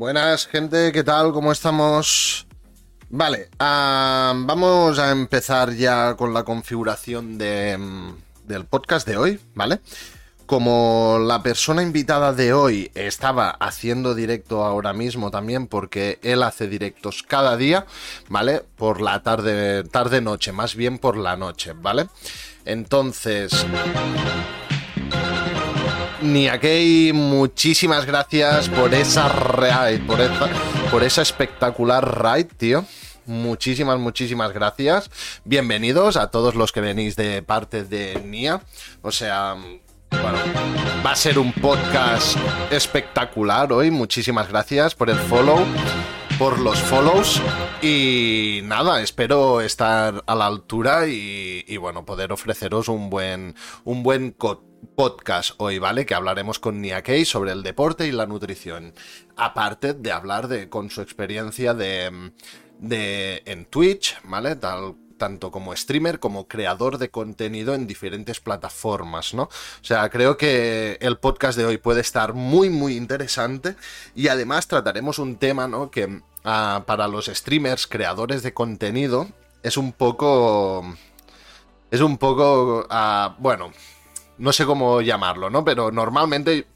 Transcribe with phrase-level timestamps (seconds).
[0.00, 1.30] Buenas, gente, ¿qué tal?
[1.34, 2.46] ¿Cómo estamos?
[3.10, 9.80] Vale, vamos a empezar ya con la configuración de, mm, del podcast de hoy, ¿vale?
[10.46, 16.66] Como la persona invitada de hoy estaba haciendo directo ahora mismo también, porque él hace
[16.66, 17.84] directos cada día,
[18.30, 18.62] ¿vale?
[18.76, 22.06] Por la tarde, tarde-noche, más bien por la noche, ¿vale?
[22.64, 23.66] Entonces,
[26.22, 30.48] Niakei, muchísimas gracias por esa raid, por esa,
[30.90, 32.84] por esa espectacular raid, tío.
[33.26, 35.10] Muchísimas, muchísimas gracias.
[35.44, 38.60] Bienvenidos a todos los que venís de parte de Nia.
[39.02, 39.54] O sea,
[40.10, 40.38] bueno,
[41.04, 42.36] va a ser un podcast
[42.70, 43.90] espectacular hoy.
[43.90, 45.64] Muchísimas gracias por el follow,
[46.38, 47.40] por los follows.
[47.82, 54.32] Y nada, espero estar a la altura y, bueno, poder ofreceros un buen, un buen
[54.32, 54.64] co-
[54.94, 56.06] podcast hoy, ¿vale?
[56.06, 58.94] Que hablaremos con Nia sobre el deporte y la nutrición.
[59.36, 62.32] Aparte de hablar de, con su experiencia de,
[62.78, 64.56] de en Twitch, ¿vale?
[64.56, 69.44] Tanto como streamer como creador de contenido en diferentes plataformas, ¿no?
[69.44, 73.76] O sea, creo que el podcast de hoy puede estar muy, muy interesante
[74.14, 75.90] y además trataremos un tema, ¿no?
[75.90, 79.28] Que ah, para los streamers, creadores de contenido,
[79.62, 80.96] es un poco...
[81.90, 82.86] Es un poco...
[82.88, 83.72] ah, bueno,
[84.40, 85.64] no sé cómo llamarlo, ¿no?
[85.64, 86.66] Pero normalmente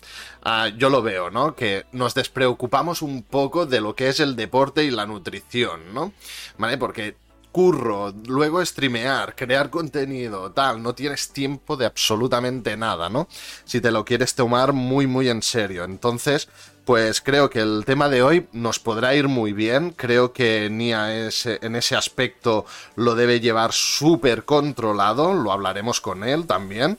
[0.42, 1.56] ah, yo lo veo, ¿no?
[1.56, 6.12] Que nos despreocupamos un poco de lo que es el deporte y la nutrición, ¿no?
[6.58, 6.78] ¿Vale?
[6.78, 7.16] Porque
[7.50, 13.28] curro, luego streamear, crear contenido, tal, no tienes tiempo de absolutamente nada, ¿no?
[13.64, 15.84] Si te lo quieres tomar muy, muy en serio.
[15.84, 16.48] Entonces,
[16.84, 19.92] pues creo que el tema de hoy nos podrá ir muy bien.
[19.92, 25.32] Creo que Nia es, en ese aspecto lo debe llevar súper controlado.
[25.32, 26.98] Lo hablaremos con él también.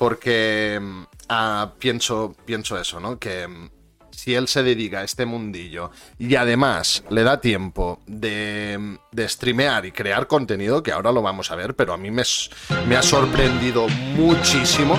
[0.00, 3.18] Porque mm, ah, pienso, pienso eso, ¿no?
[3.18, 3.68] Que mm,
[4.10, 9.28] si él se dedica a este mundillo y además le da tiempo de, mm, de
[9.28, 13.02] streamear y crear contenido, que ahora lo vamos a ver, pero a mí me, ha
[13.02, 14.98] sorprendido muchísimo.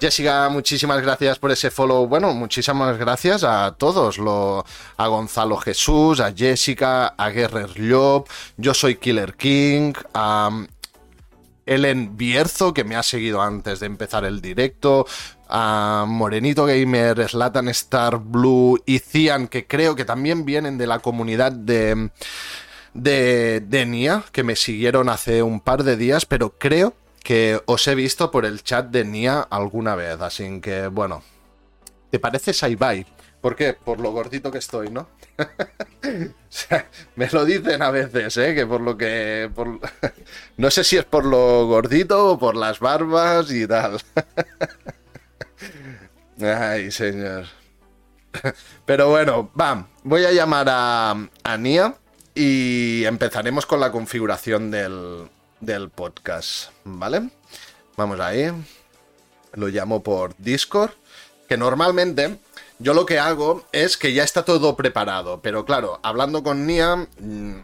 [0.00, 2.06] Jessica, muchísimas gracias por ese follow.
[2.06, 4.64] Bueno, muchísimas gracias a todos, lo,
[4.98, 9.94] a Gonzalo Jesús, a Jessica, a Guerrer Llop, yo soy Killer King,
[11.66, 15.06] Ellen Bierzo, que me ha seguido antes de empezar el directo,
[15.48, 21.00] a Morenito Gamer, Slatan Star Blue y Cian, que creo que también vienen de la
[21.00, 22.10] comunidad de,
[22.94, 27.94] de, Nia, que me siguieron hace un par de días, pero creo que os he
[27.94, 31.22] visto por el chat de Nia alguna vez, así que bueno.
[32.10, 33.04] ¿Te parece Saibai?
[33.46, 33.74] ¿Por qué?
[33.74, 35.06] Por lo gordito que estoy, ¿no?
[37.14, 38.56] Me lo dicen a veces, ¿eh?
[38.56, 39.48] Que por lo que...
[40.56, 44.00] No sé si es por lo gordito o por las barbas y tal.
[46.42, 47.44] Ay, señor.
[48.84, 51.94] Pero bueno, va, voy a llamar a, a Nia
[52.34, 55.28] y empezaremos con la configuración del,
[55.60, 57.30] del podcast, ¿vale?
[57.96, 58.50] Vamos ahí.
[59.52, 60.90] Lo llamo por Discord,
[61.48, 62.40] que normalmente
[62.78, 66.96] yo lo que hago es que ya está todo preparado, pero claro, hablando con Nia
[66.96, 67.60] mm,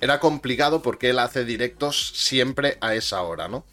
[0.00, 3.64] era complicado porque él hace directos siempre a esa hora, ¿no?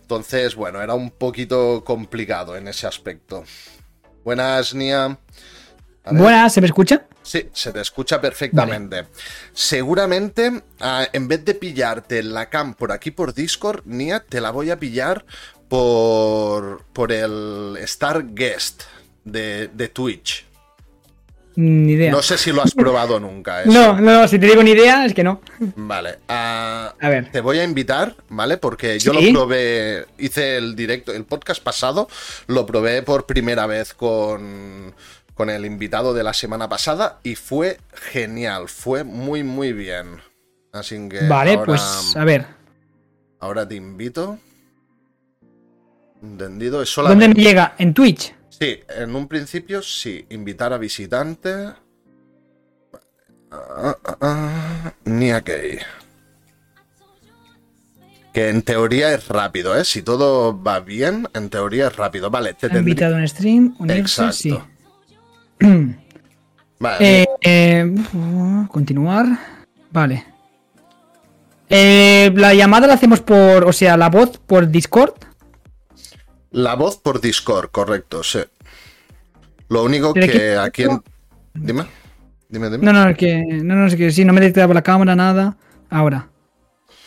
[0.00, 3.44] Entonces, bueno, era un poquito complicado en ese aspecto.
[4.24, 5.18] Buenas, Nia.
[6.04, 7.06] Buenas, ¿se me escucha?
[7.22, 9.06] Sí, se te escucha perfectamente.
[9.52, 14.52] Seguramente, ah, en vez de pillarte la cam por aquí por Discord, Nia, te la
[14.52, 15.26] voy a pillar
[15.68, 18.84] por, por el Star Guest
[19.26, 20.46] de, de Twitch.
[21.56, 22.12] Ni idea.
[22.12, 23.62] No sé si lo has probado nunca.
[23.62, 23.72] eso.
[23.72, 25.40] no, no, si te digo ni idea, es que no.
[25.76, 26.18] Vale.
[26.28, 27.30] ah, A ver.
[27.32, 28.56] Te voy a invitar, ¿vale?
[28.58, 29.32] Porque yo Sí.
[29.32, 32.08] lo probé, hice el directo, el podcast pasado,
[32.46, 34.94] lo probé por primera vez con,
[35.34, 37.78] con el invitado de la semana pasada y fue
[38.12, 40.20] genial, fue muy, muy bien.
[40.72, 42.44] Así que Vale, ahora, pues a ver.
[43.40, 44.38] ahora te invito.
[46.22, 47.40] Entendido, es ¿Dónde solamente...
[47.40, 47.74] me llega?
[47.78, 48.34] ¿En Twitch?
[48.58, 51.50] Sí, en un principio sí, invitar a visitante.
[53.50, 55.52] Ah, ah, ah, Ni aquí.
[58.32, 59.84] Que en teoría es rápido, ¿eh?
[59.84, 62.30] Si todo va bien, en teoría es rápido.
[62.30, 62.80] Vale, te ¿Ha tendría...
[62.80, 63.74] invitado en stream?
[63.78, 64.32] Unirse, Exacto.
[64.32, 64.58] sí.
[66.78, 69.26] Vale, Eh, eh, uf, continuar.
[69.90, 70.24] Vale.
[71.70, 75.14] Eh, la llamada la hacemos por, o sea, la voz por Discord.
[76.56, 78.40] La voz por Discord, correcto, sí.
[79.68, 80.90] Lo único Pero que aquí- aquí...
[80.94, 81.02] en-
[81.54, 81.86] Dime,
[82.48, 82.84] dime, dime.
[82.84, 85.56] No, no, es que no, no, es que sí, no me detectaba la cámara, nada.
[85.90, 86.28] Ahora.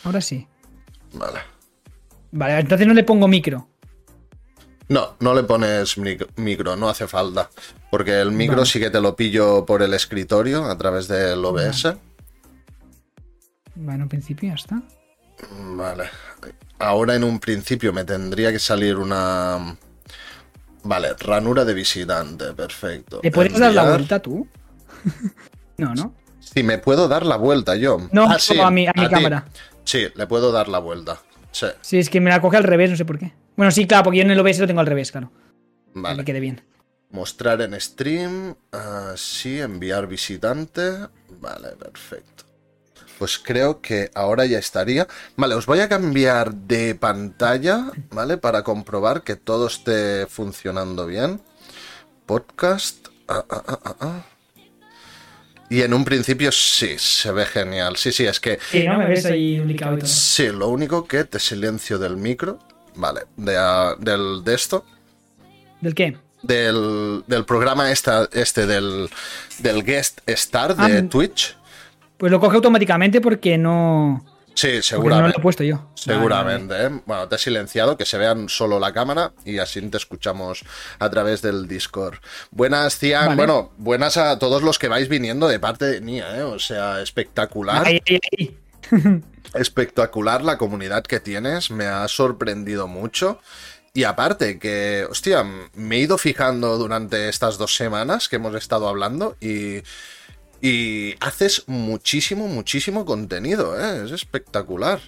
[0.04, 0.48] Ahora sí.
[1.14, 1.40] Vale.
[2.32, 3.68] Vale, entonces no le pongo micro.
[4.88, 7.50] No, no le pones mic- micro, no hace falta.
[7.92, 8.70] Porque el micro Vale.
[8.70, 11.96] sí que te lo pillo por el escritorio a través del OBS.
[13.76, 14.82] Bueno, en principio ya está.
[15.76, 16.06] Vale.
[16.80, 19.78] Ahora en un principio me tendría que salir una...
[20.84, 23.20] Vale, ranura de visitante, perfecto.
[23.22, 24.48] ¿Le puedes dar la vuelta tú?
[25.78, 26.16] no, ¿no?
[26.40, 27.98] Sí, me puedo dar la vuelta yo.
[28.12, 29.46] No, Ah, sí, a mi, a mi cámara.
[29.84, 31.20] Sí, le puedo dar la vuelta.
[31.52, 33.34] Sí, Sí, es que me la coge al revés, no sé por qué.
[33.58, 35.32] Bueno, sí, claro, porque yo en el OBS lo tengo al revés, claro.
[35.94, 36.26] Para que vale.
[36.26, 36.62] quede bien.
[37.12, 38.56] Mostrar en stream.
[38.72, 40.82] ah, sí, enviar visitante.
[41.42, 42.46] Vale, perfecto.
[43.20, 45.08] Pues creo que ahora ya estaría.
[45.36, 48.38] Vale, os voy a cambiar de pantalla, ¿vale?
[48.38, 51.42] Para comprobar que todo esté funcionando bien.
[52.26, 53.10] Podcast.
[53.28, 54.26] ah, ah, ah.
[55.70, 57.96] Y en un principio sí, se ve genial.
[57.96, 58.98] Sí, sí, es que Sí, ¿no?
[58.98, 60.08] Me ves ahí ubicado y todo.
[60.08, 62.58] Sí, lo único que te silencio del micro.
[62.96, 63.56] Vale, de,
[64.00, 64.84] del, de esto.
[65.80, 66.18] ¿Del qué?
[66.42, 69.10] Del, del programa esta, este del,
[69.60, 71.56] del guest star de Twitch.
[72.20, 74.26] Pues lo coge automáticamente porque no.
[74.54, 75.40] Sí, Porque no lo seguramente.
[75.40, 75.90] he puesto yo.
[75.96, 76.90] Seguramente, ¿eh?
[77.06, 80.66] Bueno, te he silenciado, que se vean solo la cámara y así te escuchamos
[81.00, 82.18] a través del Discord.
[82.52, 83.24] Buenas, Cian.
[83.28, 83.36] Vale.
[83.38, 86.44] Bueno, buenas a todos los que vais viniendo de parte de Nia, ¿eh?
[86.44, 87.88] O sea, espectacular.
[87.88, 88.58] Ahí, ahí, ahí.
[89.54, 93.40] espectacular la comunidad que tienes, me ha sorprendido mucho.
[93.94, 98.90] Y aparte que, hostia, me he ido fijando durante estas dos semanas que hemos estado
[98.90, 99.84] hablando y,
[100.62, 104.06] y haces muchísimo, muchísimo contenido, ¿eh?
[104.06, 105.00] es espectacular.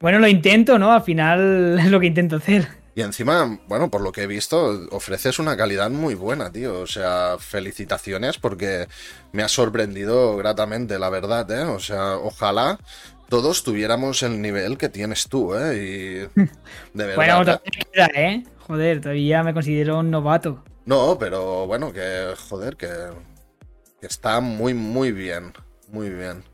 [0.00, 0.92] Bueno, lo intento, ¿no?
[0.92, 2.80] Al final es lo que intento hacer.
[2.94, 6.80] Y encima, bueno, por lo que he visto, ofreces una calidad muy buena, tío.
[6.80, 8.88] O sea, felicitaciones porque
[9.32, 11.64] me ha sorprendido gratamente, la verdad, ¿eh?
[11.64, 12.78] O sea, ojalá
[13.28, 15.76] todos tuviéramos el nivel que tienes tú, ¿eh?
[15.76, 16.40] Y
[16.94, 17.16] de verdad.
[17.16, 17.44] Bueno, ¿eh?
[17.44, 18.44] todavía queda, ¿eh?
[18.66, 20.64] Joder, todavía me considero un novato.
[20.84, 22.88] No, pero bueno, que joder, que,
[24.02, 25.52] está muy, muy bien.
[25.88, 26.44] Muy bien.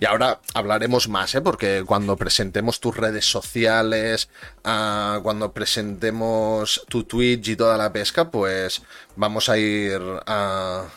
[0.00, 1.40] Y ahora hablaremos más, ¿eh?
[1.40, 4.28] Porque cuando presentemos tus redes sociales,
[4.64, 8.82] ah, cuando presentemos tu Twitch y toda la pesca, pues
[9.16, 10.88] vamos a ir ah,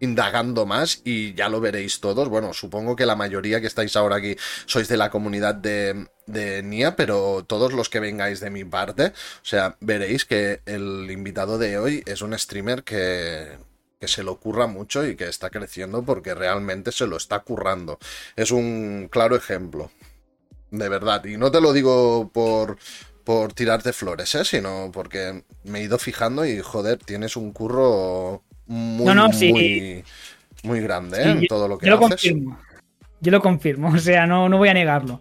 [0.00, 2.28] indagando más y ya lo veréis todos.
[2.28, 4.36] Bueno, supongo que la mayoría que estáis ahora aquí
[4.66, 9.06] sois de la comunidad de, de Nia, pero todos los que vengáis de mi parte,
[9.06, 13.56] o sea, veréis que el invitado de hoy es un streamer que,
[13.98, 17.98] que se lo curra mucho y que está creciendo porque realmente se lo está currando.
[18.36, 19.90] Es un claro ejemplo.
[20.70, 21.24] De verdad.
[21.24, 22.78] Y no te lo digo por,
[23.24, 24.44] por tirarte flores, ¿eh?
[24.44, 29.50] sino porque me he ido fijando y, joder, tienes un curro muy, No, no, sí.
[29.52, 30.04] muy,
[30.62, 31.32] muy grande ¿eh?
[31.32, 32.08] Sí, en todo lo que Yo lo haces.
[32.08, 32.58] confirmo.
[33.20, 35.20] Yo lo confirmo, o sea, no, no voy a negarlo.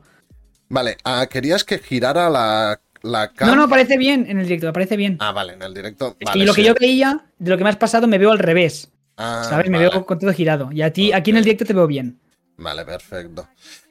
[0.70, 3.50] Vale, ah, querías que girara la, la cam.
[3.50, 5.18] No, no, parece bien en el directo, parece bien.
[5.20, 6.16] Ah, vale, en el directo.
[6.20, 8.32] Es Vale, que lo que yo veía, de lo que me has pasado, me veo
[8.32, 8.92] al revés.
[9.18, 9.70] Ah, ¿Sabes?
[9.70, 10.72] Me veo con todo girado.
[10.72, 12.20] Y a ti, aquí en el directo te veo bien.
[12.58, 13.48] Vale, perfecto.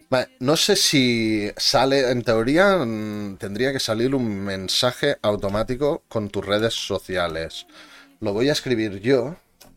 [0.08, 6.28] Vale, no sé si sale, en teoría mm, tendría que salir un mensaje automático con
[6.30, 7.66] tus redes sociales.
[8.20, 9.36] Lo voy a escribir yo,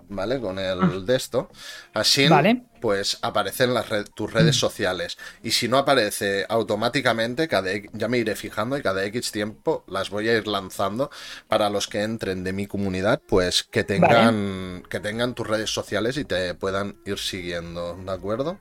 [0.10, 0.40] ¿vale?
[0.42, 1.50] Con el de esto.
[1.94, 2.30] Así, Ah.
[2.30, 2.64] Vale.
[2.82, 5.18] pues aparecen las red- tus redes sociales.
[5.44, 10.10] Y si no aparece automáticamente, cada, ya me iré fijando y cada X tiempo las
[10.10, 11.10] voy a ir lanzando
[11.48, 16.18] para los que entren de mi comunidad, pues que tengan, que tengan tus redes sociales
[16.18, 18.60] y te puedan ir siguiendo, ¿de acuerdo?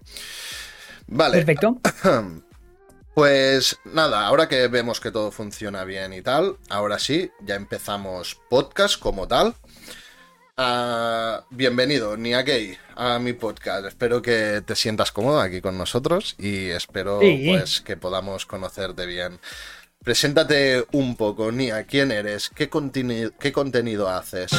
[1.07, 1.81] Vale, Perfecto.
[3.15, 8.39] pues nada, ahora que vemos que todo funciona bien y tal, ahora sí, ya empezamos
[8.49, 9.55] podcast como tal.
[10.61, 13.87] Ah, bienvenido, Nia Gay, a mi podcast.
[13.87, 17.47] Espero que te sientas cómodo aquí con nosotros y espero Sí.
[17.49, 19.39] pues que podamos conocerte bien.
[20.03, 22.51] Preséntate un poco, Nia, ¿quién eres?
[22.51, 24.51] ¿Qué, conteni- qué contenido haces?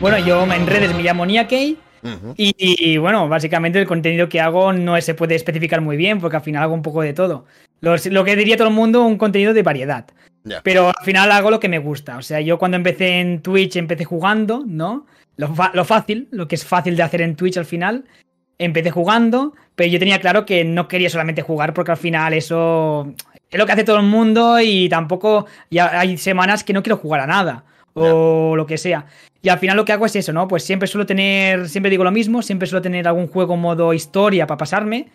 [0.00, 1.78] Bueno, yo en redes me llamo Niakei.
[2.02, 6.20] Ujú, Y, y, bueno, básicamente el contenido que hago no se puede especificar muy bien
[6.20, 7.46] porque al final hago un poco de todo.
[7.80, 10.06] Los- lo que diría todo el mundo, un contenido de variedad.
[10.62, 12.16] Pero al final hago lo que me gusta.
[12.16, 15.06] O sea, yo cuando empecé en Twitch empecé jugando, ¿no?
[15.36, 18.04] Lo, lo fácil, lo que es fácil de hacer en Twitch al final.
[18.58, 23.12] Empecé jugando, pero yo tenía claro que no quería solamente jugar porque al final eso
[23.50, 26.96] es lo que hace todo el mundo y tampoco ya hay semanas que no quiero
[26.96, 29.06] jugar a nada o lo que sea.
[29.42, 30.48] Y al final lo que hago es eso, ¿no?
[30.48, 34.46] Pues siempre suelo tener, siempre digo lo mismo, siempre suelo tener algún juego modo historia
[34.46, 35.08] para pasarme.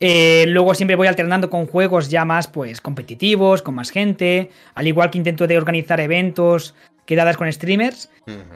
[0.00, 4.86] Eh, luego siempre voy alternando con juegos ya más pues competitivos, con más gente, al
[4.86, 8.10] igual que intento de organizar eventos, quedadas con streamers.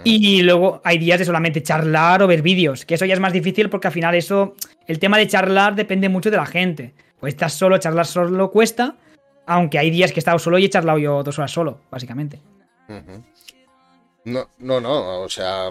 [0.05, 3.33] Y luego hay días de solamente charlar o ver vídeos, que eso ya es más
[3.33, 4.55] difícil porque al final eso,
[4.87, 6.95] el tema de charlar depende mucho de la gente.
[7.21, 8.97] Pues estás solo, charlar solo cuesta,
[9.47, 12.41] aunque hay días que he estado solo y he charlado yo dos horas solo, básicamente.
[14.25, 15.69] No, no, no, o sea,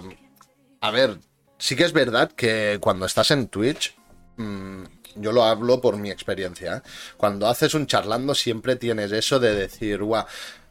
[0.80, 1.18] a ver,
[1.58, 3.96] sí que es verdad que cuando estás en Twitch,
[4.36, 4.84] mm,
[5.16, 6.80] yo lo hablo por mi experiencia, ¿eh?
[7.16, 10.24] cuando haces un charlando siempre tienes eso de decir, guau,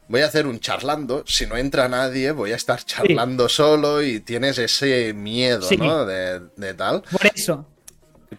[0.08, 4.20] voy a hacer un charlando, si no entra nadie, voy a estar charlando solo y
[4.20, 6.04] tienes ese miedo, ¿no?
[6.04, 7.02] De, tal.
[7.10, 7.66] Por eso.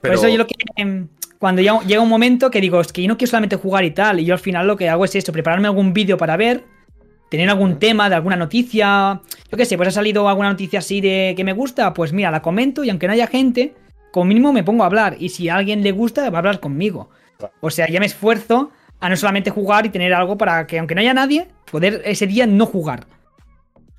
[0.01, 0.55] Por eso yo lo que...
[0.75, 1.07] Em,
[1.39, 4.19] cuando llega un momento que digo, es que yo no quiero solamente jugar y tal,
[4.19, 6.63] y yo al final lo que hago es esto, prepararme algún vídeo para ver,
[7.29, 9.21] tener algún tema de alguna noticia,
[9.51, 12.31] yo qué sé, pues ha salido alguna noticia así de que me gusta, pues mira,
[12.31, 13.75] la comento y aunque no haya gente,
[14.15, 16.62] como mínimo me pongo a hablar y si a alguien le gusta, va a hablar
[16.62, 17.10] conmigo.
[17.60, 20.95] O sea, ya me esfuerzo a no solamente jugar y tener algo para que aunque
[20.95, 23.07] no haya nadie, poder ese día no jugar.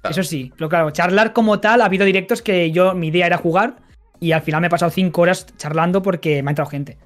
[0.08, 3.36] Eso sí, pero claro, charlar como tal, ha habido directos que yo, mi idea era
[3.36, 3.76] jugar
[4.18, 6.96] y al final me he pasado cinco horas charlando porque me ha entrado gente.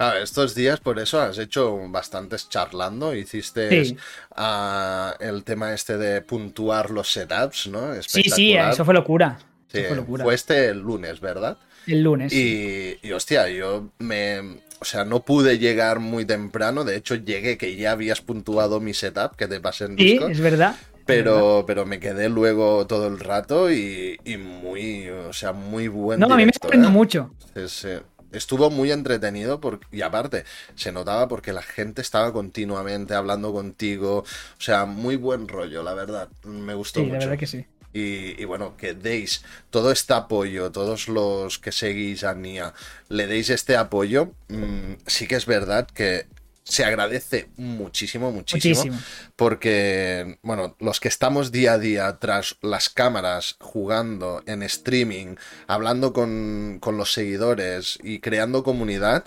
[0.00, 3.96] Ah, estos días por eso has hecho bastantes charlando, hiciste
[4.34, 8.02] ah, el tema este de puntuar los setups, ¿no?
[8.02, 9.38] Sí, sí, eso fue locura.
[9.68, 11.56] Sí, fue, este el lunes, ¿verdad?
[11.88, 12.32] El lunes.
[12.32, 14.40] Y, y, hostia, yo me...
[14.80, 18.94] O sea, no pude llegar muy temprano, de hecho llegué que ya habías puntuado mi
[18.94, 20.28] setup, que te pasé en Discord.
[20.28, 20.76] Sí, es verdad.
[21.04, 26.20] Pero, pero me quedé luego todo el rato y, muy, o sea, muy buen.
[26.20, 26.92] No, a mí me sorprendió ¿eh?
[26.92, 27.34] mucho.
[27.66, 27.88] Sí,
[28.30, 34.60] estuvo muy entretenido y aparte se notaba porque la gente estaba continuamente hablando contigo, o
[34.60, 37.14] sea, muy buen rollo, la verdad, me gustó mucho.
[37.14, 37.64] La verdad que sí.
[37.98, 42.74] Y, bueno, que deis todo este apoyo, todos los que seguís a Nia,
[43.08, 46.26] le deis este apoyo, mm, sí que es verdad que
[46.68, 48.98] se agradece muchísimo, muchísimo,
[49.36, 55.36] Porque, bueno, los que estamos día a día tras las cámaras, jugando en streaming,
[55.66, 59.24] hablando con, con los seguidores y creando comunidad,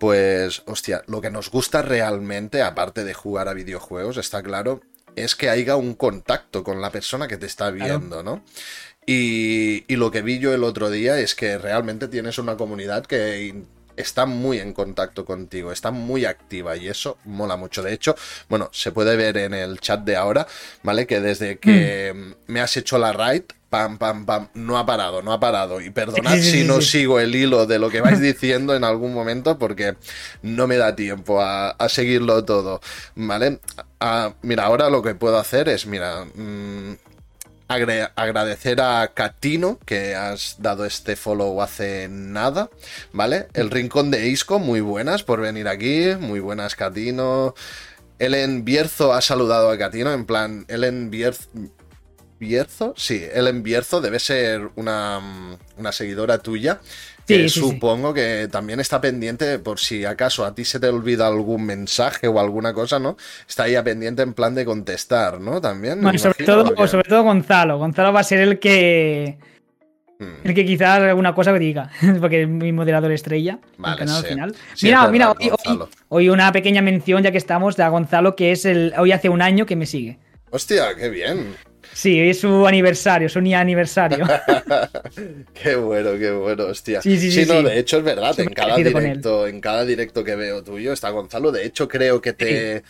[0.00, 4.80] pues, hostia, lo que nos gusta realmente, aparte de jugar a videojuegos, está claro,
[5.16, 8.44] es que haya un contacto con la persona que te está viendo, ¿no?
[9.06, 13.06] Y, y, lo que vi yo el otro día es que realmente tienes una comunidad
[13.06, 13.64] que
[14.00, 17.82] está muy en contacto contigo, está muy activa y eso mola mucho.
[17.82, 18.14] De hecho,
[18.48, 20.46] bueno, se puede ver en el chat de ahora,
[20.82, 21.06] ¿vale?
[21.06, 22.52] Que desde que mm.
[22.52, 25.80] me has hecho la raid, pam, pam, pam, no ha parado, no ha parado.
[25.80, 29.58] Y perdonad si no sigo el hilo de lo que vais diciendo en algún momento
[29.58, 29.96] porque
[30.42, 32.80] no me da tiempo a, seguirlo todo,
[33.14, 33.60] ¿vale?
[34.00, 36.94] Ah, mira, ahora lo que puedo hacer es, mira, mm,
[37.70, 42.68] agradecer a Catino que has dado este follow hace nada,
[43.12, 43.46] ¿vale?
[43.54, 47.54] El Rincón de Isco, muy buenas por venir aquí, muy buenas Catino.
[48.18, 51.48] Ellen Bierzo ha saludado a Catino, en plan, Ellen Bierzo...
[52.40, 56.80] Bierzo, sí, Ellen Bierzo debe ser una, una seguidora tuya
[57.48, 62.28] supongo que también está pendiente por si acaso a ti se te olvida algún mensaje
[62.28, 63.16] o alguna cosa, ¿no?
[63.48, 65.60] Está ahí pendiente en plan de contestar, ¿no?
[65.60, 66.00] También.
[66.18, 67.78] sobre todo, sobre todo Gonzalo.
[67.78, 69.38] Gonzalo va a ser el que.
[70.18, 70.34] Hmm.
[70.44, 74.24] El que quizás alguna cosa me diga, porque es mi moderador estrella vale, canal al
[74.24, 74.54] final.
[74.82, 75.34] mira, mira,
[76.08, 79.40] hoy, una pequeña mención, ya que estamos, de Gonzalo, que es el hoy hace un
[79.40, 80.18] año que me sigue.
[80.50, 81.54] Hostia, qué bien.
[82.00, 84.26] Sí, es su aniversario, su ni aniversario.
[85.52, 87.02] qué bueno, qué bueno, hostia.
[87.02, 87.44] Sí, sí, sí.
[87.44, 90.94] sí no, de hecho es verdad, en cada directo, en cada directo que veo tuyo
[90.94, 91.52] está Gonzalo.
[91.52, 92.84] De hecho, creo que te,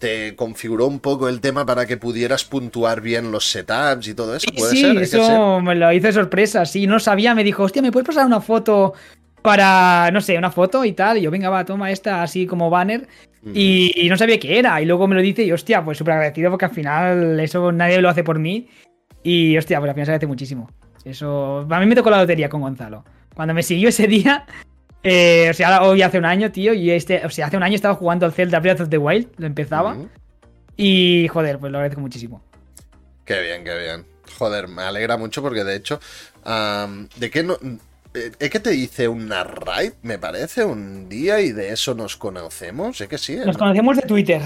[0.00, 4.34] te configuró un poco el tema para que pudieras puntuar bien los setups y todo
[4.34, 4.48] eso.
[4.56, 5.00] ¿Puede sí, ser?
[5.00, 6.66] eso me lo hice sorpresa.
[6.66, 8.94] Sí, no sabía, me dijo, hostia, ¿me puedes pasar una foto
[9.42, 11.18] para, no sé, una foto y tal?
[11.18, 13.06] Y yo, venga, va, toma esta así como banner.
[13.54, 14.80] Y, no sabía qué era.
[14.80, 18.00] Y luego me lo dice y hostia, pues súper agradecido porque al final eso nadie
[18.00, 18.68] lo hace por mí.
[19.22, 20.70] Y hostia, pues al final se agradece muchísimo.
[21.04, 21.66] Eso.
[21.70, 23.04] A mí me tocó la lotería con Gonzalo.
[23.34, 24.46] Cuando me siguió ese día.
[25.02, 26.74] Eh, o sea, hoy hace un año, tío.
[26.74, 27.24] Y este.
[27.24, 29.28] O sea, hace un año estaba jugando al Zelda Breath of the Wild.
[29.36, 29.96] Lo empezaba.
[30.76, 32.42] Y joder, pues lo agradezco muchísimo.
[33.24, 34.06] Qué bien, qué bien.
[34.38, 36.00] Joder, me alegra mucho porque de hecho.
[37.16, 37.56] ¿De qué no.?
[38.16, 42.16] Eh, es que te hice una raid, me parece, un día y de eso nos
[42.16, 43.00] conocemos.
[43.00, 43.36] Es que sí.
[43.44, 44.40] Nos conocemos de Twitter.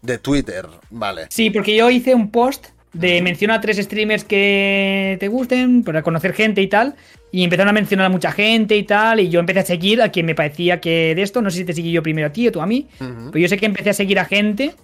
[0.00, 1.26] De Twitter, vale.
[1.28, 6.02] Sí, porque yo hice un post de mencionar a tres streamers que te gusten, para
[6.02, 6.94] conocer gente y tal.
[7.30, 9.20] Y empezaron a mencionar a mucha gente y tal.
[9.20, 11.64] Y yo empecé a seguir a quien me parecía que de esto, no sé si
[11.64, 13.90] te seguí yo primero a ti o tú a mí, pero yo sé que empecé
[13.90, 14.74] a seguir a gente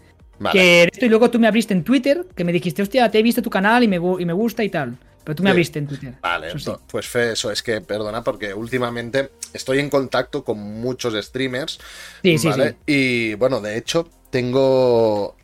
[0.53, 1.07] que de esto.
[1.07, 3.51] Y luego tú me abriste en Twitter, que me dijiste, hostia, te he visto tu
[3.51, 4.97] canal y me, y me gusta y tal.
[5.25, 6.15] Pero tú me abriste en Twitter.
[6.21, 6.49] Vale,
[6.87, 11.79] pues fe, eso es que, perdona, porque últimamente estoy en contacto con muchos streamers.
[12.23, 12.63] Sí, sí, sí.
[12.87, 15.37] Y bueno, de hecho, tengo.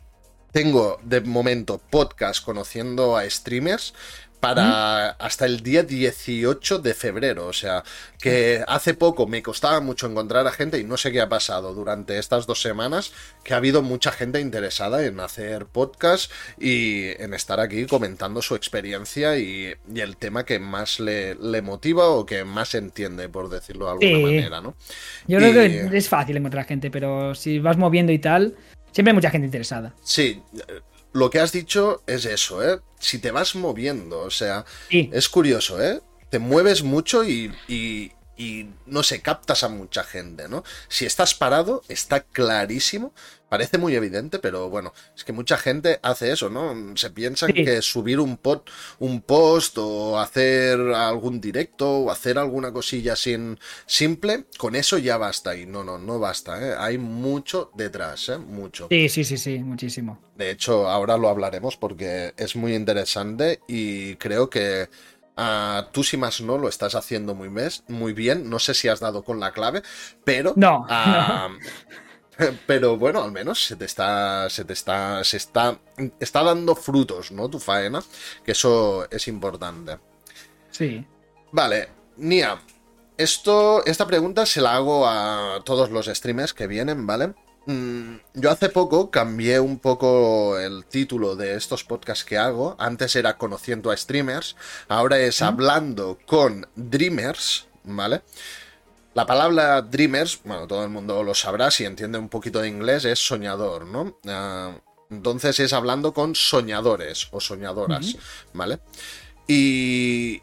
[0.53, 3.93] Tengo de momento podcast conociendo a streamers,
[4.39, 7.47] para hasta el día 18 de febrero.
[7.47, 7.83] O sea,
[8.19, 11.73] que hace poco me costaba mucho encontrar a gente y no sé qué ha pasado
[11.73, 13.13] durante estas dos semanas,
[13.43, 18.55] que ha habido mucha gente interesada en hacer podcast y en estar aquí comentando su
[18.55, 23.91] experiencia y, el tema que más le, motiva o que más entiende, por decirlo de
[23.91, 24.75] alguna manera, ¿no?
[25.27, 28.55] Yo creo que es fácil encontrar gente, pero si vas moviendo y tal,
[28.91, 29.93] siempre hay mucha gente interesada.
[30.03, 30.41] Sí,
[31.13, 32.79] lo que has dicho es eso, ¿eh?
[32.99, 36.01] Si te vas moviendo, o sea, es curioso, ¿eh?
[36.29, 40.63] Te mueves mucho y, y, y, no sé, captas a mucha gente, ¿no?
[40.89, 43.13] Si estás parado, está clarísimo
[43.49, 46.75] Parece muy evidente, pero bueno, es que mucha gente hace eso, ¿no?
[46.97, 48.37] Se piensa que subir un,
[48.99, 55.17] un post o hacer algún directo o hacer alguna cosilla sin simple, con eso ya
[55.17, 55.55] basta.
[55.55, 56.75] Y no, no, no basta, ¿eh?
[56.77, 58.37] Hay mucho detrás, ¿eh?
[58.37, 58.87] Mucho.
[58.89, 60.19] Sí, sí, sí, sí, muchísimo.
[60.35, 64.89] De hecho, ahora lo hablaremos porque es muy interesante y creo que...
[65.39, 68.49] Uh, tú, si más no, lo estás haciendo muy, mes, muy bien.
[68.49, 69.83] No sé si has dado con la clave,
[70.23, 70.53] pero.
[70.55, 70.83] No.
[70.89, 71.49] Ah,
[72.67, 74.49] Pero bueno, al menos se te está.
[74.49, 75.23] Se te está.
[75.23, 75.79] Se está.
[76.19, 77.49] Está dando frutos, ¿no?
[77.49, 78.03] Tu faena.
[78.43, 79.97] Que eso es importante.
[80.71, 81.05] Sí.
[81.51, 82.61] Vale, Nia.
[83.17, 87.33] Esto, esta pregunta se la hago a todos los streamers que vienen, ¿vale?
[87.65, 92.75] Mm, yo hace poco cambié un poco el título de estos podcasts que hago.
[92.79, 94.55] Antes era conociendo a streamers,
[94.87, 98.21] ahora es hablando con dreamers, ¿vale?
[99.13, 103.05] La palabra dreamers, bueno, todo el mundo lo sabrá si entiende un poquito de inglés,
[103.05, 104.19] es soñador, ¿no?
[104.27, 104.77] Ah,
[105.09, 108.15] entonces es hablando con soñadores o soñadoras,
[108.53, 108.79] ¿vale?
[109.47, 110.41] Y,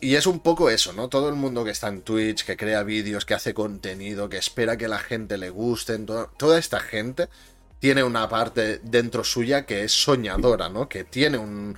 [0.00, 1.08] y es un poco eso, ¿no?
[1.08, 4.76] Todo el mundo que está en Twitch, que crea vídeos, que hace contenido, que espera
[4.76, 7.28] que la gente le guste, toda esta gente
[7.78, 10.88] tiene una parte dentro suya que es soñadora, ¿no?
[10.88, 11.76] Que tiene un,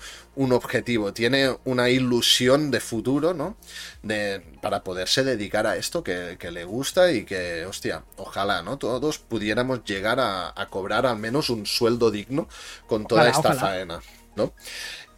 [0.53, 3.57] objetivo, tiene una ilusión de futuro, ¿no?
[4.03, 8.79] De, para poderse dedicar a esto que, le gusta y que, hostia, ojalá, ¿no?
[8.79, 12.49] Todos pudiéramos llegar a, cobrar al menos un sueldo digno
[12.87, 14.01] con toda esta faena,
[14.37, 14.53] ¿no?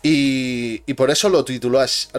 [0.03, 1.45] Y, por eso lo,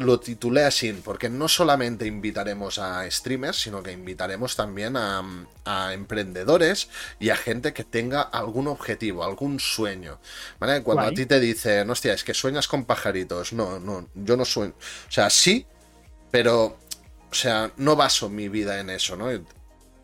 [0.02, 5.24] lo titulé así, porque no solamente invitaremos a streamers, sino que invitaremos también a,
[5.94, 6.90] emprendedores
[7.20, 10.20] y a gente que tenga algún objetivo, algún sueño.
[10.60, 10.84] ¿vale?
[10.84, 13.54] Cuando a ti te dicen, hostia, es que sueñas con pajaritos.
[13.54, 14.74] No, no, yo no sueño.
[15.08, 15.66] O sea, sí,
[16.30, 16.78] pero,
[17.32, 19.28] o sea, no baso mi vida en eso, ¿no?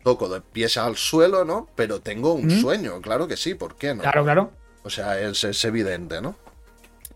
[0.02, 1.68] Toco de pies al suelo, ¿no?
[1.76, 4.02] Pero tengo un sueño, claro que sí, ¿por qué no?
[4.02, 4.52] Claro, claro.
[4.82, 6.36] O sea, es evidente, ¿no?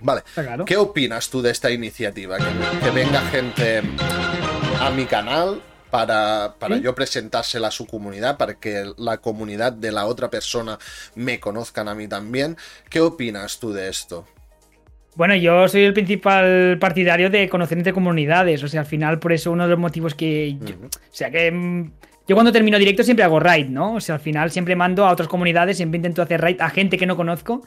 [0.02, 0.22] Vale.
[0.66, 2.36] ¿Qué opinas tú de esta iniciativa?
[2.82, 3.82] Que, venga gente
[4.80, 9.92] a mi canal para, para yo presentársela a su comunidad, para que la comunidad de
[9.92, 10.78] la otra persona
[11.14, 12.56] me conozcan a mí también.
[12.88, 14.26] ¿Qué opinas tú de esto?
[15.14, 18.62] Bueno, yo soy el principal partidario de conocer entre comunidades.
[18.62, 20.56] O sea, al final, por eso uno de los motivos que.
[20.90, 21.92] o sea, que mm,
[22.26, 23.94] yo cuando termino directo siempre hago raid, ¿no?
[23.94, 26.96] O sea, al final siempre mando a otras comunidades, siempre intento hacer raid a gente
[26.96, 27.66] que no conozco.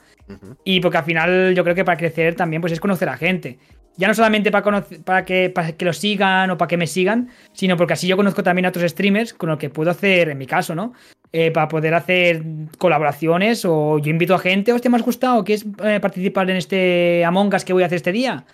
[0.64, 3.60] Y porque al final yo creo que para crecer también pues es conocer a gente.
[3.98, 7.30] Ya no solamente para, para, que, para que lo sigan o para que me sigan,
[7.54, 10.38] sino porque así yo conozco también a otros streamers con los que puedo hacer, en
[10.38, 10.94] mi caso, ¿no?
[11.32, 12.44] Eh, para poder hacer
[12.78, 17.24] colaboraciones o yo invito a gente, hostia, me has gustado, ¿quieres eh, participar en este
[17.26, 18.46] Among Us que voy a hacer este día?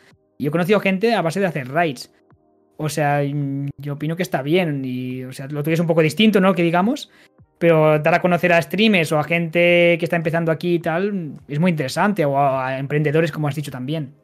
[0.42, 2.12] yo he conocido gente a base de hacer raids.
[2.82, 6.02] O sea, yo opino que está bien y, o sea, lo tuyo es un poco
[6.02, 6.54] distinto, ¿no?
[6.54, 7.10] Que digamos,
[7.58, 11.34] pero dar a conocer a streamers o a gente que está empezando aquí y tal
[11.48, 14.16] es muy interesante, o a emprendedores, como has dicho también.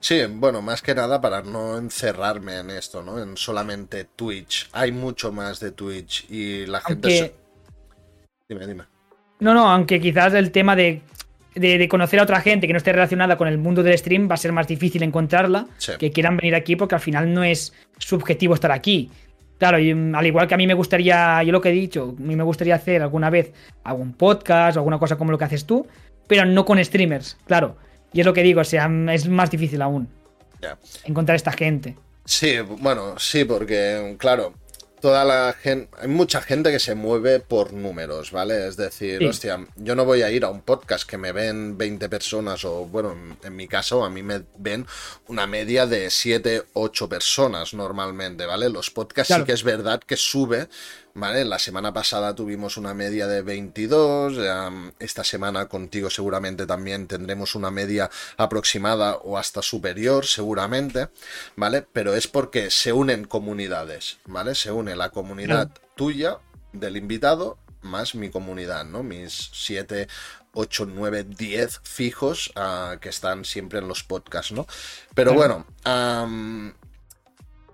[0.00, 3.20] Sí, bueno, más que nada para no encerrarme en esto, ¿no?
[3.20, 4.68] En solamente Twitch.
[4.72, 7.34] Hay mucho más de Twitch y la gente...
[8.48, 8.84] Dime, dime.
[9.40, 11.02] No, no, aunque quizás el tema de
[11.58, 14.34] de, conocer a otra gente que no esté relacionada con el mundo del stream va
[14.34, 15.66] a ser más difícil encontrarla,
[15.98, 19.10] que quieran venir aquí porque al final no es subjetivo estar aquí.
[19.58, 22.14] Claro, y, mm, al igual que a mí me gustaría, yo lo que he dicho,
[22.16, 25.44] a mí me gustaría hacer alguna vez algún podcast o alguna cosa como lo que
[25.44, 25.86] haces tú,
[26.26, 27.76] pero no con streamers, claro.
[28.12, 30.08] Y es lo que digo, o sea, mm, es más difícil aún
[31.04, 31.96] encontrar esta gente.
[32.24, 34.54] Sí, bueno, sí, porque, claro,
[35.00, 38.68] toda la gente, hay mucha gente que se mueve por números, ¿vale?
[38.68, 42.08] Es decir, hostia, yo no voy a ir a un podcast que me ven 20
[42.08, 44.86] personas o, bueno, en, mi caso a mí me ven
[45.26, 48.68] una media de 7, 8 personas normalmente, ¿vale?
[48.68, 50.68] Los podcasts sí que es verdad que sube
[51.18, 51.44] ¿vale?
[51.44, 54.38] La semana pasada tuvimos una media de 22,
[54.98, 61.08] esta semana contigo seguramente también tendremos una media aproximada o hasta superior seguramente,
[61.56, 61.86] ¿vale?
[61.92, 64.54] Pero es porque se unen comunidades, ¿vale?
[64.54, 66.38] Se une la comunidad tuya,
[66.72, 69.02] del invitado, más mi comunidad, ¿no?
[69.02, 70.08] Mis 7,
[70.52, 74.66] 8, 9, 10 fijos ah, que están siempre en los podcasts, ¿no?
[75.14, 75.66] Pero bueno,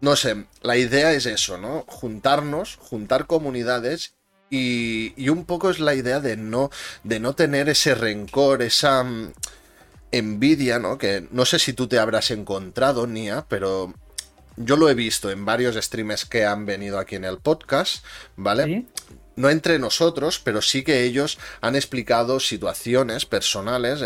[0.05, 1.85] no sé, la idea es eso, ¿no?
[1.89, 4.15] Juntarnos, juntar comunidades
[4.51, 6.71] y, y, un poco es la idea de no,
[7.03, 9.33] de no tener ese rencor, esa mm,
[10.13, 10.99] envidia, ¿no?
[10.99, 13.95] Que no sé si tú te habrás encontrado, Nia, pero
[14.57, 18.05] yo lo he visto en varios streamers que han venido aquí en el podcast,
[18.37, 18.87] ¿vale?
[19.37, 24.01] No entre nosotros, pero sí que ellos han explicado situaciones personales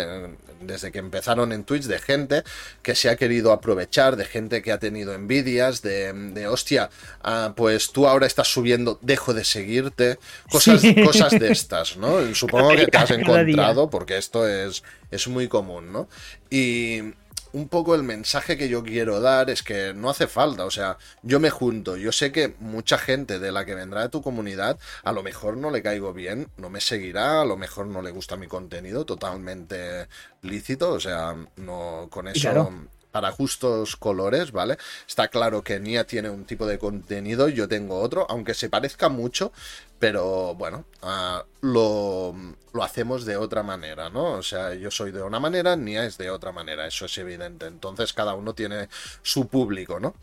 [0.61, 2.43] desde que empezaron en Twitch de gente
[2.83, 6.91] que se ha querido aprovechar, de gente que ha tenido envidias, de, de hostia,
[7.23, 10.19] ah, pues tú ahora estás subiendo, dejo de seguirte,
[10.51, 12.19] cosas, cosas de estas, ¿no?
[12.35, 16.09] Supongo que te has encontrado porque esto es, es muy común, ¿no?
[16.51, 17.15] Y
[17.53, 20.99] un poco el mensaje que yo quiero dar es que no hace falta, o sea,
[21.23, 24.79] yo me junto, yo sé que mucha gente de la que vendrá de tu comunidad
[25.03, 28.11] a lo mejor no le caigo bien, no me seguirá, a lo mejor no le
[28.11, 30.09] gusta mi contenido, totalmente
[30.43, 32.71] lícito, o sea, no con eso
[33.11, 34.77] para justos colores, ¿vale?
[35.07, 39.09] Está claro que Nia tiene un tipo de contenido, yo tengo otro, aunque se parezca
[39.09, 39.53] mucho,
[39.99, 42.35] pero bueno, uh, lo,
[42.73, 44.33] lo, hacemos de otra manera, ¿no?
[44.33, 47.67] O sea, yo soy de una manera, Nia es de otra manera, eso es evidente.
[47.67, 48.89] Entonces cada uno tiene
[49.23, 50.15] su público, ¿no?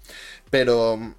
[0.49, 1.15] Pero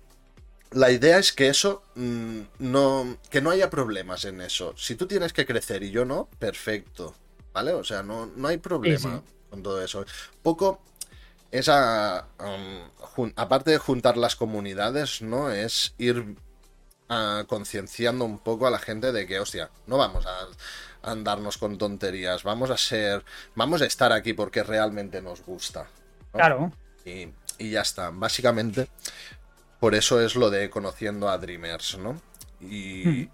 [0.73, 3.19] la idea es que eso mm, no.
[3.31, 4.75] que no haya problemas en eso.
[4.77, 7.15] Si tú tienes que crecer y yo no, perfecto.
[7.53, 7.73] ¿Vale?
[7.73, 10.05] O sea, no, no hay problema con todo eso.
[10.43, 10.83] Poco
[11.51, 12.27] esa,
[13.17, 15.51] um, aparte de juntar las comunidades, ¿no?
[15.51, 16.37] Es ir
[17.09, 20.49] uh, concienciando un poco a la gente de que, hostia, no vamos a,
[21.11, 25.87] andarnos con tonterías, vamos a ser, vamos a estar aquí porque realmente nos gusta.
[26.33, 26.73] Claro.
[27.05, 28.89] Y, y, ya está, básicamente,
[29.79, 32.21] por eso es lo de conociendo a Dreamers, ¿no?
[32.61, 33.31] Y, hmm.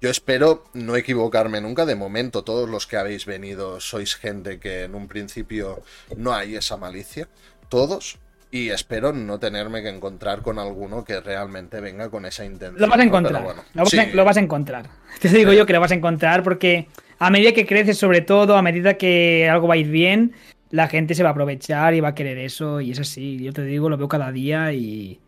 [0.00, 1.86] Yo espero no equivocarme nunca.
[1.86, 5.82] De momento, todos los que habéis venido sois gente que en un principio
[6.16, 7.28] no hay esa malicia.
[7.68, 8.18] Todos.
[8.56, 12.80] Y espero no tenerme que encontrar con alguno que realmente venga con esa intención.
[12.80, 13.42] Lo vas a encontrar.
[13.74, 14.86] lo, vas a, encontrar.
[15.20, 16.88] Te digo yo que lo vas a encontrar porque
[17.18, 20.32] a medida que creces, sobre todo, a medida que algo va a ir bien,
[20.70, 22.80] la gente se va a aprovechar y va a querer eso.
[22.80, 23.44] Y es así.
[23.44, 25.20] Yo te digo, lo veo cada día y,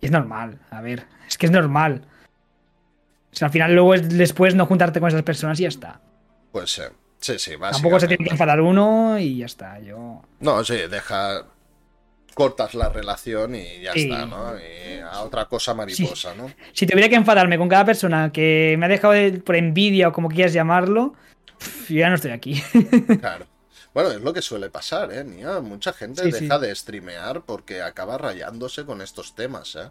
[0.00, 0.58] y es normal.
[0.70, 2.06] A ver, es que es normal.
[3.30, 6.00] O sea, al final luego es después no juntarte con esas personas y ya está.
[6.50, 6.82] Pues sí,
[7.20, 7.52] sí, sí.
[7.60, 9.78] Tampoco se tiene que enfadar uno y ya está.
[9.80, 10.22] Yo...
[10.40, 11.44] No, sí, deja...
[12.34, 14.54] Cortas la relación y ya está, ¿no?
[14.58, 16.50] Y a otra cosa mariposa, ¿no?
[16.72, 20.28] Si tuviera que enfadarme con cada persona que me ha dejado por envidia o como
[20.28, 21.14] quieras llamarlo,
[21.88, 22.62] yo ya no estoy aquí.
[23.20, 23.46] Claro.
[23.94, 25.24] Bueno, es lo que suele pasar, ¿eh?
[25.62, 29.88] Mucha gente deja de streamear porque acaba rayándose con estos temas, ¿eh?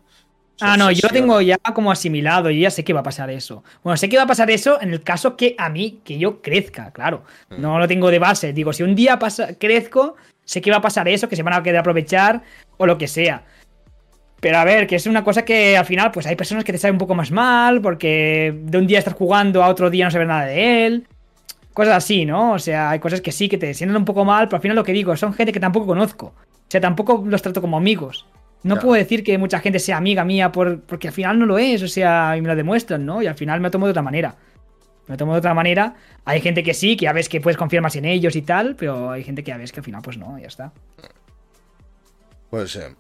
[0.60, 3.30] Ah, no, yo lo tengo ya como asimilado, y ya sé que va a pasar
[3.30, 3.64] eso.
[3.84, 6.42] Bueno, sé que va a pasar eso en el caso que a mí, que yo
[6.42, 7.24] crezca, claro.
[7.50, 7.62] Mm.
[7.62, 8.54] No lo tengo de base.
[8.54, 11.54] Digo, si un día pasa, crezco, sé que va a pasar eso, que se van
[11.54, 12.42] a querer aprovechar
[12.78, 13.44] o lo que sea.
[14.40, 16.78] Pero a ver, que es una cosa que al final, pues hay personas que te
[16.78, 20.12] saben un poco más mal, porque de un día estás jugando a otro día no
[20.12, 21.08] sabes nada de él.
[21.74, 22.52] Cosas así, ¿no?
[22.52, 24.76] O sea, hay cosas que sí, que te sienten un poco mal, pero al final
[24.76, 26.34] lo que digo, son gente que tampoco conozco.
[26.36, 28.28] O sea, tampoco los trato como amigos.
[28.64, 31.58] No puedo decir que mucha gente sea amiga mía por, porque al final no lo
[31.58, 33.22] es, o sea, y me lo demuestran, ¿no?
[33.22, 34.36] Y al final me lo tomo de otra manera.
[35.08, 35.96] Lo tomo de otra manera.
[36.26, 38.76] Hay gente que sí, que ya ves que puedes confiar más en ellos y tal,
[38.76, 40.72] pero hay gente que ya ves que al final pues no, ya está.
[42.50, 42.96] Pues eh,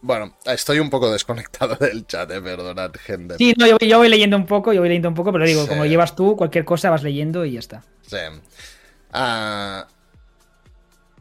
[0.00, 3.36] Bueno, estoy un poco desconectado del chat, eh, perdonad, gente.
[3.36, 5.84] Sí, no, yo, voy leyendo un poco, yo voy leyendo un poco, pero digo, como
[5.84, 7.82] lo llevas tú, cualquier cosa vas leyendo y ya está.
[8.02, 8.18] Sí.
[9.12, 9.86] Ah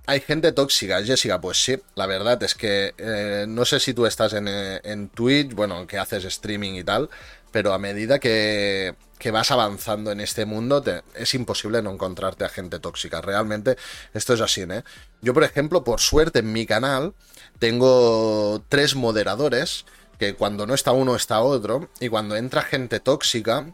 [0.08, 4.06] hay gente tóxica, Jessica, pues sí, la verdad es que eh, no sé si tú
[4.06, 7.10] estás en, eh, en, Twitch, bueno, que haces streaming y tal,
[7.56, 12.50] pero a medida que, que vas avanzando en este mundo es imposible no encontrarte a
[12.50, 13.22] gente tóxica.
[13.22, 13.78] Realmente
[14.14, 14.84] esto es así, ¿eh?
[15.22, 17.14] Yo, por ejemplo, por suerte en mi canal
[17.58, 19.86] tengo tres moderadores
[20.20, 23.74] que cuando no está uno está otro, y cuando entra gente tóxica,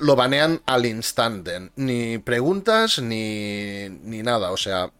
[0.00, 1.70] lo banean al instante.
[1.76, 4.90] Ni preguntas ni, ni nada, o sea,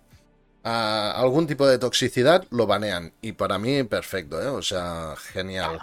[0.63, 3.15] algún tipo de toxicidad, lo banean.
[3.21, 4.47] Y para mí, perfecto, ¿eh?
[4.47, 5.81] O sea, genial.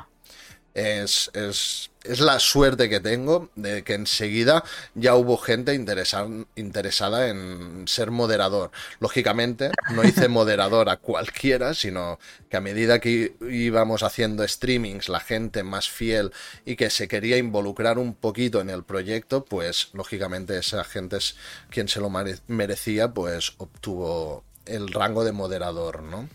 [0.80, 4.64] Es, es, es, la suerte que tengo de que enseguida
[4.96, 8.72] ya hubo gente interesada en ser moderador.
[9.02, 12.18] Lógicamente, no hice moderador a cualquiera, sino
[12.50, 16.32] que a medida que íbamos haciendo streamings, la gente más fiel
[16.66, 21.36] y que se quería involucrar un poquito en el proyecto, pues lógicamente esa gente es
[21.70, 22.10] quien se lo
[22.48, 26.30] merecía, pues obtuvo el rango de moderador, ¿no?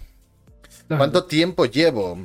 [0.89, 2.19] ¿Cuánto tiempo llevo?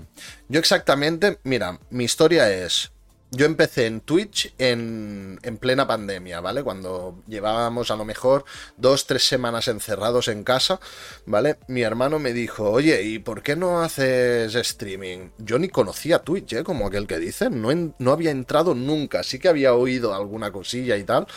[0.48, 2.92] Yo exactamente, mira, mi historia es,
[3.32, 6.64] yo empecé en Twitch en, en, plena pandemia, ¿vale?
[6.64, 8.44] Cuando llevábamos a lo mejor
[8.76, 10.80] dos, tres semanas encerrados en casa,
[11.26, 11.58] ¿vale?
[11.68, 15.30] Mi hermano me dijo, oye, ¿y por qué no haces streaming?
[15.38, 16.64] Yo ni conocía Twitch, ¿eh?
[16.64, 17.70] Como aquel que dice, no,
[18.00, 21.28] no había entrado nunca, sí que había oído alguna cosilla y tal,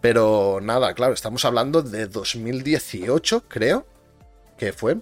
[0.00, 3.86] pero nada, claro, estamos hablando de 2018, creo.
[4.62, 4.96] Que fue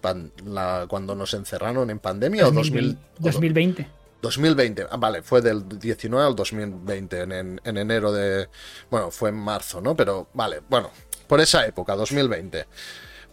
[0.46, 3.87] la, cuando nos encerraron en pandemia 2020, o 2020.
[4.23, 8.49] 2020, ah, vale, fue del 19 al 2020, en, en, enero de...
[8.90, 9.94] Bueno, fue en marzo, ¿no?
[9.94, 10.90] Pero vale, bueno,
[11.27, 12.68] por esa época, 2020.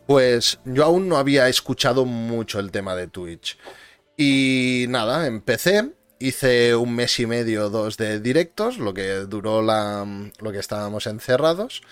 [0.06, 3.58] Pues yo aún no había escuchado mucho el tema de Twitch.
[4.18, 10.06] Y nada, empecé, hice un mes y medio, dos de directos, lo que duró la,
[10.42, 11.84] lo que estábamos encerrados.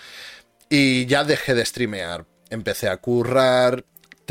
[0.68, 2.26] Y ya dejé de streamear.
[2.50, 3.86] Empecé a currar.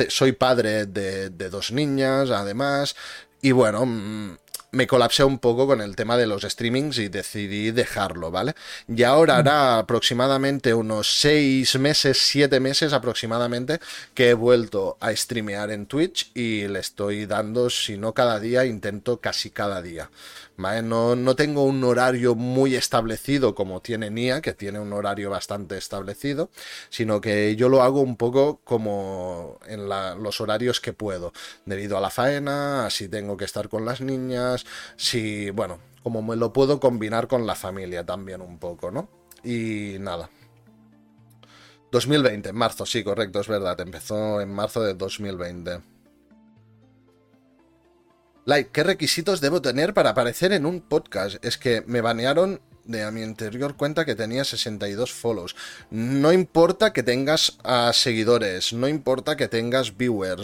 [0.10, 2.96] Soy padre de, de, dos niñas, además.
[3.42, 4.38] Y bueno, mm,
[4.76, 8.56] me colapsé un poco con el tema de los streamings y decidí dejarlo, ¿vale?
[8.88, 13.80] Y ahora hará aproximadamente unos seis meses, siete meses aproximadamente,
[14.14, 18.66] que he vuelto a streamear en Twitch y le estoy dando, si no cada día,
[18.66, 20.10] intento casi cada día.
[20.58, 25.78] No, no, tengo un horario muy establecido como tiene Nia, que tiene un horario bastante
[25.78, 26.50] establecido,
[26.90, 31.34] sino que yo lo hago un poco como en los horarios que puedo,
[31.66, 34.66] debido a la faena, si tengo que estar con las niñas,
[34.96, 39.10] si, bueno, como me lo puedo combinar con la familia también un poco, ¿no?
[39.44, 40.30] Y nada.
[41.92, 45.95] 2020, en marzo, sí, correcto, es verdad, empezó en marzo de 2020.
[48.48, 51.44] Like, ¿qué requisitos debo tener para aparecer en un podcast?
[51.44, 55.56] Es que me banearon de a mi anterior cuenta que tenía 62 follows.
[55.90, 60.44] No importa que tengas ah, seguidores, no importa que tengas viewers,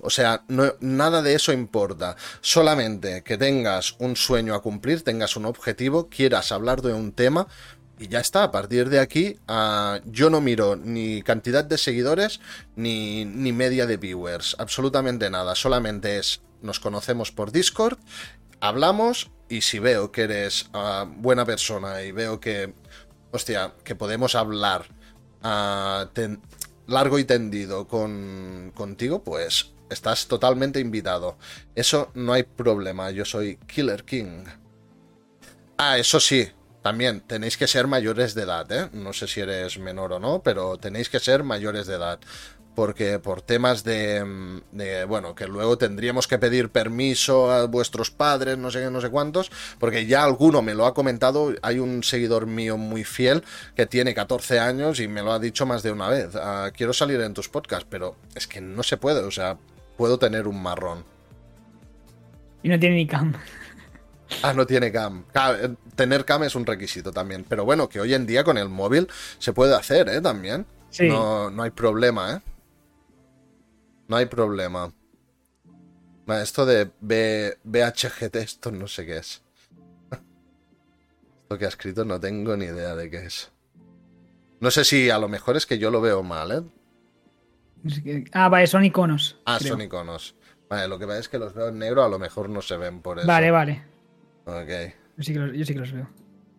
[0.00, 0.42] o sea,
[0.80, 2.16] nada de eso importa.
[2.40, 7.46] Solamente que tengas un sueño a cumplir, tengas un objetivo, quieras hablar de un tema.
[7.96, 12.40] Y ya está, a partir de aquí ah, yo no miro ni cantidad de seguidores
[12.74, 17.98] ni, ni media de viewers, absolutamente nada, solamente es nos conocemos por Discord,
[18.60, 22.72] hablamos y si veo que eres ah, buena persona y veo que,
[23.32, 24.86] hostia, que podemos hablar
[25.42, 26.06] uh,
[26.86, 31.36] largo y tendido con, contigo, pues estás totalmente invitado.
[31.74, 34.44] Eso no hay problema, yo soy Killer King.
[35.78, 36.48] Ah, eso sí,
[36.82, 38.88] también tenéis que ser mayores de edad, ¿eh?
[38.92, 42.20] No sé si eres menor o no, pero tenéis que ser mayores de edad
[42.80, 44.64] porque por temas de,
[45.06, 49.10] bueno, que luego tendríamos que pedir permiso a vuestros padres, no sé qué, no sé
[49.10, 53.44] cuántos, porque ya alguno me lo ha comentado, hay un seguidor mío muy fiel
[53.76, 56.94] que tiene 14 años y me lo ha dicho más de una vez, ah, quiero
[56.94, 59.58] salir en tus podcasts, pero es que no se puede, o sea,
[59.98, 61.04] puedo tener un marrón.
[62.62, 63.34] Y no tiene ni cam.
[64.42, 65.24] Ah, no tiene cam.
[65.96, 67.44] Tener cam es un requisito también.
[67.46, 69.06] Pero bueno, que hoy en día con el móvil
[69.38, 70.22] se puede hacer, ¿eh?
[70.22, 70.64] También.
[70.88, 71.08] Sí.
[71.08, 72.49] No, no hay problema, ¿eh?
[74.10, 74.92] No hay problema.
[76.26, 79.40] Esto de B, BHGT, esto no sé qué es.
[81.42, 83.52] Esto que ha escrito no tengo ni idea de qué es.
[84.58, 88.24] No sé si a lo mejor es que yo lo veo mal, ¿eh?
[88.32, 89.38] Ah, vale, son iconos.
[89.44, 90.34] Ah, son iconos.
[90.68, 92.76] Vale, lo que pasa es que los veo en negro, a lo mejor no se
[92.76, 93.28] ven por eso.
[93.28, 93.84] Vale, vale.
[94.44, 94.92] Ok.
[95.18, 96.10] yo sí que los veo.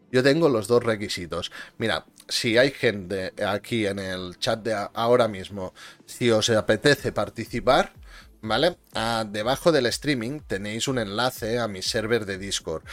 [0.09, 1.51] Yo tengo los dos requisitos.
[1.77, 5.73] Mira, si hay gente aquí en el chat de ahora mismo,
[6.05, 7.93] si os apetece participar,
[8.41, 8.77] ¿vale?
[8.93, 12.83] Ah, debajo del streaming tenéis un enlace a mi server de Discord.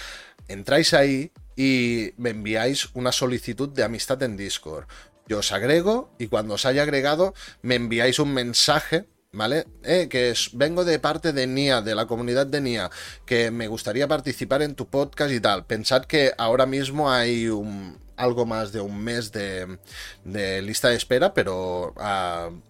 [0.48, 4.86] Entráis ahí y me enviáis una solicitud de amistad en Discord.
[5.26, 9.66] Yo os agrego y cuando os haya agregado me enviáis un mensaje ¿vale?
[9.84, 12.90] Eh, que es, vengo de parte de NIA, de la comunidad de NIA,
[13.26, 15.66] que me gustaría participar en tu podcast y tal.
[15.66, 19.78] Pensad que ahora mismo hay un, algo más de un mes de,
[20.62, 22.60] lista de espera, pero uh,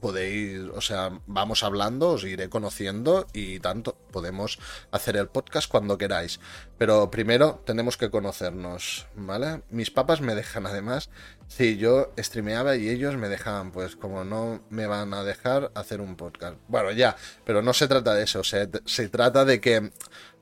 [0.00, 4.58] podéis, o sea, vamos hablando, os iré conociendo y tanto, podemos
[4.90, 6.40] hacer el podcast cuando queráis.
[6.78, 9.62] Pero primero tenemos que conocernos, ¿vale?
[9.70, 11.10] Mis papas me dejan además,
[11.48, 16.00] si yo streameaba y ellos me dejaban, pues como no me van a dejar hacer
[16.00, 16.56] un podcast.
[16.68, 19.90] Bueno, ya, pero no se trata de eso, se, se trata de que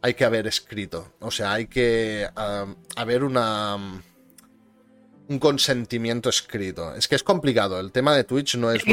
[0.02, 4.02] hay que haber escrito, o sea, hay que ah, haber una
[5.28, 6.94] un consentimiento escrito.
[6.94, 7.80] Es que es complicado.
[7.80, 8.84] El tema de Twitch no es,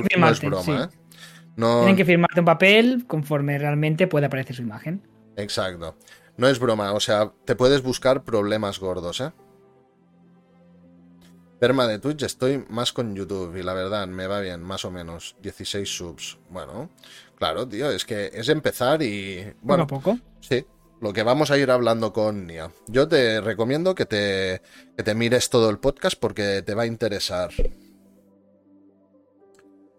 [0.42, 0.84] broma.
[0.84, 0.98] ¿eh?
[1.56, 5.02] Tienen que firmarte un papel conforme realmente puede aparecer su imagen.
[5.36, 5.98] Exacto.
[6.38, 6.94] No es broma.
[6.94, 9.32] O sea, te puedes buscar problemas gordos, ¿eh?
[11.60, 14.90] Perma de Twitch, estoy más con YouTube y la verdad me va bien, más o
[14.90, 15.36] menos.
[15.44, 16.40] 16 subs.
[16.50, 16.90] Bueno,
[17.36, 19.54] claro, tío, es que es empezar y.
[19.62, 20.26] Bueno, poco a poco.
[20.40, 20.66] Sí,
[21.02, 22.72] lo que vamos a ir hablando con Nia.
[22.88, 24.62] Yo te recomiendo que te,
[24.96, 27.52] que te mires todo el podcast porque te va a interesar.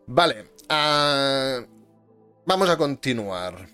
[0.07, 1.61] Vale, ah,
[2.47, 3.69] vamos a continuar.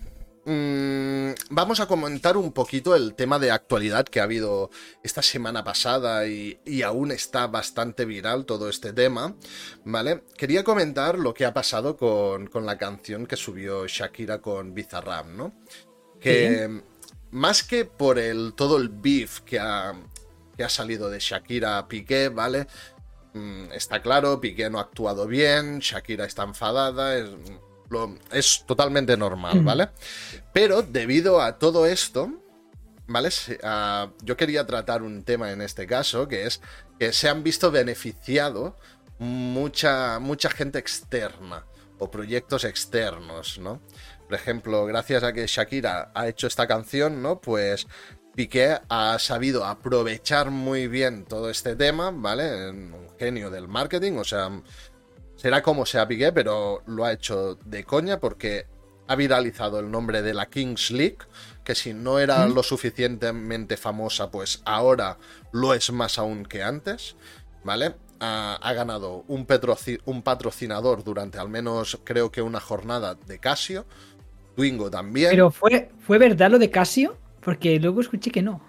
[0.45, 4.71] Mm, vamos a comentar un poquito el tema de actualidad que ha habido
[5.03, 9.35] esta semana pasada y, aún está bastante viral todo este tema,
[9.85, 10.23] ¿vale?
[10.35, 15.53] Quería comentar lo que ha pasado con, la canción que subió Shakira con Bizarrap, ¿no?
[16.19, 16.81] Que
[17.31, 19.93] más que por el, todo el beef que ha,
[20.55, 22.67] que ha salido de Shakira a Piqué, ¿vale?
[23.33, 27.29] Mm, está claro, Piqué no ha actuado bien, Shakira está enfadada, es
[28.31, 29.89] es totalmente normal, ¿vale?
[30.53, 32.31] Pero debido a todo esto,
[33.07, 33.29] ¿vale?
[34.21, 36.61] yo quería tratar un tema en este caso, que es
[36.99, 38.77] que se han visto beneficiado
[39.17, 41.65] mucha, mucha gente externa
[41.97, 43.81] o proyectos externos, ¿no?
[44.29, 47.41] Por ejemplo, gracias a que Shakira ha hecho esta canción, ¿no?
[47.41, 47.87] Pues
[48.35, 52.69] Piqué ha sabido aprovechar muy bien todo este tema, ¿vale?
[52.69, 54.51] Un genio del marketing, o sea,
[55.35, 58.67] será como sea Piqué, pero lo ha hecho de coña porque
[59.07, 61.17] ha viralizado el nombre de la Kings League,
[61.63, 65.17] que si no era lo suficientemente famosa, pues ahora
[65.51, 67.15] lo es más aún que antes,
[67.63, 67.95] ¿vale?
[68.19, 69.47] Ha, ganado un,
[70.05, 73.87] un, patrocinador durante al menos creo que una jornada de Casio,
[74.59, 75.29] Twingo también.
[75.29, 78.61] Pero fue, fue verdad lo de Casio, porque luego escuché que no.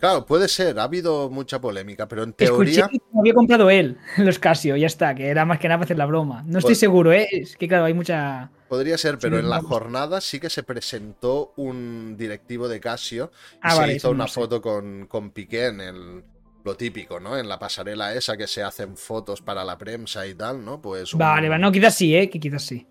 [0.00, 2.80] Claro, puede ser, ha habido mucha polémica, pero en teoría.
[2.86, 5.84] Escuché que había comprado él los Casio, ya está, que era más que nada para
[5.84, 6.42] hacer la broma.
[6.44, 7.28] No estoy seguro, ¿eh?
[7.30, 8.50] Es que claro, hay mucha.
[8.68, 13.58] Podría ser, pero en la jornada sí que se presentó un directivo de Casio y
[13.62, 16.24] ah, se hizo una foto con, con Piqué en el,
[16.64, 17.38] lo típico, ¿no?
[17.38, 20.82] En la pasarela esa que se hacen fotos para la prensa y tal, ¿no?
[20.82, 21.14] Pues.
[21.14, 22.28] Vale, vale, no, quizás sí, ¿eh?
[22.28, 22.86] Que quizás sí.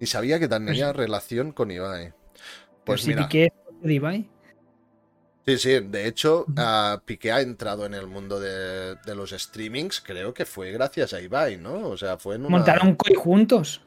[0.00, 2.12] Y sabía que tenía pues relación con Ibai.
[2.84, 3.28] Pues mira.
[3.28, 4.28] Piqué de Ibai.
[5.46, 10.34] Sí, sí, de hecho, uh, Piqué ha entrado en el mundo de, los streamings, creo
[10.34, 11.88] que fue gracias a Ibai, ¿no?
[11.88, 12.50] O sea, fue en una...
[12.58, 13.80] ¿Montaron Koi juntos?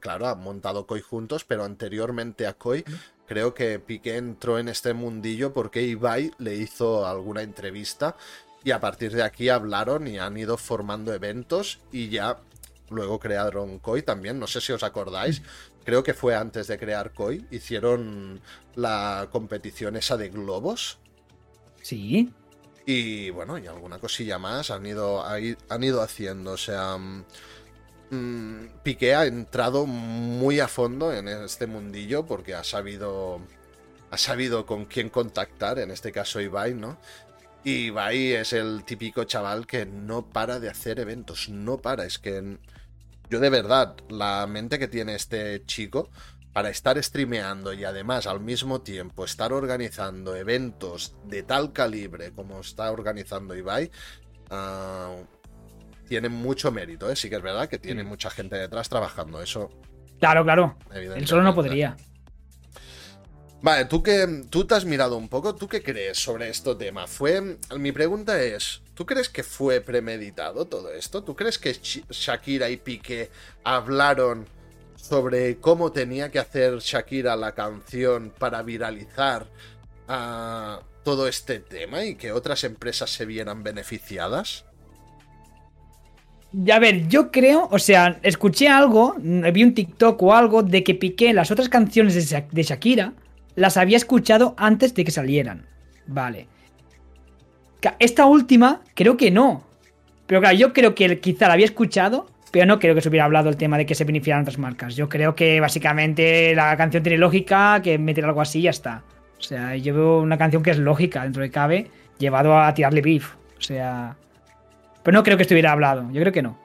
[0.00, 2.84] Claro, ha montado Koi juntos, pero anteriormente a Koi,
[3.26, 8.16] creo que Piqué entró en este mundillo porque Ibai le hizo alguna entrevista
[8.64, 12.38] y a partir de aquí hablaron y han ido formando eventos y ya
[12.90, 15.42] luego crearon Koi también, no sé si os acordáis,
[15.84, 18.40] creo que fue antes de crear Koi, hicieron
[18.74, 20.98] la competición esa de globos.
[21.82, 22.32] Sí.
[22.86, 26.52] Y bueno, y alguna cosilla más han ido, han ido haciendo.
[26.52, 26.96] O sea,
[28.10, 33.40] mmm, Piqué ha entrado muy a fondo en este mundillo porque ha sabido,
[34.10, 36.98] ha sabido con quién contactar, en este caso Ibai, ¿no?
[37.62, 42.18] Y Ibai es el típico chaval que no para de hacer eventos, no para, es
[42.18, 42.58] que
[43.30, 46.10] yo de verdad, la mente que tiene este chico
[46.52, 52.60] para estar streameando y además al mismo tiempo estar organizando eventos de tal calibre como
[52.60, 53.90] está organizando Ibai,
[54.50, 55.24] uh,
[56.08, 57.08] tiene mucho mérito.
[57.08, 57.14] ¿eh?
[57.14, 59.40] Sí que es verdad que tiene mucha gente detrás trabajando.
[59.40, 59.70] Eso.
[60.18, 60.76] Claro, claro.
[60.92, 61.96] Él solo no podría.
[63.62, 67.06] Vale, tú que tú te has mirado un poco, ¿tú qué crees sobre este tema?
[67.06, 71.22] Fue mi pregunta es, ¿tú crees que fue premeditado todo esto?
[71.22, 73.30] ¿Tú crees que Shakira y Piqué
[73.62, 74.46] hablaron
[74.96, 79.46] sobre cómo tenía que hacer Shakira la canción para viralizar
[80.08, 84.64] a todo este tema y que otras empresas se vieran beneficiadas?
[86.72, 90.94] A ver, yo creo, o sea, escuché algo, vi un TikTok o algo de que
[90.94, 92.14] Piqué las otras canciones
[92.50, 93.12] de Shakira
[93.54, 95.66] las había escuchado antes de que salieran.
[96.06, 96.48] Vale.
[97.98, 99.64] Esta última, creo que no.
[100.26, 103.24] Pero claro, yo creo que quizá la había escuchado, pero no creo que se hubiera
[103.24, 104.96] hablado el tema de que se beneficiaran otras marcas.
[104.96, 109.02] Yo creo que básicamente la canción tiene lógica, que meter algo así y ya está.
[109.38, 113.00] O sea, yo veo una canción que es lógica dentro de cabe, llevado a tirarle
[113.00, 113.34] beef.
[113.58, 114.16] O sea.
[115.02, 116.58] Pero no creo que estuviera hablado, yo creo que no.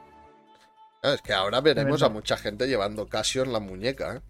[1.02, 4.20] Es que ahora veremos a mucha gente llevando Casio en la muñeca, ¿eh?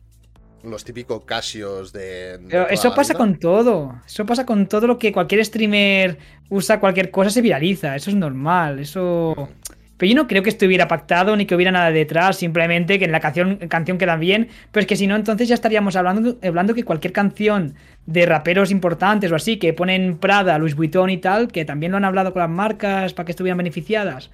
[0.64, 2.38] Los típicos Casios de.
[2.48, 4.00] Pero eso pasa con todo.
[4.06, 7.96] Eso pasa con todo lo que cualquier streamer usa, cualquier cosa se viraliza.
[7.96, 8.78] Eso es normal.
[8.80, 9.34] Eso.
[9.36, 9.76] Mm.
[9.96, 13.12] Pero yo no creo que estuviera pactado ni que hubiera nada detrás, simplemente que en
[13.12, 14.48] la canción, canción queda bien.
[14.70, 18.70] Pero es que si no, entonces ya estaríamos hablando, hablando que cualquier canción de raperos
[18.70, 22.32] importantes o así, que ponen Prada, Louis Vuitton y tal, que también lo han hablado
[22.34, 24.30] con las marcas para que estuvieran beneficiadas.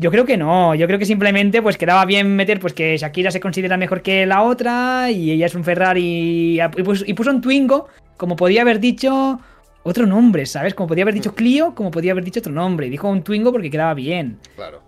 [0.00, 3.32] Yo creo que no, yo creo que simplemente pues quedaba bien meter pues que Shakira
[3.32, 7.30] se considera mejor que la otra y ella es un Ferrari y, puso, y puso
[7.30, 9.40] un Twingo, como podía haber dicho
[9.82, 10.74] otro nombre, ¿sabes?
[10.74, 12.86] Como podía haber dicho Clio, como podía haber dicho otro nombre.
[12.86, 14.38] Y dijo un Twingo porque quedaba bien.
[14.54, 14.82] Claro.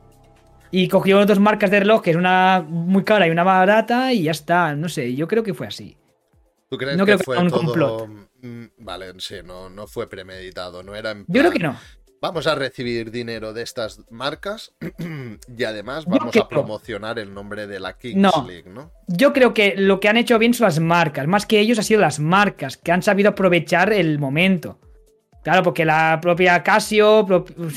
[0.71, 4.25] Y cogió dos marcas de reloj, que es una muy cara y una barata, y
[4.25, 4.75] ya está.
[4.77, 5.97] No sé, yo creo que fue así.
[6.69, 8.09] ¿Tú crees que, fue un complot?
[8.43, 11.77] Mm, vale, sí, no, no fue premeditado, no era en Yo creo plan, que no.
[12.23, 14.73] Vamos a recibir dinero de estas marcas
[15.57, 18.45] y además vamos creo- a promocionar el nombre de la Kings No.
[18.47, 18.91] League, ¿no?
[19.07, 21.27] Yo creo que lo que han hecho bien son las marcas.
[21.27, 24.79] Más que ellos, ha sido las marcas que han sabido aprovechar el momento.
[25.43, 27.27] Claro, porque la propia Casio,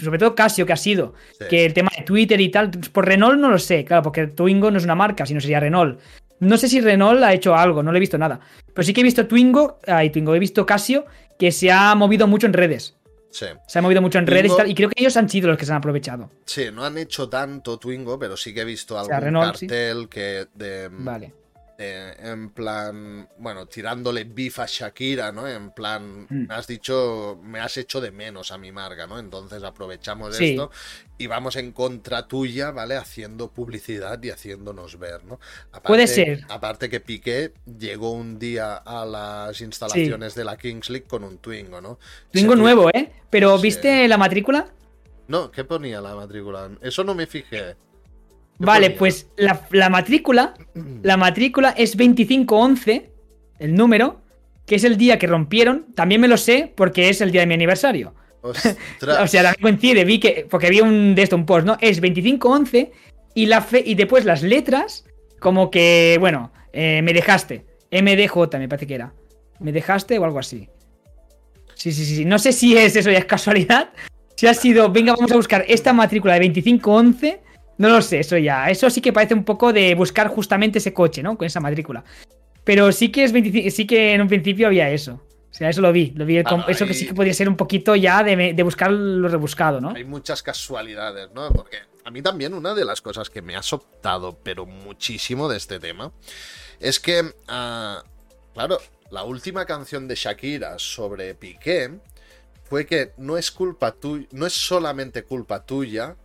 [0.01, 1.45] sobre todo Casio, que ha sido, Sí.
[1.49, 4.69] que el tema de Twitter y tal, por Renault no lo sé, claro, porque Twingo
[4.69, 6.01] no es una marca, sino sería Renault.
[6.41, 8.41] No sé si Renault ha hecho algo, no le he visto nada.
[8.73, 11.05] Pero sí que he visto Twingo, ay, Twingo, he visto Casio,
[11.39, 12.97] que se ha movido mucho en redes.
[13.34, 13.47] Sí.
[13.67, 15.49] Se ha movido mucho en Twingo- redes y tal, y creo que ellos han sido
[15.49, 16.29] los que se han aprovechado.
[16.45, 19.65] Sí, no han hecho tanto Twingo, pero sí que he visto algún sea, Renault, sí.
[19.67, 21.34] cartel que de, Vale.
[21.86, 25.47] Eh, en plan, bueno, tirándole beef a Shakira, ¿no?
[25.47, 26.47] En plan, Mm.
[26.47, 29.19] me has dicho, me has hecho de menos a mi marca, ¿no?
[29.19, 30.51] Entonces aprovechamos Sí.
[30.51, 30.71] esto
[31.17, 32.95] y vamos en contra tuya, ¿vale?
[32.95, 35.39] Haciendo publicidad y haciéndonos ver, ¿no?
[35.71, 36.41] Aparte- Puede ser.
[36.49, 41.38] Aparte que Piqué llegó un día a las instalaciones de la Kings League con un
[41.38, 41.99] Twingo, ¿no?
[42.31, 43.11] Twingo nuevo, ¿eh?
[43.29, 43.63] Pero Sí.
[43.63, 44.67] ¿viste la matrícula?
[45.27, 46.69] No, ¿qué ponía la matrícula?
[46.81, 47.75] Eso no me fijé.
[48.59, 50.53] ¿Qué Vale, pues la, la matrícula,
[51.01, 53.11] la matrícula es 2511,
[53.59, 54.21] el número,
[54.65, 55.87] que es el día que rompieron.
[55.95, 58.13] También me lo sé porque es el día de mi aniversario.
[58.41, 58.77] Ostras.
[59.21, 61.77] O sea, también coincide, vi que, porque vi un de esto, un post, ¿no?
[61.81, 62.91] Es 2511
[63.35, 65.05] y la fe, y después las letras,
[65.39, 67.65] como que, bueno, eh, me dejaste.
[67.91, 69.13] MDJ me parece que era.
[69.59, 70.67] Me dejaste o algo así.
[71.75, 72.25] Sí, sí, sí, sí.
[72.25, 73.89] No sé si es eso ya es casualidad.
[74.35, 77.41] Si ha sido, venga, vamos a buscar esta matrícula de 2511.
[77.78, 78.69] No lo sé, eso ya.
[78.69, 81.38] Eso sí que parece un poco de buscar justamente ese coche, ¿no?
[81.38, 82.03] Con esa matrícula.
[82.63, 85.21] Pero sí que es 25 sí que en un principio había eso.
[85.51, 86.11] O sea, eso lo vi.
[86.15, 88.91] Lo vi como- eso que sí que podría ser un poquito ya de, de buscar
[88.91, 89.91] lo rebuscado, ¿no?
[89.95, 91.51] Hay muchas casualidades, ¿no?
[91.51, 95.57] Porque a mí también una de las cosas que me ha soltado, pero muchísimo de
[95.57, 96.11] este tema,
[96.80, 98.03] es que, ah,
[98.53, 98.80] claro,
[99.11, 101.99] la última canción de Shakira sobre Piqué
[102.63, 106.15] fue que no es culpa tuya, no es solamente culpa tuya,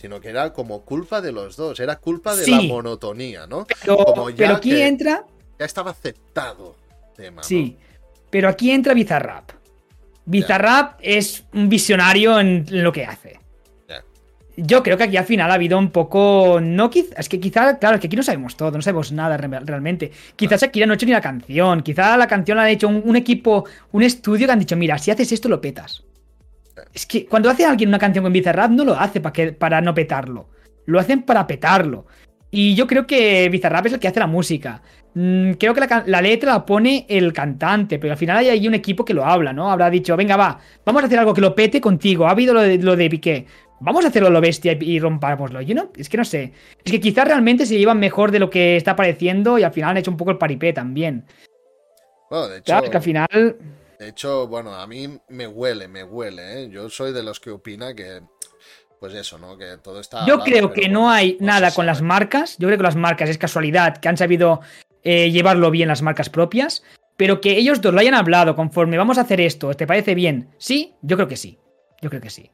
[0.00, 3.66] sino que era como culpa de los dos, era culpa de la monotonía, ¿no?
[3.66, 5.24] Pero, como ya pero aquí que- entra.
[5.58, 6.76] Ya estaba aceptado
[7.10, 7.36] el tema.
[7.42, 7.42] ¿no?
[7.42, 7.76] Sí.
[8.30, 9.50] Pero aquí entra Bizarrap.
[10.24, 13.38] Bizarrap es un visionario en lo que hace.
[14.60, 16.58] Yo creo que aquí al final ha habido un poco.
[16.60, 19.60] No Es que quizá, claro, es que aquí no sabemos todo, no sabemos nada re-
[19.60, 20.10] realmente.
[20.34, 21.80] Quizás Shakira no ha hecho ni la canción.
[21.82, 24.98] Quizá la canción la ha hecho un, un equipo, un estudio que han dicho: Mira,
[24.98, 26.02] si haces esto, lo petas.
[26.92, 29.80] Es que cuando hace alguien una canción con Bizarrap, no lo hace para, que, para
[29.80, 30.48] no petarlo.
[30.86, 32.06] Lo hacen para petarlo.
[32.50, 34.82] Y yo creo que Bizarrap es el que hace la música.
[35.14, 38.74] Mm, creo que la, letra la pone el cantante, pero al final hay ahí un
[38.74, 39.70] equipo que lo habla, ¿no?
[39.70, 42.26] Habrá dicho, venga, va, vamos a hacer algo que lo pete contigo.
[42.26, 43.46] Ha habido lo de, lo de Piqué.
[43.80, 45.60] Vamos a hacerlo lo bestia y, rompámoslo.
[45.60, 46.52] Yo no, es que no sé.
[46.84, 49.90] Es que quizás realmente se llevan mejor de lo que está pareciendo y al final
[49.90, 51.24] han hecho un poco el paripé también.
[52.28, 53.56] Bueno, de hecho, Claro, que al final.
[53.98, 56.68] De hecho, bueno, a mí me huele, me huele, ¿eh?
[56.70, 58.20] Yo soy de los que opina que,
[59.00, 59.58] pues eso, ¿no?
[59.58, 60.24] Que todo está...
[60.26, 61.86] Yo hablado, creo que no hay nada con sabe.
[61.86, 62.56] las marcas.
[62.58, 64.60] Yo creo que las marcas es casualidad, que han sabido
[65.02, 66.84] eh, llevarlo bien las marcas propias.
[67.16, 70.50] Pero que ellos dos lo hayan hablado conforme vamos a hacer esto, ¿te parece bien?
[70.58, 71.58] Sí, yo creo que sí.
[72.00, 72.52] Yo creo que sí.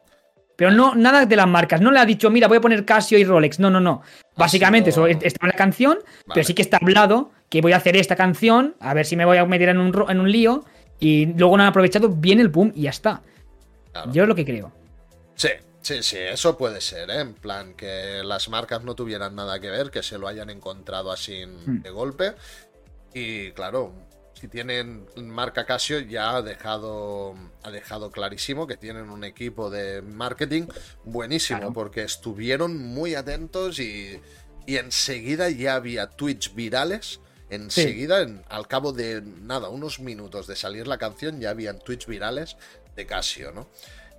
[0.57, 1.83] Pero no, nada de las marcas.
[1.83, 3.59] No le ha dicho, mira, voy a poner Casio y Rolex.
[3.61, 4.01] No, no, no.
[4.37, 6.15] Básicamente, sido- eso está en la canción, Vale.
[6.33, 9.27] pero sí que está hablado que voy a hacer esta canción, a ver si me
[9.27, 10.65] voy a meter en un, en un lío.
[11.01, 13.23] Y luego no han aprovechado bien el boom y ya está.
[13.93, 14.13] Claro.
[14.13, 14.73] Yo es lo que creo.
[15.35, 15.49] Sí,
[15.83, 17.21] sí, sí, eso puede ser, ¿eh?
[17.21, 21.11] En plan, que las marcas no tuvieran nada que ver, que se lo hayan encontrado
[21.13, 21.83] así Hmm.
[21.83, 22.35] de golpe.
[23.13, 23.93] Y claro,
[24.35, 30.03] si tienen marca Casio ya ha dejado, ha dejado clarísimo que tienen un equipo de
[30.03, 30.65] marketing
[31.05, 31.73] buenísimo, Claro.
[31.73, 34.21] porque estuvieron muy atentos y,
[34.67, 37.21] y enseguida ya había tweets virales.
[37.51, 42.07] Enseguida, en- al cabo de nada, unos minutos de salir la canción, ya habían tweets
[42.07, 42.57] virales
[42.97, 43.69] de Casio, ¿no?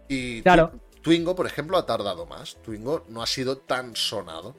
[0.08, 0.72] Y Claro.
[1.02, 2.56] Twingo, por ejemplo, ha tardado más.
[2.64, 4.56] Twingo no ha sido tan sonado.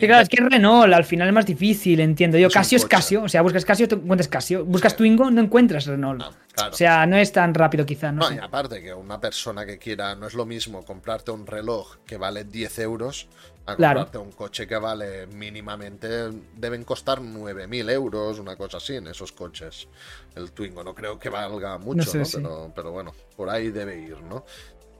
[0.00, 2.46] Sí, claro, es que Renault al final es más difícil, entiendo yo.
[2.46, 2.86] Es Casio es.
[2.86, 4.64] Casio, o sea, buscas Casio, te encuentras Casio.
[4.64, 4.98] Buscas Sí.
[4.98, 6.22] Twingo, no encuentras Renault.
[6.24, 6.72] Ah, claro.
[6.72, 8.36] O sea, no es tan rápido quizá, no, No, sé.
[8.36, 12.16] y aparte que una persona que quiera, no es lo mismo comprarte un reloj que
[12.16, 13.28] vale 10 euros
[13.66, 14.00] a Claro.
[14.00, 16.08] comprarte un coche que vale mínimamente,
[16.56, 19.88] deben costar 9.000 euros, una cosa así en esos coches.
[20.34, 22.24] El Twingo no creo que valga mucho, sé, ¿no?
[22.24, 22.36] sí.
[22.36, 24.44] Pero, pero bueno, por ahí debe ir, ¿no?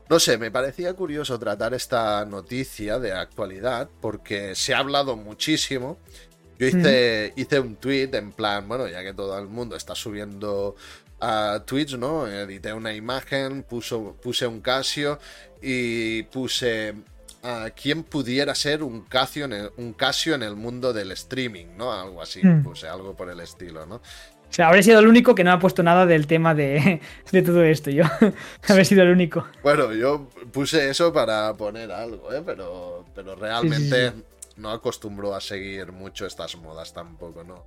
[0.09, 5.99] No sé, me parecía curioso tratar esta noticia de actualidad porque se ha hablado muchísimo.
[6.59, 10.77] Yo hice, hice un tweet en plan, bueno, ya que todo el mundo está subiendo
[11.21, 12.29] a tweets, ¿no?
[12.29, 15.19] Edité una imagen, puso, puse un Casio
[15.63, 16.95] y puse
[17.45, 21.67] a quién pudiera ser un Casio, en el, un Casio en el mundo del streaming,
[21.77, 21.93] ¿no?
[21.93, 22.63] Algo así, Mm.
[22.65, 23.97] puse algo por el estilo, ¿no?
[23.97, 24.01] O
[24.57, 27.01] sea, habré sido el único que no ha puesto nada del tema de,
[27.33, 28.05] de todo esto, yo.
[28.69, 29.47] habré sido el único.
[29.63, 32.43] Bueno, yo puse eso para poner algo, ¿eh?
[32.47, 34.13] Pero, pero realmente
[34.57, 37.65] no acostumbro a seguir mucho estas modas tampoco, ¿no?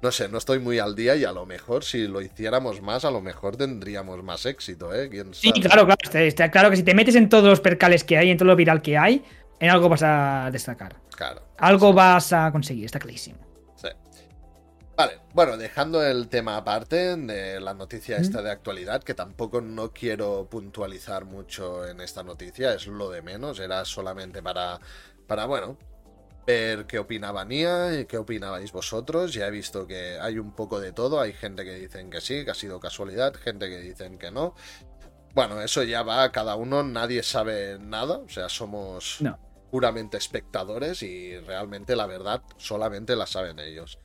[0.00, 3.04] No sé, no estoy muy al día y a lo mejor si lo hiciéramos más,
[3.04, 5.10] a lo mejor tendríamos más éxito, ¿eh?
[5.32, 6.18] Sí, claro, claro.
[6.20, 8.54] Está, claro que si te metes en todos los percales que hay, en todo lo
[8.54, 9.24] viral que hay,
[9.58, 10.94] en algo vas a destacar.
[11.16, 11.42] Claro.
[11.58, 13.38] Algo vas a conseguir, está clarísimo.
[13.74, 13.88] Sí.
[14.96, 19.92] Vale, bueno, dejando el tema aparte de la noticia esta de actualidad, que tampoco no
[19.92, 24.78] quiero puntualizar mucho en esta noticia, es lo de menos, era solamente para,
[25.26, 25.76] para bueno,
[26.48, 29.34] ver qué opinaba Nia y qué opinabais vosotros.
[29.34, 31.20] Ya he visto que hay un poco de todo.
[31.20, 34.54] Hay gente que dicen que sí, que ha sido casualidad, gente que dicen que no.
[35.34, 39.18] Bueno, eso ya va a cada uno, nadie sabe nada, o sea, somos
[39.70, 43.98] puramente espectadores y realmente la verdad solamente la saben ellos.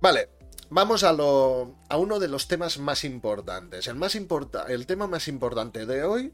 [0.00, 0.30] Vale,
[0.70, 3.88] vamos a, lo, a uno de los temas más importantes.
[3.88, 6.32] El, más importa, el tema más importante de hoy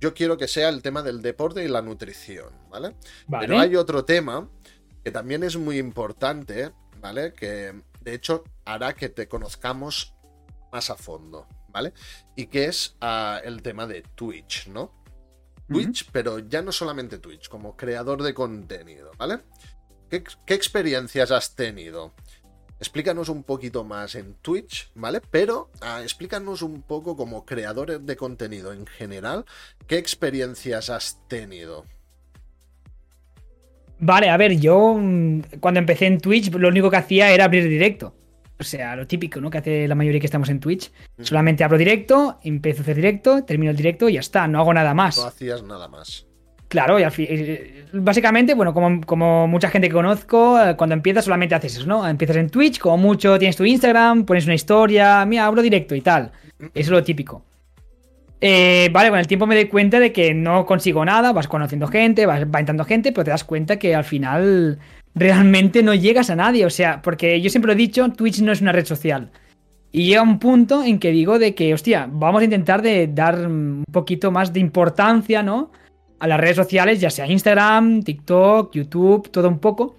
[0.00, 2.94] yo quiero que sea el tema del deporte y la nutrición, ¿vale?
[3.28, 4.48] Pero hay otro tema
[5.04, 7.32] que también es muy importante, ¿vale?
[7.32, 10.14] Que de hecho hará que te conozcamos
[10.72, 11.92] más a fondo, ¿vale?
[12.36, 14.98] Y que es ah, el tema de Twitch, ¿no?
[15.68, 19.40] Twitch, pero ya no solamente Twitch, como creador de contenido, ¿vale?
[20.08, 20.24] ¿Qué,
[20.54, 22.14] experiencias has tenido?
[22.80, 25.20] Explícanos un poquito más en Twitch, ¿vale?
[25.30, 29.44] Pero ah, explícanos un poco como creadores de contenido en general,
[29.86, 31.84] ¿qué experiencias has tenido?
[33.98, 37.68] Vale, a ver, yo mm, cuando empecé en Twitch lo único que hacía era abrir
[37.68, 38.14] directo.
[38.60, 39.50] O sea, lo típico, ¿no?
[39.50, 40.90] Que hace la mayoría que estamos en Twitch.
[41.20, 44.74] Solamente abro directo, empiezo a hacer directo, termino el directo y ya está, no hago
[44.74, 45.16] nada más.
[45.18, 46.27] No hacías nada más.
[46.68, 51.54] Claro, y al eh, básicamente, bueno, como, mucha gente que conozco, eh, cuando empiezas solamente
[51.54, 52.06] haces eso, ¿no?
[52.06, 56.02] Empiezas en Twitch, como mucho tienes tu Instagram, pones una historia, mira, abro directo y
[56.02, 56.30] tal.
[56.58, 57.42] Eso es lo típico.
[58.40, 61.88] Eh, vale, con el tiempo me doy cuenta de que no consigo nada, vas conociendo
[61.88, 64.78] gente, vas, va entrando gente, pero te das cuenta que al final
[65.14, 66.66] realmente no llegas a nadie.
[66.66, 69.30] O sea, porque yo siempre lo he dicho, Twitch no es una red social.
[69.90, 73.46] Y llega un punto en que digo de que, hostia, vamos a intentar de dar
[73.46, 75.70] un poquito más de importancia, ¿no?
[76.18, 79.96] A las redes sociales, ya sea Instagram, TikTok, YouTube, todo un poco.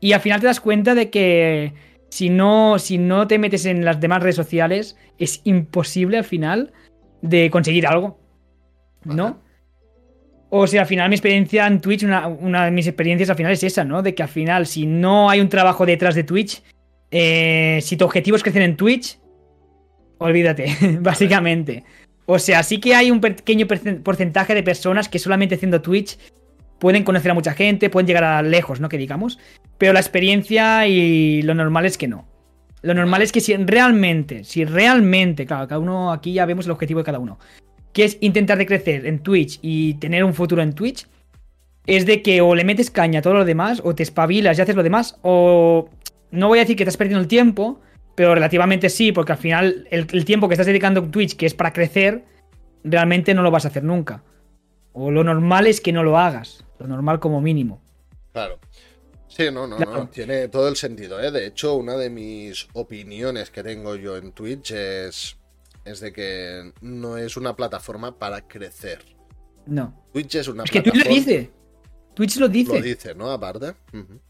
[0.00, 1.72] Y al final te das cuenta de que
[2.08, 6.72] si no, si no te metes en las demás redes sociales, es imposible al final
[7.22, 8.18] de conseguir algo.
[9.04, 9.40] ¿No?
[10.50, 13.62] O sea, al final mi experiencia en Twitch, una, de mis experiencias al final es
[13.62, 14.02] esa, ¿no?
[14.02, 16.62] De que al final, si no hay un trabajo detrás de Twitch,
[17.10, 19.18] eh, si tu objetivo es crecer en Twitch,
[20.18, 21.84] olvídate, básicamente.
[22.26, 23.66] O sea, sí que hay un pequeño
[24.02, 26.18] porcentaje de personas que solamente haciendo Twitch
[26.78, 28.88] pueden conocer a mucha gente, pueden llegar a lejos, ¿no?
[28.88, 29.38] Que digamos.
[29.78, 32.28] Pero la experiencia y lo normal es que no.
[32.82, 36.72] Lo normal es que si realmente, si realmente, claro, cada uno aquí ya vemos el
[36.72, 37.38] objetivo de cada uno,
[37.92, 41.06] que es intentar de crecer en Twitch y tener un futuro en Twitch,
[41.86, 44.62] es de que o le metes caña a todo lo demás, o te espabilas y
[44.62, 45.88] haces lo demás, o
[46.32, 47.80] no voy a decir que estás perdiendo el tiempo,
[48.22, 51.54] pero relativamente sí, porque al final el, tiempo que estás dedicando a Twitch, que es
[51.54, 52.24] para crecer,
[52.84, 54.22] realmente no lo vas a hacer nunca.
[54.92, 56.64] O lo normal es que no lo hagas.
[56.78, 57.82] Lo normal como mínimo.
[58.32, 58.60] Claro.
[59.26, 61.20] Sí, no, no, no, tiene todo el sentido.
[61.20, 61.32] ¿eh?
[61.32, 65.36] De hecho, una de mis opiniones que tengo yo en Twitch es,
[65.84, 69.04] es de que no es una plataforma para crecer.
[69.66, 70.00] No.
[70.12, 71.50] Twitch es una es que Twitch lo dice.
[72.14, 72.74] Twitch lo dice.
[72.74, 73.30] Lo dice, ¿no?
[73.30, 73.72] Aparte.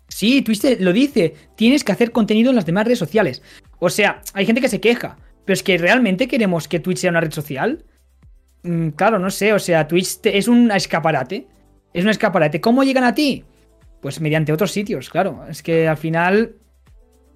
[0.09, 1.35] Sí, Twitch lo dice.
[1.57, 3.43] Tienes que hacer contenido en las demás redes sociales.
[3.79, 7.11] O sea, hay gente que se queja, pero es que realmente queremos que Twitch sea
[7.11, 7.85] una red social.
[8.63, 11.47] Mm, claro, no sé, o sea, Twitch es un escaparate.
[11.93, 12.61] Es un escaparate.
[12.61, 13.45] ¿Cómo llegan a ti?
[14.01, 15.45] Pues mediante otros sitios, claro.
[15.49, 16.57] Es que al final,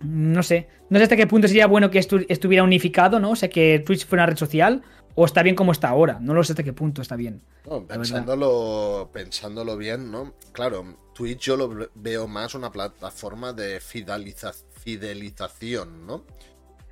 [0.01, 0.69] no sé.
[0.89, 3.31] No sé hasta qué punto sería bueno que estuviera unificado, ¿no?
[3.31, 4.83] O sea, que Twitch fuera una red social.
[5.17, 6.19] O está bien como está ahora.
[6.21, 7.43] No lo sé hasta qué punto está bien.
[7.89, 10.35] pensándolo, pensándolo bien, ¿no?
[10.53, 16.27] Claro, Twitch yo lo veo más una plataforma de fidelización, ¿no?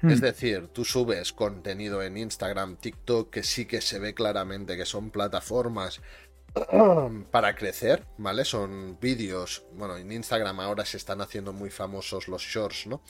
[0.01, 0.11] Hmm.
[0.11, 4.87] Es decir, tú subes contenido en Instagram, TikTok, que sí que se ve claramente que
[4.87, 6.01] son plataformas
[7.31, 8.47] para crecer, ¿vale?
[8.47, 13.03] Son vídeos, bueno, en Instagram ahora se están haciendo muy famosos los shorts, ¿no?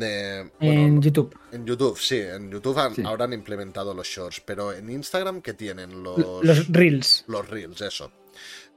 [0.00, 1.36] En YouTube.
[1.52, 6.02] En YouTube, sí, en YouTube ahora han implementado los shorts, pero en Instagram, ¿qué tienen?
[6.02, 7.24] Los, los reels.
[7.26, 8.10] Los reels, eso.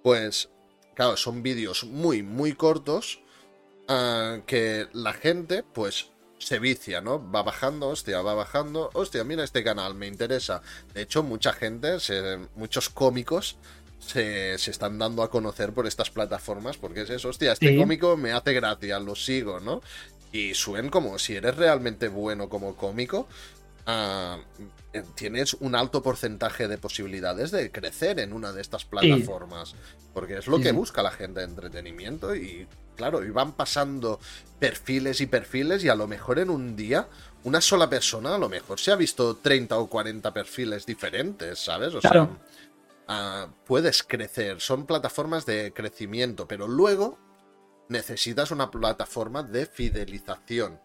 [0.02, 0.50] Pues,
[0.96, 3.20] claro, son vídeos muy, muy cortos
[3.88, 6.08] Ah, que la gente, pues,
[6.38, 7.32] se vicia, ¿no?
[7.32, 10.62] Va bajando, hostia, va bajando, hostia, mira este canal, me interesa.
[10.94, 11.98] De hecho, mucha gente,
[12.56, 13.58] muchos cómicos
[14.00, 18.34] se, están dando a conocer por estas plataformas porque es eso, hostia, este cómico me
[18.34, 19.82] hace gracia, lo sigo, ¿no?
[20.34, 23.30] Y Suen, como si eres realmente bueno como cómico,
[23.86, 24.40] ah,
[24.94, 29.78] eh, tienes un alto porcentaje de posibilidades de crecer en una de estas plataformas.
[30.14, 34.20] Porque es lo Sí, que busca la gente de entretenimiento y claro, y van pasando
[34.60, 37.10] perfiles y perfiles y a lo mejor en un día
[37.44, 41.96] una sola persona a lo mejor se ha visto 30 o 40 perfiles diferentes, ¿sabes?
[41.96, 42.30] O Claro.
[42.30, 42.40] sea,
[43.08, 47.20] ah, puedes crecer, son plataformas de crecimiento, pero luego
[47.90, 50.80] necesitas una plataforma de fidelización,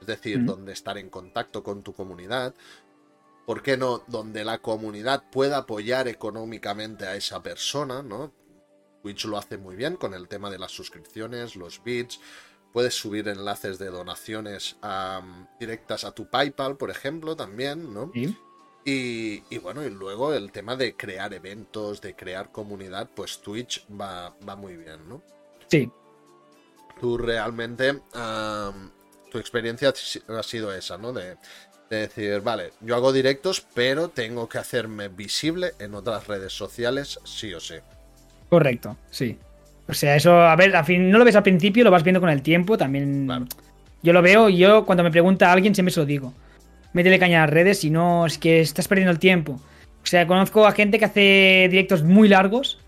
[0.00, 0.46] es decir, Mm.
[0.46, 2.54] donde estar en contacto con tu comunidad.
[3.46, 4.02] ¿Por qué no?
[4.06, 8.32] Donde la comunidad pueda apoyar económicamente a esa persona, ¿no?
[9.02, 12.20] Twitch lo hace muy bien con el tema de las suscripciones, los bits.
[12.72, 14.76] Puedes subir enlaces de donaciones
[15.58, 18.12] directas a tu PayPal, por ejemplo, también, ¿no?
[18.14, 18.36] Sí.
[18.84, 23.84] Y, y bueno, y luego el tema de crear eventos, de crear comunidad, pues Twitch
[23.90, 25.22] va, va muy bien, ¿no?
[25.68, 25.90] Sí.
[27.00, 27.94] Tú realmente,
[29.30, 31.12] tu experiencia ha si- ha sido esa, ¿no?
[31.12, 31.36] De,
[31.88, 37.18] de decir, vale, yo hago directos, pero tengo que hacerme visible en otras redes sociales,
[37.24, 37.74] sí o sí.
[38.48, 39.38] Correcto, sí.
[39.88, 42.20] O sea, eso, a ver, al fin no lo ves al principio, lo vas viendo
[42.20, 43.26] con el tiempo, también.
[43.26, 43.46] Claro.
[44.02, 46.32] Yo lo veo, y yo cuando me pregunta a alguien siempre se lo digo.
[46.92, 49.52] Métele caña a las redes, si no, es que estás perdiendo el tiempo.
[50.02, 52.78] O sea, conozco a gente que hace directos muy largos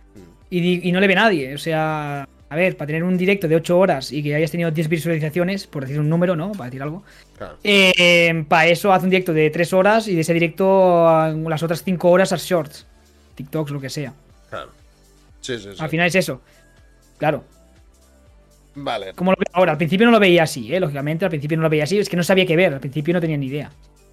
[0.50, 1.54] y, di- y no le ve nadie.
[1.54, 4.70] O sea, a ver, para tener un directo de 8 horas y que hayas tenido
[4.70, 6.52] 10 visualizaciones, por decir un número, ¿no?
[6.52, 7.02] Para decir algo.
[7.38, 11.30] Claro, Eh, para eso haz un directo de 3 horas y de ese directo a
[11.30, 12.86] las otras 5 horas a shorts,
[13.36, 14.12] TikToks, lo que sea.
[14.50, 14.70] claro.
[15.40, 15.76] Sí, sí, sí.
[15.82, 16.42] Al final es eso.
[17.18, 17.42] Claro.
[18.74, 20.78] Vale, Como lo ahora, al principio no lo veía así, ¿eh?
[20.78, 23.12] Lógicamente, al principio no lo veía así, es que no sabía qué ver, al principio
[23.14, 23.70] no tenía ni idea.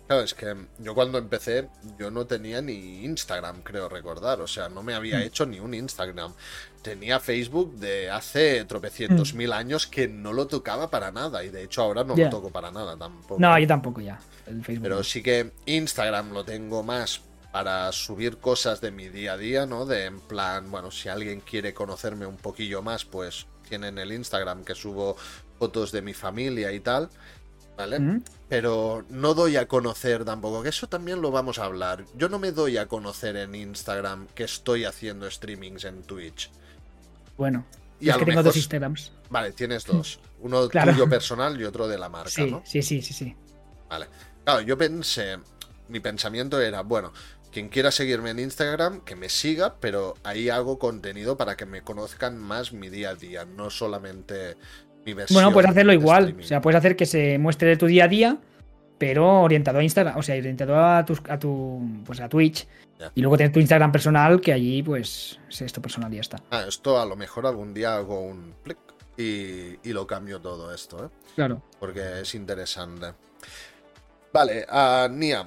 [0.10, 4.42] Claro, es que yo cuando empecé, yo no tenía ni Instagram, creo recordar.
[4.42, 5.22] O sea, no me había Mm.
[5.22, 6.34] hecho ni un Instagram.
[6.82, 9.38] Tenía Facebook de hace tropecientos Mm.
[9.38, 11.44] mil años que no lo tocaba para nada.
[11.44, 13.40] Y de hecho ahora no lo toco para nada tampoco.
[13.40, 14.20] No, yo tampoco ya.
[14.48, 14.84] El Facebook.
[14.84, 19.66] Pero sí que Instagram lo tengo más para subir cosas de mi día a día,
[19.68, 19.86] ¿no?
[19.86, 24.64] De en plan, bueno, si alguien quiere conocerme un poquillo más, pues tienen el Instagram
[24.64, 25.16] que subo
[25.60, 27.10] fotos de mi familia y tal,
[27.80, 28.22] ¿vale?
[28.50, 32.04] Pero no doy a conocer tampoco, que eso también lo vamos a hablar.
[32.16, 36.52] Yo no me doy a conocer en Instagram que estoy haciendo streamings en Twitch.
[37.38, 37.66] Bueno,
[38.02, 39.12] Y es que tengo mejor- dos Instagrams.
[39.30, 40.20] Vale, tienes dos.
[40.42, 40.92] Uno Claro.
[40.92, 42.62] tuyo personal y otro de la marca, Sí, ¿no?
[42.66, 43.36] sí, sí, sí, sí.
[43.90, 44.08] Vale.
[44.44, 45.38] Claro, yo pensé,
[45.88, 47.14] mi pensamiento era, bueno,
[47.52, 51.82] quien quiera seguirme en Instagram, que me siga, pero ahí hago contenido para que me
[51.82, 54.58] conozcan más mi día a día, no solamente.
[55.32, 56.24] Bueno, puedes hacerlo de igual.
[56.24, 56.44] streaming.
[56.44, 58.38] O sea, puedes hacer que se muestre tu día a día,
[58.98, 60.18] pero orientado a Instagram.
[60.18, 62.68] O sea, orientado a tu, a tu pues a Twitch.
[63.16, 66.38] Y luego tener tu Instagram personal, que allí, pues, es esto personal y ya está.
[66.52, 68.78] Ah, esto a lo mejor algún día hago un clic
[69.18, 71.10] y, y lo cambio todo esto, ¿eh?
[71.36, 71.62] Claro.
[71.80, 73.14] porque es interesante.
[74.34, 75.46] Vale, ah, Nia,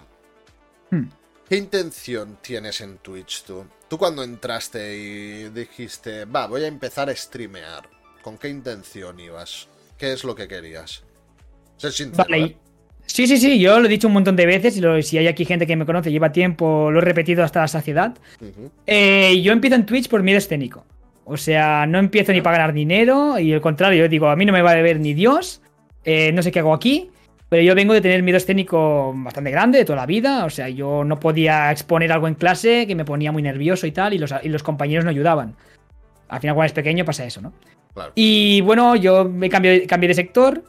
[0.90, 1.08] Hmm.
[1.48, 3.64] ¿qué intención tienes en Twitch tú?
[3.88, 7.88] Tú cuando entraste y dijiste, va, voy a empezar a streamear,
[8.22, 9.68] ¿con qué intención ibas?
[9.98, 11.02] ¿Qué es lo que querías?
[11.76, 12.26] Ser sincero.
[12.28, 12.44] Vale.
[12.44, 12.56] ¿eh?
[13.06, 15.26] Sí, sí, sí, yo lo he dicho un montón de veces y lo- si hay
[15.26, 18.14] aquí gente que me conoce, lleva tiempo, lo he repetido hasta la saciedad.
[18.86, 20.84] Eh, yo empiezo en Twitch por miedo escénico.
[21.24, 24.44] O sea, no empiezo ni para ganar dinero y al contrario, yo digo, a mí
[24.44, 25.60] no me va a ver ni Dios,
[26.04, 27.10] eh, no sé qué hago aquí,
[27.48, 30.44] pero yo vengo de tener miedo escénico bastante grande de toda la vida.
[30.44, 33.92] O sea, yo no podía exponer algo en clase que me ponía muy nervioso y
[33.92, 35.54] tal y los, y los compañeros no ayudaban.
[36.28, 37.52] Al final, cuando eres pequeño pasa eso, ¿no?
[37.94, 38.12] Claro.
[38.14, 40.62] Y bueno, yo me cambié, cambié de sector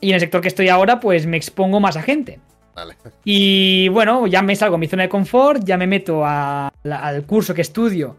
[0.00, 2.38] y en el sector que estoy ahora pues me expongo más a gente.
[2.74, 2.94] Vale.
[3.24, 6.98] Y bueno, ya me salgo de mi zona de confort, ya me meto a- la-
[6.98, 8.16] al curso que estudio,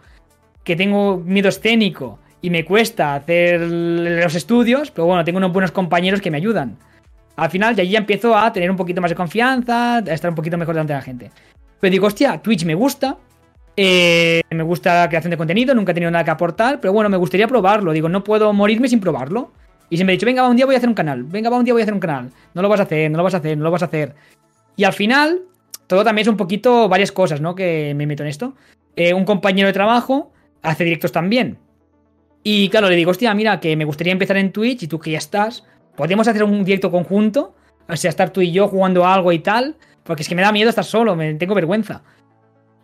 [0.64, 5.72] que tengo miedo escénico y me cuesta hacer los estudios, pero bueno, tengo unos buenos
[5.72, 6.78] compañeros que me ayudan.
[7.36, 10.30] Al final, de allí ya empiezo a tener un poquito más de confianza, a estar
[10.32, 11.32] un poquito mejor delante de la gente.
[11.80, 13.16] Pero digo, hostia, Twitch me gusta,
[13.80, 17.10] eh, me gusta la creación de contenido, nunca he tenido nada que aportar, pero bueno,
[17.10, 17.92] me gustaría probarlo.
[17.92, 19.52] Digo, no puedo morirme sin probarlo.
[19.90, 21.58] Y siempre he dicho, venga, va, un día voy a hacer un canal, venga, va,
[21.58, 22.32] un día voy a hacer un canal.
[22.56, 24.16] No lo vas a hacer, no lo vas a hacer, no lo vas a hacer.
[24.76, 25.42] Y al final,
[25.86, 27.56] todo también es un poquito varias cosas, ¿no?
[27.56, 28.56] Que me meto en esto.
[28.96, 31.60] Eh, un compañero de trabajo hace directos también.
[32.44, 35.12] Y claro, le digo, hostia, mira, que me gustaría empezar en Twitch y tú que
[35.12, 35.64] ya estás,
[35.96, 37.56] podemos hacer un directo conjunto.
[37.88, 39.76] O sea, estar tú y yo jugando algo y tal.
[40.04, 42.02] Porque es que me da miedo estar solo, me tengo vergüenza.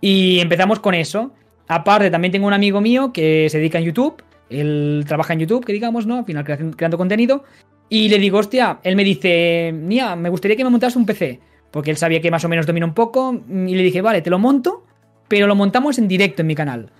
[0.06, 1.32] Y empezamos con eso.
[1.70, 4.22] Aparte, también tengo un amigo mío que se dedica en YouTube.
[4.50, 6.18] Él trabaja en YouTube, que digamos, ¿no?
[6.18, 7.46] Al final creando contenido.
[7.88, 11.40] Y le digo, hostia, él me dice, Nia, me gustaría que me montas un PC.
[11.72, 13.34] Porque él sabía que más o menos domina un poco.
[13.48, 14.86] Y le dije, vale, te lo monto,
[15.30, 16.92] pero lo montamos en directo en mi canal.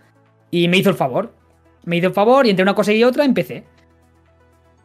[0.50, 1.34] Y me hizo el favor.
[1.84, 3.66] Me hizo el favor y entre una cosa y otra empecé.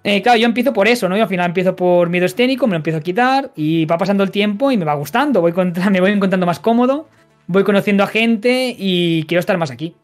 [0.02, 1.16] Eh, claro, yo empiezo por eso, ¿no?
[1.16, 4.24] Yo al final empiezo por miedo escénico, me lo empiezo a quitar y va pasando
[4.24, 5.40] el tiempo y me va gustando.
[5.40, 5.52] Voy
[5.92, 7.06] me voy encontrando más cómodo,
[7.48, 9.96] voy conociendo a gente y quiero estar más aquí.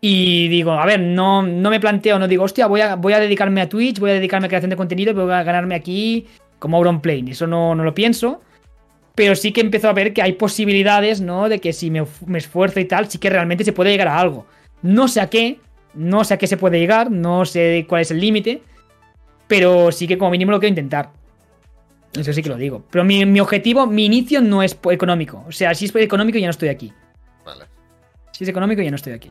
[0.00, 3.20] Y digo, a ver, no, no me planteo, no digo, hostia, voy a, voy a
[3.20, 6.26] dedicarme a Twitch, voy a dedicarme a creación de contenido, voy a ganarme aquí
[6.58, 7.32] como Auronplane.
[7.32, 8.40] Eso no, no lo pienso.
[9.14, 11.50] Pero sí que empiezo a ver que hay posibilidades, ¿no?
[11.50, 14.18] De que si me, me esfuerzo y tal, sí que realmente se puede llegar a
[14.18, 14.46] algo.
[14.80, 15.58] No sé a qué,
[15.92, 18.62] no sé a qué se puede llegar, no sé cuál es el límite,
[19.48, 21.10] pero sí que como mínimo lo quiero intentar.
[22.12, 22.84] Eso sí que lo digo.
[22.90, 25.44] Pero mi, objetivo, mi inicio no es económico.
[25.46, 26.92] O sea, si es económico ya no estoy aquí.
[27.44, 27.66] Vale.
[28.32, 29.30] Si es económico ya no estoy aquí.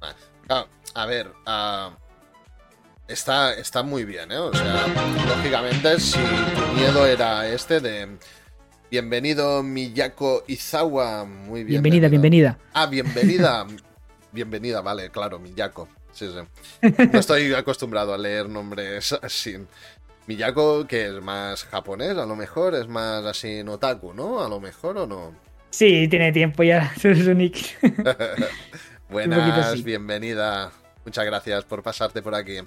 [0.00, 0.14] Vale.
[0.48, 1.90] Ah, a ver, ah,
[3.08, 4.38] está, está muy bien, ¿eh?
[4.38, 4.86] O sea,
[5.36, 8.08] lógicamente, si tu miedo era este de...
[8.90, 11.82] Bienvenido Miyako Izawa, muy bien.
[11.82, 12.58] Bienvenida, bienvenida.
[12.74, 13.66] Ah, bienvenida.
[14.32, 15.88] bienvenida, vale, claro, Miyako.
[16.12, 16.94] Sí, sí.
[17.10, 19.56] No estoy acostumbrado a leer nombres así.
[20.26, 24.42] Miyako, que es más japonés, a lo mejor, es más así notaku, ¿no?
[24.42, 25.34] A lo mejor o no.
[25.70, 27.78] Sí, tiene tiempo ya, su nick.
[29.10, 30.70] Buenas, bienvenida.
[31.04, 32.58] Muchas gracias por pasarte por aquí.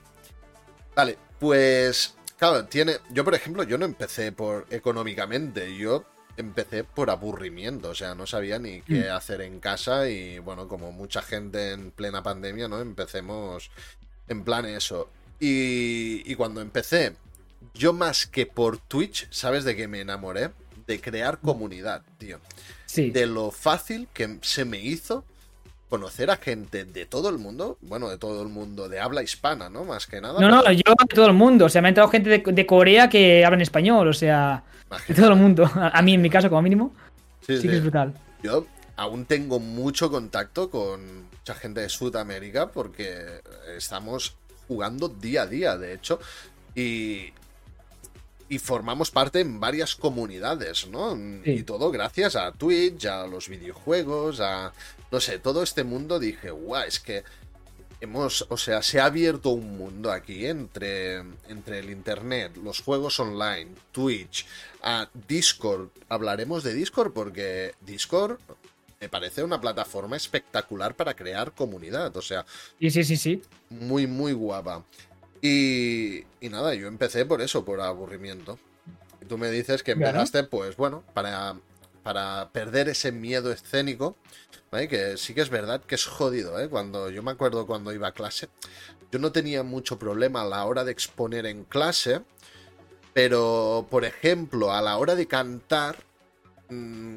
[0.95, 2.97] Vale, pues, claro, tiene.
[3.12, 5.76] Yo, por ejemplo, yo no empecé por económicamente.
[5.78, 6.06] Yo
[6.38, 9.14] empecé por aburrimiento, o sea, no sabía ni qué mm.
[9.14, 12.82] hacer en casa y bueno, como mucha gente en plena pandemia, ¿no?
[12.82, 13.72] Empecemos
[14.28, 15.10] en plan eso.
[15.39, 17.16] Y, y cuando empecé,
[17.74, 20.51] yo más que por Twitch, ¿sabes de qué me enamoré?
[20.88, 22.39] De crear comunidad, tío.
[22.86, 23.09] Sí.
[23.09, 25.24] De lo fácil que se me hizo
[25.89, 29.70] conocer a gente de todo el mundo, bueno, de todo el mundo, de habla hispana,
[29.70, 29.86] ¿no?
[29.86, 30.39] Más que nada.
[30.39, 31.66] No, no, yo de todo el mundo.
[31.66, 34.63] O sea, me ha entrado gente de, de Corea que habla en español, o sea.
[35.07, 35.70] De todo el mundo.
[35.76, 36.93] A mí, en mi caso, como mínimo.
[37.41, 38.13] Sí, que es brutal.
[38.43, 43.41] Yo aún tengo mucho contacto con mucha gente de Sudamérica porque
[43.78, 44.36] estamos
[44.68, 46.20] jugando día a día, de hecho.
[46.76, 47.32] Y,
[48.48, 51.18] y formamos parte en varias comunidades, ¿no?
[51.43, 54.72] Y todo gracias a Twitch, a los videojuegos, a,
[55.12, 57.24] no sé, todo este mundo dije, guau, es que
[58.02, 61.18] hemos, o sea, se ha abierto un mundo aquí entre,
[61.50, 64.46] entre el Internet, los juegos online, Twitch,
[64.84, 65.89] a Discord.
[66.10, 68.39] Hablaremos de Discord porque Discord
[69.02, 72.46] me parece una plataforma espectacular para crear comunidad, o sea...
[72.80, 73.41] Sí, sí, sí, sí.
[73.70, 74.84] Muy, muy guapa.
[75.41, 78.57] Y, y nada, yo empecé por eso, por aburrimiento.
[79.21, 81.55] Y tú me dices que empezaste, pues bueno, para,
[82.03, 84.15] para perder ese miedo escénico
[84.86, 86.67] que sí que es verdad que es jodido, ¿eh?
[86.69, 88.49] Cuando yo me acuerdo cuando iba a clase,
[89.11, 92.21] yo no tenía mucho problema a la hora de exponer en clase,
[93.13, 95.97] pero por ejemplo, a la hora de cantar,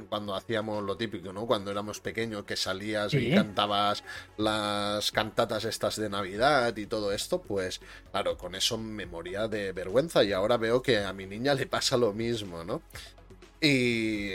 [0.09, 1.47] cuando hacíamos lo típico, ¿no?
[1.47, 4.05] Cuando éramos pequeños, que salías y cantabas
[4.37, 7.81] las cantatas estas de Navidad y todo esto, pues
[8.11, 11.67] claro, con eso me moría de vergüenza y ahora veo que a mi niña le
[11.67, 12.83] pasa lo mismo, ¿no?
[13.61, 14.35] Y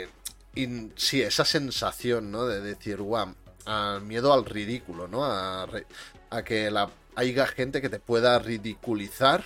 [0.56, 2.46] y sí, esa sensación, ¿no?
[2.46, 3.34] De decir, guau,
[3.66, 5.26] al miedo al ridículo, ¿no?
[5.26, 5.68] A,
[6.46, 9.44] que la, haya gente que te pueda ridiculizar.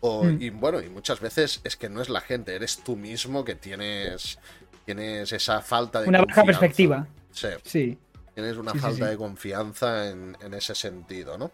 [0.00, 0.42] O, mm.
[0.42, 3.54] Y bueno, y muchas veces es que no es la gente, eres tú mismo que
[3.54, 4.38] tienes,
[4.94, 6.08] tienes esa falta de...
[6.08, 7.06] Una baja perspectiva.
[7.30, 7.48] Sí.
[7.62, 7.98] sí.
[8.34, 11.50] Tienes una falta de confianza en, ese sentido, ¿no?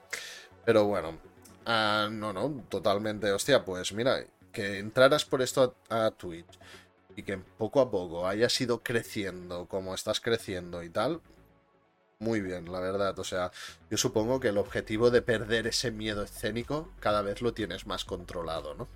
[0.65, 1.19] Pero bueno,
[1.67, 3.33] ah, no, no, totalmente.
[3.33, 6.47] Hostia, pues mira, que entraras por esto a Twitch
[7.17, 11.21] y que poco a poco hayas ido creciendo como estás creciendo y tal,
[12.21, 13.19] muy bien, la verdad.
[13.19, 13.51] O sea,
[13.91, 18.05] yo supongo que el objetivo de perder ese miedo escénico cada vez lo tienes más
[18.05, 18.87] controlado, ¿no?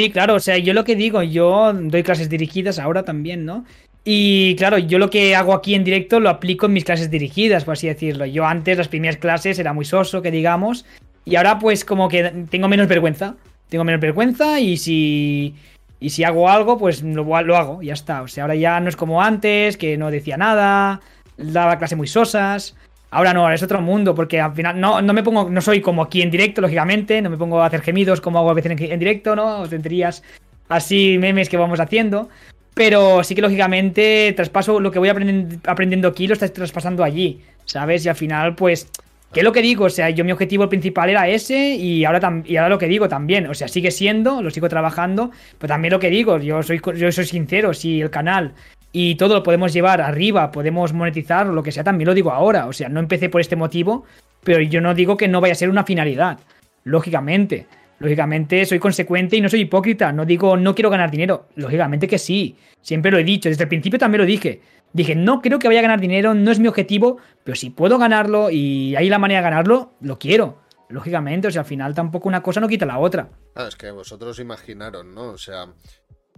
[0.00, 3.66] Sí, claro, o sea, yo lo que digo, yo doy clases dirigidas ahora también, ¿no?
[4.02, 7.66] Y claro, yo lo que hago aquí en directo lo aplico en mis clases dirigidas,
[7.66, 8.24] por así decirlo.
[8.24, 10.86] Yo antes, las primeras clases, era muy soso, que digamos,
[11.26, 13.34] y ahora pues como que tengo menos vergüenza.
[13.68, 15.54] Tengo menos vergüenza y si
[16.00, 18.22] y si hago algo, pues lo, lo hago, ya está.
[18.22, 21.02] O sea, ahora ya no es como antes, que no decía nada,
[21.36, 22.74] daba clase muy sosas.
[23.10, 25.80] Ahora no, ahora es otro mundo, porque al final no, no me pongo, no soy
[25.80, 28.72] como aquí en directo, lógicamente, no me pongo a hacer gemidos como hago a veces
[28.80, 29.60] en, directo, ¿no?
[29.60, 30.22] O tonterías
[30.68, 32.28] así, memes que vamos haciendo.
[32.74, 38.06] Pero sí que lógicamente traspaso lo que voy aprendiendo aquí, lo estás traspasando allí, ¿sabes?
[38.06, 38.88] Y al final, pues
[39.32, 39.84] ¿Qué es lo que digo?
[39.84, 43.08] O sea, yo mi objetivo principal era ese y ahora, y ahora lo que digo
[43.08, 43.46] también.
[43.46, 47.12] O sea, sigue siendo, lo sigo trabajando, pero también lo que digo, yo soy, yo
[47.12, 48.54] soy sincero, si el canal
[48.92, 52.32] y todo lo podemos llevar arriba, podemos monetizar o lo que sea, también lo digo
[52.32, 52.66] ahora.
[52.66, 54.04] O sea, no empecé por este motivo,
[54.42, 56.38] pero yo no digo que no vaya a ser una finalidad.
[56.84, 57.66] Lógicamente.
[57.98, 60.10] Lógicamente soy consecuente y no soy hipócrita.
[60.10, 61.48] No digo no quiero ganar dinero.
[61.54, 62.56] Lógicamente que sí.
[62.80, 63.48] Siempre lo he dicho.
[63.48, 64.60] Desde el principio también lo dije.
[64.92, 67.96] Dije, no creo que vaya a ganar dinero, no es mi objetivo, pero si puedo
[67.96, 70.62] ganarlo y hay la manera de ganarlo, lo quiero.
[70.88, 73.28] Lógicamente, o sea, al final tampoco una cosa no quita la otra.
[73.54, 75.28] Ah, es que vosotros imaginaros, ¿no?
[75.28, 75.66] O sea,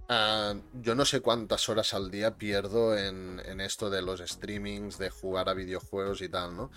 [0.09, 4.99] ah, yo no sé cuántas horas al día pierdo en, en esto de los streamings,
[4.99, 6.71] de jugar a videojuegos y tal, ¿no?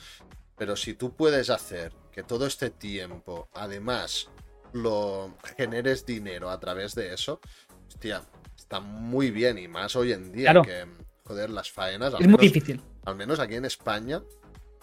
[0.57, 4.29] Pero si tú puedes hacer que todo este tiempo, además,
[4.73, 7.39] lo generes dinero a través de eso,
[7.87, 8.23] hostia,
[8.55, 10.61] está muy bien y más hoy en día Claro.
[10.63, 10.85] que,
[11.25, 12.81] joder, las faenas, al Es muy menos, difícil.
[13.05, 14.21] al menos aquí en España,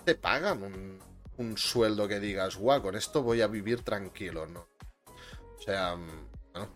[0.05, 0.99] te pagan un,
[1.39, 4.69] un sueldo que digas, guau, con esto voy a vivir tranquilo, ¿no?
[5.59, 6.69] O sea, mm, bueno,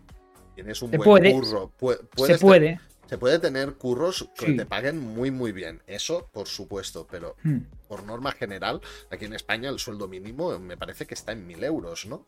[0.57, 2.79] tienes un Se buen puede, curro, pu- Se puede.
[3.07, 4.57] se puede tener curros que Sí.
[4.57, 5.83] te paguen muy, muy bien.
[5.85, 7.59] Eso, por supuesto, pero Hmm.
[7.87, 8.81] por norma general,
[9.11, 12.25] aquí en España el sueldo mínimo me parece que está en mil euros, ¿no?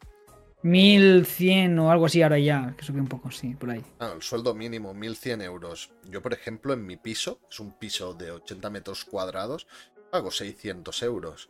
[0.62, 3.84] 1100 o algo así ahora ya, que subió un poco, sí, por ahí.
[4.00, 5.90] Ah, el sueldo mínimo, 1100 euros.
[6.08, 9.66] Yo, por ejemplo, en mi piso, es un piso de 80 metros cuadrados,
[10.12, 11.50] pago 600 euros.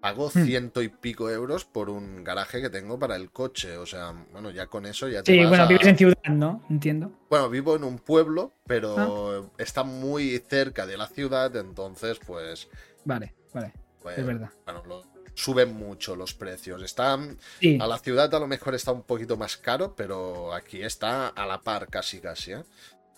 [0.00, 0.44] Pago Hmm.
[0.44, 3.76] ciento y pico euros por un garaje que tengo para el coche.
[3.78, 6.22] O sea, bueno, ya con eso ya te Sí, vas bueno, a- vives en ciudad,
[6.30, 6.62] ¿no?
[6.70, 7.12] Entiendo.
[7.28, 9.50] Bueno, vivo en un pueblo, pero Ah.
[9.58, 12.68] está muy cerca de la ciudad, entonces, pues,
[13.04, 13.72] Vale, vale.
[14.00, 14.50] pues Es verdad.
[14.64, 16.82] bueno, lo- suben mucho los precios.
[16.82, 20.82] Están Sí, a la ciudad a lo mejor está un poquito más caro, pero aquí
[20.82, 22.64] está a la par casi casi, ¿eh?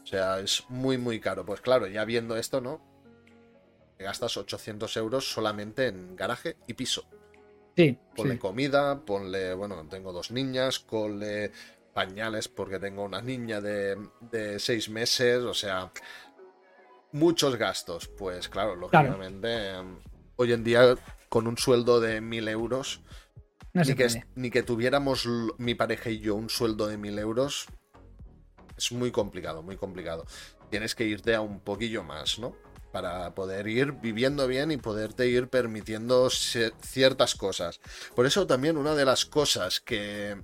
[0.03, 1.45] O sea, es muy muy caro.
[1.47, 2.81] Pues claro, ya viendo esto, ¿no?
[4.01, 7.05] Te gastas 800 euros solamente en garaje y piso.
[7.77, 8.39] sí, Ponle sí.
[8.39, 11.53] comida, ponle, bueno, tengo dos niñas, ponle
[11.93, 15.93] pañales porque tengo una niña de, de seis meses, o sea,
[17.13, 18.09] muchos gastos.
[18.09, 19.99] Pues claro, lógicamente, em,
[20.37, 20.97] hoy en día
[21.29, 23.03] con un sueldo de mil euros,
[23.75, 25.29] No ni, que, ni que tuviéramos
[25.59, 27.67] mi pareja y yo un sueldo de mil euros,
[28.79, 30.25] es muy complicado, muy complicado.
[30.71, 32.57] Tienes que irte a un poquillo más, ¿no?
[32.93, 37.81] Para poder ir viviendo bien y poderte ir permitiendo ciertas cosas.
[38.17, 40.37] Por eso también una de las cosas que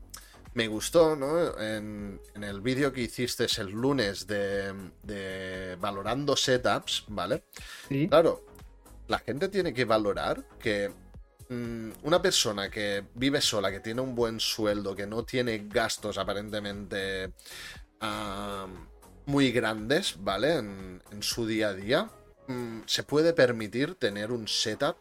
[0.56, 1.60] me gustó, ¿no?
[1.60, 4.72] En, en el vídeo que hiciste el lunes de,
[5.02, 7.44] de valorando setups, ¿vale?
[7.88, 8.08] Sí.
[8.08, 8.42] Claro,
[9.06, 10.90] la gente tiene que valorar que
[11.50, 16.16] mm, una persona que vive sola, que tiene un buen sueldo, que no tiene gastos
[16.16, 17.34] aparentemente
[18.00, 18.66] ah,
[19.26, 20.54] muy grandes, ¿vale?
[20.54, 22.10] En, en su día a día,
[22.86, 24.96] se puede permitir tener un setup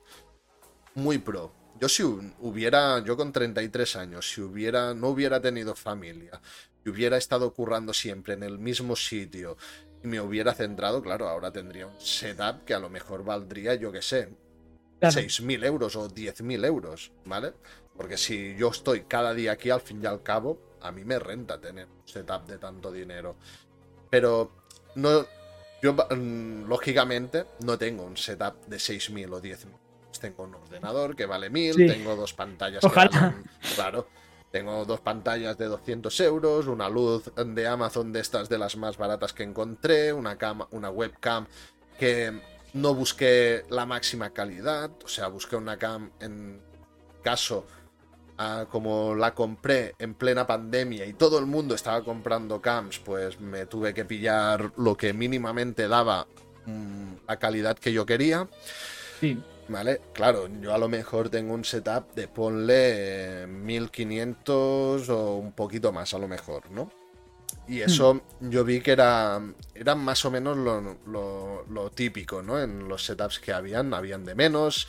[0.96, 1.52] muy pro.
[1.80, 6.42] Yo si hu- hubiera, yo con 33 años, si hubiera, no hubiera tenido familia,
[6.84, 9.58] si hubiera estado currando siempre en el mismo sitio
[10.04, 13.92] y me hubiera centrado, claro, ahora tendría un setup que a lo mejor valdría, yo
[13.92, 14.30] qué sé,
[15.00, 15.14] Claro.
[15.14, 17.54] 6.000 euros o 10.000 euros, ¿vale?
[17.98, 21.20] Porque si yo estoy cada día aquí, al fin y al cabo, a mí me
[21.20, 23.36] renta tener un setup de tanto dinero.
[24.10, 24.52] Pero
[24.96, 25.26] no,
[25.82, 29.68] yo mm, lógicamente no tengo un setup de 6.000 o 10.000.
[30.20, 31.88] Tengo un ordenador que vale 1.000, Sí.
[31.88, 33.10] tengo dos pantallas Ojalá.
[33.10, 33.44] que valen,
[33.76, 34.08] claro,
[34.52, 38.98] tengo dos pantallas de 200 euros, una luz de Amazon de estas de las más
[38.98, 41.46] baratas que encontré, una, cama, una webcam
[42.00, 42.32] que
[42.74, 46.62] no busqué la máxima calidad, o sea, busqué una cam en
[47.24, 47.66] caso
[48.38, 53.40] ah, como la compré en plena pandemia y todo el mundo estaba comprando cams, pues
[53.40, 56.28] me tuve que pillar lo que mínimamente daba
[56.66, 58.48] mm, la calidad que yo quería.
[59.20, 59.42] Sí.
[59.68, 65.54] Vale, claro, yo a lo mejor tengo un setup de ponle eh, 1500 o un
[65.54, 66.92] poquito más a lo mejor, ¿no?
[67.68, 69.42] Y eso yo vi que era,
[69.74, 72.62] era más o menos lo, lo- lo típico, ¿no?
[72.62, 74.88] En los setups que habían, habían de menos.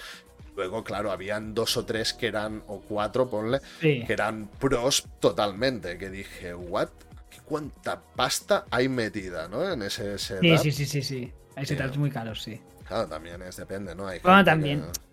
[0.57, 4.03] Luego, claro, habían dos o tres que eran, o cuatro, ponle, Sí.
[4.07, 5.99] que eran pros totalmente.
[5.99, 6.89] Que dije, ¿what?
[7.31, 9.71] ¿Qué ¿Cuánta pasta hay metida, ¿no?
[9.71, 10.43] En ese setup.
[10.43, 11.33] Sí, sí, sí, sí, sí.
[11.55, 12.61] Hay setups muy caros, sí.
[12.89, 14.07] Claro, también es, depende, ¿no?
[14.07, 14.81] Hay Bueno, también.
[14.81, 15.07] que-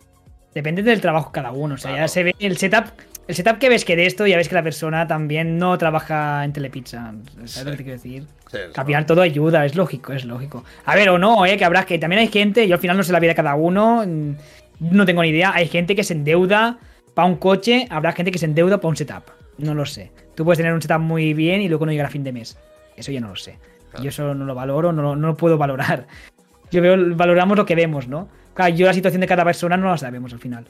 [0.53, 1.75] Depende del trabajo cada uno.
[1.75, 2.03] O sea, Claro.
[2.05, 2.85] ya se ve el setup.
[3.27, 6.43] El setup que ves que de esto, ya ves que la persona también no trabaja
[6.45, 7.13] en Telepizza.
[7.45, 7.63] ¿Sabes Sí.
[7.65, 8.27] lo que te quiero decir?
[8.51, 10.63] Sí, final todo ayuda, es lógico, es lógico.
[10.85, 13.03] A ver, o no, eh, que habrá que también hay gente, yo al final no
[13.03, 14.35] sé la vida de cada uno, mm,
[14.79, 15.51] no tengo ni idea.
[15.53, 16.79] Hay gente que se endeuda
[17.13, 19.23] para un coche, habrá gente que se endeuda para un setup.
[19.57, 20.11] No lo sé.
[20.35, 22.57] Tú puedes tener un setup muy bien y luego no llegar a fin de mes.
[22.95, 23.59] Eso ya no lo sé.
[23.91, 24.03] Claro.
[24.03, 26.07] Yo eso no lo valoro, no, lo- no lo puedo valorar.
[26.71, 28.27] Yo veo, valoramos lo que vemos, ¿no?
[28.55, 30.65] Claro, yo la situación de cada persona no la sabemos al final.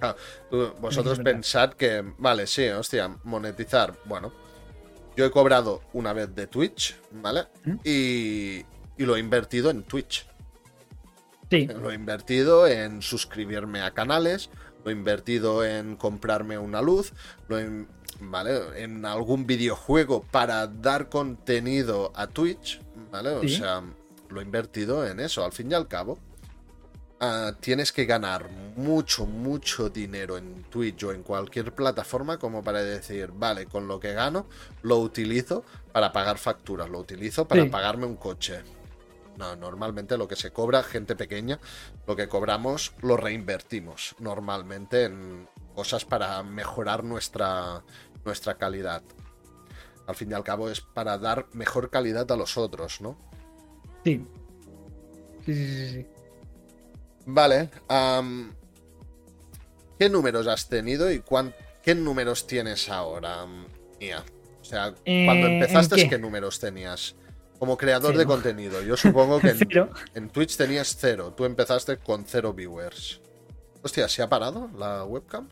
[0.00, 0.14] Ah,
[0.80, 4.32] vosotros pensad que, vale, sí, hostia, monetizar, bueno,
[5.16, 7.42] yo he cobrado una vez de Twitch, ¿vale?
[7.64, 7.74] ¿Mm?
[7.84, 8.58] Y,
[8.98, 10.26] y lo he invertido en Twitch.
[11.52, 14.48] Sí, Lo he invertido en suscribirme a canales,
[14.84, 17.12] lo he invertido en comprarme una luz,
[17.48, 17.86] lo he-
[18.20, 18.82] ¿vale?
[18.82, 22.80] En algún videojuego para dar contenido a Twitch,
[23.10, 23.30] ¿vale?
[23.30, 23.82] O sea,
[24.30, 26.18] lo he invertido en eso, al fin y al cabo.
[27.24, 32.82] ah, tienes que ganar mucho, mucho dinero en Twitch o en cualquier plataforma como para
[32.82, 34.46] decir, vale, con lo que gano
[34.82, 38.62] lo utilizo para pagar facturas, lo utilizo para pagarme un coche.
[39.42, 41.58] No, normalmente lo que se cobra, gente pequeña,
[42.06, 47.82] lo que cobramos lo reinvertimos normalmente en cosas para mejorar nuestra,
[48.24, 49.02] nuestra calidad.
[50.06, 53.18] Al fin y al cabo es para dar mejor calidad a los otros, ¿no?
[54.04, 54.24] Sí.
[55.44, 56.06] Sí, sí, sí.
[57.26, 57.68] Vale.
[59.98, 61.20] ¿Qué números has tenido y
[61.82, 63.44] qué números tienes ahora,
[63.98, 64.24] Mía?
[64.60, 66.18] O sea, cuando eh, empezaste, qué?
[66.18, 67.16] números tenías?
[67.62, 68.82] Como creador de contenido.
[68.82, 71.32] Yo supongo que en, en, Twitch tenías cero.
[71.36, 73.20] Tú empezaste con cero viewers.
[73.84, 75.48] Hostia, ¿se ha parado la webcam?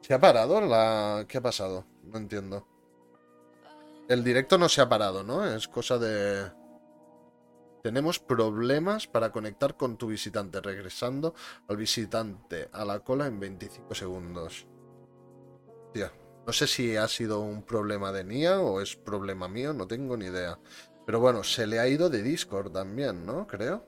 [0.00, 1.24] ¿Se ha parado la...
[1.28, 1.84] ¿Qué ha pasado?
[2.02, 2.66] No entiendo.
[4.08, 5.46] El directo no se ha parado, ¿no?
[5.46, 6.50] Es cosa de...
[7.84, 11.36] Tenemos problemas para conectar con tu visitante, regresando
[11.68, 14.66] al visitante a la cola en 25 segundos.
[15.94, 20.16] No sé si ha sido un problema de Nia o es problema mío, no tengo
[20.16, 20.58] ni idea.
[21.04, 23.46] Pero bueno, se le ha ido de Discord también, ¿no?
[23.46, 23.86] Creo.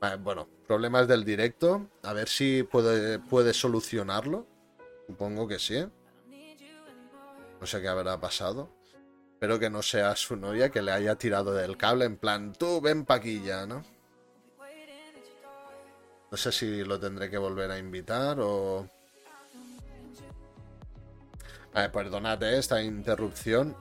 [0.00, 1.88] Ah, bueno, problemas del directo.
[2.02, 4.46] A ver si puede, puede solucionarlo.
[5.06, 5.84] Supongo que sí.
[7.60, 8.70] No sé qué habrá pasado.
[9.32, 12.80] Espero que no sea su novia que le haya tirado del cable en plan, tú
[12.80, 13.84] ven paquilla, ¿no?
[16.30, 18.88] No sé si lo tendré que volver a invitar o...
[21.72, 22.58] perdonad ¿eh?
[22.58, 23.76] esta interrupción,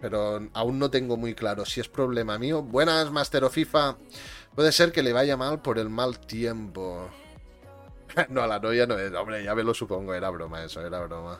[0.00, 2.62] pero aún no tengo muy claro si es problema mío.
[2.62, 3.96] Buenas, Master FIFA.
[4.54, 7.10] Puede ser que le vaya mal por el mal tiempo.
[8.28, 9.12] no, a la novia no es.
[9.12, 11.38] Hombre, ya me lo supongo, era broma eso, era broma.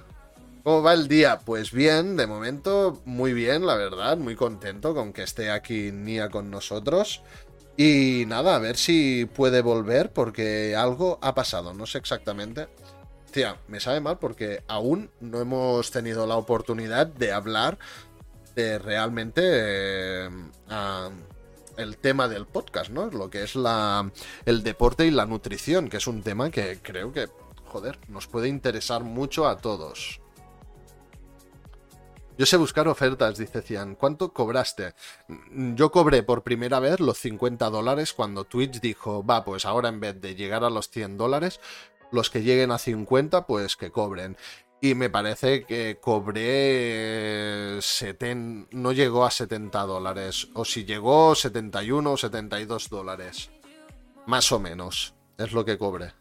[0.62, 1.38] ¿Cómo va el día?
[1.44, 6.28] Pues bien, de momento muy bien, la verdad, muy contento con que esté aquí Nia
[6.28, 7.22] con nosotros.
[7.76, 12.68] Y nada, a ver si puede volver porque algo ha pasado, no sé exactamente.
[13.36, 17.76] Tía, me sabe mal porque aún no hemos tenido la oportunidad de hablar
[18.54, 20.30] de realmente eh,
[21.76, 23.10] el tema del podcast, ¿no?
[23.10, 24.10] Lo que es la,
[24.46, 27.28] el deporte y la nutrición, que es un tema que creo que,
[27.66, 30.18] joder, nos puede interesar mucho a todos.
[32.38, 33.96] Yo sé buscar ofertas, dice Cian.
[33.96, 34.94] ¿Cuánto cobraste?
[35.50, 40.00] Yo cobré por primera vez los 50 dólares cuando Twitch dijo, va, pues ahora en
[40.00, 41.60] vez de llegar a los 100 dólares,
[42.10, 44.36] los que lleguen a 50, pues que cobren.
[44.80, 50.48] Y me parece que cobré 70, no llegó a 70 dólares.
[50.54, 53.50] O si llegó 71 o 72 dólares.
[54.26, 55.14] Más o menos.
[55.38, 56.12] Es lo que cobré.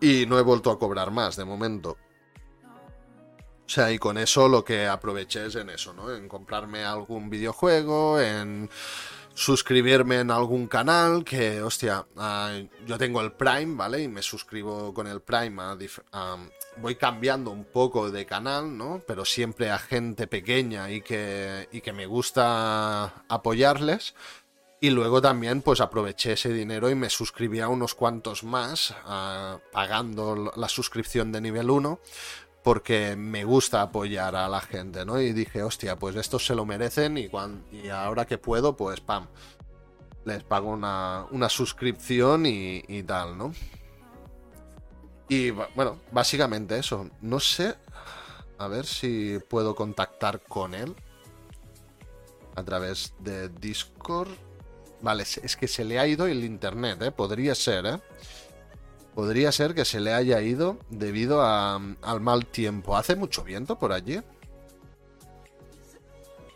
[0.00, 1.96] Y no he vuelto a cobrar más de momento.
[3.64, 6.14] O sea, y con eso lo que aproveché es en eso, ¿no?
[6.14, 8.68] En comprarme algún videojuego, en
[9.34, 14.02] suscribirme en algún canal que, hostia, ah, yo tengo el Prime, ¿vale?
[14.02, 15.56] Y me suscribo con el Prime
[16.76, 19.02] voy cambiando un poco de canal, ¿no?
[19.06, 24.14] Pero siempre a gente pequeña y que, y que me gusta apoyarles.
[24.80, 29.60] Y luego también pues aproveché ese dinero y me suscribí a unos cuantos más, ah,
[29.70, 32.00] pagando la suscripción de nivel 1,
[32.62, 35.20] porque me gusta apoyar a la gente, ¿no?
[35.20, 37.28] Y dije, hostia, pues estos se lo merecen y,
[37.72, 39.26] y ahora que puedo, pues pam,
[40.24, 43.52] les pago una, suscripción y, y, tal, ¿no?
[45.28, 47.08] Y bueno, básicamente eso.
[47.20, 47.74] No sé,
[48.58, 50.94] a ver si puedo contactar con él
[52.54, 54.30] a través de Discord.
[55.00, 57.10] Vale, es que se le ha ido el internet, ¿eh?
[57.10, 58.00] Podría ser, ¿eh?
[59.14, 62.96] Podría ser que se le haya ido debido al mal tiempo.
[62.96, 64.20] ¿Hace mucho viento por allí?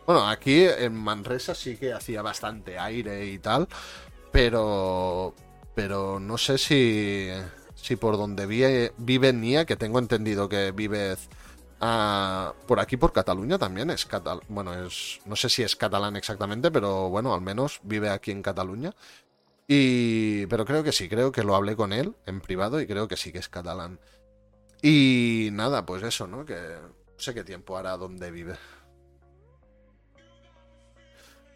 [0.06, 3.66] Bueno, aquí en Manresa sí que hacía bastante aire y tal,
[4.30, 5.34] pero
[5.74, 7.28] pero no sé si
[7.74, 11.16] si por donde vive, vive Nia, que tengo entendido que vive
[11.80, 14.08] ah, por aquí por Cataluña también es
[14.48, 18.42] bueno, es no sé si es catalán exactamente, pero bueno, al menos vive aquí en
[18.42, 18.94] Cataluña.
[19.68, 23.08] Y, pero creo que sí, creo que lo hablé con él en privado y creo
[23.08, 23.98] que sí que es catalán.
[24.80, 26.44] Y nada, pues eso, ¿no?
[26.44, 28.56] Que no sé qué tiempo hará donde vive.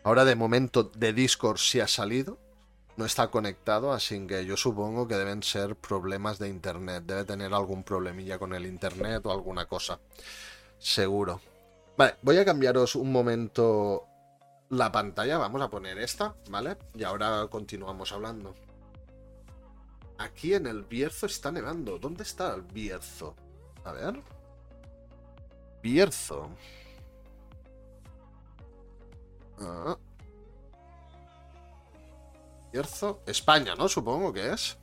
[0.02, 2.38] Ahora de momento de Discord sí ha salido.
[2.96, 7.04] No está conectado, así que yo supongo que deben ser problemas de internet.
[7.06, 10.00] Debe tener algún problemilla con el internet o alguna cosa.
[10.78, 11.40] Seguro.
[11.96, 14.06] Vale, voy a cambiaros un momento
[14.70, 16.78] la pantalla, vamos a poner esta, ¿vale?
[16.94, 18.54] Y ahora continuamos hablando.
[20.18, 21.98] Aquí en el Bierzo está nevando.
[21.98, 23.34] ¿Dónde está el Bierzo?
[23.84, 24.22] A ver.
[25.82, 26.50] Bierzo.
[29.58, 29.96] Ah.
[32.72, 33.22] Bierzo.
[33.26, 33.88] España, ¿no?
[33.88, 34.78] Supongo que es.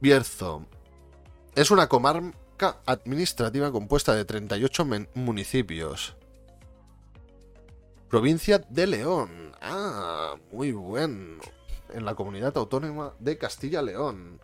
[0.00, 0.66] Bierzo.
[1.54, 1.88] Es una
[2.86, 6.16] administrativa compuesta de 38 municipios.
[8.08, 9.52] Provincia de León.
[9.60, 11.40] Ah, muy bueno.
[11.92, 14.40] En la comunidad autónoma de Castilla-León.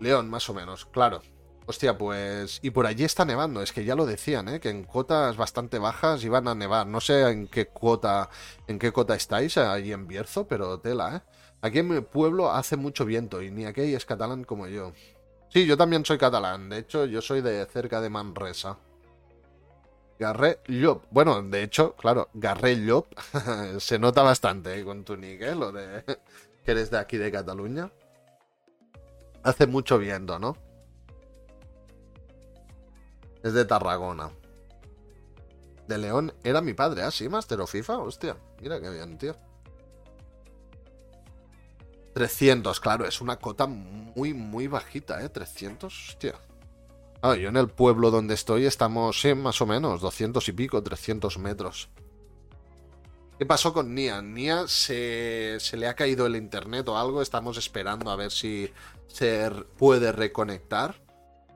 [0.00, 1.22] León, más o menos, claro.
[1.66, 2.60] Hostia, pues...
[2.62, 4.60] Y por allí está nevando, es que ya lo decían, ¿eh?
[4.60, 6.86] Que en cotas bastante bajas iban a nevar.
[6.86, 8.28] No sé en qué cuota,
[8.66, 11.34] en qué cota estáis allí en Bierzo, pero tela, ¿eh?
[11.62, 14.92] Aquí en mi pueblo hace mucho viento y ni aquí es catalán como yo.
[15.54, 16.68] Sí, yo también soy catalán.
[16.68, 18.76] De hecho, yo soy de cerca de Manresa.
[20.18, 21.04] Garré Llop.
[21.10, 23.06] Bueno, de hecho, claro, Garré Llop
[23.78, 24.84] se nota bastante ¿eh?
[24.84, 25.54] con tu nick, ¿eh?
[25.54, 26.02] Lo de
[26.64, 27.88] que eres de aquí de Cataluña.
[29.44, 30.56] Hace mucho viento, ¿no?
[33.44, 34.30] Es de Tarragona.
[35.86, 37.12] De León era mi padre, ¿ah?
[37.12, 38.36] Sí, Master of FIFA, hostia.
[38.60, 39.36] Mira qué bien, tío.
[42.14, 45.28] 300, claro, es una cota muy, muy bajita, ¿eh?
[45.28, 46.34] 300, hostia.
[47.20, 50.82] Ah, yo en el pueblo donde estoy estamos, sí, más o menos, 200 y pico,
[50.82, 51.88] 300 metros.
[53.38, 54.22] ¿Qué pasó con Nia?
[54.22, 58.70] Nia se, se le ha caído el internet o algo, estamos esperando a ver si
[59.08, 60.94] se puede reconectar.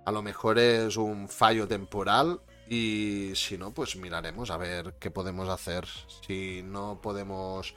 [0.05, 5.11] A lo mejor es un fallo temporal y si no, pues miraremos a ver qué
[5.11, 5.87] podemos hacer.
[6.27, 7.75] Si no podemos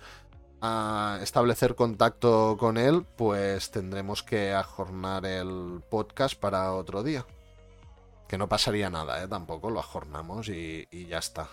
[0.61, 7.25] a establecer contacto con él, pues tendremos que ajornar el podcast para otro día.
[8.27, 9.27] Que no pasaría nada, ¿eh?
[9.27, 11.49] Tampoco lo ajornamos y, ya está.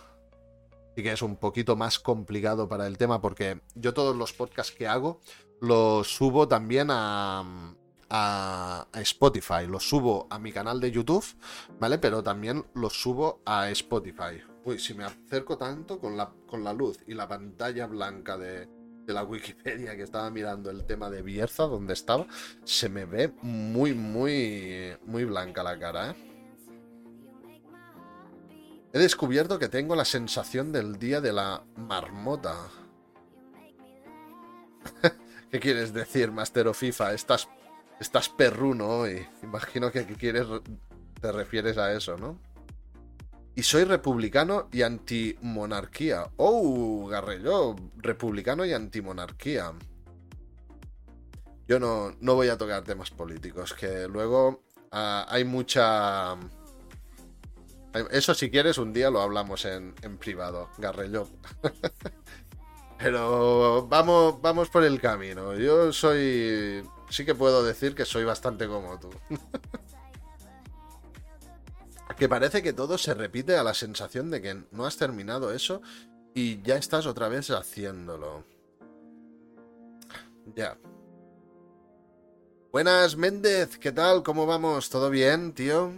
[0.95, 4.75] Sí que es un poquito más complicado para el tema porque yo todos los podcasts
[4.75, 5.21] que hago
[5.61, 7.75] los subo también a,
[8.11, 9.67] a, Spotify.
[9.67, 11.25] Los subo a mi canal de YouTube,
[11.81, 11.99] ¿vale?
[11.99, 14.43] Pero también los subo a Spotify.
[14.65, 18.69] Uy, si me acerco tanto con la, con la luz y la pantalla blanca de,
[19.09, 22.27] de la Wikipedia que estaba mirando el tema de Bierza, donde estaba,
[22.63, 26.15] se me ve muy, muy, muy blanca la cara, ¿eh?
[28.93, 32.55] He descubierto que tengo la sensación del día de la marmota.
[35.51, 37.15] ¿Qué quieres decir, Master FIFA?
[37.15, 37.49] Estás,
[38.01, 39.27] estás perruno hoy.
[39.43, 40.47] Imagino que quieres,
[41.21, 42.39] te refieres a eso, ¿no?
[43.59, 46.31] Y soy republicano y antimonarquía.
[46.37, 49.73] Oh, Garrello, republicano y antimonarquía.
[51.67, 56.37] Yo no, no voy a tocar temas políticos, que luego ah, hay mucha...
[58.13, 61.27] Eso si quieres un día lo hablamos en, en privado, Garrello.
[62.99, 65.57] Pero vamos, vamos por el camino.
[65.57, 66.89] Yo soy...
[67.11, 69.11] Sí que puedo decir que soy bastante como tú.
[72.19, 75.81] que parece que todo se repite a la sensación de que no has terminado eso
[76.35, 78.45] y ya estás otra vez haciéndolo.
[80.57, 80.77] Ya.
[82.73, 84.25] Buenas, Méndez, ¿qué tal?
[84.25, 84.91] ¿Cómo vamos?
[84.91, 85.93] ¿Todo bien, tío?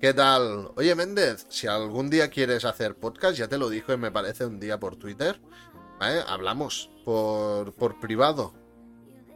[0.00, 0.70] ¿Qué tal?
[0.76, 4.58] Oye, Méndez, si algún día quieres hacer podcast, ya te lo dije, me parece, un
[4.58, 5.38] día por Twitter,
[6.00, 6.22] ¿vale?
[6.26, 8.54] Hablamos por, por privado,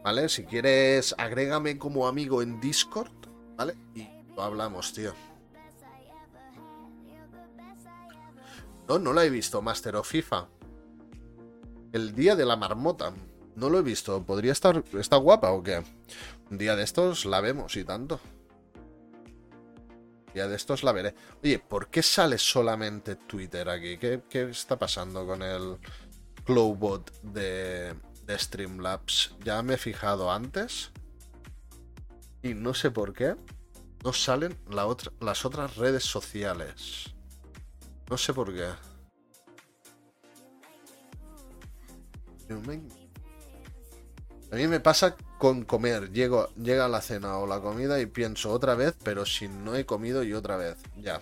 [0.03, 0.29] ¿vale?
[0.29, 3.11] Si quieres, agrégame como amigo en Discord,
[3.55, 3.75] ¿vale?
[3.93, 5.13] Y lo hablamos, tío.
[8.99, 10.47] No, la he visto, Master of FIFA.
[11.93, 13.13] El día de la marmota.
[13.55, 14.23] No lo he visto.
[14.23, 14.83] ¿Podría estar.
[14.93, 15.83] ¿Está guapa o qué?
[16.51, 18.19] Un día de estos la vemos y tanto.
[20.27, 21.15] Un día de estos la veré.
[21.43, 23.97] Oye, ¿por qué sale solamente Twitter aquí?
[23.97, 25.77] ¿Qué, está pasando con el
[26.43, 27.95] Clowbot de
[28.29, 29.35] Streamlabs?
[29.43, 30.91] Ya me he fijado antes.
[32.41, 33.35] Y no sé por qué.
[34.03, 34.57] No salen
[35.21, 37.12] las otras redes sociales.
[38.09, 38.69] No sé por qué.
[44.51, 46.11] A mí me pasa con comer.
[46.11, 49.85] Llego, llega la cena o la comida y pienso otra vez, pero si no he
[49.85, 50.77] comido y otra vez.
[50.97, 51.21] Ya.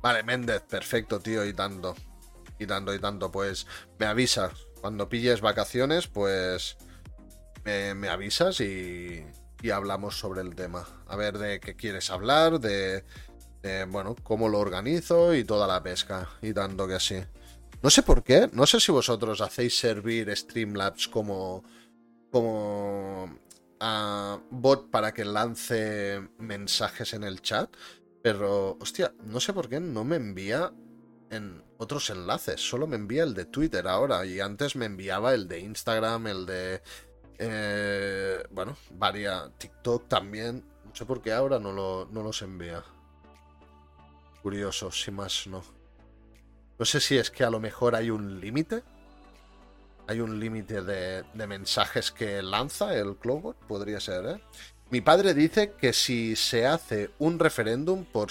[0.00, 1.94] Vale, Méndez, perfecto, tío, y tanto.
[2.58, 3.30] Y tanto, y tanto.
[3.30, 3.66] Pues
[3.98, 4.52] me avisas.
[4.80, 6.76] Cuando pilles vacaciones, pues
[7.64, 9.24] me avisas y,
[9.64, 10.86] y hablamos sobre el tema.
[11.06, 13.02] A ver de qué quieres hablar, de,
[13.88, 17.16] bueno, cómo lo organizo y toda la pesca y tanto que así.
[17.82, 21.64] No sé por qué, no sé si vosotros hacéis servir Streamlabs como
[22.30, 23.38] como
[23.80, 27.74] a bot para que lance mensajes en el chat,
[28.22, 30.74] pero hostia, no sé por qué no me envía
[31.30, 35.48] en otros enlaces, solo me envía el de Twitter ahora y antes me enviaba el
[35.48, 36.82] de Instagram, el de
[37.38, 40.64] eh, bueno, varia TikTok también.
[40.84, 42.82] No sé por qué ahora no, lo, no los envía.
[44.42, 45.62] Curioso, si más no.
[46.78, 48.82] No sé si es que a lo mejor hay un límite.
[50.06, 54.40] Hay un límite de, de, mensajes que lanza el Cloudbot, podría ser, ¿eh?
[54.90, 58.28] Mi padre dice que si se hace un referéndum por,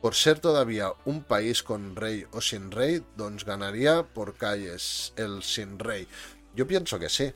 [0.00, 5.42] por ser todavía un país con rey o sin rey, doncs ganaría por calles el
[5.42, 6.08] sin rey.
[6.54, 7.32] Yo pienso que sí.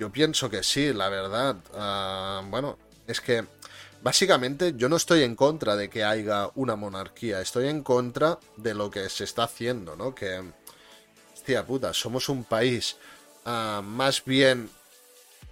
[0.00, 1.56] Yo pienso que sí, la verdad.
[1.74, 3.44] Uh, bueno, es que
[4.02, 8.72] básicamente yo no estoy en contra de que haya una monarquía, estoy en contra de
[8.72, 10.14] lo que se está haciendo, ¿no?
[10.14, 10.40] Que,
[11.34, 12.96] hostia puta, somos un país
[13.44, 14.70] uh, más bien,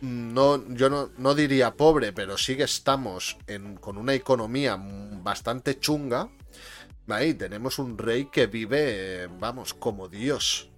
[0.01, 5.79] no, yo no, no, diría pobre, pero sí que estamos en, con una economía bastante
[5.79, 6.31] chunga.
[7.21, 10.71] Y tenemos un rey que vive, vamos, como Dios,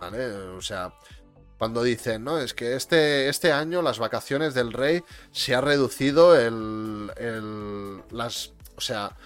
[0.00, 0.26] ¿vale?
[0.26, 0.92] O sea,
[1.58, 5.02] cuando dicen, no, es que este, este año las vacaciones del rey
[5.32, 9.16] se ha reducido el, el, las, o sea,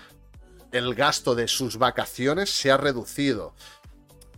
[0.73, 3.55] el gasto de sus vacaciones se ha reducido.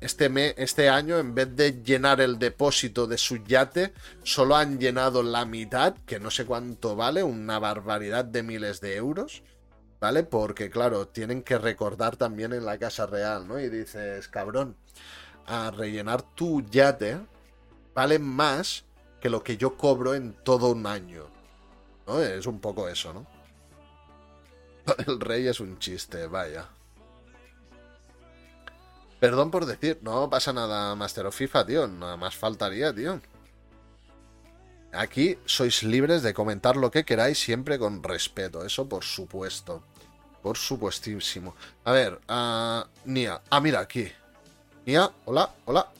[0.00, 3.94] Este, me, este año, en vez de llenar el depósito de su yate,
[4.24, 8.96] solo han llenado la mitad, que no sé cuánto vale, una barbaridad de miles de
[8.96, 9.42] euros.
[10.00, 10.24] ¿Vale?
[10.24, 13.58] Porque, claro, tienen que recordar también en la Casa Real, ¿no?
[13.58, 14.76] Y dices, cabrón,
[15.46, 17.20] a rellenar tu yate
[17.94, 18.84] vale más
[19.20, 21.26] que lo que yo cobro en todo un año.
[22.06, 22.20] ¿No?
[22.20, 23.26] Es un poco eso, ¿no?
[25.06, 26.68] El rey es un chiste, vaya.
[29.18, 31.88] Perdón por decir, no pasa nada Master of FIFA, tío.
[31.88, 33.20] Nada más faltaría, tío.
[34.92, 38.64] Aquí sois libres de comentar lo que queráis siempre con respeto.
[38.64, 39.82] Eso por supuesto.
[40.42, 41.54] Por supuestísimo.
[41.84, 43.40] A ver, uh, Nia.
[43.48, 44.12] Ah, mira, aquí.
[44.84, 45.90] Nia, hola, hola.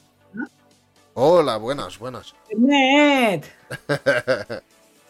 [1.17, 2.35] Hola, buenas, buenas.
[2.51, 3.49] ¡Internet!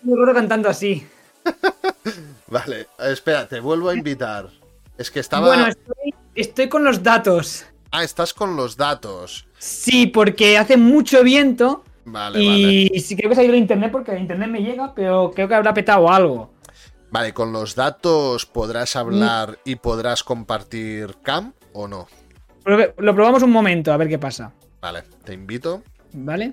[0.02, 1.06] Me acuerdo cantando así.
[2.47, 4.51] vale, espera, te vuelvo a invitar.
[4.98, 5.47] Es que estaba.
[5.47, 7.64] Bueno, estoy, estoy, con los datos.
[7.90, 9.47] Ah, estás con los datos.
[9.56, 11.85] Sí, porque hace mucho viento.
[12.05, 13.01] Vale, y vale.
[13.01, 15.55] sí creo que se ha ido internet porque el internet me llega, pero creo que
[15.55, 16.51] habrá petado algo.
[17.10, 22.09] Vale, con los datos podrás hablar y podrás compartir cam o no.
[22.66, 24.52] Lo probamos un momento, a ver qué pasa.
[24.82, 25.82] Vale, te invito.
[26.14, 26.52] ¿Vale?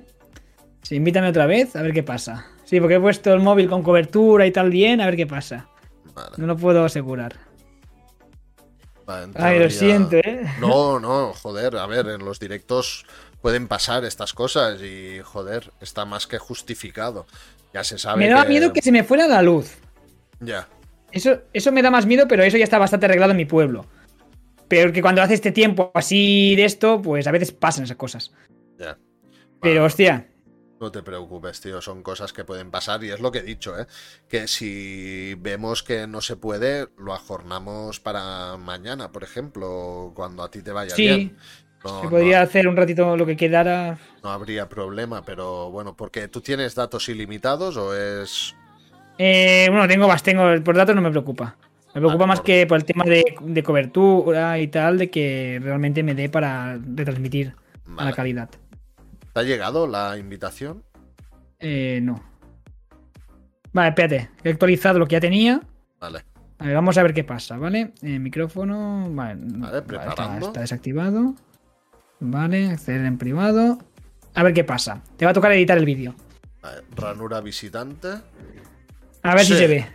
[0.81, 2.47] Sí, invítame otra vez, a ver qué pasa.
[2.65, 5.67] Sí, porque he puesto el móvil con cobertura y tal bien, a ver qué pasa.
[6.15, 6.31] Vale.
[6.37, 7.35] No lo puedo asegurar.
[9.05, 10.41] Vale, Ay, lo siento, ¿eh?
[10.59, 13.05] No, no, joder, a ver, en los directos
[13.41, 17.25] pueden pasar estas cosas y, joder, está más que justificado.
[17.73, 18.49] Ya se sabe Me daba que...
[18.49, 19.77] miedo que se me fuera la luz.
[20.39, 20.67] Ya,
[21.11, 23.85] Eso, eso me da más miedo, pero eso ya está bastante arreglado en mi pueblo.
[24.67, 28.31] Pero que cuando hace este tiempo así de esto, pues a veces pasan esas cosas.
[28.79, 28.97] ya.
[29.61, 30.27] Pero hostia,
[30.79, 33.79] No te preocupes, tío, son cosas que pueden pasar y es lo que he dicho,
[33.79, 33.85] ¿eh?
[34.27, 40.49] Que si vemos que no se puede, lo ajornamos para mañana, por ejemplo, cuando a
[40.49, 41.37] ti te vaya Sí, bien.
[41.83, 43.99] No, se no- podría hacer un ratito lo que quedara.
[44.23, 48.55] no habría problema, pero bueno, porque tú tienes datos ilimitados o es...
[49.17, 50.43] Eh, bueno, tengo más, tengo.
[50.63, 51.55] Por datos no me preocupa.
[51.93, 55.59] Me preocupa más por- que por el tema de, de cobertura y tal, de que
[55.61, 57.53] realmente me dé para retransmitir
[57.97, 58.49] a la calidad.
[59.33, 60.83] ¿Te ha llegado la invitación?
[61.59, 62.21] Eh, no.
[63.73, 64.29] Vale, espérate.
[64.43, 65.61] He actualizado lo que ya tenía.
[65.99, 66.25] Vale.
[66.59, 67.93] A ver, vamos a ver qué pasa, ¿vale?
[68.01, 69.07] Eh, micrófono.
[69.11, 70.35] Vale, vale, preparando.
[70.35, 71.35] está, está desactivado.
[72.19, 73.79] Vale, acceder en privado.
[74.35, 75.01] A ver qué pasa.
[75.17, 76.13] Te va a tocar editar el vídeo.
[76.61, 78.09] Vale, Ranura visitante.
[79.23, 79.53] A ver Sí.
[79.53, 79.85] si se ve.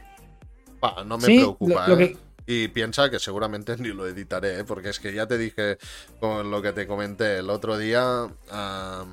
[1.07, 2.13] No me Sí, preocupa, lo- lo ¿eh?
[2.13, 4.65] que- Y piensa que seguramente ni lo editaré, ¿eh?
[4.65, 5.79] porque es que ya te dije
[6.21, 8.29] con lo que te comenté el otro día.
[8.51, 9.05] ah,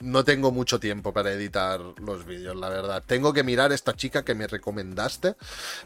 [0.00, 3.02] no tengo mucho tiempo para editar los vídeos, la verdad.
[3.06, 5.34] Tengo que mirar esta chica que me recomendaste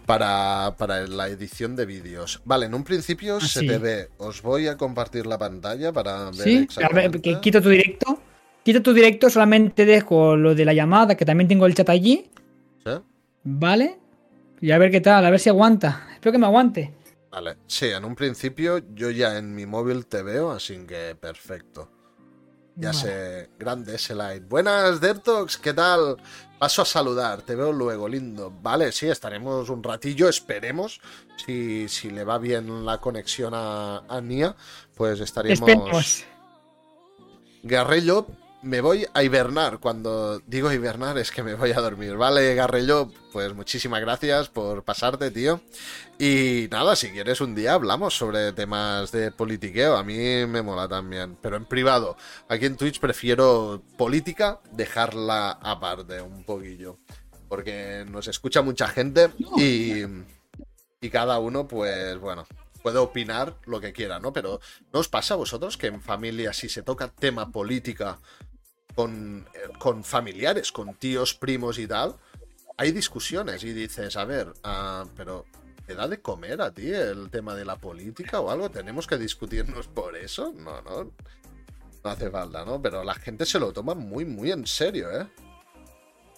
[0.07, 2.41] para, para la edición de vídeos.
[2.45, 3.67] Vale, en un principio se sí.
[3.67, 4.11] te ve.
[4.19, 6.41] Os voy a compartir la pantalla para ver ¿Sí?
[6.41, 7.21] A ver, exactamente.
[7.21, 8.19] que quito tu directo.
[8.63, 12.31] Quito tu directo, solamente dejo lo de la llamada, que también tengo el chat allí.
[12.85, 12.93] ¿Sí?
[13.43, 13.99] ¿Vale?
[14.61, 16.09] Y a ver qué tal, a ver si aguanta.
[16.15, 16.95] Espero que me aguante.
[17.31, 21.91] Vale, sí, en un principio yo ya en mi móvil te veo, así que perfecto.
[22.77, 23.01] Ya Vale.
[23.01, 24.49] sé, grande ese light.
[24.49, 26.17] Buenas, Dertox, ¿qué tal?
[26.59, 28.53] Paso a saludar, te veo luego, lindo.
[28.63, 31.01] Vale, sí, estaremos un ratillo, esperemos.
[31.45, 34.57] Si, si le va bien la conexión a, a Nia,
[34.95, 35.69] pues estaríamos...
[35.69, 36.25] Esperemos.
[37.63, 38.27] Garrello,
[38.65, 39.79] me voy a hibernar.
[39.79, 42.17] Cuando digo hibernar es que me voy a dormir.
[42.17, 45.61] Vale, Garrello, pues muchísimas gracias por pasarte, tío.
[46.19, 49.97] Y nada, si quieres un día hablamos sobre temas de politiqueo.
[49.97, 52.17] A mí me mola también, pero en privado.
[52.49, 56.99] Aquí en Twitch prefiero política dejarla aparte un poquillo.
[57.49, 60.03] porque nos escucha mucha gente y,
[61.01, 62.47] y cada uno, pues bueno,
[62.85, 64.33] puede opinar lo que quiera, ¿no?
[64.33, 64.61] Pero
[64.93, 68.19] ¿no os pasa a vosotros que en familia, si se toca tema política
[68.95, 72.17] con, eh, con familiares, con tíos, primos y tal,
[72.77, 75.47] hay discusiones y dices, a ver, ah, pero
[75.87, 78.71] ¿te da de comer a ti el tema de la política o algo?
[78.71, 80.53] ¿Tenemos que discutirnos por eso?
[80.57, 81.13] No, no.
[82.05, 82.83] No hace falta, ¿no?
[82.83, 85.27] Pero la gente se lo toma muy, muy en serio, ¿eh?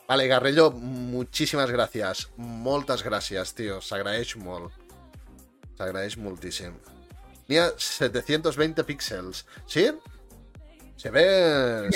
[0.07, 2.29] Vale, Garrello, muchísimas gracias.
[2.37, 3.81] Moltes gràcies, tio.
[3.83, 4.71] S'agraeix molt.
[5.75, 6.77] S'agraeix moltíssim.
[7.49, 9.43] N'hi ha 720 píxels.
[9.67, 9.91] ¿Sí?
[10.97, 11.91] ¿Se ve...?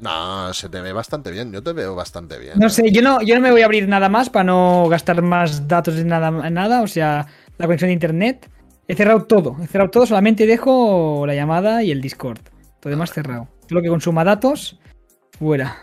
[0.00, 1.52] No, se te ve bastante bien.
[1.52, 2.58] Yo te veo bastante bien.
[2.58, 5.22] No sé, yo no, yo no me voy a abrir nada más para no gastar
[5.22, 6.82] más datos en nada, en nada.
[6.82, 7.26] O sea,
[7.58, 8.50] la conexión de internet.
[8.86, 9.56] He cerrado todo.
[9.62, 10.04] He cerrado todo.
[10.06, 12.40] Solamente dejo la llamada y el Discord.
[12.80, 13.48] Todo demás cerrado.
[13.66, 14.78] Todo lo que consuma datos,
[15.38, 15.76] fuera.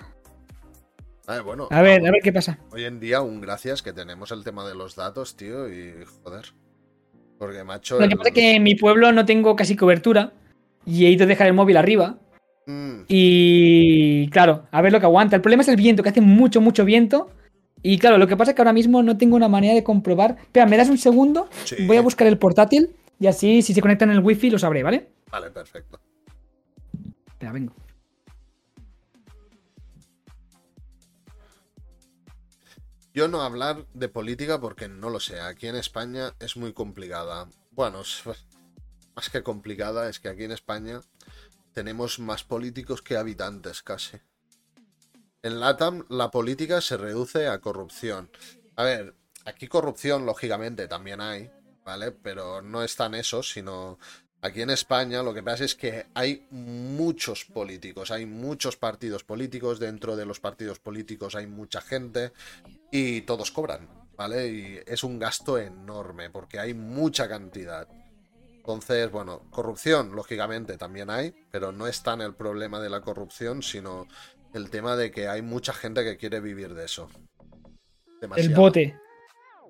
[1.27, 2.59] Ah, bueno, A ver, a ver qué pasa.
[2.71, 5.93] Hoy en día, un gracias que tenemos el tema de los datos, tío, y
[6.23, 6.45] joder.
[7.39, 7.95] Porque, macho.
[7.95, 10.33] Lo que el- pasa es que en mi pueblo no tengo casi cobertura.
[10.85, 12.17] Y he ido a dejar el móvil arriba.
[12.71, 15.35] Mm, Y claro, a ver lo que aguanta.
[15.35, 17.29] El problema es el viento, que hace mucho, mucho viento.
[17.83, 20.37] Y claro, lo que pasa es que ahora mismo no tengo una manera de comprobar.
[20.39, 21.49] Espera, ¿me das un segundo?
[21.65, 21.85] Sí.
[21.85, 24.83] Voy a buscar el portátil y así, si se conecta en el wifi, lo sabré,
[24.83, 25.09] ¿vale?
[25.31, 25.99] Vale, perfecto.
[27.27, 27.73] Espera, vengo.
[33.13, 35.41] Yo no hablar de política porque no lo sé.
[35.41, 37.49] Aquí en España es muy complicada.
[37.71, 38.03] Bueno,
[39.15, 41.01] más que complicada es que aquí en España
[41.73, 44.17] tenemos más políticos que habitantes casi.
[45.43, 48.29] En LATAM la política se reduce a corrupción.
[48.75, 49.15] A ver,
[49.45, 51.51] aquí corrupción lógicamente también hay,
[51.83, 52.11] ¿vale?
[52.11, 53.97] Pero no es tan eso, sino
[54.41, 59.79] aquí en España lo que pasa es que hay muchos políticos, hay muchos partidos políticos,
[59.79, 62.33] dentro de los partidos políticos hay mucha gente
[62.91, 64.47] y todos cobran, ¿vale?
[64.47, 67.87] Y es un gasto enorme porque hay mucha cantidad.
[68.61, 73.63] Entonces, bueno, corrupción, lógicamente, también hay, pero no es tan el problema de la corrupción,
[73.63, 74.07] sino
[74.53, 77.09] el tema de que hay mucha gente que quiere vivir de eso.
[77.41, 78.61] El Demasiado.
[78.61, 78.95] bote.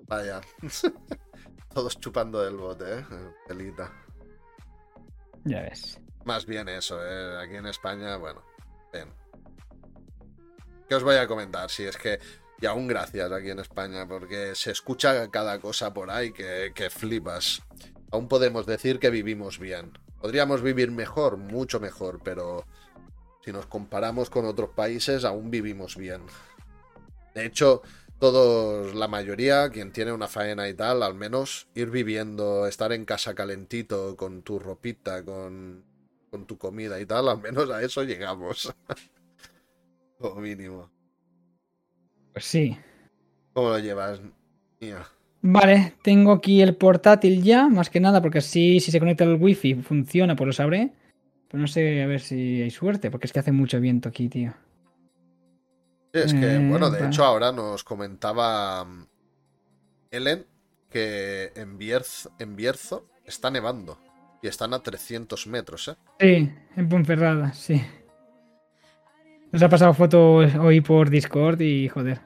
[0.06, 0.42] Vaya.
[1.74, 3.04] Todos chupando del bote, ¿eh?
[3.48, 3.90] Pelita.
[5.44, 5.98] Ya ves.
[6.26, 7.38] Más bien eso, ¿eh?
[7.42, 8.44] Aquí en España, bueno,
[8.92, 9.08] bien.
[10.86, 11.70] ¿Qué os voy a comentar?
[11.70, 12.20] Si es que,
[12.60, 16.90] y aún gracias aquí en España, porque se escucha cada cosa por ahí que, que
[16.90, 17.62] flipas.
[18.12, 19.92] Aún podemos decir que vivimos bien.
[20.20, 22.66] Podríamos vivir mejor, mucho mejor, pero
[23.42, 26.20] si nos comparamos con otros países, aún vivimos bien.
[27.34, 27.82] De hecho,
[28.18, 33.06] todos, la mayoría, quien tiene una faena y tal, al menos ir viviendo, estar en
[33.06, 35.82] casa calentito, con tu ropita, con,
[36.30, 38.72] con tu comida y tal, al menos a eso llegamos.
[40.18, 40.90] Como mínimo.
[42.32, 42.78] Pues sí.
[43.54, 44.20] ¿Cómo lo llevas,
[44.80, 45.04] Mía?
[45.44, 49.34] Vale, tengo aquí el portátil ya, más que nada, porque así si se conecta al
[49.42, 50.92] wifi funciona, pues lo sabré.
[51.48, 54.28] Pero no sé a ver si hay suerte, porque es que hace mucho viento aquí,
[54.28, 54.52] tío.
[56.14, 59.06] Sí, es que, Eh, bueno, de hecho ahora nos comentaba mm,
[60.12, 60.46] Ellen
[60.90, 63.98] que en, Bierz- en Bierzo está nevando
[64.42, 65.94] y están a 300 metros, ¿eh?
[66.20, 67.82] Sí, en Ponferrada, sí.
[69.50, 72.20] Nos ha pasado foto hoy por Discord y joder.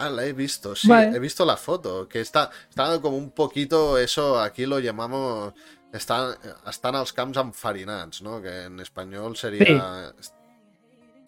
[0.00, 1.14] Ah, la he visto, sí, Vale.
[1.14, 5.52] he visto la foto, que está, está como un poquito, eso aquí lo llamamos,
[5.92, 6.36] están,
[6.66, 8.40] están als camps enfarinats, ¿no?
[8.40, 10.14] Que en español sería...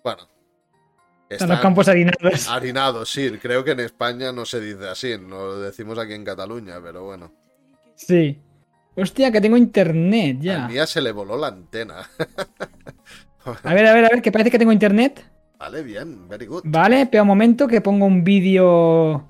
[0.02, 0.26] Bueno.
[1.28, 2.48] Están los campos harinados.
[2.48, 6.24] Harinados, sí, creo que en España no se dice así, no lo decimos aquí en
[6.24, 7.30] Cataluña, pero bueno.
[7.94, 8.40] Sí.
[8.96, 10.68] Hostia, que tengo internet A ya.
[10.68, 12.08] Mía se le voló la antena.
[13.44, 15.24] A ver, a ver, a ver, que parece que tengo internet.
[15.62, 16.62] Vale, bien, very good.
[16.64, 19.24] Vale, espera un momento que pongo un vídeo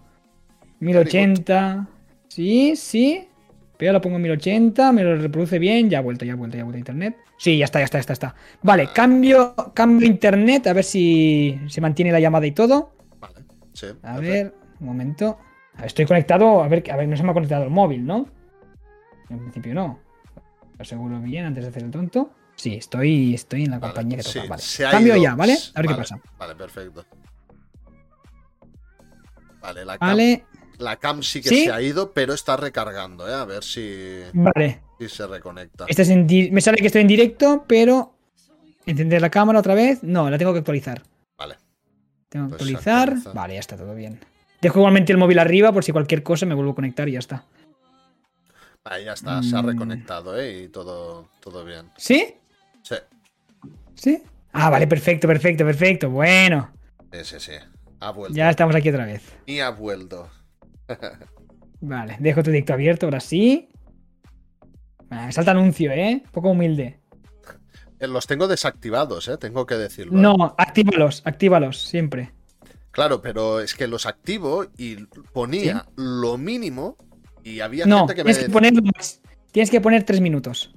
[0.80, 1.86] 1080.
[2.28, 3.28] Sí, sí.
[3.76, 5.90] Pero lo pongo en 1080, me lo reproduce bien.
[5.90, 7.18] Ya ha vuelto, ya ha vuelto, ya ha vuelto a internet.
[7.36, 8.34] Sí, ya está, ya está, ya está, está.
[8.62, 12.94] Vale, cambio, cambio internet, a ver si se mantiene la llamada y todo.
[13.20, 13.44] Vale,
[13.74, 13.88] sí.
[14.02, 14.20] A perfecto.
[14.22, 15.38] ver, un momento.
[15.84, 16.62] Estoy conectado.
[16.62, 18.26] A ver, a ver, no se me ha conectado el móvil, ¿no?
[19.28, 19.98] En principio no.
[20.78, 22.30] Lo aseguro bien antes de hacer el tonto.
[22.56, 24.48] Sí, estoy, estoy en la Vale, compañía que sí, toca.
[24.50, 24.62] Vale.
[24.90, 25.22] Cambio ido.
[25.24, 25.56] ya, ¿vale?
[25.74, 26.20] A ver qué pasa.
[26.38, 27.04] Vale, perfecto.
[29.60, 30.44] Vale, la cam, Vale,
[30.78, 31.64] la cam sí que ¿Sí?
[31.64, 33.34] se ha ido, pero está recargando, ¿eh?
[33.34, 34.82] A ver si, vale.
[34.98, 35.84] si se reconecta.
[35.88, 38.14] Este es en me sale que estoy en directo, pero.
[38.84, 40.02] ¿Encender la cámara otra vez?
[40.02, 41.02] No, la tengo que actualizar.
[41.38, 41.56] Vale.
[42.28, 43.02] Tengo que Pues actualizar.
[43.08, 43.32] actualiza.
[43.32, 44.18] Vale, ya está todo bien.
[44.60, 47.20] Dejo igualmente el móvil arriba por si cualquier cosa me vuelvo a conectar y ya
[47.20, 47.44] está.
[48.84, 49.66] Ahí ya está, se ha Mm.
[49.66, 50.64] reconectado, ¿eh?
[50.64, 51.86] Y todo, todo bien.
[51.96, 52.34] ¿Sí?
[54.02, 54.22] Sí.
[54.52, 56.10] Ah, vale, perfecto, perfecto, perfecto.
[56.10, 56.70] Bueno.
[57.12, 57.36] sí, sí.
[57.38, 57.52] sí.
[58.00, 58.36] Ha vuelto.
[58.36, 59.22] Ya estamos aquí otra vez.
[59.46, 60.28] Y ha vuelto.
[61.80, 63.68] Vale, dejo tu dicto abierto, ahora sí.
[65.10, 66.22] Ah, salta anuncio, ¿eh?
[66.32, 67.00] Poco humilde.
[68.00, 69.36] Eh, Los tengo desactivados, ¿eh?
[69.36, 70.12] Tengo que decirlo.
[70.12, 72.32] No, actívalos, actívalos, siempre.
[72.90, 74.96] Claro, pero es que los activo y
[75.32, 76.96] ponía lo mínimo
[77.42, 78.72] y había No, gente que me tienes que poner.
[79.52, 80.74] Tienes que poner tres minutos.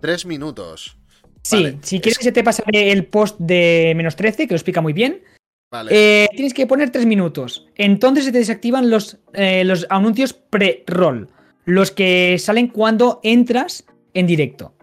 [0.00, 0.98] tres minutos.
[1.44, 4.54] Sí, Vale, si es- quieres que se te pase el post de menos 13, que
[4.54, 5.22] lo explica muy bien,
[5.70, 5.90] Vale.
[6.24, 7.66] eh, tienes que poner tres minutos.
[7.76, 11.28] Entonces se te desactivan los, eh, los anuncios pre-roll.
[11.66, 13.84] Los que salen cuando entras
[14.14, 14.74] en directo.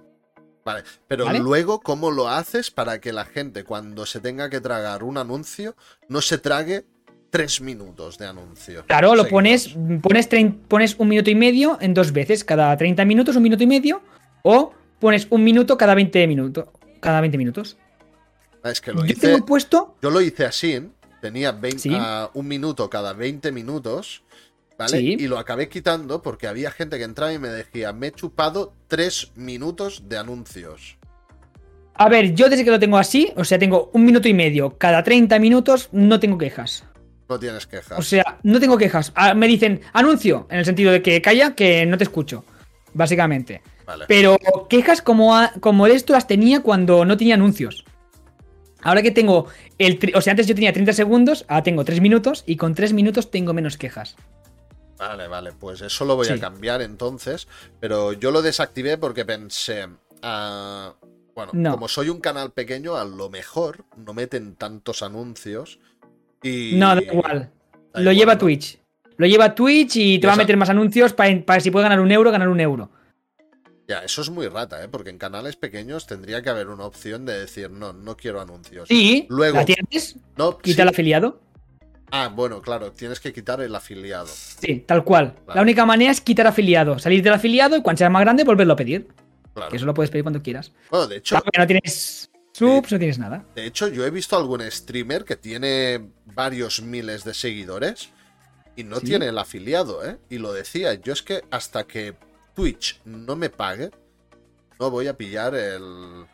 [0.63, 1.39] Vale, pero ¿Vale?
[1.39, 5.75] luego, ¿cómo lo haces para que la gente, cuando se tenga que tragar un anuncio,
[6.07, 6.85] no se trague
[7.31, 8.83] tres minutos de anuncio?
[8.85, 10.27] Claro, lo pones, pones,
[10.67, 14.01] pones un minuto y medio en dos veces, cada 30 minutos, un minuto y medio,
[14.43, 16.65] o pones un minuto cada 20 minutos.
[17.01, 17.77] Cada 20 minutos.
[18.63, 19.97] Ah, Es que lo Yo hice, tengo puesto.
[20.01, 20.83] yo lo hice así, ¿eh?
[21.19, 21.91] tenía 20 Sí.
[21.93, 24.23] ah, un minuto cada 20 minutos,
[24.77, 24.97] ¿vale?
[24.99, 25.17] Sí.
[25.19, 28.73] Y lo acabé quitando porque había gente que entraba y me decía, me he chupado
[28.87, 30.97] tres minutos de anuncios.
[31.95, 34.77] A ver, yo desde que lo tengo así, o sea, tengo un minuto y medio
[34.77, 36.85] cada 30 minutos, no tengo quejas.
[37.29, 37.97] No tienes quejas.
[37.97, 39.11] O sea, no tengo quejas.
[39.15, 42.43] Ah, me dicen anuncio, en el sentido de que calla, que no te escucho.
[42.93, 43.61] Básicamente.
[43.85, 44.05] Vale.
[44.07, 44.37] Pero
[44.69, 47.85] quejas como, a- como esto las tenía cuando no tenía anuncios.
[48.83, 49.47] Ahora que tengo
[49.77, 49.99] el.
[50.15, 53.29] O sea, antes yo tenía 30 segundos, ahora tengo 3 minutos y con 3 minutos
[53.29, 54.15] tengo menos quejas.
[54.97, 57.47] Vale, vale, pues eso lo voy a cambiar entonces.
[57.79, 59.87] Pero yo lo desactivé porque pensé,
[60.21, 60.93] ah,
[61.35, 61.71] bueno, No.
[61.71, 65.79] como soy un canal pequeño, a lo mejor no meten tantos anuncios.
[66.43, 66.73] Y...
[66.75, 67.51] No, da igual.
[67.93, 68.39] Da Lo igual, lleva ¿no?
[68.39, 68.79] Twitch.
[69.17, 71.99] Lo lleva Twitch y te va a meter más anuncios para, para si puede ganar
[71.99, 72.89] un euro, ganar un euro.
[73.91, 74.87] Ya, eso es muy rata, ¿eh?
[74.87, 78.87] Porque en canales pequeños tendría que haber una opción de decir, no, no quiero anuncios.
[78.87, 80.81] Sí, Luego- la tienes, No, quita sí.
[80.83, 81.41] el afiliado.
[82.09, 84.27] Ah, bueno, claro, tienes que quitar el afiliado.
[84.27, 85.35] Sí, tal cual.
[85.53, 88.71] La única manera es quitar afiliado, salir del afiliado y cuando sea más grande volverlo
[88.71, 89.09] a pedir.
[89.53, 89.69] Claro.
[89.69, 90.71] Que eso lo puedes pedir cuando quieras.
[90.89, 93.43] Bueno, de hecho, Claro no tienes subs, no tienes nada.
[93.55, 98.09] de hecho, yo he visto algún streamer que tiene varios miles de seguidores
[98.77, 99.07] y no ¿Sí?
[99.07, 100.17] tiene el afiliado, ¿eh?
[100.29, 102.15] Y lo decía, yo es que hasta que
[102.53, 103.91] Twitch no me pague,
[104.79, 106.25] no voy a pillar el...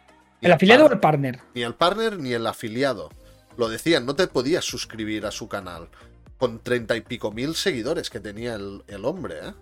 [0.41, 1.39] ¿El afiliado o el partner?
[1.55, 3.09] Ni el partner ni el afiliado.
[3.57, 5.89] Lo decían, no te podías suscribir a su canal.
[6.37, 9.53] Con treinta y pico mil seguidores que tenía el, el hombre, ¿eh?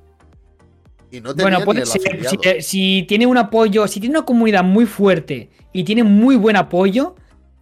[1.11, 2.02] Y no Bueno, ser.
[2.02, 2.36] afiliado.
[2.60, 6.57] Si, si tiene un apoyo, si tiene una comunidad muy fuerte y tiene muy buen
[6.57, 7.15] apoyo,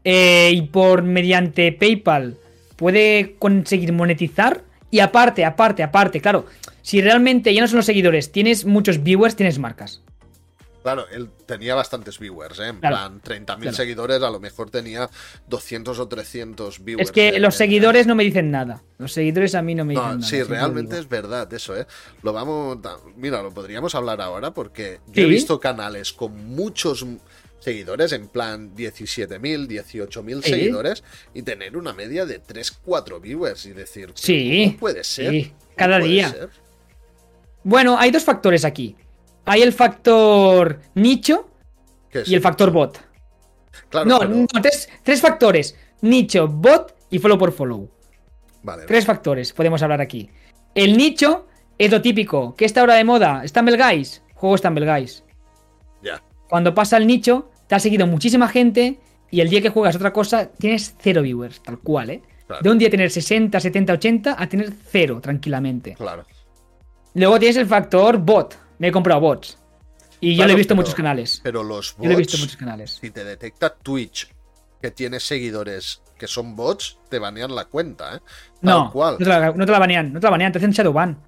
[0.03, 2.37] eh, y por mediante PayPal
[2.75, 4.63] puede conseguir monetizar.
[4.89, 6.45] Y aparte, aparte, aparte, claro,
[6.83, 10.03] si realmente ya no son los seguidores, tienes muchos viewers, tienes marcas.
[10.83, 12.67] Claro, él tenía bastantes viewers, ¿eh?
[12.67, 13.77] En Claro, plan, 30.000 claro.
[13.77, 15.09] seguidores, a lo mejor tenía
[15.47, 17.07] 200 o 300 viewers.
[17.07, 18.83] Es que de- los seguidores no me dicen nada.
[18.97, 20.21] Los seguidores a mí no me dicen nada.
[20.27, 21.87] sí, realmente es verdad eso, ¿eh?
[22.21, 22.79] Lo vamos...
[23.15, 27.05] Mira, lo podríamos hablar ahora porque yo he visto canales con muchos
[27.59, 30.49] seguidores, en plan 17.000, 18.000 Sí.
[30.49, 31.01] seguidores,
[31.33, 35.31] y tener una media de 3, 4 viewers y decir, ¿pero Sí, ¿cómo puede ser?
[35.31, 36.29] sí, ¿Cómo cada día.
[36.29, 36.49] ser?
[37.63, 38.95] Bueno, hay dos factores aquí.
[39.45, 41.49] Hay el factor nicho
[42.25, 42.99] y el factor bot.
[43.89, 45.77] Claro, No, pero- no, tres, tres factores.
[46.01, 47.89] Nicho, bot y follow por follow.
[48.63, 50.29] Vale, Tres factores podemos hablar aquí.
[50.75, 52.55] El nicho es lo típico.
[52.55, 53.45] ¿Qué está ahora de moda?
[53.47, 54.21] ¿Stumble Guys?
[54.33, 55.23] Juego Stumble Guys.
[56.01, 56.21] ya.
[56.49, 58.99] Cuando pasa el nicho, te ha seguido muchísima gente
[59.31, 62.21] y el día que juegas otra cosa tienes cero viewers, tal cual, ¿eh?
[62.45, 62.61] Claro.
[62.61, 65.95] De un día tener 60, 70, 80 a tener cero tranquilamente.
[65.95, 66.25] Claro.
[67.15, 68.57] Luego tienes el factor bot.
[68.79, 69.57] Me he comprado bots.
[70.19, 71.39] Y yo Claro, lo he visto en muchos canales.
[71.43, 72.97] Pero los Yo lo he visto en bots, muchos canales.
[73.01, 74.33] si te detecta Twitch
[74.81, 78.19] que tienes seguidores que son bots, te banean la cuenta, ¿eh?
[78.19, 79.13] Tal No, cual.
[79.13, 81.21] no te, la, no te la banean, no te la banean, te hacen shadowban.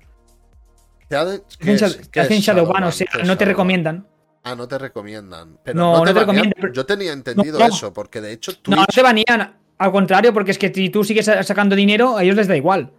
[1.10, 4.08] ¿qué hacen, es- shad- qué hacen shadowban, o sea, ¿Qué no te recomiendan.
[4.44, 5.58] Ah, no te recomiendan.
[5.64, 7.74] Pero No, no, no te recomiendan, pero- Yo tenía entendido No, no.
[7.74, 8.96] eso, porque de hecho No, no Twitch.
[8.96, 9.58] te banean.
[9.78, 12.56] Al contrario, porque es que si tú sigues sa- sacando dinero, a ellos les da
[12.56, 12.92] igual.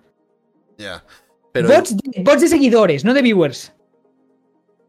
[0.79, 1.03] Ya.
[1.63, 1.69] Pero.
[1.69, 3.73] Bots, de- bots de seguidores, no de viewers.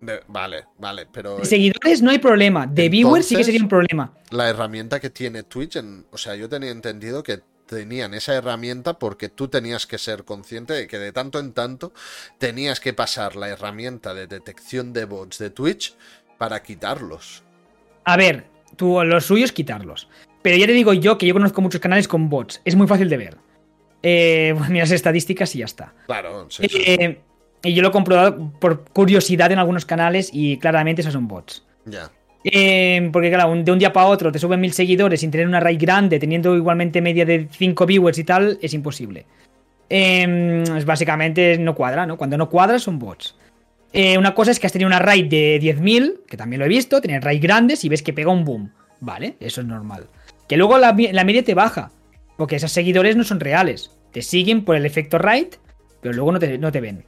[0.01, 2.67] de- vale, vale, pero De seguidores no hay problema.
[2.67, 4.13] De viewers sí que sería un problema.
[4.29, 8.97] la herramienta que tiene Twitch, en- o sea, yo tenía entendido que tenían esa herramienta
[8.99, 11.93] porque tú tenías que ser consciente de que de tanto en tanto
[12.37, 15.95] tenías que pasar la herramienta de detección de bots de Twitch
[16.37, 17.43] para quitarlos.
[18.05, 18.45] A ver,
[18.77, 20.07] tú, lo suyo es quitarlos.
[20.43, 22.61] Pero ya te digo yo que yo conozco muchos canales con bots.
[22.63, 23.37] Es muy fácil de ver.
[24.09, 25.93] Eh, miras estadísticas y ya está.
[26.05, 27.19] Claro, sí, sí, Eh,
[27.63, 31.65] y yo lo he comprobado por curiosidad en algunos canales y claramente esos son bots.
[31.85, 32.09] ya.
[32.49, 35.59] Eh, porque, claro, de un día para otro te suben mil seguidores sin tener una
[35.59, 39.25] raid grande, teniendo igualmente media de 5 viewers y tal, es imposible.
[39.89, 42.17] Eh, básicamente no cuadra, ¿no?
[42.17, 43.35] Cuando no cuadra son bots.
[43.91, 46.69] Eh, una cosa es que has tenido una raid de 10.000, que también lo he
[46.69, 48.71] visto, tener raid grandes y ves que pega un boom.
[48.99, 50.07] Vale, eso es normal.
[50.47, 51.91] Que luego la, media te baja,
[52.37, 53.91] porque esos seguidores no son reales.
[54.11, 55.47] Te siguen por el efecto raid,
[56.01, 57.05] pero luego no te, no te ven.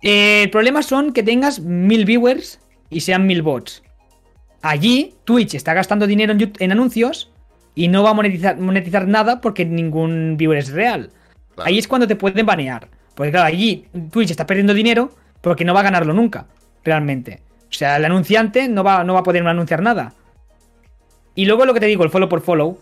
[0.00, 3.82] Eh, el problema son que tengas mil viewers y sean mil bots.
[4.62, 7.30] Allí Twitch está gastando dinero en, anuncios
[7.74, 11.10] y no va a monetizar, nada porque ningún viewer es real.
[11.58, 12.88] Ahí es cuando te pueden banear.
[13.14, 15.10] Porque claro, allí Twitch está perdiendo dinero
[15.40, 16.46] porque no va a ganarlo nunca,
[16.84, 17.42] realmente.
[17.70, 20.14] O sea, el anunciante no va, no va a poder anunciar nada.
[21.34, 22.80] Y luego lo que te digo, el follow por follow.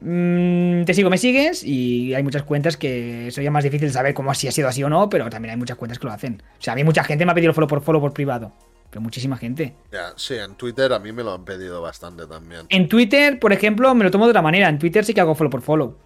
[0.00, 4.30] Mm, te sigo, me sigues y hay muchas cuentas que sería más difícil saber cómo
[4.30, 6.42] así ha sido así o no, pero también hay muchas cuentas que lo hacen.
[6.58, 8.52] O sea, a mí mucha gente me ha pedido el follow por follow por privado.
[8.90, 9.74] Pero muchísima gente.
[9.92, 12.62] Ya, sí, en Twitter a mí me lo han pedido bastante también.
[12.70, 14.68] En Twitter, por ejemplo, me lo tomo de otra manera.
[14.68, 15.96] En Twitter sí que hago follow por follow.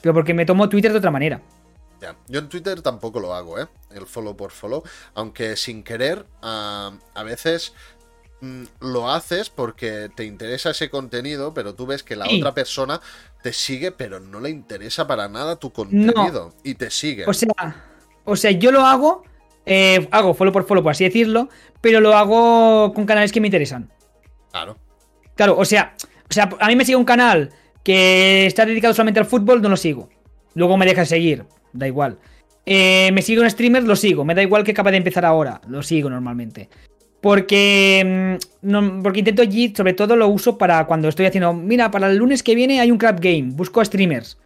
[0.00, 1.40] Pero porque me tomo Twitter de otra manera.
[2.00, 2.16] Ya.
[2.28, 3.66] Yo en Twitter tampoco lo hago, ¿eh?
[3.90, 4.82] El follow por follow.
[5.14, 7.74] Aunque sin querer, a veces
[8.80, 13.00] lo haces porque te interesa ese contenido, pero tú ves que la otra persona
[13.42, 16.54] te sigue, pero no le interesa para nada tu contenido.
[16.62, 17.24] Y te sigue.
[17.26, 17.48] O sea,
[18.24, 19.24] o sea, yo lo hago,
[19.66, 21.48] eh, hago follow por follow, por así decirlo,
[21.80, 23.90] pero lo hago con canales que me interesan.
[24.50, 24.76] Claro.
[25.34, 25.94] Claro, o sea,
[26.28, 27.50] o sea, a mí me sigue un canal
[27.82, 30.08] que está dedicado solamente al fútbol, no lo sigo.
[30.54, 32.18] Luego me deja seguir, da igual.
[32.66, 34.24] Eh, me sigue un streamer, lo sigo.
[34.24, 36.68] Me da igual que acaba de empezar ahora, lo sigo normalmente.
[37.20, 41.52] Porque, mm, porque intento allí, sobre todo lo uso para cuando estoy haciendo.
[41.52, 44.38] Mira, para el lunes que viene hay un crap game, busco a streamers.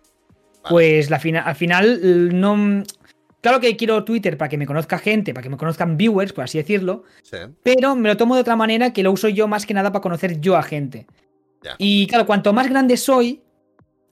[0.69, 2.85] Pues la al final no.
[3.41, 6.45] Claro que quiero Twitter para que me conozca gente, para que me conozcan viewers, por
[6.45, 7.03] así decirlo.
[7.65, 10.01] Pero me lo tomo de otra manera que lo uso yo más que nada para
[10.01, 11.07] conocer yo a gente.
[11.79, 13.43] Y claro, cuanto más grande soy,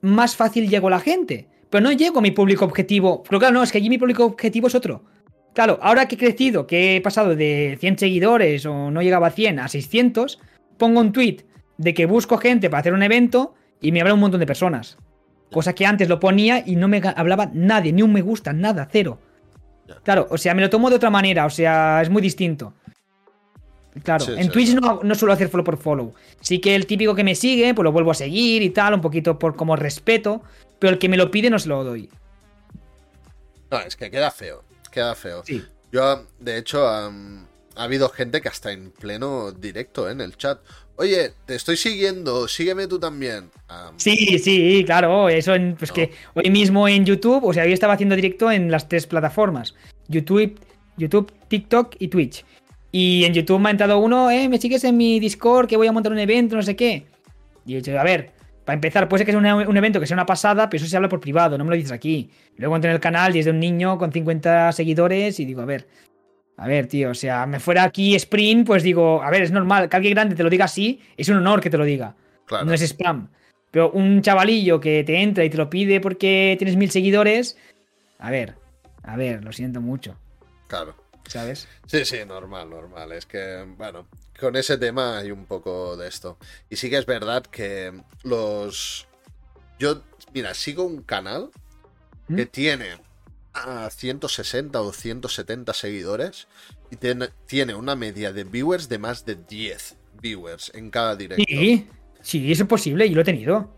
[0.01, 1.47] más fácil llego a la gente.
[1.69, 3.23] Pero no llego a mi público objetivo.
[3.23, 5.05] Pero claro, no, es que allí mi público objetivo es otro.
[5.53, 9.31] Claro, ahora que he crecido, que he pasado de 100 seguidores o no llegaba a
[9.31, 10.39] 100 a 600,
[10.77, 11.45] pongo un tweet
[11.77, 14.97] de que busco gente para hacer un evento y me habla un montón de personas.
[15.51, 18.87] Cosa que antes lo ponía y no me hablaba nadie, ni un me gusta, nada,
[18.89, 19.19] cero.
[20.03, 22.73] Claro, o sea, me lo tomo de otra manera, o sea, es muy distinto.
[24.03, 26.13] Claro, en Twitch no, no, suelo hacer follow por follow.
[26.39, 29.01] Sí que el típico que me sigue, pues lo vuelvo a seguir y tal, un
[29.01, 30.41] poquito por como respeto,
[30.79, 32.09] pero el que me lo pide no se lo doy.
[33.69, 35.43] No, es que queda feo, queda feo.
[35.91, 37.11] Yo, de hecho, ha
[37.75, 40.11] habido gente que hasta en pleno directo ¿eh?
[40.11, 40.59] en el chat.
[40.97, 43.49] Oye, te estoy siguiendo, sígueme tú también.
[43.97, 47.93] sí, sí, claro, eso en, pues que hoy mismo en YouTube, o sea, yo estaba
[47.93, 49.73] haciendo directo en las tres plataformas,
[50.07, 50.59] YouTube,
[50.97, 52.45] YouTube, TikTok y Twitch.
[52.91, 55.87] Y en YouTube me ha entrado uno, eh, me sigues en mi Discord, que voy
[55.87, 57.07] a montar un evento, no sé qué.
[57.65, 58.31] Y he dicho, a ver,
[58.71, 60.95] para empezar, puede ser que sea un, evento que sea una pasada, pero eso se
[60.95, 62.31] habla por privado, no me lo dices aquí.
[62.55, 65.61] Luego entro en el canal y es de un niño con 50 seguidores y digo,
[65.61, 65.89] a ver,
[66.55, 69.89] a ver, tío, o sea, me fuera aquí Sprint, pues digo, a ver, es normal,
[69.89, 72.15] que alguien grande te lo diga así, es un honor que te lo diga.
[72.49, 73.27] No es spam.
[73.71, 77.57] Pero un chavalillo que te entra y te lo pide porque tienes mil seguidores,
[78.19, 78.55] a ver,
[79.03, 80.15] a ver, lo siento mucho.
[80.67, 80.95] Claro.
[81.27, 81.67] ¿Sabes?
[81.87, 83.11] Sí, sí, normal, normal.
[83.11, 84.07] Es que, bueno,
[84.41, 86.37] con ese tema hay un poco de esto.
[86.69, 87.93] Y sí que es verdad que
[88.23, 89.07] los...
[89.79, 90.01] Yo,
[90.33, 91.51] mira, sigo un canal
[92.27, 92.35] ¿Mm?
[92.35, 92.87] que tiene
[93.53, 96.47] a 160 o 170 seguidores
[96.89, 101.43] y tiene, una media de viewers de más de 10 viewers en cada directo.
[101.47, 101.87] Sí,
[102.21, 103.69] sí, es posible, yo lo he tenido.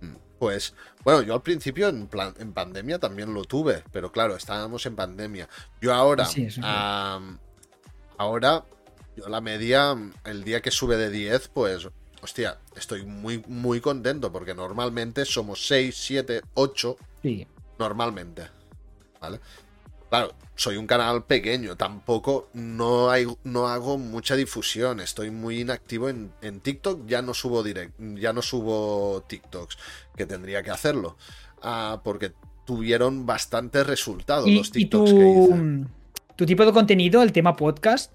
[0.00, 0.74] Mm, pues,
[1.04, 4.96] bueno, yo al principio en, plan, en pandemia también lo tuve, pero claro, estábamos en
[4.96, 5.48] pandemia.
[5.80, 6.26] Yo ahora,
[8.16, 8.64] ahora,
[9.18, 11.88] yo la media, el día que sube de 10, pues,
[12.22, 16.96] hostia, estoy muy, muy contento porque normalmente somos 6, 7, 8.
[17.22, 17.46] Sí.
[17.78, 18.48] Normalmente.
[19.20, 19.40] ¿vale?
[20.08, 26.08] Claro, soy un canal pequeño, tampoco no, hay, no hago mucha difusión, estoy muy inactivo
[26.08, 29.76] en, TikTok, ya no subo direct, ya no subo TikToks,
[30.16, 31.18] que tendría que hacerlo,
[31.60, 32.32] ah, porque
[32.64, 35.86] tuvieron bastantes resultados los TikToks que hice.
[36.36, 38.14] Tu tipo de contenido, el tema podcast,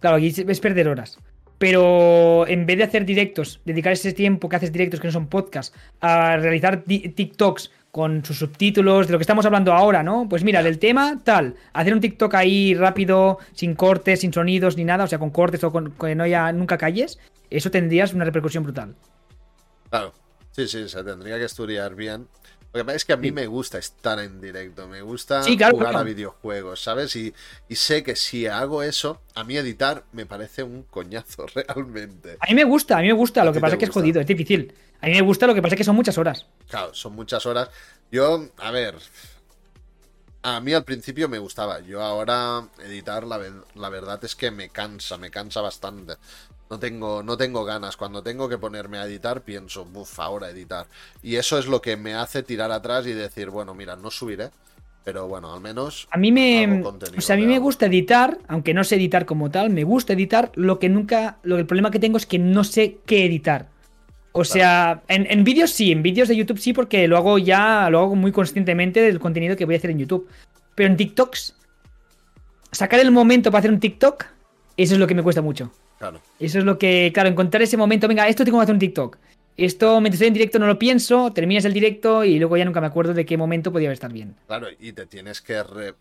[0.00, 1.18] claro, aquí es perder horas.
[1.58, 5.26] Pero en vez de hacer directos, dedicar ese tiempo que haces directos que no son
[5.26, 10.26] podcasts a realizar TikToks con sus subtítulos, de lo que estamos hablando ahora, ¿no?
[10.28, 14.84] Pues mira, del tema, tal, hacer un TikTok ahí rápido, sin cortes, sin sonidos ni
[14.84, 17.18] nada, o sea, con cortes o con que no haya nunca calles,
[17.50, 18.94] eso tendrías una repercusión brutal.
[19.90, 20.14] Claro.
[20.52, 22.26] Sí, sí, se tendría que estudiar bien.
[22.72, 25.56] Lo que pasa es que a mí me gusta estar en directo, me gusta Sí,
[25.56, 27.16] claro, jugar a videojuegos, ¿sabes?
[27.16, 27.34] Y,
[27.68, 32.36] y sé que si hago eso, a mí editar me parece un coñazo realmente.
[32.38, 33.44] A mí me gusta, a mí me gusta.
[33.44, 34.72] Lo que pasa es que es jodido, es difícil.
[35.00, 36.46] A mí me gusta, lo que pasa es que son muchas horas.
[36.68, 37.70] Claro, son muchas horas.
[38.12, 38.94] Yo, a ver,
[40.42, 41.80] a mí al principio me gustaba.
[41.80, 46.14] Yo ahora editar, la, ver- la verdad es que me cansa, me cansa bastante.
[46.70, 47.96] No tengo, no tengo ganas.
[47.96, 50.86] Cuando tengo que ponerme a editar, pienso, buf, ahora editar.
[51.22, 54.50] Y eso es lo que me hace tirar atrás y decir, bueno, mira, no subiré.
[55.04, 56.08] Pero bueno, al menos.
[56.10, 56.88] A mí me.
[57.16, 57.64] O sea, a mí me algo.
[57.66, 60.50] gusta editar, aunque no sé editar como tal, me gusta editar.
[60.54, 61.38] Lo que nunca.
[61.42, 63.68] Lo, el problema que tengo es que no sé qué editar.
[64.32, 67.88] O sea, en, en vídeos sí, en vídeos de YouTube sí, porque lo hago ya,
[67.90, 70.28] lo hago muy conscientemente del contenido que voy a hacer en YouTube.
[70.74, 71.56] Pero en TikToks,
[72.70, 74.24] sacar el momento para hacer un TikTok,
[74.76, 75.72] eso es lo que me cuesta mucho.
[75.98, 76.20] Claro.
[76.38, 79.18] Eso es lo que, claro, encontrar ese momento, venga, esto tengo que hacer un TikTok.
[79.56, 82.80] Esto, mientras estoy en directo, no lo pienso, terminas el directo y luego ya nunca
[82.80, 84.34] me acuerdo de qué momento podía estar bien.
[84.46, 85.94] Claro, y te tienes que re-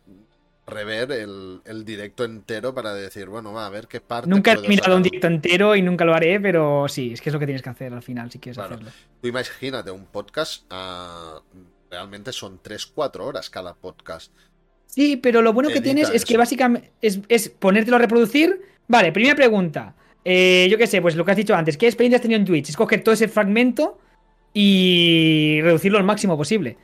[0.69, 4.29] rever el, el directo entero para decir, bueno, va a ver qué parte.
[4.29, 7.33] Nunca he mirado un directo entero y nunca lo haré, pero sí, es que es
[7.33, 8.75] lo que tienes que hacer al final si quieres Claro.
[8.75, 8.91] hacerlo.
[9.21, 11.41] Tú imagínate, un podcast ah,
[11.89, 14.31] realmente son 3-4 horas cada podcast.
[14.85, 18.61] Sí, pero lo bueno que tienes es que básicamente es, es ponértelo a reproducir.
[18.87, 19.93] Vale, primera pregunta.
[20.25, 21.77] Eh, yo qué sé, pues lo que has dicho antes.
[21.77, 22.69] ¿Qué experiencia has tenido en Twitch?
[22.69, 23.99] Es coger todo ese fragmento
[24.53, 26.77] y reducirlo al máximo posible.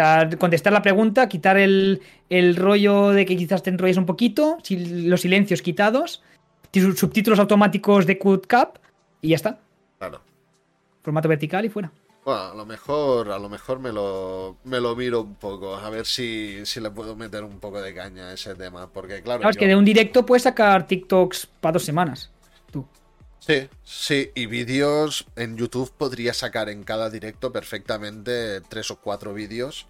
[0.00, 2.00] Sea, contestar la pregunta, quitar el,
[2.30, 6.22] el rollo de que quizás te enrolles un poquito, los silencios quitados,
[6.72, 8.78] sub- subtítulos automáticos de CutCap
[9.20, 9.58] y ya está.
[9.98, 10.22] Claro.
[11.02, 11.92] Formato vertical y fuera.
[12.24, 15.90] Bueno, a lo mejor, a lo mejor me lo, me lo miro un poco, a
[15.90, 18.88] ver si, si le puedo meter un poco de caña a ese tema.
[18.90, 22.30] Porque claro, Claro, es que de un directo puedes sacar TikToks para dos semanas.
[22.72, 22.86] Tú.
[23.40, 29.34] Sí, sí, y vídeos en YouTube podría sacar en cada directo perfectamente tres o cuatro
[29.34, 29.86] vídeos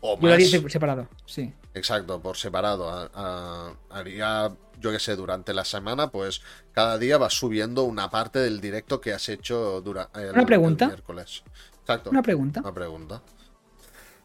[0.00, 1.52] o Yo lo haría separado, sí.
[1.72, 2.90] Exacto, por separado.
[2.90, 4.50] A- a- haría,
[4.80, 9.00] yo que sé, durante la semana, pues cada día vas subiendo una parte del directo
[9.00, 10.84] que has hecho durante el, Una pregunta.
[10.84, 11.42] el miércoles.
[11.80, 12.10] Exacto.
[12.10, 12.60] Una pregunta.
[12.60, 13.22] Una pregunta.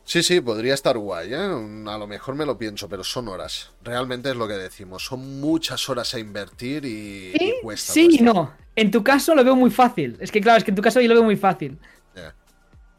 [0.03, 1.38] Sí, sí, podría estar guay, ¿eh?
[1.38, 3.69] A lo mejor me lo pienso, pero son horas.
[3.84, 5.06] Realmente es lo que decimos.
[5.06, 7.93] Son muchas horas a invertir y, Sí, y cuesta.
[7.93, 8.51] sí y no.
[8.80, 10.18] En tu caso lo veo muy fácil.
[10.19, 11.77] Es que claro, es que en tu caso yo lo veo muy fácil.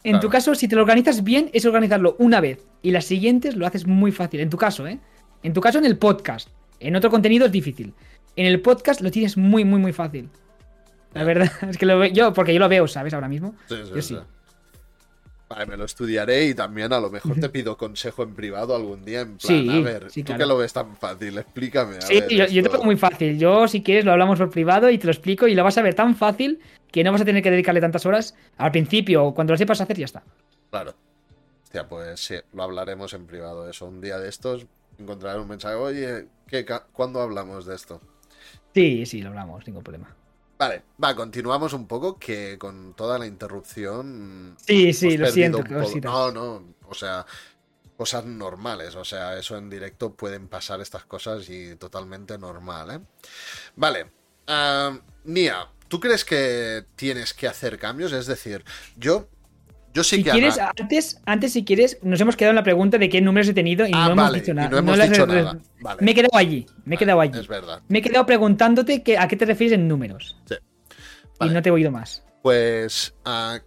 [0.03, 0.21] En Claro.
[0.21, 2.65] tu caso, si te lo organizas bien, es organizarlo una vez.
[2.83, 4.41] Y las siguientes lo haces muy fácil.
[4.41, 4.99] En tu caso, ¿eh?
[5.43, 6.49] En tu caso, en el podcast.
[6.81, 7.93] En otro contenido es difícil.
[8.37, 10.31] En el podcast lo tienes muy, muy, muy fácil.
[11.13, 13.13] La verdad, es que lo veo yo, porque yo lo veo, ¿sabes?
[13.13, 13.55] Ahora mismo.
[13.69, 14.15] Sí, sí, Yo sí.
[14.15, 14.21] sí.
[15.51, 19.05] Vale, me lo estudiaré y también a lo mejor te pido consejo en privado algún
[19.05, 19.23] día.
[19.23, 21.97] En plan, Sí, a ver, sí, tú que lo ves tan fácil, explícame.
[21.97, 23.37] a Sí, ver, yo, yo te pongo muy fácil.
[23.37, 25.83] Yo, si quieres, lo hablamos por privado y te lo explico y lo vas a
[25.83, 26.61] ver tan fácil
[26.93, 28.37] que no vas a tener que dedicarle tantas horas.
[28.59, 30.23] Al principio, cuando lo sepas hacer, ya está.
[30.71, 30.95] Claro.
[31.65, 33.69] Hostia, pues sí, lo hablaremos en privado.
[33.69, 34.67] Eso, un día de estos
[34.99, 35.75] encontraré un mensaje.
[35.75, 38.01] Oye, ¿qué, ¿cuándo hablamos de esto?
[38.73, 40.15] Sí, sí, lo hablamos, ningún problema.
[40.61, 44.59] Vale, va, continuamos un poco que con toda la interrupción.
[44.61, 45.65] Sí, sí, lo siento.
[46.03, 47.25] No, no, o sea,
[47.97, 48.95] cosas normales.
[48.95, 53.01] O sea, eso en directo pueden pasar estas cosas y totalmente normal, ¿eh?
[53.75, 54.11] Vale,
[55.25, 58.13] Nia, ¿tú crees que tienes que hacer cambios?
[58.13, 58.63] Es decir,
[58.99, 59.29] yo.
[59.93, 62.97] Yo sí Si que quieres, antes, antes, si quieres, nos hemos quedado en la pregunta
[62.97, 64.69] de qué números he tenido y Ah, no hemos vale, dicho nada.
[64.69, 65.59] no hemos he- dicho nada.
[65.81, 66.03] Vale.
[66.03, 67.39] Me he quedado allí, me he Vale, quedado allí.
[67.39, 67.83] Es verdad.
[67.89, 70.37] Me he quedado preguntándote que, a qué te refieres en números.
[70.49, 70.55] Sí.
[71.41, 72.23] Y no te he oído más.
[72.43, 73.59] Pues, ah,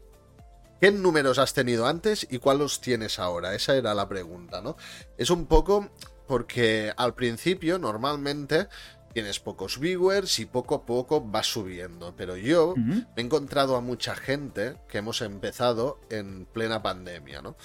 [0.80, 3.54] ¿qué números has tenido antes y cuáles tienes ahora?
[3.56, 4.78] Esa era la pregunta, ¿no?
[5.18, 5.90] Es un poco
[6.28, 8.68] porque al principio normalmente
[9.14, 12.74] tienes pocos viewers y poco a poco vas subiendo, pero yo
[13.16, 17.56] he encontrado a mucha gente que hemos empezado en plena pandemia, ¿no?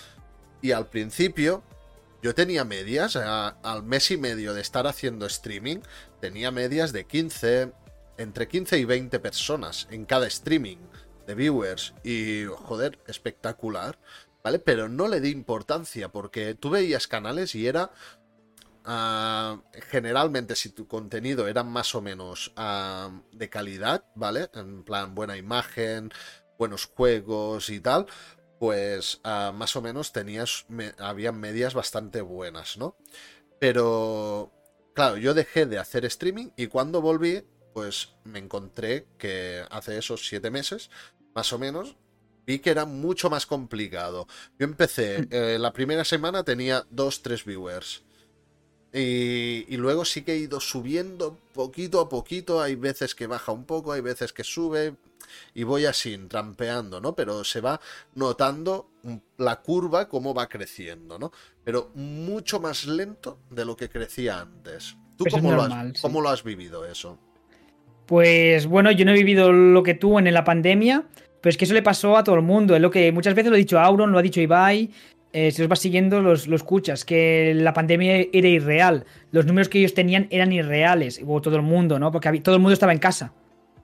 [0.60, 1.62] Y al principio
[2.22, 5.78] yo tenía medias, a- al mes y medio de estar haciendo streaming,
[6.20, 7.72] tenía medias de 15,
[8.18, 10.78] entre 15 y 20 personas en cada streaming
[11.26, 11.94] de viewers.
[12.04, 13.98] Y, joder, espectacular,
[14.42, 14.58] ¿vale?
[14.58, 17.92] Pero no le di importancia porque tú veías canales y era...
[18.88, 24.50] ah, generalmente si tu contenido era más o menos ah, de calidad, ¿vale?
[24.54, 26.10] En plan buena imagen,
[26.58, 28.06] buenos juegos y tal,
[28.58, 32.96] pues ah, más o menos tenías, me, había medias bastante buenas, ¿no?
[33.60, 34.52] Pero,
[34.94, 37.44] claro, yo dejé de hacer streaming y cuando volví,
[37.74, 40.90] pues me encontré que hace esos siete meses,
[41.34, 41.96] más o menos,
[42.46, 44.26] vi que era mucho más complicado.
[44.58, 48.07] Yo empecé, eh, la primera semana tenía dos, tres viewers.
[48.92, 52.60] Y, y luego sí que he ido subiendo poquito a poquito.
[52.60, 54.94] Hay veces que baja un poco, hay veces que sube.
[55.54, 57.14] y voy así, trampeando, ¿no?
[57.14, 57.80] Pero se va
[58.14, 58.88] notando
[59.36, 61.32] la curva cómo va creciendo, ¿no?
[61.64, 64.96] Pero mucho más lento de lo que crecía antes.
[65.16, 66.02] ¿Tú Pues cómo, lo has, sí.
[66.02, 67.18] cómo lo has vivido eso?
[68.06, 71.04] Pues bueno, yo no he vivido lo que tú en la pandemia,
[71.40, 72.74] pero es que eso le pasó a todo el mundo.
[72.74, 74.90] Es lo que muchas veces lo ha dicho Auron, lo ha dicho Ibai.
[75.32, 79.04] Eh, si los vas siguiendo, los, lo escuchas, que la pandemia era irreal.
[79.30, 82.10] Los números que ellos tenían eran irreales, o todo el mundo, ¿no?
[82.12, 83.32] Porque todo el mundo estaba en casa.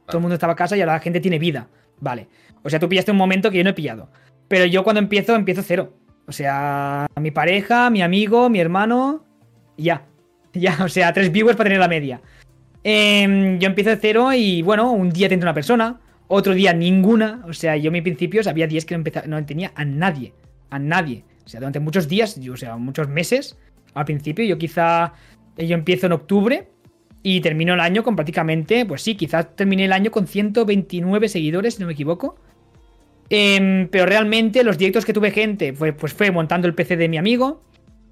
[0.07, 1.69] Todo el mundo estaba en casa y ahora la gente tiene vida.
[2.01, 2.29] Vale.
[2.62, 4.09] O sea, tú pillaste un momento que yo no he pillado.
[4.49, 5.95] Pero yo cuando empiezo, empiezo cero.
[6.27, 9.25] O sea, mi pareja, mi amigo, mi hermano.
[9.77, 10.03] Ya.
[10.57, 12.21] Ya, o sea, tres viewers para tener la media.
[12.85, 15.99] Em, yo empiezo de cero y bueno, un día te una persona,
[16.29, 17.43] otro día ninguna.
[17.49, 20.33] O sea, yo en mis principios había días que no, empeza- no tenía a nadie.
[20.71, 21.25] A nadie.
[21.45, 23.59] O sea, durante muchos días, o sea, muchos meses.
[23.95, 25.12] Al principio, yo quizá.
[25.57, 26.69] eh, Yo empiezo en octubre
[27.23, 28.85] y termino el año con prácticamente.
[28.87, 32.37] Pues sí, quizás terminé el año con 129 seguidores, si no me equivoco.
[33.31, 37.09] Em, pero realmente los directos que tuve gente fue, pues fue montando el PC de
[37.09, 37.62] mi amigo.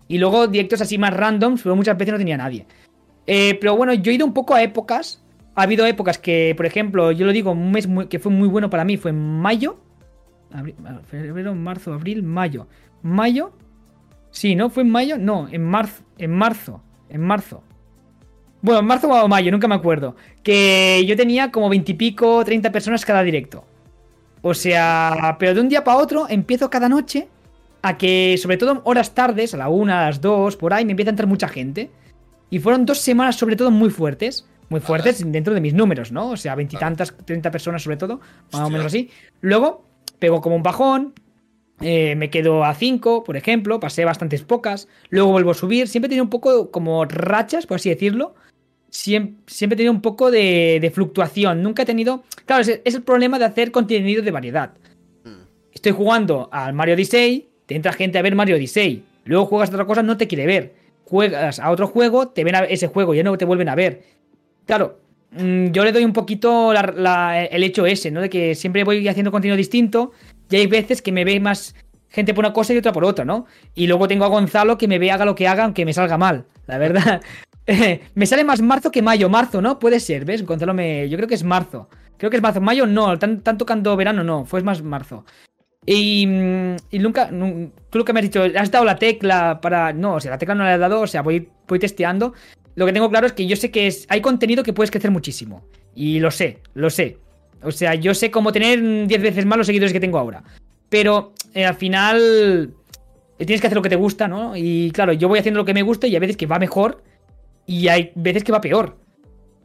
[0.09, 2.67] Y luego directos así más randoms, pero muchas veces no tenía nadie.
[3.27, 5.23] Eh, pero bueno, yo he ido un poco a épocas.
[5.55, 8.69] Ha habido épocas que, por ejemplo, yo lo digo, un mes que fue muy bueno
[8.71, 9.79] para mí fue en mayo.
[11.07, 12.67] Febrero, marzo, abril, mayo.
[13.03, 13.53] Mayo.
[14.31, 14.71] Sí, ¿no?
[14.71, 15.19] ¿Fue en mayo?
[15.19, 16.03] No, en marzo.
[16.19, 16.83] En marzo.
[17.09, 17.63] En marzo.
[18.63, 20.17] Bueno, en marzo o mayo, nunca me acuerdo.
[20.43, 23.65] Que yo tenía como veintipico, treinta personas cada directo.
[24.41, 27.29] O sea, pero de un día para otro empiezo cada noche
[27.83, 30.93] a que, sobre todo horas tardes, a la una, a las dos, por ahí, me
[30.93, 31.91] empieza a entrar mucha gente.
[32.49, 34.47] Y fueron dos semanas, sobre todo, muy fuertes.
[34.69, 36.31] Muy fuertes dentro de mis números, ¿no?
[36.31, 38.21] O sea, veintitantas, treinta personas, sobre todo,
[38.53, 39.11] más o menos así.
[39.43, 39.85] Luego,
[40.19, 41.13] pego como un bajón.
[41.83, 43.81] Eh, me quedo a 5, por ejemplo.
[43.81, 44.89] Pasé bastantes pocas.
[45.11, 45.89] Luego vuelvo a subir.
[45.89, 48.35] Siempre he tenido un poco como rachas, por así decirlo.
[48.91, 51.63] Siem- Siempre, he tenido un poco de, de fluctuación.
[51.63, 52.23] Nunca he tenido.
[52.47, 54.73] Claro, es, es el problema de hacer contenido de variedad.
[55.25, 55.31] Mm.
[55.73, 59.05] Estoy jugando al Mario Odyssey, te entra gente a ver Mario Odyssey.
[59.25, 60.75] Luego juegas a otra cosa, no te quiere ver.
[61.05, 64.03] Juegas a otro juego, te ven a ese juego, ya no te vuelven a ver.
[64.67, 64.99] Claro,
[65.31, 68.21] mm, yo le doy un poquito la- la- el hecho ese, ¿no?
[68.21, 70.13] De que siempre voy haciendo contenido distinto
[70.53, 71.75] y hay veces que me ve más
[72.09, 73.47] gente por una cosa y otra por otra, ¿no?
[73.75, 76.19] Y luego tengo a Gonzalo que me ve haga lo que haga, aunque me salga
[76.19, 77.23] mal, la verdad.
[78.15, 79.79] me sale más marzo que mayo, marzo, ¿no?
[79.79, 80.45] Puede ser, ¿ves?
[80.45, 81.09] Gonzalo me...
[81.09, 81.89] Yo creo que es marzo.
[82.19, 82.61] Creo que es marzo.
[82.61, 85.25] Mayo no, tan, tan tocando verano no, fue más marzo.
[85.87, 89.61] Y, mm, y nunca, nu- tú lo que me has dicho, has dado la tecla
[89.61, 89.93] para...
[89.93, 92.35] No, o sea, la tecla no la he dado, o sea, voy, voy testeando.
[92.75, 95.11] Lo que tengo claro es que yo sé que es, hay contenido que puedes crecer
[95.11, 95.65] muchísimo.
[95.95, 97.19] Y lo sé, lo sé.
[97.63, 100.43] O sea, yo sé cómo tener mm, 10 veces más los seguidores que tengo ahora.
[100.89, 102.75] Pero eh, al final
[103.39, 104.57] eh, tienes que hacer lo que te gusta, ¿no?
[104.57, 107.03] Y claro, yo voy haciendo lo que me gusta y hay veces que va mejor
[107.67, 108.99] y hay veces que va peor.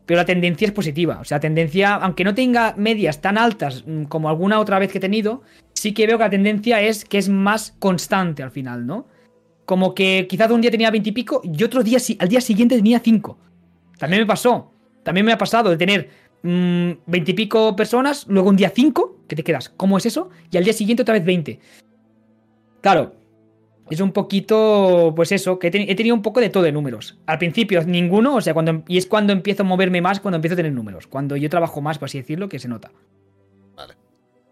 [0.06, 1.20] Pero la tendencia es positiva.
[1.20, 5.00] O sea, tendencia, aunque no tenga medias tan altas mm, como alguna otra vez que
[5.00, 5.42] he tenido,
[5.74, 9.08] sí que veo que la tendencia es que es más constante al final, ¿no?
[9.66, 12.78] Como que quizás un día tenía 20 y pico y otro día, al día siguiente
[12.78, 13.38] tenía 5.
[13.98, 14.72] También me pasó.
[15.04, 16.10] También me ha pasado de tener
[16.44, 20.30] mm, 20 y pico personas, luego un día 5, que te quedas, ¿cómo es eso?
[20.52, 21.60] Y al día siguiente otra vez 20.
[22.82, 23.16] Claro,
[23.90, 26.72] es un poquito, pues eso, que he, teni- he tenido un poco de todo de
[26.72, 27.18] números.
[27.26, 30.54] Al principio ninguno, o sea, cuando y es cuando empiezo a moverme más, cuando empiezo
[30.54, 31.08] a tener números.
[31.08, 32.92] Cuando yo trabajo más, por así decirlo, que se nota.
[33.76, 33.96] Vale.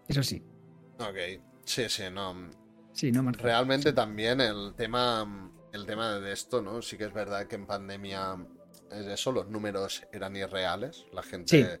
[0.08, 0.42] Eso sí.
[0.98, 1.40] Ok.
[1.64, 2.34] Sí, sí, no.
[2.92, 3.30] Sí, no?
[3.32, 6.80] Realmente también el tema, el tema de esto, ¿no?
[6.80, 8.36] Sí que es verdad que en pandemia
[8.90, 11.80] eso, los números eran irreales, la gente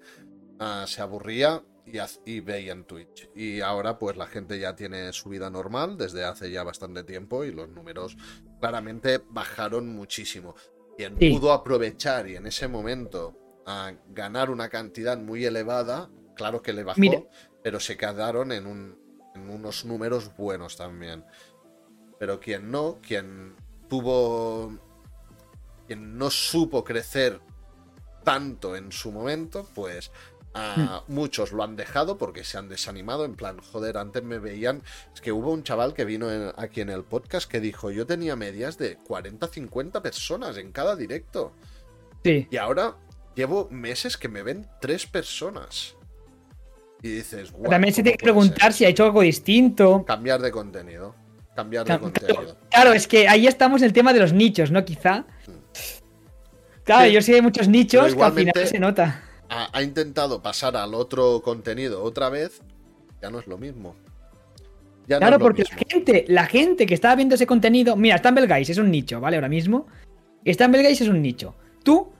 [0.58, 1.98] ah, se aburría y,
[2.30, 3.30] y veía en Twitch.
[3.34, 7.44] Y ahora pues la gente ya tiene su vida normal desde hace ya bastante tiempo
[7.44, 8.16] y los números
[8.60, 10.54] claramente bajaron muchísimo.
[10.96, 11.30] Quien Sí.
[11.30, 16.84] pudo aprovechar y en ese momento ah, ganar una cantidad muy elevada, claro que le
[16.84, 17.22] bajó, Mira.
[17.62, 18.98] pero se quedaron en, un,
[19.34, 21.24] en unos números buenos también.
[22.18, 23.54] Pero quien no, quien
[23.88, 24.72] tuvo.
[25.86, 27.40] Quien no supo crecer
[28.24, 30.10] tanto en su momento, pues
[30.58, 33.24] a muchos lo han dejado porque se han desanimado.
[33.26, 34.82] En plan, joder, antes me veían.
[35.14, 38.06] Es que hubo un chaval que vino en- aquí en el podcast que dijo: Yo
[38.06, 41.52] tenía medias de 40-50 personas en cada directo.
[42.24, 42.48] Sí.
[42.50, 42.96] Y ahora
[43.34, 45.94] llevo meses que me ven tres personas.
[47.02, 48.42] Y dices, "Guau, También se ¿cómo tiene que puede ser?".
[48.54, 50.04] preguntar si ha hecho algo distinto.
[50.06, 51.14] Cambiar de contenido.
[51.54, 52.56] Cambiar de contenido.
[52.70, 54.84] Claro, es que ahí estamos en el tema de los nichos, ¿no?
[54.84, 55.26] Quizá.
[56.86, 57.12] Claro, Sí.
[57.12, 59.22] yo sé de muchos nichos que al final se nota.
[59.50, 62.62] Ha, ha intentado pasar al otro contenido otra vez.
[63.20, 63.94] Ya no es lo mismo.
[65.06, 67.96] Ya Claro, porque la gente, la gente que estaba viendo ese contenido.
[67.96, 69.36] Mira, Stumble Guys es un nicho, ¿vale?
[69.36, 69.86] Ahora mismo.
[70.48, 71.54] Stumble Guys es un nicho.
[71.84, 72.12] Tú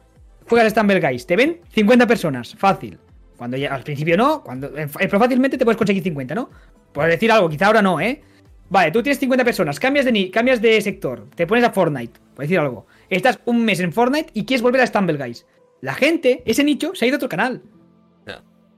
[0.48, 2.98] juegas a Stumble Guys, te ven 50 personas, fácil.
[3.36, 6.48] Cuando ya, al principio no, cuando, eh, pero fácilmente te puedes conseguir 50, ¿no?
[6.92, 8.22] Por decir algo, quizá ahora no, ¿eh?
[8.70, 12.44] Vale, tú tienes 50 personas, cambias de, cambias de sector, te pones a Fortnite, por
[12.44, 12.86] decir algo.
[13.10, 15.46] Estás un mes en Fortnite y quieres volver a Stumble Guys.
[15.80, 17.62] La gente, ese nicho, se ha ido a otro canal.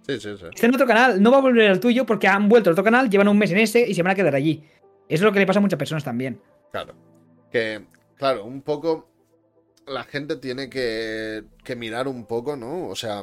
[0.08, 0.46] Sí, sí, sí.
[0.54, 2.82] Está en otro canal, no va a volver al tuyo porque han vuelto a otro
[2.82, 4.64] canal, llevan un mes en ese y se van a quedar allí.
[5.06, 6.40] Eso es lo que le pasa a muchas personas también.
[6.72, 6.94] Claro.
[7.52, 7.84] Que,
[8.16, 9.10] claro, un poco
[9.86, 12.88] la gente tiene que, que mirar un poco, ¿no?
[12.88, 13.20] O sea,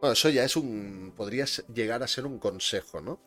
[0.00, 1.12] bueno, eso ya es un.
[1.16, 3.20] podría llegar a ser un consejo, ¿no?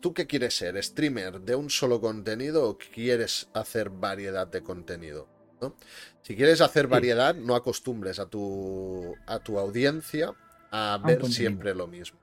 [0.00, 0.82] ¿Tú qué quieres ser?
[0.82, 5.28] ¿Streamer de un solo contenido o quieres hacer variedad de contenido?
[5.62, 5.74] ¿No?
[6.22, 10.34] Si quieres hacer variedad, no acostumbres a tu, a tu audiencia
[10.72, 12.18] a ver siempre lo mismo.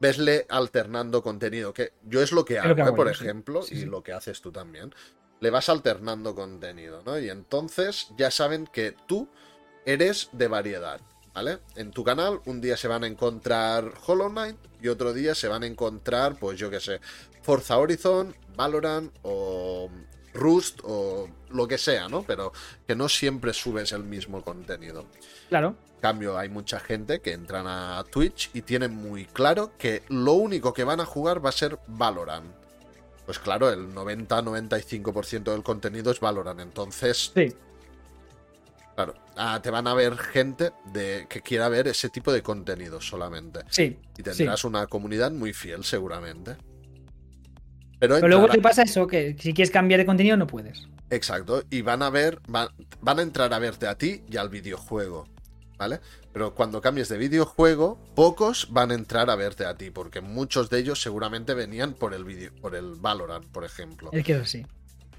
[0.00, 2.92] Vesle alternando contenido, que yo es lo que hago, ¿eh?
[2.92, 4.94] por ejemplo, y lo que haces tú también.
[5.40, 7.18] Le vas alternando contenido, ¿no?
[7.18, 9.28] Y entonces ya saben que tú
[9.84, 11.00] eres de variedad.
[11.34, 11.58] ¿Vale?
[11.76, 15.46] En tu canal un día se van a encontrar Hollow Knight y otro día se
[15.46, 17.00] van a encontrar, pues yo que sé,
[17.42, 19.88] Forza Horizon, Valorant o
[20.34, 22.22] Rust o lo que sea, ¿no?
[22.22, 22.52] Pero
[22.86, 25.06] que no siempre subes el mismo contenido.
[25.48, 25.76] Claro.
[25.94, 30.34] En cambio, hay mucha gente que entran a Twitch y tienen muy claro que lo
[30.34, 32.46] único que van a jugar va a ser Valorant.
[33.26, 36.60] Pues claro, el 90-95% del contenido es Valorant.
[36.60, 37.52] Entonces, sí.
[38.98, 43.00] Claro, ah, te van a ver gente de, que quiera ver ese tipo de contenido
[43.00, 43.60] solamente.
[43.70, 43.96] Sí.
[44.16, 46.56] Y tendrás una comunidad muy fiel, seguramente.
[48.00, 50.88] Pero, Pero luego te pasa eso, que si quieres cambiar de contenido no puedes.
[51.10, 52.68] Exacto, y van a ver, van,
[53.00, 55.26] van a entrar a verte a ti y al videojuego.
[55.78, 56.00] ¿Vale?
[56.32, 60.70] Pero cuando cambies de videojuego, pocos van a entrar a verte a ti, porque muchos
[60.70, 64.10] de ellos seguramente venían por el video, por el Valorant, por ejemplo.
[64.12, 64.66] El que sí.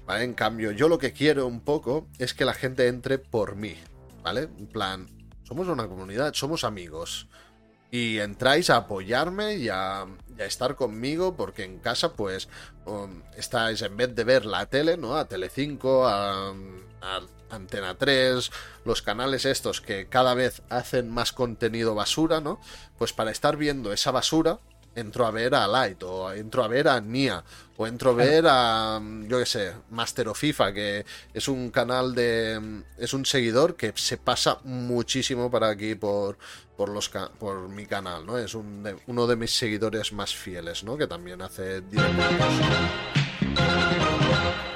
[0.08, 3.76] En cambio, yo lo que quiero un poco es que la gente entre por mí,
[4.22, 4.48] ¿vale?
[4.58, 5.06] En plan,
[5.44, 7.28] somos una comunidad, somos amigos.
[7.90, 10.06] Y entráis a apoyarme y a,
[10.38, 12.48] estar conmigo porque en casa pues
[12.86, 15.16] um, estáis en vez de ver la tele, ¿no?
[15.16, 16.54] A Telecinco, a,
[17.02, 18.50] a Antena 3,
[18.84, 22.60] los canales estos que cada vez hacen más contenido basura, ¿no?
[22.96, 24.60] Pues para estar viendo esa basura,
[24.94, 27.42] entro a ver a Light, o entro a ver a Nia,
[27.76, 32.14] o entro a ver a, yo qué sé, Master of FIFA, que es un canal
[32.14, 32.82] de.
[32.98, 36.38] es un seguidor que se pasa muchísimo para aquí por,
[36.76, 37.08] por, los,
[37.38, 38.38] por mi canal, ¿no?
[38.38, 40.96] Es uno de mis seguidores más fieles, ¿no?
[40.96, 41.80] Que también hace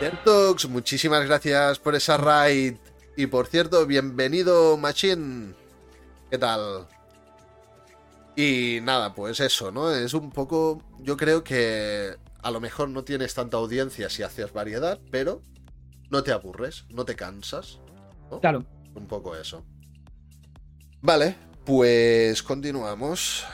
[0.01, 0.69] directos.
[0.69, 2.77] Muchísimas gracias por esa raid.
[3.16, 5.55] Y por cierto, bienvenido, Machine.
[6.31, 6.89] ¿Qué tal?
[8.36, 9.90] Y nada, pues eso, ¿no?
[9.94, 10.82] Es un poco.
[11.01, 15.40] Yo creo que a lo mejor no tienes tanta audiencia si haces variedad, pero
[16.11, 17.78] no te aburres, no te cansas.
[18.40, 18.65] Claro.
[18.94, 19.65] Un poco eso.
[21.01, 23.44] Vale, pues continuamos.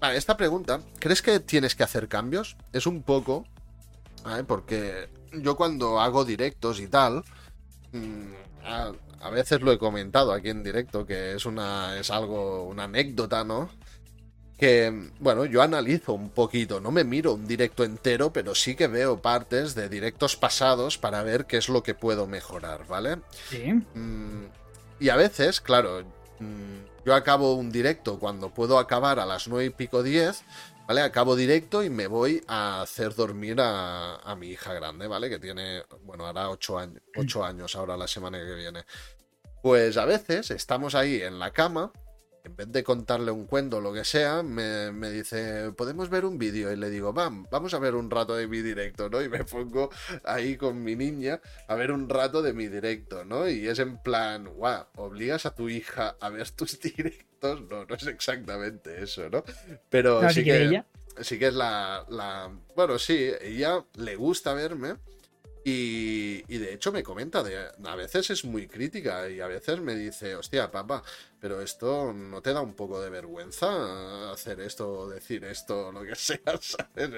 [0.00, 2.56] Vale, esta pregunta, ¿crees que tienes que hacer cambios?
[2.72, 3.46] Es un poco.
[4.48, 7.24] Porque yo cuando hago directos y tal.
[7.92, 8.32] Mm,
[9.20, 11.98] a veces lo he comentado aquí en directo, que es una.
[11.98, 12.64] es algo.
[12.64, 13.70] una anécdota, ¿no?
[14.58, 18.86] Que, bueno, yo analizo un poquito, no me miro un directo entero, pero sí que
[18.86, 23.18] veo partes de directos pasados para ver qué es lo que puedo mejorar, ¿vale?
[23.50, 23.74] Sí.
[23.94, 24.46] Mm,
[24.98, 26.04] y a veces, claro,
[26.38, 30.42] mm, yo acabo un directo cuando puedo acabar a las nueve y pico diez,
[30.86, 31.00] ¿vale?
[31.02, 35.28] Acabo directo y me voy a hacer dormir a, a mi hija grande, ¿vale?
[35.28, 38.84] Que tiene, bueno, hará ocho años, ocho años ahora la semana que viene.
[39.62, 41.92] Pues a veces estamos ahí en la cama,
[42.46, 46.38] en vez de contarle un cuento o lo que sea, me, dice, ¿podemos ver un
[46.38, 46.72] vídeo?
[46.72, 49.20] Y le digo, Vam, vamos a ver un rato de mi directo, ¿no?
[49.20, 49.90] Y me pongo
[50.22, 53.48] ahí con mi niña a ver un rato de mi directo, ¿no?
[53.48, 57.62] Y es en plan, guau, ¿obligas a tu hija a ver tus directos?
[57.62, 59.42] No, no es exactamente eso, ¿no?
[59.90, 60.84] Pero sí que,
[61.22, 62.56] sí que es la, la...
[62.76, 64.94] Bueno, sí, ella le gusta verme
[65.68, 70.36] y, de hecho me comenta, a veces es muy crítica y a veces me dice,
[70.36, 71.02] hostia, papá,
[71.40, 76.14] pero esto no te da un poco de vergüenza hacer esto, decir esto, lo que
[76.14, 77.10] sea, ¿sabes?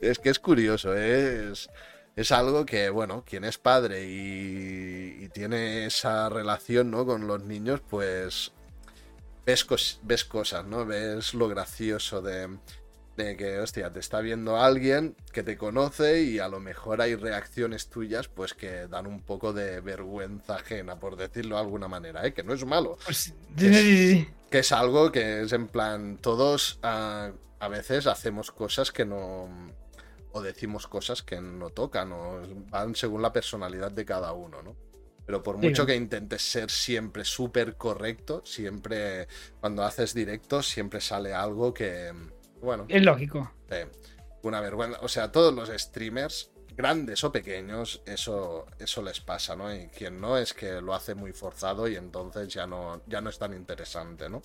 [0.00, 1.68] Es, que es curioso, es,
[2.14, 7.04] es algo que, bueno, quien es padre y, tiene esa relación ¿no?
[7.04, 8.52] con los niños, pues
[9.44, 9.66] ves,
[10.04, 10.86] ves cosas, ¿no?
[10.86, 12.56] Ves lo gracioso de
[13.24, 17.14] de que, hostia, te está viendo alguien que te conoce y a lo mejor hay
[17.14, 22.26] reacciones tuyas pues que dan un poco de vergüenza ajena, por decirlo de alguna manera,
[22.26, 22.32] ¿eh?
[22.32, 22.98] que no es malo.
[23.04, 29.04] Pues, que, es, algo que es en plan, todos a, a veces hacemos cosas que
[29.04, 29.48] no...
[30.32, 32.40] o decimos cosas que no tocan o
[32.70, 34.76] van según la personalidad de cada uno, ¿no?
[35.26, 39.28] Pero por mucho que intentes ser siempre súper correcto, siempre
[39.60, 42.10] cuando haces directos, siempre sale algo que,
[42.60, 42.86] bueno.
[42.88, 43.50] Es lógico.
[44.42, 44.98] una vergüenza.
[45.02, 49.74] O sea, todos los streamers, grandes o pequeños, eso, eso les pasa, ¿no?
[49.74, 53.30] Y quien no es que lo hace muy forzado y entonces ya no, ya no
[53.30, 54.42] es tan interesante, ¿no?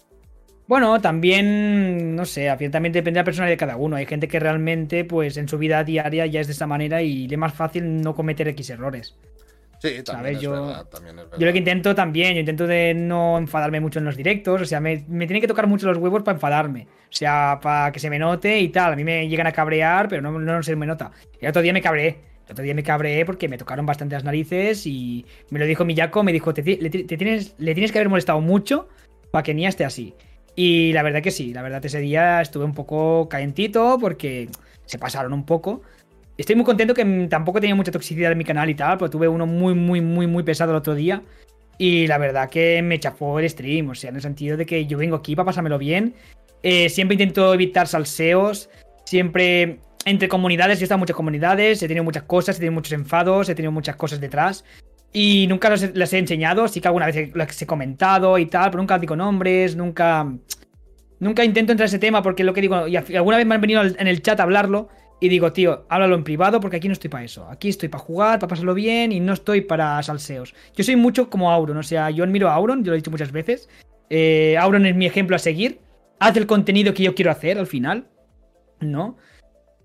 [0.67, 3.97] Bueno, también, no sé, también depende de la personalidad de cada uno.
[3.97, 7.27] Hay gente que realmente, pues en su vida diaria ya es de esta manera y
[7.27, 9.15] le es más fácil no cometer X errores.
[9.79, 11.37] Sí, también, Es yo, verdad, también es verdad.
[11.39, 14.65] Yo lo que intento también, yo intento de no enfadarme mucho en los directos, o
[14.65, 17.99] sea, me, me tienen que tocar mucho los huevos para enfadarme, o sea, para que
[17.99, 18.93] se me note y tal.
[18.93, 21.11] A mí me llegan a cabrear, pero no, no se me nota.
[21.39, 24.23] El otro día me cabreé, el otro día me cabreé porque me tocaron bastante las
[24.23, 28.39] narices y me lo dijo Miyako, me dijo, te, tienes, le tienes que haber molestado
[28.41, 28.87] mucho
[29.31, 30.13] para que ni esté así.
[30.55, 34.47] Y la verdad que sí, la verdad ese día estuve un poco calentito porque
[34.85, 35.81] se pasaron un poco.
[36.37, 39.27] Estoy muy contento que tampoco tenía mucha toxicidad en mi canal y tal, pero tuve
[39.27, 41.21] uno muy, muy, muy, muy pesado el otro día.
[41.77, 44.85] Y la verdad que me chafó el stream, o sea, en el sentido de que
[44.85, 46.13] yo vengo aquí para pasármelo bien.
[46.61, 48.69] Eh, siempre intento evitar salseos,
[49.05, 52.73] siempre entre comunidades, yo he estado en muchas comunidades, he tenido muchas cosas, he tenido
[52.73, 54.65] muchos enfados, he tenido muchas cosas detrás.
[55.13, 58.81] Y nunca las he enseñado, sí que alguna vez las he comentado y tal, pero
[58.81, 60.29] nunca digo nombres, nunca.
[61.17, 62.87] Nunca intento entrar a ese tema porque lo que digo.
[62.87, 64.89] Y alguna vez me han venido en el chat a hablarlo
[65.19, 67.47] y digo, tío, háblalo en privado porque aquí no estoy para eso.
[67.49, 70.53] Aquí estoy para jugar, para pasarlo bien y no estoy para salseos.
[70.75, 73.11] Yo soy mucho como Auron, o sea, yo admiro a Auron, yo lo he dicho
[73.11, 73.69] muchas veces.
[74.09, 75.79] Eh, Auron es mi ejemplo a seguir.
[76.19, 78.07] Hace el contenido que yo quiero hacer al final,
[78.81, 79.17] ¿no?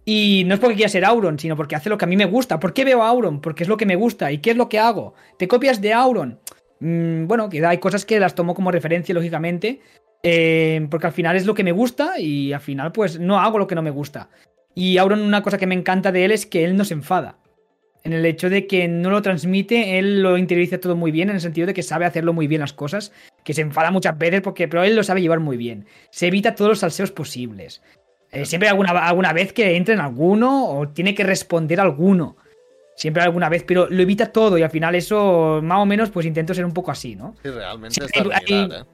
[0.04, 2.24] Y no es porque quiera ser Auron, sino porque hace lo que a mí me
[2.24, 2.58] gusta.
[2.58, 3.40] ¿Por qué veo a Auron?
[3.40, 4.32] Porque es lo que me gusta.
[4.32, 5.14] ¿Y qué es lo que hago?
[5.38, 6.40] ¿Te copias de Auron?
[6.80, 9.80] Mm, bueno, que hay cosas que las tomo como referencia, lógicamente.
[10.22, 13.58] Eh, porque al final es lo que me gusta y al final pues no hago
[13.58, 14.28] lo que no me gusta.
[14.74, 17.36] Y Auron una cosa que me encanta de él es que él no se enfada.
[18.02, 21.34] En el hecho de que no lo transmite, él lo interioriza todo muy bien, en
[21.34, 23.12] el sentido de que sabe hacerlo muy bien las cosas,
[23.44, 25.86] que se enfada muchas veces, porque, pero él lo sabe llevar muy bien.
[26.10, 27.82] Se evita todos los salseos posibles.
[28.32, 32.36] Eh, siempre alguna, alguna vez que entre en alguno o tiene que responder alguno.
[32.96, 36.26] Siempre alguna vez, pero lo evita todo y al final eso, más o menos, pues
[36.26, 37.34] intento ser un poco así, ¿no?
[37.42, 38.84] Sí, realmente ¿eh?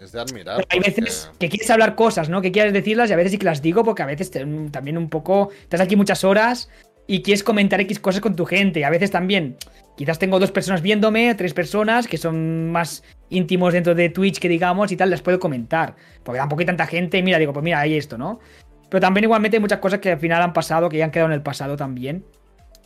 [0.00, 0.64] Es de admirar.
[0.68, 2.42] hay veces que quieres hablar cosas, ¿no?
[2.42, 5.08] Que quieres decirlas y a veces sí que las digo porque a veces también un
[5.08, 5.50] poco...
[5.62, 6.68] Estás aquí muchas horas
[7.06, 8.80] y quieres comentar X cosas con tu gente.
[8.80, 9.56] Y a veces también,
[9.96, 14.48] quizás tengo dos personas viéndome, tres personas que son más íntimos dentro de Twitch que
[14.48, 15.94] digamos y tal, las puedo comentar.
[16.22, 18.40] Porque tampoco hay tanta gente y mira, digo, pues mira, hay esto, ¿no?
[18.88, 21.28] Pero también igualmente hay muchas cosas que al final han pasado, que ya han quedado
[21.28, 22.24] en el pasado también.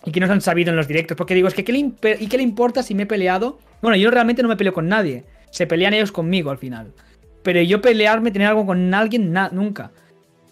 [0.05, 1.17] Y que no se han sabido en los directos.
[1.17, 1.79] Porque digo, es que ¿qué le,
[2.19, 3.59] ¿y qué le importa si me he peleado?
[3.83, 5.25] Bueno, yo realmente no me peleo con nadie.
[5.51, 6.93] Se pelean ellos conmigo al final.
[7.43, 9.91] Pero yo pelearme, tener algo con alguien, nunca.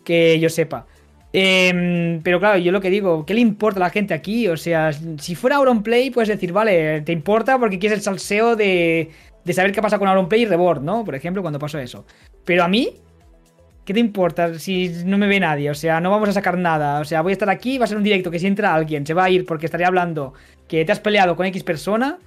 [0.05, 0.86] Que yo sepa.
[1.32, 4.48] Em, pero claro, yo lo que digo, ¿qué le importa a la gente aquí?
[4.48, 9.10] O sea, si fuera Auronplay, puedes decir, vale, te importa porque quieres el salseo de,
[9.44, 11.05] de saber qué pasa con Auronplay y Rebord, ¿no?
[11.05, 12.06] Por ejemplo, cuando pasó eso.
[12.44, 12.94] Pero a mí,
[13.86, 15.70] ¿Qué te importa si no me ve nadie?
[15.70, 16.98] O sea, no vamos a sacar nada.
[16.98, 19.06] O sea, voy a estar aquí, va a ser un directo que si entra alguien
[19.06, 20.35] se va a ir porque estaría hablando
[20.66, 22.18] que te has peleado con X persona.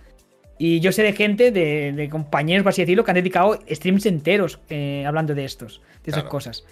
[0.59, 4.59] Y yo sé de gente, de, compañeros, por así decirlo, que han dedicado streams enteros
[4.69, 6.65] eh, hablando de estos, de esas cosas.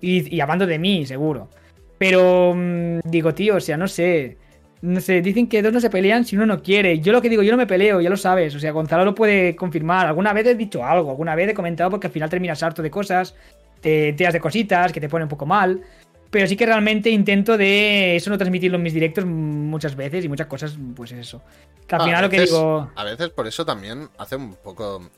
[0.00, 1.50] Y, hablando de mí, seguro.
[1.98, 4.38] Pero mm, digo, tío, o sea, no sé.
[4.80, 6.98] No sé, dicen que dos no se pelean si uno no quiere.
[6.98, 8.54] Yo lo que digo, yo no me peleo, ya lo sabes.
[8.54, 10.06] O sea, Gonzalo lo puede confirmar.
[10.06, 12.90] Alguna vez he dicho algo, alguna vez he comentado porque al final terminas harto de
[12.90, 13.36] cosas
[13.82, 15.82] te tiras de cositas que te pone un poco mal.
[16.32, 20.30] Pero sí que realmente intento de eso no transmitirlo en mis directos muchas veces y
[20.30, 21.42] muchas cosas, pues eso.
[21.86, 22.90] Que al final lo que digo.
[22.96, 25.10] A veces por eso también hace un poco.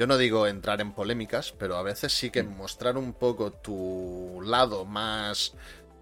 [0.00, 4.40] Yo no digo entrar en polémicas, pero a veces sí que mostrar un poco tu
[4.44, 5.54] lado más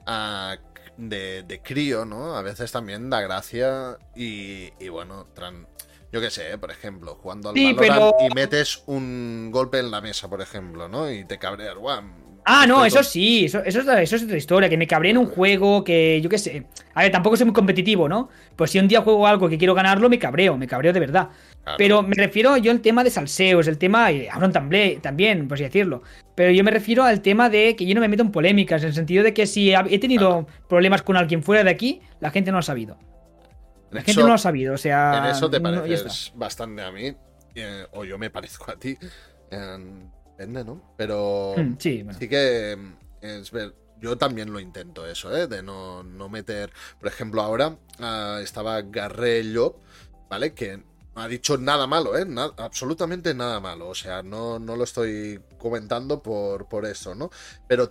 [0.06, 0.56] ah,
[0.96, 2.34] de, crío, ¿no?
[2.34, 5.26] A veces también da gracia y, bueno,
[6.12, 10.30] yo qué sé, por ejemplo, jugando al sí, y metes un golpe en la mesa,
[10.30, 11.10] por ejemplo, ¿no?
[11.10, 12.25] Y te cabreas, guau.
[12.48, 15.82] Ah, no, eso sí, eso, eso, es, otra historia, que me cabré en un juego,
[15.82, 16.64] que yo qué sé.
[16.94, 18.28] A ver, tampoco soy muy competitivo, ¿no?
[18.54, 21.30] Pues si un día juego algo que quiero ganarlo, me cabreo, me cabreo de verdad.
[21.76, 25.64] Pero me refiero yo al tema de salseos, el tema, y Aaron también, por así
[25.64, 26.02] decirlo.
[26.36, 28.90] Pero yo me refiero al tema de que yo no me meto en polémicas, en
[28.90, 32.52] el sentido de que si he tenido problemas con alguien fuera de aquí, la gente
[32.52, 32.96] no lo ha sabido.
[33.90, 35.18] La gente no lo ha sabido, o sea.
[35.18, 37.12] En eso te pareces bastante a mí,
[37.56, 38.96] eh, o yo me parezco a ti.
[40.36, 40.82] Depende, ¿no?
[40.96, 42.76] Pero hmm, sí, que
[43.20, 43.74] es ver.
[43.98, 45.46] Yo también lo intento eso, ¿eh?
[45.46, 46.70] De no, meter.
[46.98, 49.80] Por ejemplo, ahora ah, estaba Garrello,
[50.28, 50.52] ¿vale?
[50.52, 52.26] Que no ha dicho nada malo, ¿eh?
[52.58, 53.88] absolutamente nada malo.
[53.88, 57.30] O sea, no, no lo estoy comentando por, por eso, ¿no?
[57.66, 57.90] Pero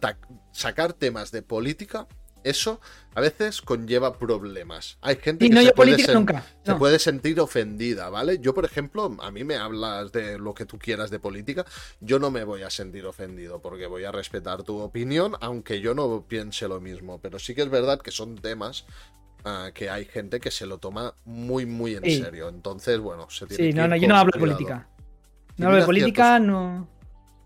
[0.51, 2.07] sacar temas de política
[2.45, 2.79] eso
[3.15, 4.97] a veces conlleva problemas.
[5.01, 6.45] Hay gente Y que no, se, puede, sen- nunca.
[6.63, 8.39] se puede sentir ofendida, ¿vale?
[8.39, 11.65] Yo, por ejemplo, a mí me hablas de lo que tú quieras de política,
[12.01, 15.95] yo no me voy a sentir ofendido porque voy a respetar tu opinión, aunque yo
[15.95, 17.19] no piense lo mismo.
[17.19, 18.85] Pero sí que es verdad que son temas
[19.43, 22.21] ah, que hay gente que se lo toma muy, muy en Sí.
[22.21, 22.49] serio.
[22.49, 24.87] Entonces, bueno, se tiene Sí, que no, no, yo no hablo de política.
[25.57, 26.87] No hablo de política, no.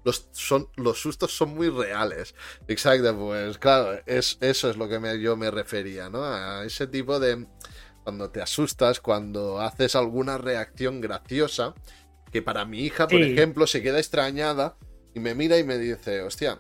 [0.03, 2.35] Los, son, los sustos son muy reales.
[2.67, 6.23] Exacto, pues claro, es, eso es lo que me- yo me refería, ¿no?
[6.23, 7.45] A ese tipo de...
[8.03, 11.75] Cuando te asustas, cuando haces alguna reacción graciosa,
[12.31, 13.31] que para mi hija, por Sí.
[13.33, 14.77] ejemplo, se queda extrañada
[15.13, 16.59] y me mira y me dice, hostia,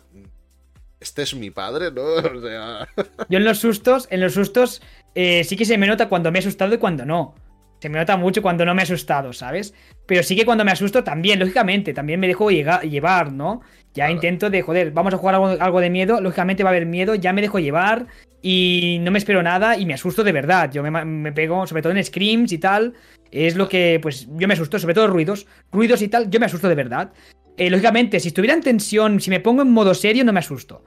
[0.99, 2.03] este es mi padre, ¿no?
[2.37, 2.87] O sea...
[3.29, 4.81] Yo en los sustos, en los sustos,
[5.15, 7.33] eh, sí que se me nota cuando me he asustado y cuando no.
[7.79, 9.73] Se me nota mucho cuando no me he asustado, ¿sabes?
[10.05, 13.61] Pero sí que cuando me asusto también, lógicamente, también me dejo llega- llevar, ¿no?
[13.93, 14.13] Ya Claro.
[14.13, 17.15] intento de, joder, vamos a jugar algo, algo de miedo, lógicamente va a haber miedo,
[17.15, 18.05] ya me dejo llevar
[18.41, 20.71] y no me espero nada y me asusto de verdad.
[20.71, 22.93] Yo me pego, sobre todo en screams y tal,
[23.31, 26.45] es lo que, pues, yo me asusto, sobre todo ruidos, ruidos y tal, yo me
[26.47, 27.11] asusto de verdad.
[27.57, 30.83] Eh, lógicamente, si estuviera en tensión, si me pongo en modo serio, no me asusto.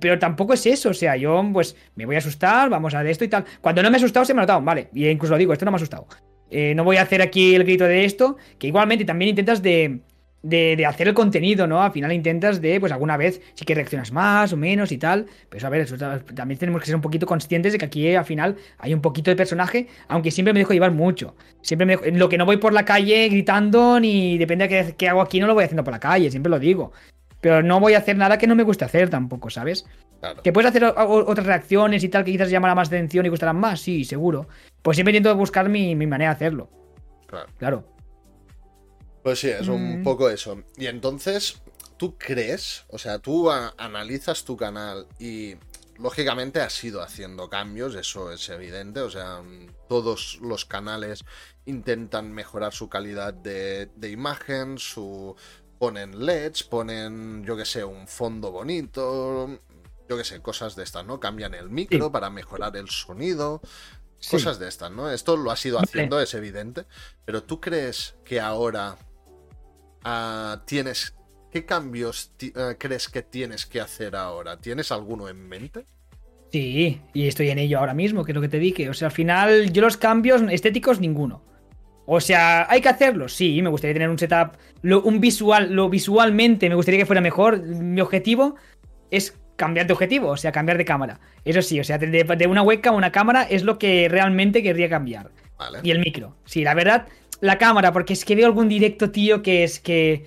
[0.00, 3.10] Pero tampoco es eso, o sea, yo pues me voy a asustar, vamos a de
[3.10, 3.44] esto y tal.
[3.60, 5.64] Cuando no me he asustado se me ha notado, vale, y incluso lo digo, esto
[5.64, 6.06] no me ha asustado.
[6.50, 10.00] Eh, no voy a hacer aquí el grito de esto, que igualmente también intentas de,
[10.42, 11.82] de, hacer el contenido, ¿no?
[11.82, 15.26] Al final intentas de, pues alguna vez sí que reaccionas más o menos y tal.
[15.48, 15.66] Pero eso,
[16.04, 18.94] a ver, también tenemos que ser un poquito conscientes de que aquí al final hay
[18.94, 21.34] un poquito de personaje, aunque siempre me dejo llevar mucho.
[21.60, 24.94] Siempre me dejo- lo que no voy por la calle gritando, ni depende de qué,
[24.96, 26.92] qué hago aquí, no lo voy haciendo por la calle, siempre lo digo.
[27.40, 29.86] Pero no voy a hacer nada que no me guste hacer tampoco, ¿sabes?
[30.20, 30.42] Claro.
[30.42, 33.80] ¿Que puedes hacer otras reacciones y tal que quizás llamará más atención y gustarán más?
[33.80, 34.48] Sí, seguro.
[34.82, 36.70] Pues siempre intento buscar mi, mi manera de hacerlo.
[37.26, 37.48] claro.
[37.58, 37.84] Claro.
[39.22, 40.04] Pues sí, es un Mm.
[40.04, 40.62] poco eso.
[40.76, 41.60] Y entonces,
[41.96, 42.84] ¿tú crees?
[42.88, 45.54] O sea, tú analizas tu canal y
[45.98, 49.00] lógicamente has ido haciendo cambios, eso es evidente.
[49.00, 49.42] O sea,
[49.88, 51.24] todos los canales
[51.66, 55.36] intentan mejorar su calidad de, de imagen, su
[55.78, 59.48] ponen LEDs, ponen, yo que sé, un fondo bonito,
[60.08, 61.20] yo que sé, cosas de estas, ¿no?
[61.20, 62.10] Cambian el micro Sí.
[62.12, 63.60] para mejorar el sonido.
[64.20, 64.32] Sí.
[64.32, 65.10] Cosas de estas, ¿no?
[65.10, 65.86] Esto lo has ido Vale.
[65.88, 66.86] haciendo, es evidente.
[67.24, 68.96] Pero tú crees que ahora
[70.04, 71.14] ah, tienes.
[71.50, 74.60] ¿Qué cambios ah, crees que tienes que hacer ahora?
[74.60, 75.84] ¿Tienes alguno en mente?
[76.50, 78.88] Sí, y estoy en ello ahora mismo, que es lo que te dije.
[78.88, 81.42] O sea, al final, yo los cambios estéticos, ninguno.
[82.10, 83.28] O sea, ¿hay que hacerlo?
[83.28, 87.20] Sí, me gustaría tener un setup, lo, un visual, lo visualmente me gustaría que fuera
[87.20, 87.62] mejor.
[87.62, 88.56] Mi objetivo
[89.10, 91.20] es cambiar de objetivo, o sea, cambiar de cámara.
[91.44, 94.62] Eso sí, o sea, de, de una webcam a una cámara es lo que realmente
[94.62, 95.30] querría cambiar.
[95.58, 95.80] Vale.
[95.82, 96.34] Y el micro.
[96.46, 97.08] Sí, la verdad,
[97.42, 100.24] la cámara, porque es que veo algún directo, tío, que es que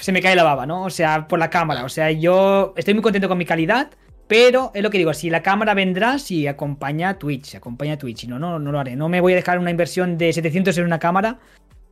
[0.00, 0.82] se me cae la baba, ¿no?
[0.82, 1.84] O sea, por la cámara.
[1.84, 3.92] O sea, yo estoy muy contento con mi calidad,
[4.28, 7.98] pero es lo que digo, si la cámara vendrá, si acompaña a Twitch, acompaña a
[7.98, 8.96] Twitch, no, no, no lo haré.
[8.96, 11.38] No me voy a dejar una inversión de 700 en una cámara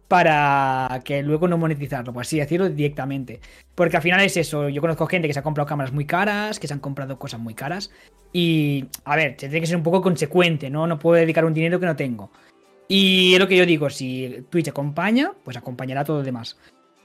[0.09, 3.41] para que luego no monetizarlo, por así decirlo, directamente.
[3.75, 6.59] Porque al final es eso, yo conozco gente que se ha comprado cámaras muy caras,
[6.59, 7.91] que se han comprado cosas muy caras.
[8.33, 10.87] Y, a ver, se tiene que ser un poco consecuente, ¿no?
[10.87, 12.31] No puedo dedicar un dinero que no tengo.
[12.89, 16.59] Y es lo que yo digo, si Twitch acompaña, pues acompañará todo lo demás.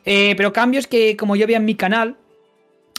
[0.05, 2.17] Eh, pero cambios que, como yo veo en mi canal,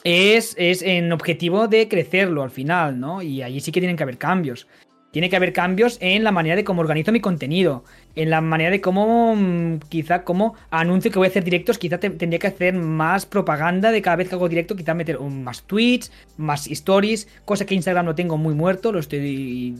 [0.05, 3.23] es, es en objetivo de crecerlo al final, ¿no?
[3.23, 4.67] Y allí sí que tienen que haber cambios.
[5.13, 8.71] Tiene que haber cambios en la manera de cómo organizo mi contenido, en la manera
[8.71, 12.47] de cómo, mm, quizá, cómo anuncio que voy a hacer directos, quizá te- tendría que
[12.47, 16.69] hacer más propaganda de cada vez que hago directo, quizá meter un- más tweets, más
[16.69, 19.75] stories, cosa que Instagram lo tengo muy muerto, lo estoy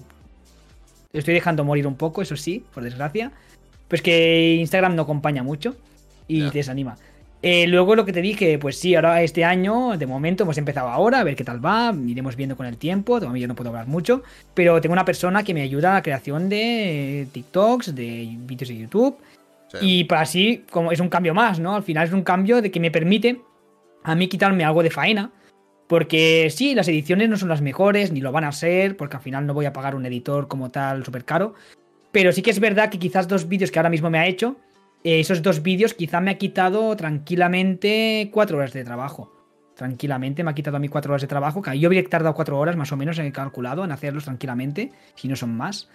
[1.13, 3.33] lo estoy dejando morir un poco, eso sí, por desgracia.
[3.89, 5.75] Pues que Instagram no acompaña mucho
[6.29, 6.97] y te desanima.
[7.43, 10.89] Eh, luego lo que te dije, pues sí, ahora este año, de momento hemos empezado
[10.89, 13.71] ahora, a ver qué tal va, iremos viendo con el tiempo, todavía yo no puedo
[13.71, 14.23] hablar mucho,
[14.53, 18.77] pero tengo una persona que me ayuda a la creación de TikToks, de vídeos de
[18.77, 19.17] YouTube,
[19.69, 19.79] Sí.
[19.81, 21.77] y para así, como es un cambio más, ¿no?
[21.77, 23.41] Al final es un cambio de que me permite
[24.03, 25.31] a mí quitarme algo de faena.
[25.87, 29.23] Porque sí, las ediciones no son las mejores, ni lo van a ser, porque al
[29.23, 31.55] final no voy a pagar un editor como tal súper caro.
[32.13, 34.57] Pero sí que es verdad que quizás dos vídeos que ahora mismo me ha hecho,
[35.05, 39.33] esos dos vídeos quizá me ha quitado tranquilamente cuatro horas de trabajo.
[39.77, 42.59] Tranquilamente me ha quitado a mí cuatro horas de trabajo, que yo habría tardado cuatro
[42.59, 45.89] horas más o menos, he calculado, en hacerlos tranquilamente, si no son más.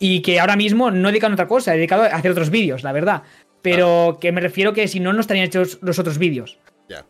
[0.00, 2.50] Y que ahora mismo no he dedicado a otra cosa, he dedicado a hacer otros
[2.50, 3.22] vídeos, la verdad.
[3.62, 6.58] Pero que me refiero que si no, no estarían hechos los otros vídeos.
[6.88, 7.04] Ya.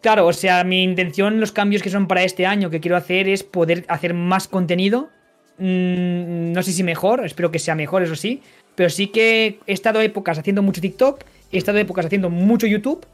[0.00, 3.28] Claro, o sea, mi intención, los cambios que son para este año que quiero hacer
[3.28, 5.10] es poder hacer más contenido.
[5.58, 8.42] Mm, no sé si mejor, espero que sea mejor, eso sí.
[8.74, 11.22] Pero sí que he estado épocas haciendo mucho TikTok,
[11.52, 13.06] he estado épocas haciendo mucho YouTube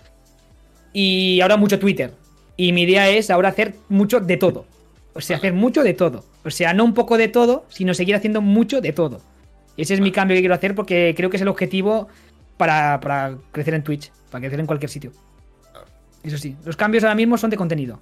[0.93, 2.12] y ahora mucho Twitter.
[2.57, 4.66] Y mi idea es ahora hacer mucho de todo.
[5.15, 6.24] O sea, hacer mucho de todo.
[6.45, 9.20] O sea, no un poco de todo, sino seguir haciendo mucho de todo.
[9.77, 12.09] Ese es mi cambio que quiero hacer porque creo que es el objetivo
[12.57, 15.12] para, para crecer en Twitch, para crecer en cualquier sitio.
[16.23, 18.01] Eso sí, los cambios ahora mismo son de contenido.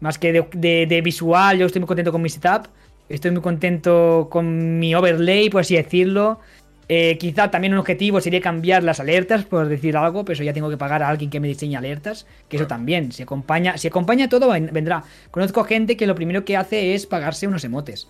[0.00, 2.66] Más que de, visual, yo estoy muy contento con mi setup.
[3.08, 6.40] Estoy muy contento con mi overlay, por así decirlo.
[6.88, 10.52] Eh, quizá también un objetivo sería cambiar las alertas, por decir algo, pero eso ya
[10.52, 12.26] tengo que pagar a alguien que me diseñe alertas.
[12.48, 15.04] Que eso también, si acompaña, si acompaña todo, vendrá.
[15.30, 18.08] Conozco gente que lo primero que hace es pagarse unos emotes.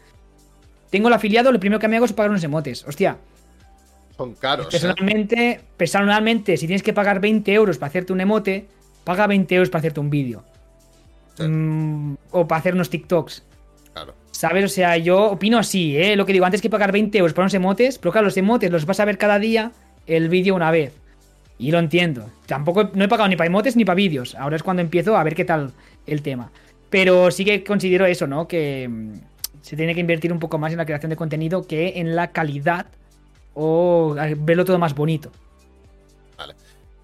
[0.91, 2.85] Tengo el afiliado, lo primero que me hago es pagar unos emotes.
[2.87, 3.17] Hostia.
[4.17, 4.67] Son caros.
[4.67, 4.71] ¿eh?
[4.71, 8.67] Personalmente, personalmente, si tienes que pagar 20 euros para hacerte un emote,
[9.03, 10.45] paga 20 euros para hacerte un vídeo.
[11.39, 13.43] Mm, o para hacer unos TikToks.
[14.35, 14.65] ¿Sabes?
[14.65, 16.17] O sea, yo opino así, ¿eh?
[16.17, 18.69] Lo que digo, antes que pagar 20 euros por unos emotes, pero claro, los emotes
[18.69, 19.71] los vas a ver cada día,
[20.09, 20.93] el vídeo una vez.
[21.57, 22.29] Y lo entiendo.
[22.47, 24.35] Tampoco no he pagado ni para emotes ni para vídeos.
[24.35, 25.71] Ahora es cuando empiezo a ver qué tal
[26.09, 26.51] el tema.
[26.91, 28.49] Pero sí que considero eso, ¿no?
[28.49, 29.13] Que mm,
[29.63, 32.33] se tiene que invertir un poco más en la creación de contenido que en la
[32.33, 32.87] calidad
[33.55, 35.31] o verlo todo más bonito.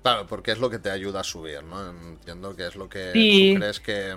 [0.03, 1.91] Claro, porque es lo que te ayuda a subir, ¿no?
[1.91, 4.15] Entiendo que es lo que tú crees que,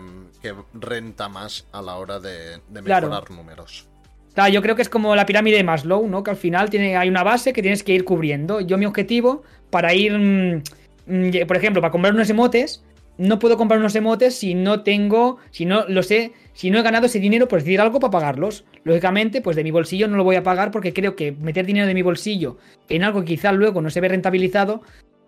[0.73, 3.88] renta más a la hora de, mejorar números.
[4.34, 6.23] Claro, yo creo que es como la pirámide de Maslow, ¿no?
[6.23, 8.61] Que al final tiene, hay una base que tienes que ir cubriendo.
[8.61, 10.64] Yo mi objetivo para ir, mm,
[11.05, 12.84] mm, por ejemplo, para comprar unos emotes,
[13.18, 16.81] no puedo comprar unos emotes si no tengo, si no lo sé, si no he
[16.81, 18.65] ganado ese dinero por decir algo para pagarlos.
[18.84, 21.85] Lógicamente, pues de mi bolsillo no lo voy a pagar porque creo que meter dinero
[21.85, 22.57] de mi bolsillo
[22.89, 24.81] en algo que quizá luego no se ve rentabilizado,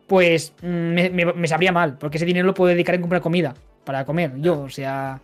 [0.08, 0.94] pues mm,
[1.36, 4.34] me, sabría mal, porque ese dinero lo puedo dedicar en comprar comida para comer.
[4.38, 5.20] Yo, o sea.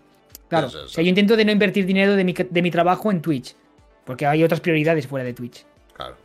[0.47, 3.21] Claro, o sea, yo intento de no invertir dinero de mi, de mi trabajo en
[3.21, 3.55] Twitch,
[4.05, 5.65] porque hay otras prioridades fuera de Twitch.
[5.93, 6.17] Claro.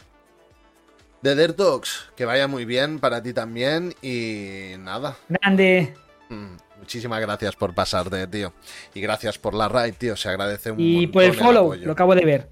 [1.22, 5.16] The Dirt Dogs, que vaya muy bien para ti también y nada.
[5.28, 5.94] Grande.
[6.28, 8.52] Mm, muchísimas gracias por pasarte, tío.
[8.94, 10.16] Y gracias por la raid, tío.
[10.16, 12.48] Se agradece un Y por el follow, lo acabo de ver.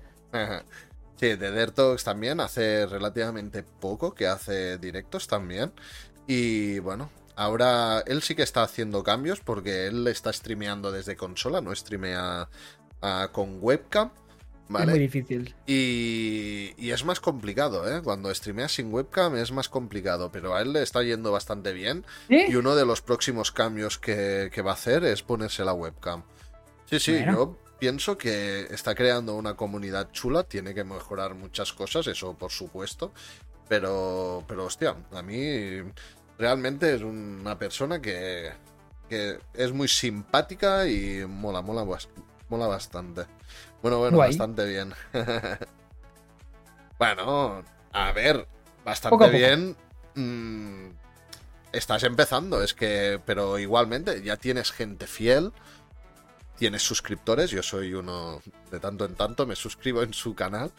[1.24, 5.72] Sí, de Dertox también hace relativamente poco que hace directos también.
[6.26, 11.62] Y bueno, ahora él sí que está haciendo cambios porque él está streameando desde consola,
[11.62, 12.51] no streamea
[13.32, 14.10] con webcam.
[14.68, 14.84] ¿vale?
[14.84, 15.55] Es muy difícil.
[15.66, 18.02] Y, y, es más complicado, ¿eh?
[18.02, 22.05] Cuando streameas sin webcam es más complicado, pero a él le está yendo bastante bien.
[22.28, 26.22] Y uno de los próximos cambios que, va a hacer es ponerse la webcam.
[26.84, 32.06] Sí, sí, yo pienso que está creando una comunidad chula, tiene que mejorar muchas cosas,
[32.06, 33.12] eso por supuesto,
[33.68, 35.82] pero, pero hostia, a mí
[36.38, 38.52] realmente es una persona que,
[39.09, 41.84] que es muy simpática y mola, mola,
[42.48, 43.26] mola bastante.
[43.82, 44.94] Bueno, bueno, bastante bien.
[46.98, 48.46] bueno, a ver,
[48.84, 49.76] bastante bien.
[50.14, 50.90] Mm,
[51.72, 55.52] estás empezando, es que, pero igualmente ya tienes gente fiel
[56.56, 58.40] tienes suscriptores, yo soy uno
[58.70, 60.72] de tanto en tanto, me suscribo en su canal.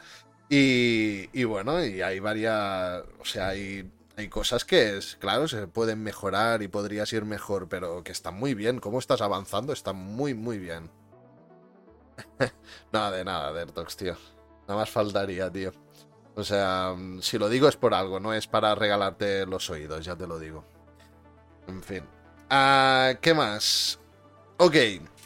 [0.48, 6.04] Y, bueno, y hay varias, o sea, hay, hay cosas que, es, claro, se pueden
[6.04, 8.80] mejorar y podrías ir mejor, pero que están muy bien.
[8.80, 9.74] ¿Cómo estás avanzando?
[9.74, 10.92] Está muy, muy bien.
[12.92, 14.16] nada de nada, Dertox, tío.
[14.68, 15.72] Nada más faltaría, tío.
[16.36, 20.16] O sea, si lo digo es por algo, no es para regalarte los oídos, ya
[20.16, 20.66] te lo digo.
[21.68, 22.04] En fin.
[22.50, 24.00] Ah, ¿Qué más?
[24.58, 24.76] Ok,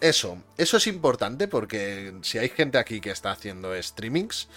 [0.01, 4.47] eso, eso es importante porque si hay gente aquí que está haciendo streamings,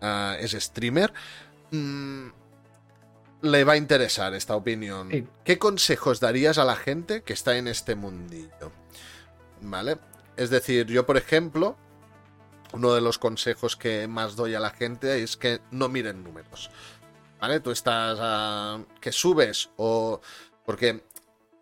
[0.00, 1.12] ah, es streamer,
[1.70, 2.28] mm,
[3.42, 5.30] le va a interesar esta opinión.
[5.44, 8.72] ¿Qué consejos darías a la gente que está en este mundillo?
[9.62, 9.98] ¿Vale?
[10.36, 11.76] Es decir, yo por ejemplo,
[12.72, 16.70] uno de los consejos que más doy a la gente es que no miren números.
[17.40, 17.60] ¿Vale?
[17.60, 18.18] Tú estás...
[18.20, 20.20] Ah, que subes o...
[20.66, 21.02] Porque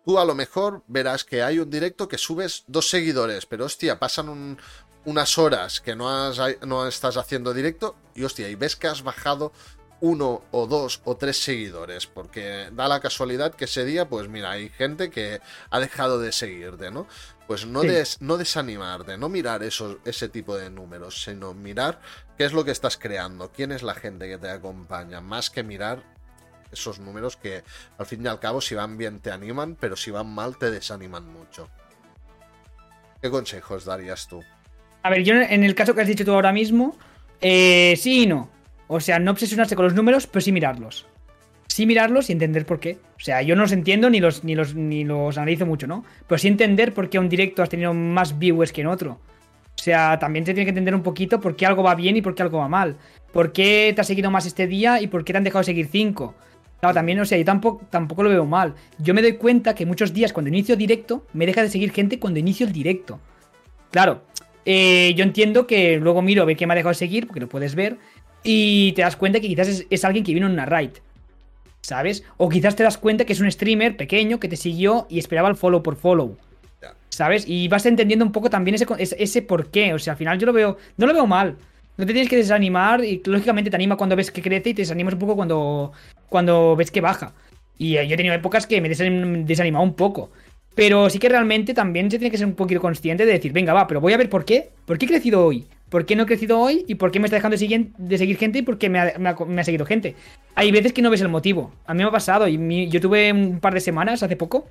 [0.09, 3.99] tú a lo mejor verás que hay un directo que subes dos seguidores, pero hostia,
[3.99, 4.57] pasan
[5.05, 9.03] unas horas que no, has, no estás haciendo directo y hostia, y ves que has
[9.03, 9.53] bajado
[10.01, 14.49] uno o dos o tres seguidores, porque da la casualidad que ese día, pues mira,
[14.49, 17.05] hay gente que ha dejado de seguirte, ¿no?
[17.45, 17.83] Pues no,
[18.19, 22.01] no desanimarte, no mirar ese tipo de números, sino mirar
[22.35, 25.61] qué es lo que estás creando, quién es la gente que te acompaña, más que
[25.61, 26.03] mirar
[26.71, 27.63] esos números que
[27.97, 30.71] al fin y al cabo si van bien te animan, pero si van mal te
[30.71, 31.69] desaniman mucho.
[33.21, 34.43] ¿Qué consejos darías tú?
[35.03, 36.97] A ver, yo en el caso que has dicho tú ahora mismo,
[37.41, 38.49] eh, sí y no.
[38.87, 41.05] O sea, no obsesionarse con los números, pero sí mirarlos.
[41.67, 42.97] Sí mirarlos y entender por qué.
[43.15, 46.03] O sea, yo no los entiendo ni los, ni los, ni los analizo mucho, ¿no?
[46.27, 49.19] Pero sí entender por qué un directo has tenido más viewers que en otro.
[49.79, 52.21] O sea, también se tiene que entender un poquito por qué algo va bien y
[52.21, 52.97] por qué algo va mal.
[53.31, 55.65] ¿Por qué te has seguido más este día y por qué te han dejado de
[55.65, 56.35] seguir cinco?
[56.79, 58.73] Claro, también, o sea, yo tampoco, tampoco lo veo mal.
[58.99, 62.19] Yo me doy cuenta que muchos días cuando inicio directo, me deja de seguir gente
[62.19, 63.19] cuando inicio el directo.
[63.91, 64.23] Claro,
[64.65, 67.41] eh, yo entiendo que luego miro a ver qué me ha dejado de seguir, porque
[67.41, 67.97] lo puedes ver,
[68.43, 70.91] y te das cuenta que quizás es, es alguien que vino en una raid.
[71.81, 72.23] ¿Sabes?
[72.37, 75.49] O quizás te das cuenta que es un streamer pequeño que te siguió y esperaba
[75.49, 76.37] el follow por follow.
[77.09, 77.45] ¿Sabes?
[77.47, 79.93] Y vas entendiendo un poco también ese, ese, ese por qué.
[79.93, 80.77] O sea, al final yo lo veo.
[80.97, 81.57] No lo veo mal.
[81.99, 84.83] No te tienes que desanimar y lógicamente te anima cuando ves que crece y te
[84.83, 85.91] desanimas un poco cuando,
[86.29, 87.33] cuando ves que baja.
[87.77, 90.31] Y eh, yo he tenido épocas que me desanim- desanimaba un poco.
[90.75, 93.73] Pero sí que realmente también se tiene que ser un poquito consciente de decir, venga,
[93.73, 94.69] va, pero voy a ver por qué.
[94.85, 95.65] ¿Por qué he crecido hoy?
[95.89, 96.85] ¿Por qué no he crecido hoy?
[96.87, 98.59] ¿Y por qué me está dejando de seguir, gente?
[98.59, 100.15] ¿Y por qué me ha, seguido gente?
[100.55, 101.73] Hay veces que no ves el motivo.
[101.85, 102.47] A mí me ha pasado.
[102.47, 104.69] Y yo tuve un par de semanas hace poco.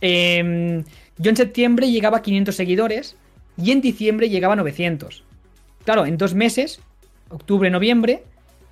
[0.00, 0.82] eh,
[1.18, 3.16] yo en septiembre llegaba a 500 seguidores
[3.58, 5.24] y en diciembre llegaba a 900.
[5.84, 6.80] Claro, en dos meses,
[7.28, 8.24] octubre, noviembre,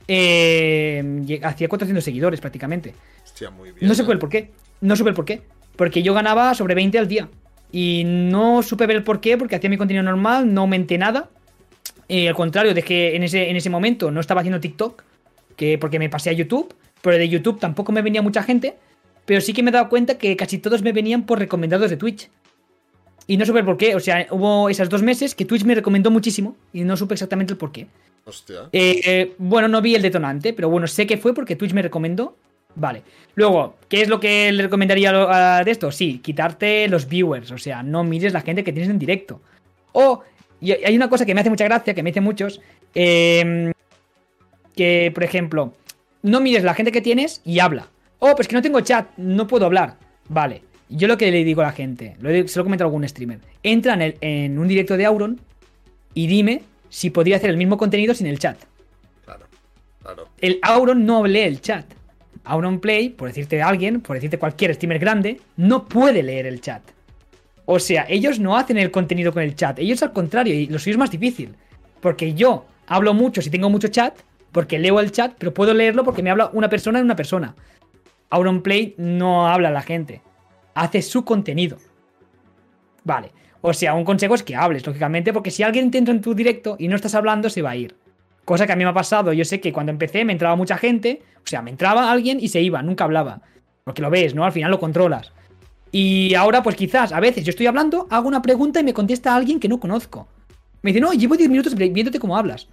[0.07, 2.95] eh, hacía 400 seguidores prácticamente.
[3.25, 3.87] Hostia, muy bien.
[3.87, 3.97] No ¿eh?
[3.97, 4.51] supe el por qué.
[4.81, 5.43] No supe el por qué.
[5.77, 7.29] Porque yo ganaba sobre 20 al día.
[7.71, 11.29] Y no supe ver el por qué, porque hacía mi contenido normal, no aumenté nada.
[12.09, 15.03] Eh, al contrario, de que en ese, en ese momento no estaba haciendo TikTok,
[15.57, 18.77] que porque me pasé a YouTube, pero de YouTube tampoco me venía mucha gente.
[19.27, 21.99] Pero sí que me he dado cuenta que casi todos me venían por recomendados de
[21.99, 22.31] Twitch.
[23.29, 23.95] Y no supe el por qué.
[23.95, 27.53] O sea, hubo esos dos meses que Twitch me recomendó muchísimo y no supe exactamente
[27.53, 27.87] el por qué.
[28.25, 28.69] Hostia.
[28.73, 31.83] Eh, eh, bueno, no vi el detonante, pero bueno, sé que fue porque Twitch me
[31.83, 32.37] recomendó.
[32.75, 33.03] Vale.
[33.35, 35.93] Luego, ¿qué es lo que le recomendaría de esto?
[35.93, 39.41] Sí, quitarte los viewers, o sea, no mires la gente que tienes en directo.
[39.93, 40.23] O,
[40.61, 42.61] y hay una cosa que me hace mucha gracia, que me dicen muchos,
[42.95, 43.73] eh,
[44.75, 45.75] que, por ejemplo,
[46.23, 47.89] no mires la gente que tienes y habla.
[48.21, 49.97] Oh, pues que no tengo chat, no puedo hablar.
[50.29, 50.63] Vale.
[50.89, 52.91] Yo lo que le digo a la gente, lo he- se lo he comentado a
[52.91, 55.41] algún streamer, entra en, el- en un directo de Auron
[56.15, 58.59] y dime si podría hacer el mismo contenido sin el chat.
[59.25, 59.47] Claro.
[60.03, 60.29] Claro.
[60.41, 61.85] El Auron no lee el chat.
[62.45, 66.81] Auron Play, por decirte alguien, por decirte cualquier streamer grande, no puede leer el chat.
[67.67, 69.79] O sea, ellos no hacen el contenido con el chat.
[69.79, 71.55] Ellos al contrario, y lo suyo es más difícil.
[72.01, 74.15] Porque yo hablo mucho si tengo mucho chat,
[74.53, 77.55] porque leo el chat, pero puedo leerlo porque me habla una persona en una persona.
[78.31, 80.23] Auron Play no habla a la gente.
[80.79, 81.77] Hace su contenido.
[83.03, 83.33] Vale.
[83.61, 86.35] O sea, un consejo es que hables, lógicamente, porque si alguien te entra en tu
[86.35, 87.97] directo y no estás hablando, se va a ir.
[88.45, 89.33] Cosa que a mí me ha pasado.
[89.33, 91.21] Yo sé que cuando empecé me entraba mucha gente.
[91.39, 93.43] O sea, me entraba alguien y se iba, nunca hablaba.
[93.83, 94.45] Porque lo ves, ¿no?
[94.45, 95.33] Al final lo controlas.
[95.91, 99.35] Y ahora, pues quizás, a veces yo estoy hablando, hago una pregunta y me contesta
[99.35, 100.29] alguien que no conozco.
[100.83, 102.69] Me dice, no, llevo 10 minutos viéndote cómo hablas.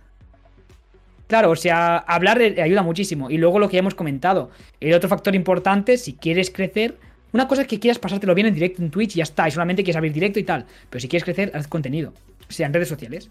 [1.26, 3.32] Claro, o sea, hablar eh, ayuda muchísimo.
[3.32, 4.52] Y luego lo que ya hemos comentado.
[4.80, 7.00] El otro factor importante, si quieres crecer,
[7.36, 9.52] una cosa es que quieras pasártelo bien en directo en Twitch y ya está, y
[9.52, 10.66] solamente quieres abrir directo y tal.
[10.90, 12.14] Pero si quieres crecer, haz contenido.
[12.50, 13.30] O sea, en redes sociales.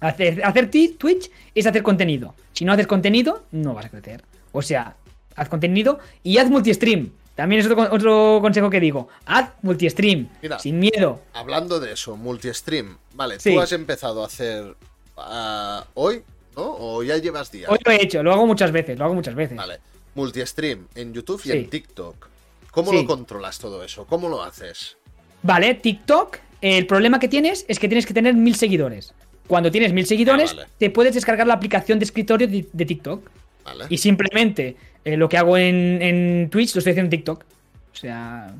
[0.00, 2.34] Hacer, hacer Twitch es hacer contenido.
[2.52, 4.22] Si no haces contenido, no vas a crecer.
[4.52, 4.94] O sea,
[5.34, 7.10] haz contenido y haz multistream.
[7.34, 9.08] También es otro, con- otro consejo que digo.
[9.26, 10.28] Haz multistream.
[10.60, 11.22] Sin miedo.
[11.32, 12.96] Hablando de eso, multistream.
[13.14, 13.52] Vale, Sí.
[13.54, 14.76] tú has empezado a hacer
[15.16, 16.22] ah, hoy,
[16.56, 16.76] ¿no?
[16.78, 17.68] O ya llevas días.
[17.70, 19.56] Hoy lo he hecho, lo hago muchas veces, lo hago muchas veces.
[19.56, 19.78] Vale.
[20.14, 21.52] Multistream en YouTube y Sí.
[21.58, 22.28] en TikTok.
[22.70, 22.96] ¿Cómo Sí.
[22.98, 24.06] lo controlas todo eso?
[24.06, 24.96] ¿Cómo lo haces?
[25.42, 29.14] Vale, TikTok, el problema que tienes es que tienes que tener mil seguidores.
[29.46, 30.68] Cuando tienes mil seguidores, Ah, vale.
[30.78, 33.30] te puedes descargar la aplicación de escritorio de, de TikTok.
[33.64, 33.84] Vale.
[33.88, 37.44] Y simplemente eh, lo que hago en, en Twitch lo estoy haciendo en TikTok.
[37.92, 38.54] O sea,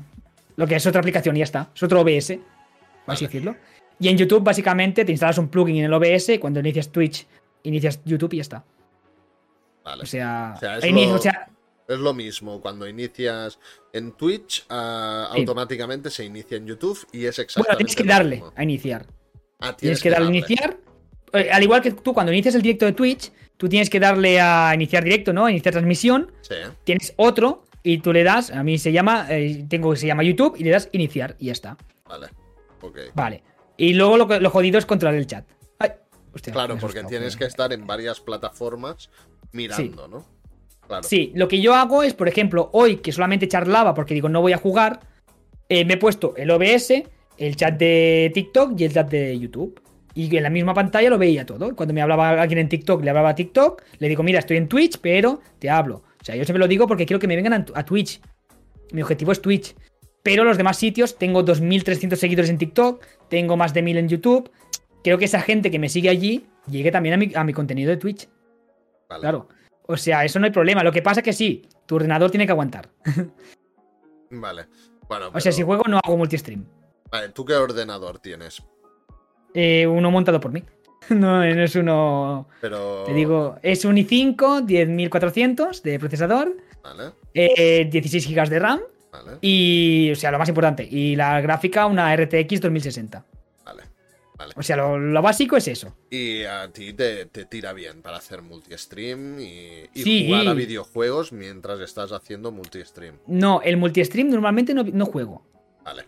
[0.55, 1.69] lo que es otra aplicación y ya está.
[1.75, 2.27] Es otro OBS,
[3.05, 3.27] por así Vale.
[3.27, 3.55] decirlo.
[3.99, 6.29] Y en YouTube, básicamente, te instalas un plugin en el OBS.
[6.29, 7.27] y Cuando inicias Twitch,
[7.63, 8.63] inicias YouTube y ya está.
[9.83, 10.03] Vale.
[10.03, 11.49] O sea, O sea, es lo- o sea,
[11.89, 13.59] Es lo mismo, cuando inicias
[13.91, 15.39] en Twitch, ah, Sí.
[15.39, 18.53] automáticamente se inicia en YouTube y es bueno, exactamente tienes que lo darle mismo.
[18.55, 19.05] a iniciar.
[19.59, 20.77] Ah, Tienes que darle a iniciar.
[21.33, 24.39] Eh, al igual que tú, cuando inicias el directo de Twitch, tú tienes que darle
[24.39, 25.45] a iniciar directo, ¿no?
[25.47, 26.31] A iniciar transmisión.
[26.41, 30.23] Sí, Tienes otro y tú le das, a mí se llama, eh, tengo se llama
[30.23, 31.77] YouTube y le das iniciar y ya está.
[32.07, 32.27] vale.
[32.81, 32.97] Ok.
[33.15, 33.43] Vale.
[33.77, 35.45] Y luego lo, que- lo jodido es controlar el chat.
[35.79, 35.91] Ay,
[36.33, 39.09] hostia, Claro, porque tienes que estar en varias plataformas
[39.51, 40.38] mirando, ¿no?
[40.89, 41.07] Claro.
[41.07, 44.41] Sí, lo que yo hago es, por ejemplo, hoy que solamente charlaba porque digo no
[44.41, 44.99] voy a jugar,
[45.69, 47.03] eh, me he puesto el OBS,
[47.37, 49.79] el chat de TikTok y el chat de YouTube.
[50.15, 51.75] Y en la misma pantalla lo veía todo.
[51.75, 54.67] Cuando me hablaba alguien en TikTok, le hablaba a TikTok, le digo, mira, estoy en
[54.67, 56.03] Twitch, pero te hablo.
[56.19, 58.19] O sea, yo siempre lo digo porque quiero que me vengan a, Twitch.
[58.91, 59.75] Mi objetivo es Twitch.
[60.23, 64.51] Pero los demás sitios, tengo 2.300 seguidores en TikTok, tengo más de 1.000 en YouTube.
[65.03, 67.91] Creo que esa gente que me sigue allí llegue también a mi, a mi contenido
[67.91, 68.27] de Twitch.
[69.07, 69.21] Vale.
[69.21, 69.47] Claro.
[69.89, 70.83] O sea, eso no hay problema.
[70.83, 72.89] Lo que pasa es que sí, tu ordenador tiene que aguantar.
[74.29, 74.67] Vale.
[75.07, 76.63] Bueno, O sea, si juego no hago multistream.
[77.09, 78.61] Vale, ¿tú qué ordenador tienes?
[79.55, 80.63] Eh, uno montado por mí.
[81.09, 82.47] No, no es uno.
[82.61, 83.03] Pero.
[83.05, 89.37] Te digo, es un i5 10400 de procesador, Vale, eh, 16 GB de RAM vale,
[89.41, 93.25] y, o sea, lo más importante, y la gráfica una RTX 2060.
[94.39, 94.53] Vale.
[94.55, 95.95] O sea, lo, lo básico es eso.
[96.09, 100.25] Y a ti te, te tira bien para hacer multi-stream y, y Sí.
[100.27, 103.17] jugar a videojuegos mientras estás haciendo multi-stream.
[103.27, 105.43] No, el multi-stream normalmente no, no juego.
[105.85, 106.05] Vale.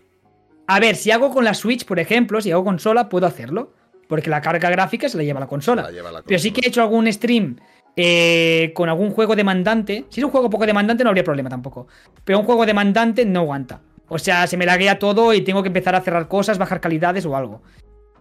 [0.66, 3.74] A ver, si hago con la Switch, por ejemplo, si hago consola, puedo hacerlo.
[4.08, 5.82] Porque la carga gráfica se la lleva la consola.
[5.82, 6.66] La lleva la Pero sí que consola.
[6.66, 7.56] he hecho algún stream
[7.96, 10.04] eh, con algún juego demandante.
[10.10, 11.86] Si es un juego poco demandante, no habría problema tampoco.
[12.24, 13.80] Pero un juego demandante no aguanta.
[14.08, 17.24] O sea, se me laguea todo y tengo que empezar a cerrar cosas, bajar calidades
[17.24, 17.62] o algo.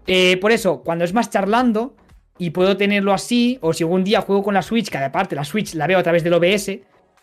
[0.08, 1.96] Eh, por eso, cuando es más charlando
[2.38, 5.44] y puedo tenerlo así, o si algún día juego con la Switch, que aparte la
[5.44, 6.80] Switch la veo a través del OBS,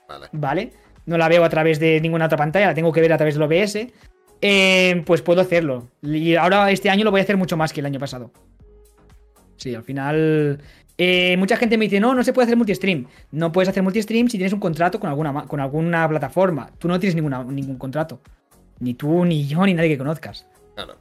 [0.09, 0.29] Vale.
[0.33, 0.73] ¿vale?
[1.07, 3.35] No la veo a través de ninguna otra pantalla, la tengo que ver a través
[3.35, 3.89] del OBS.
[4.41, 5.89] eh, pues puedo hacerlo.
[6.03, 8.31] Y ahora este año lo voy a hacer mucho más que el año pasado.
[9.57, 10.61] Sí, al final.
[10.97, 13.07] eh, mucha gente me dice, no, no se puede hacer multistream.
[13.33, 16.71] No puedes hacer multistream si tienes un contrato con alguna, con alguna plataforma.
[16.79, 18.21] Tú no tienes ninguna, ningún contrato.
[18.79, 20.47] Ni tú, ni yo, ni nadie que conozcas.
[20.77, 20.97] Claro.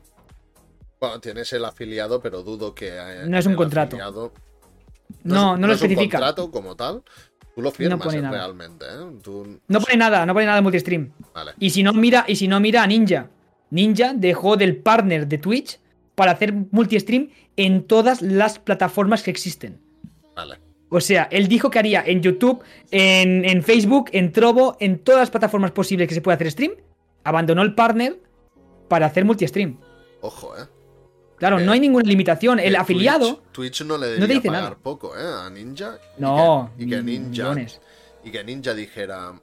[0.99, 2.89] Bueno, tienes el afiliado, pero dudo que.
[2.89, 3.95] eh, No es un contrato.
[3.97, 4.31] afiliado-
[5.23, 6.17] No, es- no lo es un especifica.
[6.17, 7.03] contrato como tal.
[7.55, 8.37] Tú lo firmas pone eh, nada.
[8.37, 9.17] realmente, ¿eh?
[9.23, 11.11] Tú- No pone nada, no pone nada de multistream.
[11.33, 11.53] Vale.
[11.59, 13.29] Y si no mira, y si no mira a Ninja.
[13.71, 15.79] Ninja dejó del partner de Twitch
[16.15, 19.79] para hacer multistream en todas las plataformas que existen.
[20.35, 20.59] Vale.
[20.89, 25.21] O sea, él dijo que haría en YouTube, en, en Facebook, en Trovo, en todas
[25.21, 26.73] las plataformas posibles que se pueda hacer stream.
[27.23, 28.21] Abandonó el partner
[28.87, 29.79] para hacer multistream.
[30.21, 30.61] Ojo, ¿eh?
[31.37, 32.59] Claro, Eh, no hay ninguna limitación.
[32.59, 33.35] El Que afiliado.
[33.51, 34.77] Twitch, Twitch no le te debería dice pagar nada.
[34.81, 35.21] poco, ¿eh?
[35.45, 35.97] A Ninja.
[36.17, 37.29] y No, que- Y que, Ninja.
[37.29, 37.81] millones.
[38.23, 39.33] Y que Ninja dijera.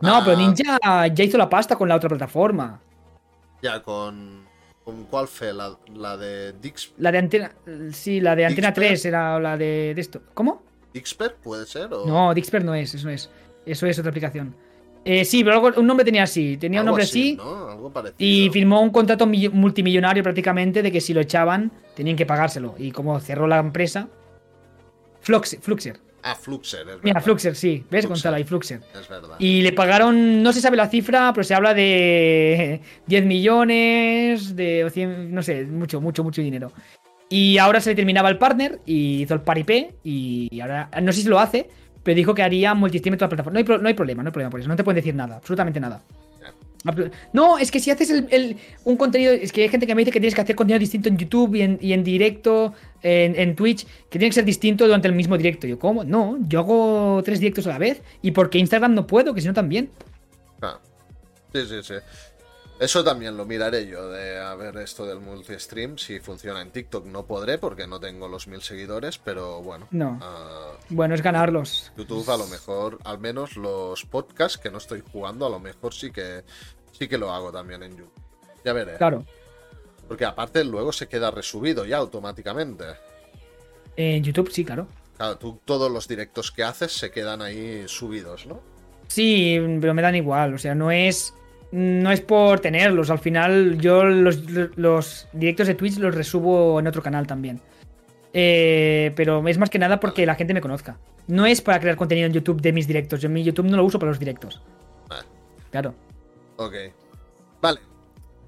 [0.00, 0.78] No, ah, pero Ninja
[1.14, 2.80] ya hizo la pasta con la otra plataforma.
[3.62, 4.44] Ya, con.
[4.84, 5.52] ¿Con cuál fue?
[5.52, 7.52] La, la de Dix, La de Antena.
[7.92, 8.88] Sí, la de Antena Dixper.
[8.88, 10.22] 3 era la de, de esto.
[10.34, 10.62] ¿Cómo?
[10.92, 11.92] Dixper, ¿puede ser?
[11.92, 12.06] O...
[12.06, 13.28] No, Dixper no es, eso no es.
[13.64, 14.54] Eso es otra aplicación.
[15.08, 16.56] Eh, sí, pero algo- un nombre tenía así.
[16.56, 17.36] Tenía un nombre así.
[17.36, 17.68] ¿no?
[17.70, 18.16] Algo parecido.
[18.18, 22.74] Y firmó un contrato mi- multimillonario prácticamente de que si lo echaban tenían que pagárselo.
[22.76, 24.08] Y como cerró la empresa.
[25.20, 25.98] Flux, Fluxer.
[26.22, 27.20] Ah, Fluxer, es Mira.
[27.20, 27.84] Fluxer, sí.
[27.88, 28.08] ¿Ves, Fluxer.
[28.08, 28.36] Gonzalo?
[28.36, 28.80] Ahí Fluxer.
[29.00, 29.36] Es verdad.
[29.38, 34.84] Y le pagaron, no se sabe la cifra, pero se habla de 10 millones, de
[34.84, 36.72] o 100, no sé, mucho, mucho, mucho dinero.
[37.28, 41.22] Y ahora se le terminaba el partner y hizo el paripé y ahora, no sé
[41.22, 41.68] si lo hace,
[42.06, 43.60] pero dijo que haría multistream en toda la plataforma.
[43.60, 45.36] No hay, no hay problema, no hay problema por eso, no te pueden decir nada,
[45.36, 46.00] absolutamente nada.
[47.32, 50.02] No, es que si haces el, el- un contenido, es que hay gente que me
[50.02, 53.34] dice que tienes que hacer contenido distinto en YouTube y en, y en directo, en,
[53.34, 55.66] en Twitch, que tiene que ser distinto durante el mismo directo.
[55.66, 56.04] Yo, ¿cómo?
[56.04, 59.48] No, yo hago tres directos a la vez y porque Instagram no puedo, que si
[59.48, 59.90] no también.
[60.62, 60.78] Ah.
[61.52, 61.94] Sí, sí, sí.
[62.78, 65.96] Eso también lo miraré yo, de a ver esto del multistream.
[65.96, 69.88] Si funciona en TikTok no podré porque no tengo los mil seguidores, pero bueno.
[69.92, 70.18] No.
[70.22, 71.90] ah, Bueno, es ganarlos.
[71.96, 75.94] YouTube a lo mejor, al menos los podcasts que no estoy jugando, a lo mejor
[75.94, 76.44] sí que
[76.92, 78.12] sí que lo hago también en YouTube.
[78.62, 78.96] Ya veré.
[78.98, 79.24] Claro.
[80.06, 82.84] Porque aparte luego se queda resubido ya automáticamente.
[83.96, 84.86] En YouTube sí, claro.
[85.16, 88.60] Claro, tú todos los directos que haces se quedan ahí subidos, ¿no?
[89.08, 90.52] Sí, pero me dan igual.
[90.52, 91.32] O sea, no es.
[91.76, 93.10] No es por tenerlos.
[93.10, 97.60] Al final, yo los, los directos de Twitch los resubo en otro canal también.
[98.32, 100.98] Eh, pero es más que nada porque la gente me conozca.
[101.26, 103.20] No es para crear contenido en YouTube de mis directos.
[103.20, 104.62] Yo en mi YouTube no lo uso para los directos.
[105.06, 105.24] Vale.
[105.70, 105.94] Claro.
[106.56, 106.74] Ok.
[107.60, 107.80] Vale.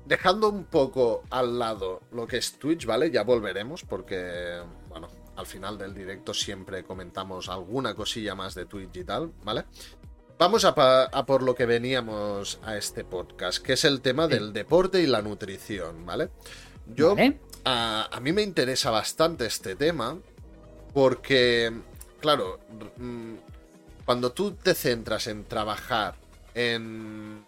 [0.07, 3.11] Dejando un poco al lado lo que es Twitch, ¿vale?
[3.11, 8.97] Ya volveremos porque, bueno, al final del directo siempre comentamos alguna cosilla más de Twitch
[8.97, 9.65] y tal, ¿vale?
[10.39, 10.73] Vamos a,
[11.27, 15.21] por lo que veníamos a este podcast, que es el tema del deporte y la
[15.21, 16.29] nutrición, ¿vale?
[16.95, 17.41] Yo, Vale.
[17.65, 20.17] a, a mí me interesa bastante este tema
[20.95, 21.73] porque,
[22.21, 22.61] claro,
[22.99, 23.35] mm,
[24.05, 26.15] cuando tú te centras en trabajar
[26.55, 27.45] en,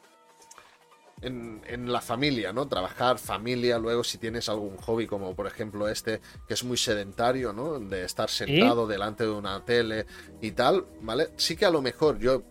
[1.22, 2.66] en, en la familia, ¿no?
[2.66, 7.52] Trabajar familia, luego si tienes algún hobby como por ejemplo este, que es muy sedentario,
[7.52, 7.78] ¿no?
[7.78, 10.06] De estar sentado delante de una tele
[10.40, 11.28] y tal, ¿vale?
[11.36, 12.42] Sí que a lo mejor yo,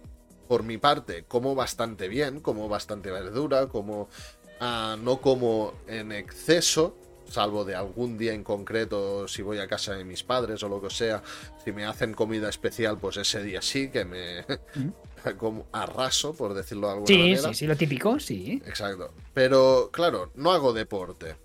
[0.50, 4.10] por mi parte, como bastante bien, como bastante verdura, como...
[4.60, 6.96] ah, no como en exceso,
[7.30, 10.82] salvo de algún día en concreto, si voy a casa de mis padres o lo
[10.82, 11.22] que sea,
[11.64, 14.44] si me hacen comida especial, pues ese día sí que me
[15.38, 17.42] como arraso, por decirlo de alguna Sí, manera.
[17.50, 18.62] sí, sí, lo típico, sí.
[18.66, 19.14] Exacto.
[19.36, 21.36] Pero claro, no hago deporte,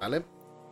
[0.00, 0.24] ¿vale?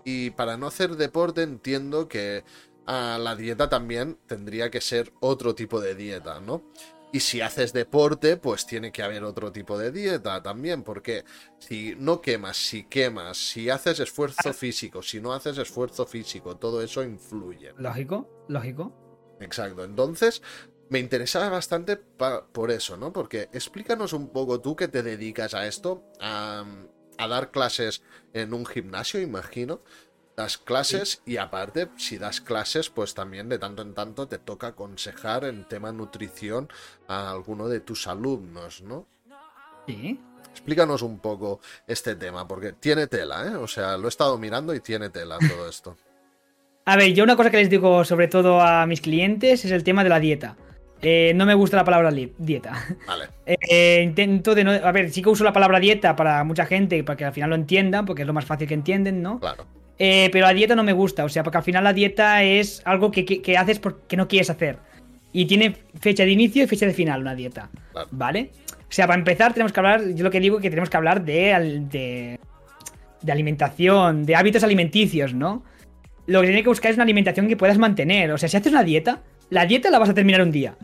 [0.05, 2.43] Y para no hacer deporte entiendo que
[2.87, 6.63] ah, la dieta también tendría que ser otro tipo de dieta, ¿no?
[7.13, 11.25] Y si haces deporte, pues tiene que haber otro tipo de dieta también, porque
[11.59, 16.81] si no quemas, si quemas, si haces esfuerzo físico, si no haces esfuerzo físico, todo
[16.83, 17.75] eso influye.
[17.79, 18.95] Lógico, lógico.
[19.41, 19.83] Exacto.
[19.83, 20.41] Entonces,
[20.89, 23.13] me interesaba bastante pa- por eso, ¿no?
[23.13, 26.65] Porque explícanos un poco tú que te dedicas a esto, a,
[27.19, 28.03] a dar clases
[28.35, 29.83] en un gimnasio, imagino.
[30.41, 34.69] Das clases y aparte, si das clases, pues también de tanto en tanto te toca
[34.69, 36.71] aconsejar en tema nutrición
[37.09, 39.07] a alguno de tus alumnos, ¿no?
[39.87, 40.19] Sí.
[40.51, 43.57] Explícanos un poco este tema, porque tiene tela, ¿eh?
[43.57, 45.97] O sea, lo he estado mirando y tiene tela todo esto.
[46.87, 49.85] A ver, yo una cosa que les digo sobre todo a mis clientes es el
[49.85, 50.57] tema de la dieta.
[51.03, 52.73] Eh, no me gusta la palabra dieta.
[53.07, 53.29] Vale.
[53.47, 54.71] Eh, intento de no.
[54.71, 57.51] A ver, sí que uso la palabra dieta para mucha gente, para que al final
[57.51, 59.39] lo entiendan, porque es lo más fácil que entienden, ¿no?
[59.39, 59.67] Claro.
[60.03, 62.81] Eh, pero la dieta no me gusta, o sea, porque al final la dieta es
[62.87, 64.79] algo que, que, haces porque no quieres hacer.
[65.31, 67.69] Y tiene fecha de inicio y fecha de final una dieta.
[68.11, 68.51] ¿Vale?
[68.79, 70.97] O sea, para empezar tenemos que hablar, yo lo que digo es que tenemos que
[70.97, 72.41] hablar de, de,
[73.21, 75.65] de alimentación, de hábitos alimenticios, ¿no?
[76.25, 78.33] Lo que tienes que buscar es una alimentación que puedas mantener.
[78.33, 79.21] O sea, si haces una dieta,
[79.51, 80.77] la dieta la vas a terminar un día.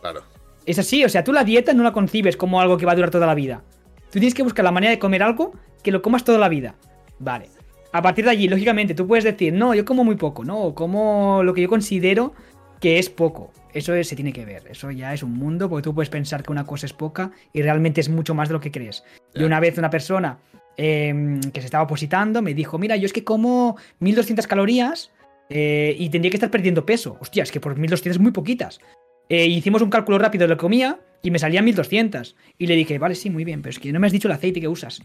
[0.00, 0.22] Claro.
[0.66, 2.94] Es así, o sea, tú la dieta no la concibes como algo que va a
[2.94, 3.64] durar toda la vida.
[4.12, 5.52] Tú tienes que buscar la manera de comer algo
[5.82, 6.76] que lo comas toda la vida.
[7.18, 7.48] Vale.
[7.92, 10.74] A partir de allí, lógicamente, tú puedes decir, no, yo como muy poco, no, o
[10.74, 12.32] como lo que yo considero
[12.80, 13.52] que es poco.
[13.72, 16.52] Eso se tiene que ver, eso ya es un mundo, porque tú puedes pensar que
[16.52, 19.04] una cosa es poca y realmente es mucho más de lo que crees.
[19.34, 20.38] Y una vez una persona
[20.76, 25.12] em, que se estaba opositando me dijo, mira, yo es que como 1200 calorías
[25.48, 27.16] eh, y tendría que estar perdiendo peso.
[27.20, 28.80] Hostia, es que por 1200 es muy poquitas.
[29.28, 32.36] Eh, hicimos un cálculo rápido de lo que comía y me salía 1200.
[32.58, 34.32] Y le dije, vale, sí, muy bien, pero es que no me has dicho el
[34.32, 35.02] aceite que usas.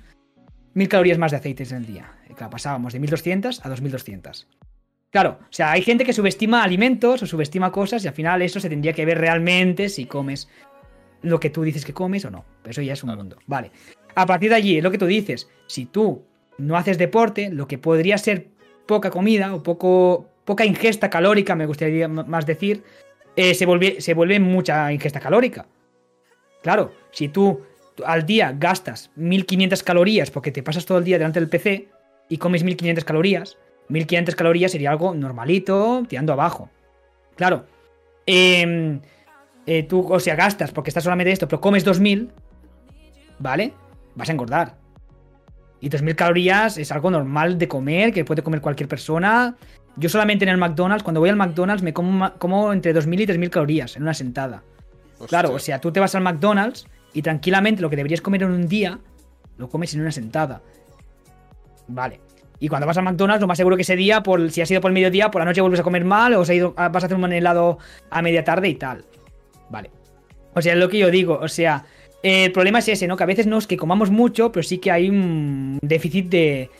[0.78, 2.12] 1000 calorías más de aceites en el día.
[2.30, 4.48] Y claro, pasábamos de 1200 a 2200.
[5.10, 8.60] Claro, o sea, hay gente que subestima alimentos o subestima cosas y al final eso
[8.60, 10.48] se tendría que ver realmente si comes
[11.24, 12.46] lo que tú dices que comes o no.
[12.62, 13.38] Pero eso ya es un mundo.
[13.48, 13.72] Vale.
[14.14, 15.50] A partir de allí, es lo que tú dices.
[15.66, 16.24] Si tú
[16.60, 18.50] no haces deporte, lo que podría ser
[18.86, 22.84] poca comida o poco, poca ingesta calórica, me gustaría más decir,
[23.36, 25.66] eh, se, vuelve, se vuelve mucha ingesta calórica.
[26.62, 27.62] Claro, si tú
[28.06, 31.90] al día gastas 1500 calorías porque te pasas todo el día delante del PC
[32.30, 33.58] y comes 1500 calorías,
[33.90, 36.70] 1500 calorías sería algo normalito, tirando abajo.
[37.36, 37.66] Claro,
[38.26, 39.00] em,
[39.66, 42.32] eh, tú, o sea, gastas porque estás solamente esto, pero comes 2000,
[43.40, 43.74] ¿vale?
[44.16, 44.76] Vas a engordar.
[45.80, 49.56] Y 2.000 calorías es algo normal de comer, que puede comer cualquier persona.
[49.96, 53.26] Yo solamente en el McDonald's, cuando voy al McDonald's, me como, como entre 2.000 y
[53.28, 54.64] 3.000 calorías en una sentada.
[55.28, 58.52] Claro, o sea, tú te vas al McDonald's y tranquilamente lo que deberías comer en
[58.52, 59.00] un día,
[59.58, 60.62] lo comes en una sentada.
[61.88, 62.20] Vale.
[62.60, 64.82] Y cuando vas al McDonald's, lo más seguro que ese día, por, si has ido
[64.82, 67.06] por el mediodía, por la noche vuelves a comer mal, o has ido, vas a
[67.06, 67.78] hacer un helado
[68.10, 69.06] a media tarde y tal.
[69.70, 69.92] Vale.
[70.54, 71.40] O sea, es lo que yo digo.
[71.40, 71.86] O sea,
[72.24, 73.16] el problema es ese, ¿no?
[73.16, 76.72] Que a veces no es que comamos mucho, pero sí que hay un déficit de,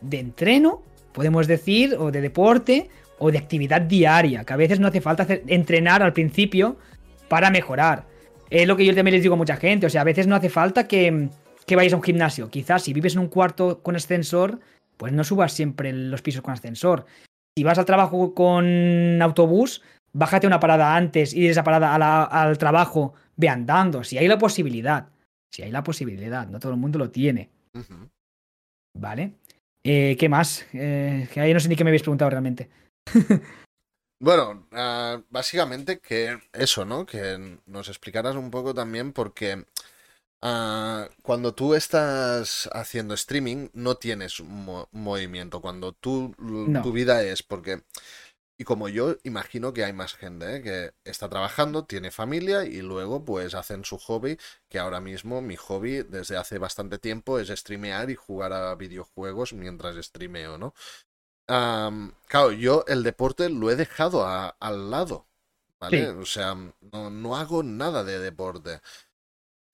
[0.00, 0.82] de entreno,
[1.12, 5.26] podemos decir, o de deporte, o de actividad diaria, que a veces no hace falta
[5.46, 6.76] entrenar al principio
[7.28, 8.11] para mejorar.
[8.52, 10.36] Es lo que yo también les digo a mucha gente, o sea, a veces no
[10.36, 11.30] hace falta que,
[11.64, 12.50] que vayas a un gimnasio.
[12.50, 14.60] Quizás si vives en un cuarto con ascensor,
[14.98, 17.06] pues no subas siempre los pisos con ascensor.
[17.56, 19.80] Si vas al trabajo con autobús,
[20.12, 21.94] bájate una parada antes y de esa parada
[22.26, 24.04] al trabajo ve andando.
[24.04, 25.08] Si hay la posibilidad.
[25.50, 26.46] Si hay la posibilidad.
[26.46, 27.48] No todo el mundo lo tiene.
[28.98, 29.32] ¿Vale?
[29.82, 30.66] Eh, ¿Qué más?
[30.74, 32.68] Eh, que ahí no sé ni qué me habéis preguntado realmente.
[34.22, 37.04] bueno, ah, básicamente que eso, ¿no?
[37.06, 39.66] Que nos explicaras un poco también porque
[40.42, 45.60] ah, cuando tú estás haciendo streaming no tienes movimiento.
[45.60, 46.34] Cuando tú,
[46.82, 47.82] tu vida es porque
[48.58, 50.62] y como yo imagino que hay más gente ¿eh?
[50.62, 54.38] que está trabajando, tiene familia y luego pues hacen su hobby,
[54.68, 59.52] que ahora mismo mi hobby desde hace bastante tiempo es streamear y jugar a videojuegos
[59.52, 60.74] mientras streameo, ¿no?
[61.46, 65.26] Claro, yo el deporte lo he dejado al lado,
[65.80, 66.08] ¿vale?
[66.08, 66.56] O sea,
[66.92, 68.80] no, hago nada de deporte.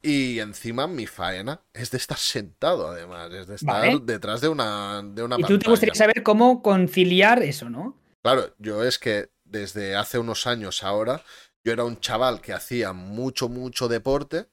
[0.01, 5.03] Y encima mi faena es de estar sentado, además, es de estar detrás de una,
[5.03, 7.97] de una Y tú te gustaría saber cómo conciliar eso, ¿no?
[8.23, 11.23] Claro, yo es que desde hace unos años ahora,
[11.65, 14.47] yo era un chaval que hacía mucho, mucho deporte,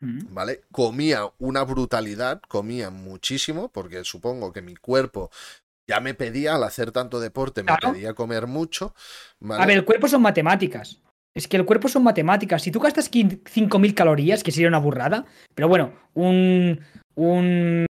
[0.00, 0.32] mm.
[0.32, 0.62] ¿vale?
[0.72, 5.30] Comía una brutalidad, comía muchísimo, porque supongo que mi cuerpo
[5.88, 8.94] ya me pedía, al hacer tanto deporte, me pedía comer mucho.
[9.50, 11.00] A ver, el cuerpo son matemáticas.
[11.36, 12.62] Es que el cuerpo son matemáticas.
[12.62, 16.80] Si tú gastas 5.000 calorías, que sería una burrada, pero bueno, un,
[17.16, 17.86] un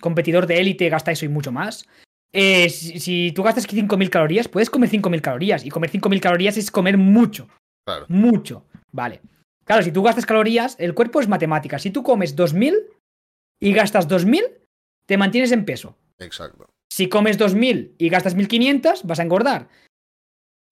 [0.00, 1.86] competidor de élite gasta eso y mucho más.
[2.32, 5.64] Eh, si, tú gastas 5.000 calorías, puedes comer 5.000 calorías.
[5.64, 7.48] Y comer 5.000 calorías es comer mucho.
[7.86, 8.06] Claro.
[8.08, 8.66] Mucho.
[8.92, 9.20] Vale.
[9.64, 11.78] Claro, si tú gastas calorías, el cuerpo es matemática.
[11.78, 12.74] Si tú comes 2.000
[13.60, 14.42] y gastas 2.000,
[15.06, 15.96] te mantienes en peso.
[16.18, 16.66] Exacto.
[16.98, 19.68] Si comes 2.000 y gastas 1.500, vas a engordar.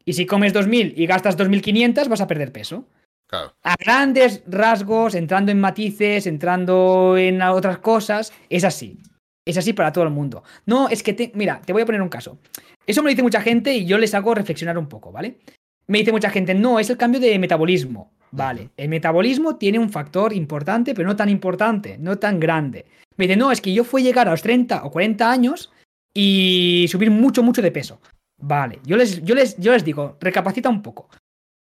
[0.05, 2.89] Y si comes 2.000 y gastas 2.500, vas a perder peso.
[3.29, 3.55] Claro.
[3.63, 8.99] A grandes rasgos, entrando en matices, entrando en otras cosas, es así.
[9.45, 10.43] Es así para todo el mundo.
[10.65, 12.41] No, es que, te, mira, te voy a poner un caso.
[12.85, 15.39] Eso me lo dice mucha gente y yo les hago reflexionar un poco, ¿vale?
[15.87, 18.11] Me dice mucha gente, no, es el cambio de metabolismo.
[18.33, 22.87] Vale, el metabolismo tiene un factor importante, pero no tan importante, no tan grande.
[23.17, 25.71] Me dice, no, es que yo fui llegar a los 30 o 40 años
[26.19, 28.01] y subir mucho, mucho de peso.
[28.39, 31.11] Vale, yo les, yo les, yo les digo, recapacita un poco.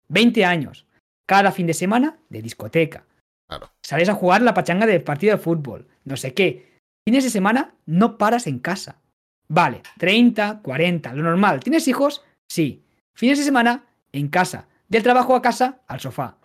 [0.08, 0.86] 20 años,
[1.26, 3.06] cada fin de semana de discoteca.
[3.48, 3.70] Claro.
[3.82, 6.70] Sales a jugar la pachanga del partido de fútbol, no sé qué.
[7.08, 9.00] Fines de semana no paras en casa.
[9.48, 11.60] Vale, 30, 40, lo normal.
[11.60, 12.22] ¿Tienes hijos?
[12.48, 12.84] Sí.
[13.14, 14.68] Fines de semana en casa.
[14.88, 16.36] Del trabajo a casa, al sofá.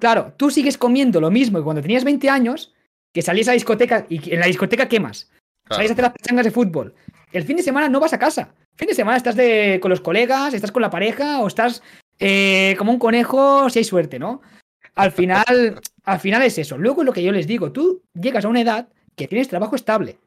[0.00, 2.74] Claro, tú sigues comiendo lo mismo que cuando tenías 20 años,
[3.12, 5.30] que salías a la discoteca y en la discoteca ¿qué más?
[5.64, 5.76] Claro.
[5.76, 6.94] Salís a hacer las pachangas de fútbol.
[7.34, 8.54] El fin de semana no vas a casa.
[8.76, 11.82] Fin de semana estás de, con los colegas, estás con la pareja o estás
[12.20, 14.40] eh, como un conejo si hay suerte, ¿no?
[14.94, 15.44] Al final,
[16.04, 16.78] al final es eso.
[16.78, 19.74] Luego es lo que yo les digo, tú llegas a una edad que tienes trabajo
[19.74, 20.18] estable.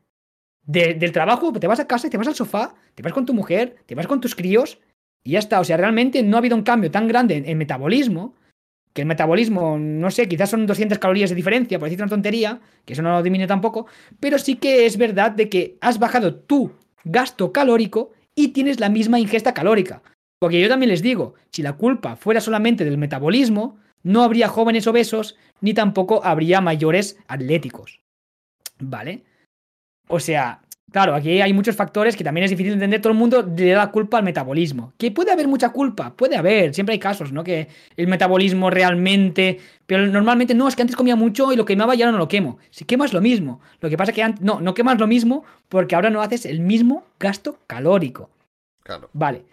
[0.65, 3.25] De- del trabajo te vas a casa y te vas al sofá, te vas con
[3.25, 4.79] tu mujer, te vas con tus críos
[5.23, 5.61] y ya está.
[5.61, 8.35] O sea, realmente no ha habido un cambio tan grande en, en metabolismo,
[8.93, 12.59] que el metabolismo, no sé, quizás son 200 calorías de diferencia, por decir una tontería,
[12.83, 13.85] que eso no lo dimine tampoco,
[14.19, 16.71] pero sí que es verdad de que has bajado tu
[17.03, 20.01] gasto calórico y tienes la misma ingesta calórica.
[20.39, 24.85] Porque yo también les digo, si la culpa fuera solamente del metabolismo, no habría jóvenes
[24.87, 27.99] obesos ni tampoco habría mayores atléticos.
[28.79, 29.23] ¿Vale?
[30.07, 30.61] O sea,
[30.91, 33.01] claro, aquí hay muchos factores que también es difícil de entender.
[33.01, 34.93] Todo el mundo le da la culpa al metabolismo.
[34.97, 37.43] Que puede haber mucha culpa, puede haber, siempre hay casos, ¿no?
[37.43, 39.59] Que el metabolismo realmente.
[39.85, 42.27] Pero normalmente no, es que antes comía mucho y lo quemaba y ahora no lo
[42.27, 42.57] quemo.
[42.69, 43.61] Si quemas lo mismo.
[43.79, 44.43] Lo que pasa es que antes.
[44.43, 48.29] No, no quemas lo mismo porque ahora no haces el mismo gasto calórico.
[48.83, 49.09] Claro.
[49.13, 49.43] Vale.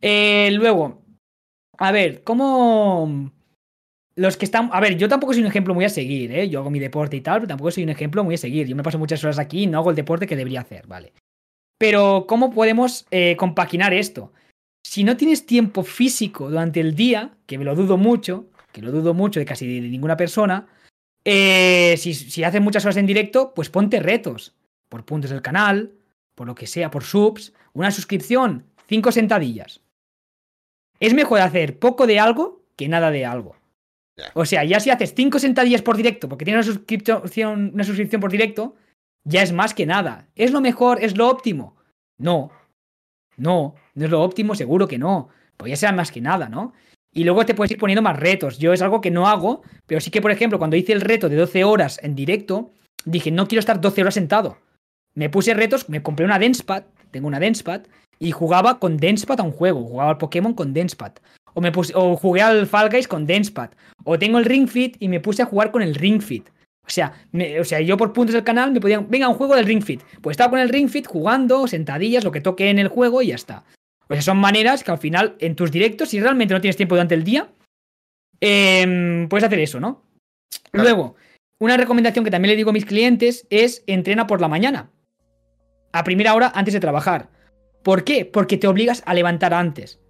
[0.00, 1.02] Eh, luego,
[1.78, 3.32] a ver, ¿cómo.
[4.16, 4.70] Los que están.
[4.72, 6.48] A ver, yo tampoco soy un ejemplo muy a seguir, ¿eh?
[6.48, 8.66] Yo hago mi deporte y tal, pero tampoco soy un ejemplo muy a seguir.
[8.66, 11.12] Yo me paso muchas horas aquí y no hago el deporte que debería hacer, ¿vale?
[11.78, 14.32] Pero, ¿cómo podemos eh, compaginar esto?
[14.86, 18.90] Si no tienes tiempo físico durante el día, que me lo dudo mucho, que lo
[18.90, 20.66] dudo mucho de casi de ninguna persona,
[21.24, 24.54] eh, si, si haces muchas horas en directo, pues ponte retos.
[24.88, 25.92] Por puntos del canal,
[26.34, 29.82] por lo que sea, por subs, una suscripción, cinco sentadillas.
[31.00, 33.56] Es mejor hacer poco de algo que nada de algo.
[34.34, 38.20] O sea, ya si haces cinco sentadillas por directo, porque tienes una suscripción, una suscripción
[38.20, 38.76] por directo,
[39.24, 40.28] ya es más que nada.
[40.34, 41.02] ¿Es lo mejor?
[41.02, 41.76] ¿Es lo óptimo?
[42.18, 42.50] No.
[43.36, 45.28] No, no es lo óptimo, seguro que no.
[45.56, 46.72] Pues ya sea más que nada, ¿no?
[47.12, 48.58] Y luego te puedes ir poniendo más retos.
[48.58, 51.28] Yo es algo que no hago, pero sí que, por ejemplo, cuando hice el reto
[51.28, 52.72] de 12 horas en directo,
[53.04, 54.58] dije, no quiero estar 12 horas sentado.
[55.14, 57.82] Me puse retos, me compré una Denspad, tengo una Denspad,
[58.18, 59.84] y jugaba con Denspad a un juego.
[59.84, 61.12] Jugaba al Pokémon con Denspad.
[61.56, 63.70] O, me puse, o jugué al Fall Guys con Denspad.
[64.04, 66.48] O tengo el Ring Fit y me puse a jugar con el Ring Fit.
[66.86, 69.08] O sea, me- o sea, yo por puntos del canal me podían.
[69.10, 70.02] Venga, un juego del Ring Fit.
[70.20, 73.28] Pues estaba con el Ring Fit jugando, sentadillas, lo que toque en el juego y
[73.28, 73.64] ya está.
[74.08, 76.94] O sea, son maneras que al final, en tus directos, si realmente no tienes tiempo
[76.94, 77.48] durante el día,
[78.40, 80.02] em, puedes hacer eso, ¿no?
[80.70, 80.84] Claro.
[80.88, 81.16] Luego,
[81.58, 84.90] una recomendación que también le digo a mis clientes es entrena por la mañana.
[85.92, 87.30] A primera hora antes de trabajar.
[87.82, 88.26] ¿Por qué?
[88.26, 90.00] Porque te obligas a levantar antes.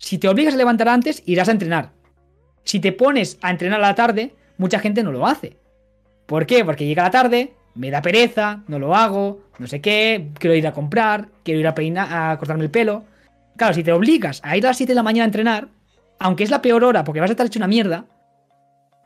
[0.00, 1.90] Si te obligas a levantar antes, irás a entrenar.
[2.64, 5.58] Si te pones a entrenar a la tarde, mucha gente no lo hace.
[6.24, 6.64] ¿Por qué?
[6.64, 10.66] Porque llega la tarde, me da pereza, no lo hago, no sé qué, quiero ir
[10.66, 13.04] a comprar, quiero ir a peinar, a cortarme el pelo.
[13.58, 15.68] Claro, si te obligas a ir a las 7 de la mañana a entrenar,
[16.18, 18.06] aunque es la peor hora porque vas a estar hecho una mierda,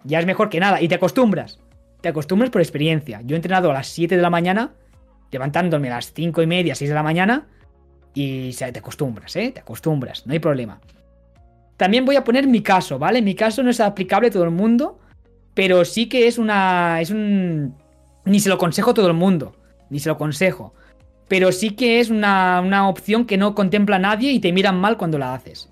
[0.05, 1.59] ya es mejor que nada y te acostumbras.
[2.03, 3.21] Te acostumbras por experiencia.
[3.25, 4.75] Yo he entrenado a las 7 de la mañana,
[5.33, 7.49] levantándome a las 5 y media, 6 de la mañana,
[8.15, 9.51] y te acostumbras, ¿eh?
[9.53, 10.81] Te acostumbras, no hay problema.
[11.77, 13.21] También voy a poner mi caso, ¿vale?
[13.21, 14.99] Mi caso no es aplicable a todo el mundo,
[15.55, 17.01] pero sí que es una.
[17.01, 17.75] Es un.
[18.25, 19.57] Ni se lo aconsejo a todo el mundo,
[19.91, 20.73] ni se lo aconsejo.
[21.27, 24.79] Pero sí que es una, una opción que no contempla a nadie y te miran
[24.79, 25.71] mal cuando la haces.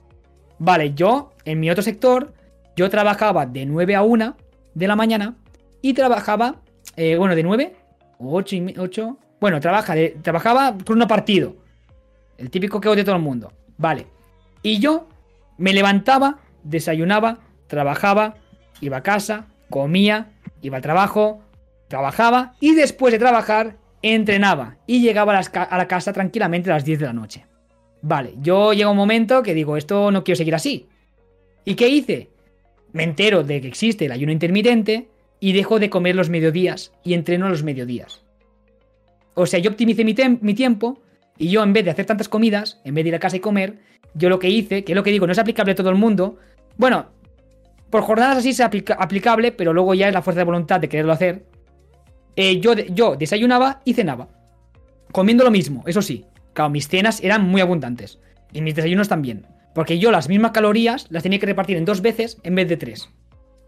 [0.59, 2.33] Vale, yo, en mi otro sector,
[2.75, 4.37] yo trabajaba de 9 a 1
[4.75, 5.37] de la mañana
[5.83, 6.57] y trabajaba,
[6.97, 7.77] eh, bueno, de 9
[8.19, 9.19] o 8 y me- 8.
[9.41, 11.57] Bueno, trabaja de- trabajaba por un partido.
[12.39, 13.53] El típico que odia todo el mundo.
[13.79, 14.07] Vale.
[14.63, 15.09] Y yo
[15.59, 18.37] me levantaba, desayunaba, trabajaba,
[18.81, 21.43] iba a casa, comía, iba al trabajo,
[21.89, 27.01] trabajaba y después de trabajar entrenaba y llegaba a, la casa tranquilamente a las 10
[27.01, 27.47] de la noche.
[28.03, 30.89] Vale, yo llega un momento que digo, esto no quiero seguir así.
[31.65, 32.31] ¿Y qué hice?
[32.93, 37.15] Me entero de que existe el ayuno intermitente y dejo de comer los mediodías y
[37.15, 38.23] entreno los mediodías.
[39.35, 41.02] O sea, yo optimicé mi tiempo
[41.39, 43.41] y yo en vez de hacer tantas comidas, en vez de ir a casa y
[43.41, 43.79] comer,
[44.15, 45.97] yo lo que hice, que es lo que digo, no es aplicable a todo el
[45.97, 46.39] mundo.
[46.77, 47.07] Bueno,
[47.91, 50.89] por jornadas así es aplica- aplicable, pero luego ya es la fuerza de voluntad de
[50.89, 51.45] quererlo hacer.
[52.37, 54.29] Eh, yo, yo desayunaba y cenaba.
[55.13, 56.25] comiendo lo mismo, eso sí.
[56.55, 58.19] Claro, mis cenas eran muy abundantes.
[58.53, 59.47] Y mis desayunos también.
[59.75, 62.77] Porque yo las mismas calorías las tenía que repartir en dos veces en vez de
[62.77, 63.09] tres.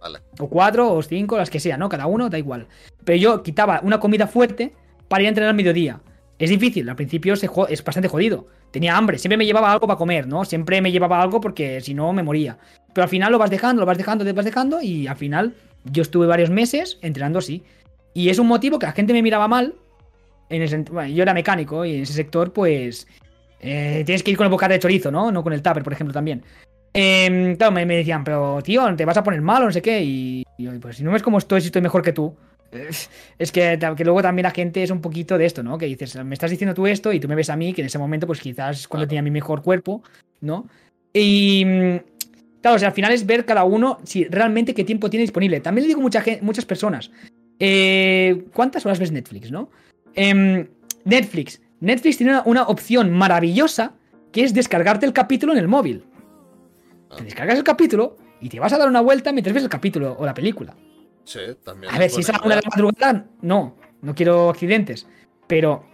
[0.00, 0.18] Vale.
[0.38, 1.88] O cuatro, o cinco, las que sea, ¿no?
[1.88, 2.66] Cada uno, da igual.
[3.04, 4.74] Pero yo quitaba una comida fuerte
[5.08, 6.00] para ir a entrenar al mediodía.
[6.38, 8.46] Es difícil, al principio se es bastante jodido.
[8.72, 10.44] Tenía hambre, siempre me llevaba algo para comer, ¿no?
[10.44, 12.58] Siempre me llevaba algo porque si no me moría.
[12.92, 15.54] Pero al final lo vas dejando, lo vas dejando, te vas dejando y al final
[15.84, 17.62] yo estuve varios meses entrenando así.
[18.14, 19.74] Y es un motivo que la gente me miraba mal.
[20.48, 23.06] En el bueno, yo era mecánico y en ese sector, pues.
[23.60, 25.30] eh, tienes que ir con el bocata de chorizo, ¿no?
[25.30, 26.42] No con el tupper, por ejemplo, también.
[26.92, 30.02] Em, claro, me, decían, pero tío, te vas a poner mal o no sé qué.
[30.02, 32.36] Y, y yo, pues si no ves cómo estoy, si estoy mejor que tú.
[33.38, 35.78] Es que, luego también la gente es un poquito de esto, ¿no?
[35.78, 37.86] Que dices, me estás diciendo tú esto y tú me ves a mí, que en
[37.86, 39.08] ese momento, pues quizás es cuando Claro.
[39.10, 40.02] tenía mi mejor cuerpo,
[40.40, 40.66] ¿no?
[41.12, 41.64] Y.
[41.64, 41.96] mm,
[42.62, 45.60] Claro, o sea, al final es ver cada uno si realmente qué tiempo tiene disponible.
[45.60, 47.10] También le digo a mucha muchas personas.
[47.58, 49.68] eh, ¿Cuántas horas ves Netflix, no?
[50.14, 50.66] Em,
[51.04, 51.60] Netflix.
[51.80, 53.92] Netflix tiene una, una opción maravillosa
[54.32, 56.04] que es descargarte el capítulo en el móvil.
[57.10, 57.16] Ah.
[57.18, 60.16] Te descargas el capítulo y te vas a dar una vuelta mientras ves el capítulo
[60.18, 60.74] o la película.
[61.24, 61.94] Sí, también.
[61.94, 65.06] A ver, si es a la una de la madrugada, no, no quiero accidentes.
[65.46, 65.86] Pero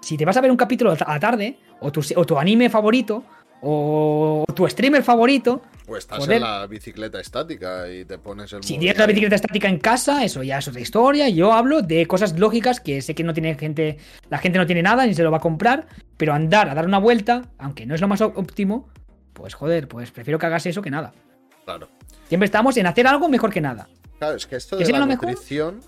[0.00, 2.70] si te vas a ver un capítulo a la tarde, o tu, o tu anime
[2.70, 3.24] favorito,
[3.62, 6.36] o tu streamer favorito, O estás Joder.
[6.36, 10.24] en la bicicleta estática y te pones el si tienes la bicicleta estática en casa,
[10.24, 11.28] eso ya es otra historia.
[11.28, 14.82] Yo hablo de cosas lógicas que sé que no tiene gente, la gente no tiene
[14.82, 15.86] nada ni se lo va a comprar,
[16.16, 18.88] pero andar a dar una vuelta, aunque no es lo más óptimo,
[19.32, 21.12] pues joder, pues prefiero que hagas eso que nada.
[21.64, 21.88] Claro.
[22.28, 23.88] Siempre estamos en hacer algo mejor que nada.
[24.18, 25.28] Claro, es que esto ¿Que de la mejor?
[25.28, 25.82] nutrición,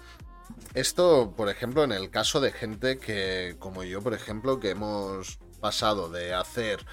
[0.74, 5.38] esto, por ejemplo, en el caso de gente que, como yo, por ejemplo, que hemos
[5.60, 6.84] pasado de hacer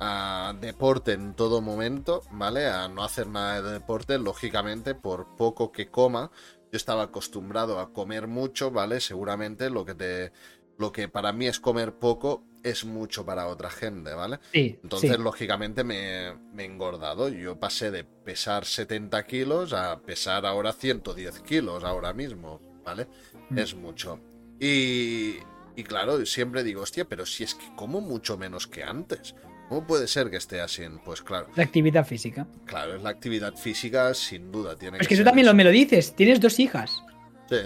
[0.00, 2.66] ah, deporte en todo momento, ¿vale?
[2.66, 6.30] A no hacer nada de deporte, lógicamente, por poco que coma,
[6.72, 9.00] yo estaba acostumbrado a comer mucho, ¿vale?
[9.00, 10.32] Seguramente lo que te,
[10.78, 14.38] lo que para mí es comer poco es mucho para otra gente, ¿vale?
[14.52, 15.22] Sí, Entonces, sí.
[15.22, 17.28] lógicamente, me, me he engordado.
[17.28, 23.06] Yo pasé de pesar 70 kilos a pesar ahora 110 kilos ahora mismo, ¿vale?
[23.50, 23.58] Mm.
[23.58, 24.20] Es mucho.
[24.60, 25.36] Y,
[25.76, 29.34] y claro, siempre digo, hostia, pero si es que como mucho menos que antes.
[29.68, 30.82] ¿Cómo puede ser que esté así?
[31.04, 32.44] Pues claro, La actividad física.
[32.66, 34.74] claro, es la actividad física, sin duda.
[34.76, 37.04] Tiene Es que que tú también lo, me lo dices, tienes dos hijas.
[37.48, 37.56] Sí,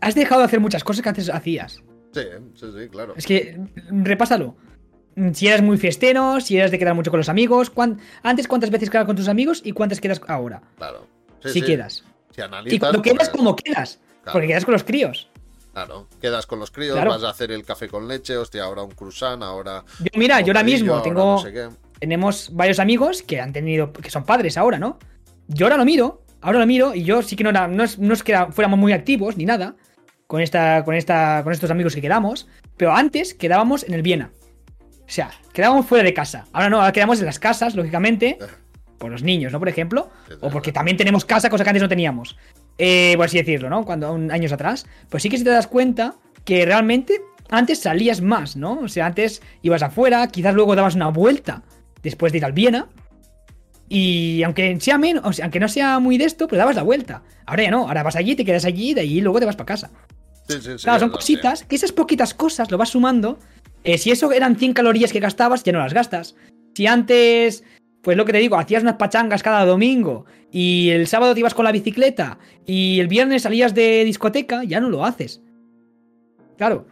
[0.00, 1.80] Has dejado de hacer muchas cosas que antes hacías.
[2.12, 2.20] Sí,
[2.54, 3.14] sí, sí, claro.
[3.16, 3.58] Es que,
[3.90, 4.56] repásalo.
[5.34, 7.68] Si eras muy fiestero, si eras de quedar mucho con los amigos.
[7.70, 10.62] cuán- Antes, ¿cuántas veces quedas con tus amigos y cuántas quedas ahora?
[10.78, 11.06] Claro.
[11.42, 11.66] Sí, si sí.
[11.66, 12.04] quedas.
[12.30, 13.98] Si Y analizas, cuando quedas, pues, como quedas.
[14.22, 14.32] Claro.
[14.32, 15.28] Porque quedas con los críos.
[15.74, 17.10] Claro, quedas con los críos, Claro.
[17.10, 19.84] vas a hacer el café con leche, hostia, ahora un croissant, ahora...
[20.00, 21.24] Yo, mira, yo ahora mismo ahora tengo.
[21.32, 21.68] no sé qué.
[21.98, 23.92] Tenemos varios amigos que han tenido.
[23.92, 24.98] que son padres ahora, ¿no?
[25.48, 27.68] Yo ahora lo miro, ahora lo miro, y yo sí que no era.
[27.68, 29.74] No es, no es que fuéramos muy activos ni nada.
[30.32, 30.82] Con esta.
[30.82, 31.42] con esta.
[31.44, 32.48] con estos amigos que quedamos.
[32.78, 34.30] Pero antes quedábamos en el Viena.
[35.00, 36.46] O sea, quedábamos fuera de casa.
[36.54, 38.38] Ahora no, ahora quedamos en las casas, lógicamente.
[38.98, 39.58] Por los niños, ¿no?
[39.58, 40.08] Por ejemplo.
[40.40, 42.38] O porque también tenemos casa, cosa que antes no teníamos.
[42.78, 43.84] Eh, por así decirlo, ¿no?
[43.84, 44.86] Cuando años atrás.
[45.10, 47.20] Pues sí que si te das cuenta que realmente
[47.50, 48.78] antes salías más, ¿no?
[48.80, 51.62] O sea, antes ibas afuera, quizás luego dabas una vuelta
[52.02, 52.88] después de ir al Viena.
[53.86, 56.84] Y aunque sea menos, o sea, aunque no sea muy de esto, pues dabas la
[56.84, 57.22] vuelta.
[57.44, 59.56] Ahora ya no, ahora vas allí, te quedas allí, y de allí luego te vas
[59.56, 59.90] para casa.
[60.52, 63.38] Sí, sí, sí, Claro, son cositas, que esas poquitas cosas lo vas sumando.
[63.84, 66.36] Eh, si eso eran 100 calorías que gastabas, ya no las gastas.
[66.74, 67.64] Si antes,
[68.02, 71.54] pues lo que te digo, hacías unas pachangas cada domingo y el sábado te ibas
[71.54, 75.40] con la bicicleta y el viernes salías de discoteca, ya no lo haces.
[76.56, 76.86] Claro.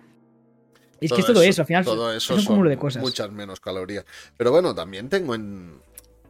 [1.01, 3.03] Es que es todo eso, al final todo es un cúmulo de cosas.
[3.03, 4.05] muchas menos calorías.
[4.37, 5.81] Pero bueno, también tengo en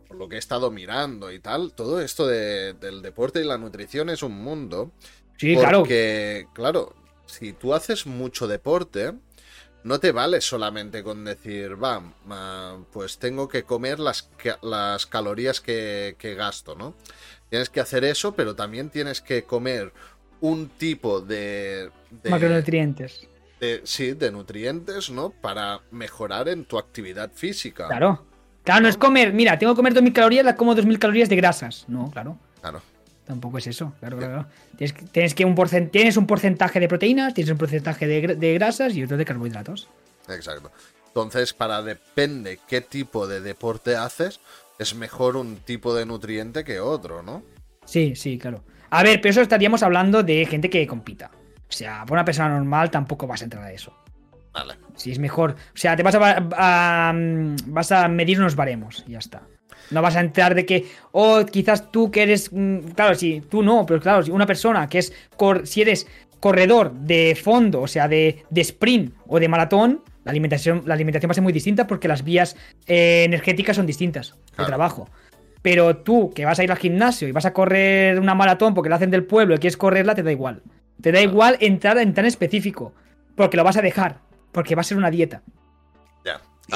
[0.07, 3.59] por lo que he estado mirando y tal, todo esto de- del deporte y la
[3.59, 4.93] nutrición es un mundo.
[5.37, 5.79] Sí, claro.
[5.81, 6.95] Porque, claro,
[7.31, 9.13] si tú haces mucho deporte,
[9.83, 12.03] no te vale solamente con decir, va,
[12.93, 16.95] pues tengo que comer las, ca- las calorías que, que gasto, ¿no?
[17.49, 19.93] Tienes que hacer eso, pero también tienes que comer
[20.41, 21.91] un tipo de...
[22.11, 23.27] de- Macronutrientes.
[23.59, 25.31] de- sí, de nutrientes, ¿no?
[25.31, 27.87] Para mejorar en tu actividad física.
[27.89, 28.27] Claro.
[28.63, 31.37] Claro, no es comer, mira, tengo que comer 2000 calorías, las como 2000 calorías de
[31.37, 31.87] grasas.
[31.89, 32.39] No, claro.
[32.61, 32.83] Claro.
[33.31, 34.47] Tampoco es eso, claro, claro.
[34.77, 35.55] Tienes, que- tienes que un
[35.93, 39.25] tienes un porcentaje de proteínas, tienes un porcentaje de, gr- de grasas y otro de
[39.25, 39.89] carbohidratos.
[40.29, 40.73] Exacto.
[41.07, 44.41] Entonces, para depende qué tipo de deporte haces,
[44.81, 47.45] es mejor un tipo de nutriente que otro, ¿no?
[47.85, 48.65] Sí, sí, claro.
[48.91, 51.31] A ver, pero eso estaríamos hablando de gente que compita.
[51.69, 53.93] O sea, por una persona normal tampoco vas a entrar a eso.
[54.53, 54.75] Vale.
[54.97, 55.53] Si es mejor.
[55.53, 59.19] O sea, te vas a, va- a- mm, vas a medir unos baremos y ya
[59.21, 59.43] está.
[59.91, 62.51] No vas a entrar de que, oh, quizás tú que eres.
[62.53, 65.13] mm, Claro, sí, tú no, pero claro, si una persona que es.
[65.37, 66.07] cor- Si eres
[66.39, 71.29] corredor de fondo, o sea, de, de sprint o de maratón, la alimentación, la alimentación
[71.29, 75.09] va a ser muy distinta porque las vías eh, energéticas son distintas de trabajo.
[75.63, 78.89] Pero tú, que vas a ir al gimnasio y vas a correr una maratón porque
[78.89, 80.63] la hacen del pueblo y quieres correrla, te da igual.
[81.03, 82.95] Te da igual entrar en tan específico.
[83.35, 84.19] Porque lo vas a dejar.
[84.53, 85.43] Porque va a ser una dieta.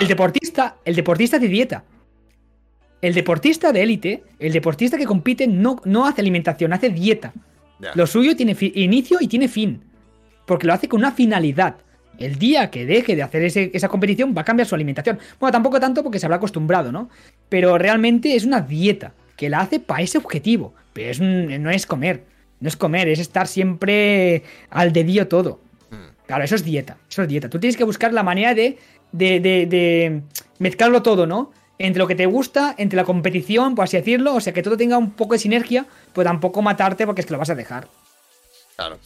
[0.01, 1.85] El deportista, el deportista de dieta.
[3.05, 7.33] El deportista de élite, el deportista que compite, no, no hace alimentación, hace dieta.
[7.95, 9.83] Lo suyo tiene inicio y tiene fin.
[10.47, 11.77] Porque lo hace con una finalidad.
[12.19, 15.19] El día que deje de hacer ese- esa competición va a cambiar su alimentación.
[15.41, 17.11] Bueno, tampoco tanto porque se habrá acostumbrado, ¿no?
[17.49, 20.73] Pero realmente es una dieta que la hace para ese objetivo.
[20.93, 22.23] Pero es no es comer.
[22.61, 25.61] No es comer, es estar siempre al dedillo todo.
[25.91, 26.27] Mm.
[26.27, 26.97] Claro, eso es dieta.
[27.11, 27.51] Eso es dieta.
[27.51, 28.79] Tú tienes que buscar la manera de,
[29.13, 30.23] de, de- de
[30.59, 31.51] mezclarlo todo, ¿no?
[31.79, 34.35] Entre lo que te gusta, entre la competición, por así decirlo.
[34.35, 37.33] O sea, que todo tenga un poco de sinergia, pero tampoco matarte porque es que
[37.33, 37.89] lo vas a dejar.
[38.77, 38.99] Claro.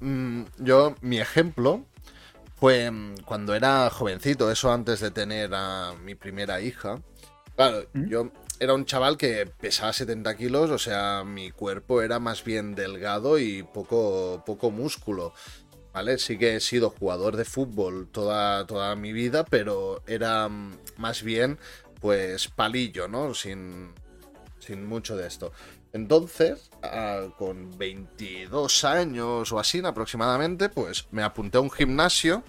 [0.00, 1.84] Mm, yo, mi ejemplo
[2.56, 7.00] fue mm, cuando era jovencito, eso antes de tener a mi primera hija.
[7.56, 12.44] Claro, yo era un chaval que pesaba 70 kilos, o sea, mi cuerpo era más
[12.44, 15.32] bien delgado y poco, poco músculo.
[15.92, 16.18] ¿Vale?
[16.18, 21.22] Sí que he sido jugador de fútbol toda, toda mi vida, pero era mm, más
[21.22, 21.58] bien,
[22.00, 23.34] pues, palillo, ¿no?
[23.34, 23.92] Sin,
[24.60, 25.52] sin mucho de esto.
[25.92, 32.44] Entonces, ah, con 22 años o así aproximadamente, pues me apunté a un gimnasio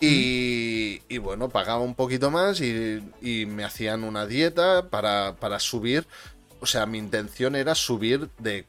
[0.00, 5.58] y, y bueno, pagaba un poquito más y, y me hacían una dieta para, para
[5.58, 6.06] subir.
[6.60, 8.64] O sea, mi intención era subir de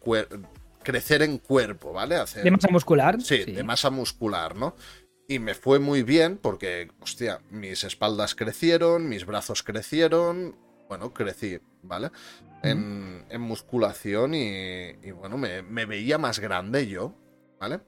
[0.83, 2.15] crecer en cuerpo, ¿vale?
[2.15, 3.21] Hacer, De masa muscular.
[3.21, 4.75] Sí, de masa muscular, ¿no?
[5.27, 10.55] Y me fue muy bien porque, hostia, mis espaldas crecieron, mis brazos crecieron,
[10.87, 12.09] bueno, crecí, ¿vale?
[12.63, 17.13] En, en musculación y, y, bueno, me, me veía más grande yo,
[17.59, 17.81] ¿vale?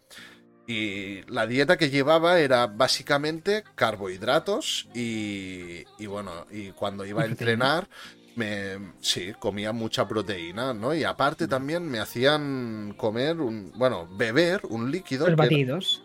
[0.68, 7.26] Y la dieta que llevaba era básicamente carbohidratos y, y bueno, y cuando iba a
[7.26, 7.90] entrenar,
[8.35, 10.93] me, sí, comía mucha proteína, ¿no?
[10.95, 15.26] Y aparte también me hacían comer, un, bueno, beber un líquido.
[15.26, 16.03] Los era- batidos.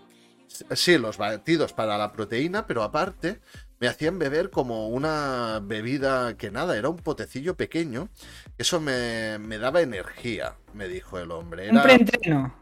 [0.75, 3.41] Sí, los batidos para la proteína, pero aparte
[3.79, 8.09] me hacían beber como una bebida que nada, era un potecillo pequeño.
[8.57, 11.69] Eso me, me daba energía, me dijo el hombre.
[11.71, 12.53] Un Era, preentreno.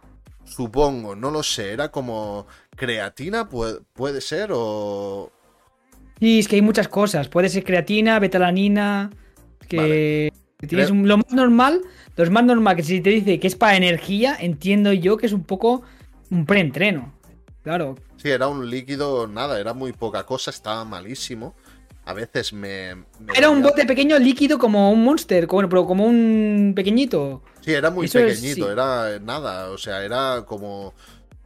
[0.44, 5.33] supongo, no lo sé, era como creatina, puede, puede ser, o...
[6.20, 7.28] Sí, es que hay muchas cosas.
[7.28, 9.10] Puede ser creatina, betalanina.
[9.67, 10.33] Que
[10.67, 11.81] tienes un- lo más normal,
[12.17, 15.33] lo más normal que si te dice que es para energía, entiendo yo que es
[15.33, 15.83] un poco
[16.31, 17.12] un preentreno.
[17.62, 17.97] Claro.
[18.17, 21.55] Sí, era un líquido, nada, era muy poca cosa, estaba malísimo.
[22.07, 22.94] A veces me...
[22.94, 27.43] me Era un bote pequeño líquido como un monster, como, pero como un pequeñito.
[27.62, 28.73] Sí, era muy Eso es- pequeñito, sí.
[28.73, 30.93] era nada, o sea, era como,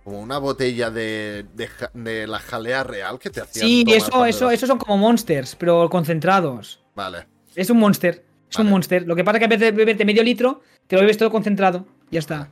[0.03, 1.47] como una botella de,
[1.95, 5.89] de, la jalea real que te hacían Sí, tomar eso, eso son como monsters, pero
[5.89, 6.81] concentrados.
[6.97, 7.27] Vale,
[7.59, 8.25] Es un monster.
[8.51, 8.69] Es Vale.
[8.69, 9.07] un monster.
[9.07, 11.31] Lo que pasa es que en vez de beberte medio litro, te lo bebes todo
[11.31, 11.87] concentrado.
[12.11, 12.51] Ya está.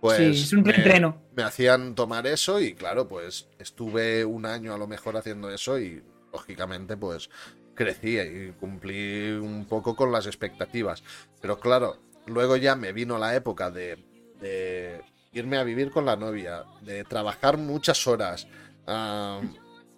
[0.00, 1.16] pues Sí, es un me, preentreno.
[1.34, 5.78] me hacían tomar eso y claro, pues estuve un año a lo mejor haciendo eso
[5.78, 7.30] y lógicamente pues
[7.74, 11.02] crecí y cumplí un poco con las expectativas.
[11.40, 13.98] Pero claro, luego ya me vino la época de,
[14.40, 15.00] de
[15.32, 18.46] irme a vivir con la novia, de trabajar muchas horas,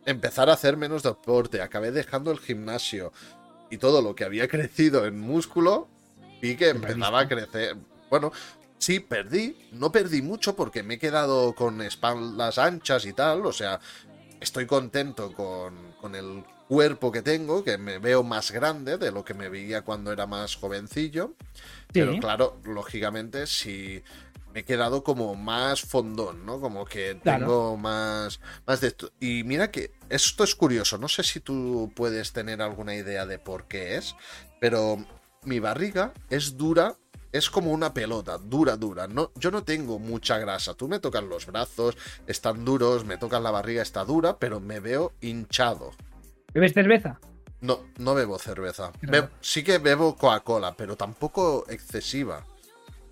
[0.07, 3.13] empezar a hacer menos deporte, acabé dejando el gimnasio
[3.71, 5.89] y todo lo que había crecido en músculo,
[6.41, 7.77] vi que empezaba a crecer.
[8.11, 8.33] Bueno,
[8.79, 13.53] sí, perdí, no perdí mucho porque me he quedado con espaldas anchas y tal, o
[13.53, 13.81] sea,
[14.41, 19.25] estoy contento con, con el cuerpo que tengo, que me veo más grande de lo
[19.25, 21.35] que me veía cuando era más jovencillo.
[21.39, 22.01] Sí.
[22.01, 24.03] Pero claro, lógicamente, si
[24.55, 26.61] me he quedado como más fondón, ¿no?
[26.61, 27.41] Como que Claro.
[27.47, 29.11] tengo más, más de esto.
[29.21, 33.41] Y mira que esto es curioso, no sé si tú puedes tener alguna idea de
[33.41, 34.15] por qué es,
[34.61, 35.05] pero
[35.43, 36.95] mi barriga es dura,
[37.33, 39.09] es como una pelota, dura, dura.
[39.09, 40.75] No, yo no tengo mucha grasa.
[40.75, 41.97] Tú me tocas los brazos,
[42.29, 45.91] están duros, me tocas la barriga, está dura, pero me veo hinchado.
[46.55, 47.19] ¿Bebes cerveza?
[47.61, 48.93] No, no bebo cerveza.
[49.41, 52.47] Sí que bebo Coca-Cola, pero tampoco excesiva.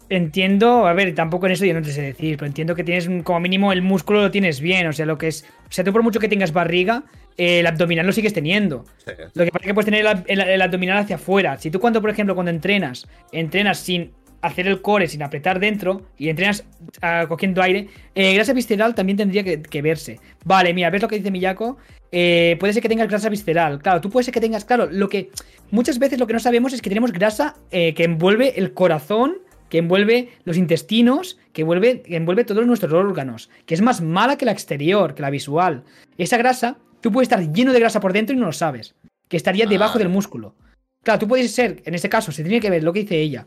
[0.09, 3.09] Entiendo, a ver, tampoco en eso yo no te sé decir, pero entiendo que tienes
[3.25, 5.93] como mínimo el músculo lo tienes bien, o sea, lo que es, o sea, tú
[5.93, 7.05] por mucho que tengas barriga,
[7.39, 8.85] eh, el abdominal lo sigues teniendo.
[9.07, 9.13] Sí.
[9.35, 11.57] Lo que pasa es que puedes tener el, ab- el- el abdominal hacia afuera.
[11.57, 14.11] Si tú cuando, por ejemplo, cuando entrenas, entrenas sin
[14.43, 16.65] hacer el core, sin apretar dentro, y entrenas
[17.01, 20.19] ah, cogiendo aire, eh, grasa visceral también tendría que, que verse.
[20.45, 21.79] Vale, mira, ¿ves lo que dice Miyako?
[22.11, 23.81] Eh, puede ser que tengas grasa visceral.
[23.81, 25.31] Claro, tú puede ser que tengas, claro, lo que
[25.71, 29.37] muchas veces lo que no sabemos es que tenemos grasa eh, que envuelve el corazón,
[29.73, 34.37] que envuelve los intestinos, que envuelve, que envuelve todos nuestros órganos, que es más mala
[34.37, 35.83] que la exterior, que la visual.
[36.19, 38.95] Esa grasa, tú puedes estar lleno de grasa por dentro y no lo sabes,
[39.31, 40.01] que estaría debajo Ah.
[40.01, 40.55] del músculo.
[41.03, 43.47] Claro, tú puedes ser, en este caso, se tiene que ver lo que dice ella.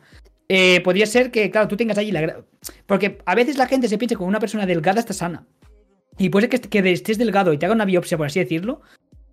[0.50, 2.44] Eh, podría ser que, claro, tú tengas allí la gra-
[2.88, 5.46] Porque a veces la gente se piensa que una persona delgada está sana.
[6.18, 8.40] Y puede ser que, est- que estés delgado y te haga una biopsia, por así
[8.40, 8.82] decirlo,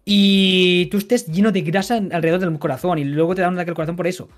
[0.04, 3.70] y tú estés lleno de grasa alrededor del corazón y luego te da un ataque
[3.70, 4.28] al corazón por eso.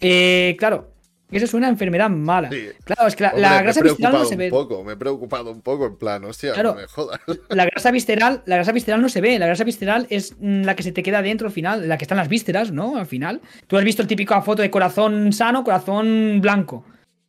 [0.00, 0.94] Eh, claro,
[1.36, 2.50] eso es una enfermedad mala.
[2.50, 2.68] Sí.
[2.84, 4.50] Claro, es que la, Hombre, grasa visceral no se un ve.
[4.50, 6.74] poco, me he preocupado un poco en plan, hostia, Claro.
[6.74, 7.20] no me jodas.
[7.50, 9.38] La grasa visceral, la grasa visceral no se ve.
[9.38, 12.04] La grasa visceral es mm, la que se te queda dentro al final, la que
[12.04, 12.96] están las vísceras, ¿no?
[12.96, 13.40] Al final.
[13.66, 16.84] Tú has visto el típico foto de corazón sano, corazón blanco.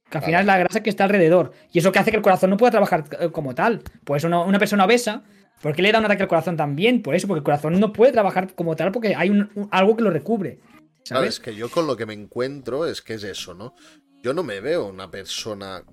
[0.09, 1.53] Que al final es la grasa que está alrededor.
[1.71, 3.81] Y eso que hace que el corazón no pueda trabajar eh, como tal.
[4.03, 5.23] Pues una, una persona obesa,
[5.61, 7.01] ¿por qué le da un ataque al corazón también?
[7.01, 9.95] Por eso, porque el corazón no puede trabajar como tal porque hay un- un- algo
[9.97, 10.59] que lo recubre.
[11.07, 11.35] Claro, ¿Sabes?
[11.35, 13.75] es que yo con lo que me encuentro es que es eso, ¿no?
[14.21, 15.83] Yo no me veo una persona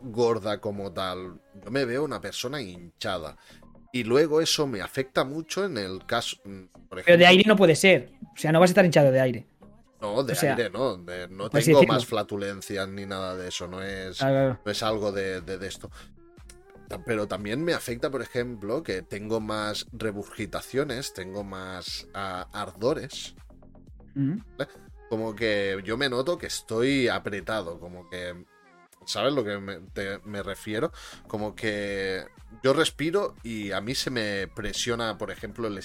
[0.00, 3.36] gorda como tal, yo me veo una persona hinchada.
[3.92, 7.44] Y luego eso me afecta mucho en el caso, mm, por ejemplo, Pero de aire
[7.46, 8.12] no puede ser.
[8.22, 9.46] O sea, no vas a estar hinchado de aire.
[10.00, 13.66] no, de o sea, aire, no, de- no tengo más flatulencias ni nada de eso,
[13.68, 15.90] no es, Claro, no es algo de, de- de esto.
[17.04, 23.34] Pero también me afecta, por ejemplo, que tengo más regurgitaciones, tengo más ah, ardores.
[25.08, 28.44] Como que yo me noto que estoy apretado, como que...
[29.04, 30.92] ¿Sabes lo que me, refiero?
[31.26, 32.22] Como que
[32.62, 35.78] yo respiro y a mí se me presiona, por ejemplo, el,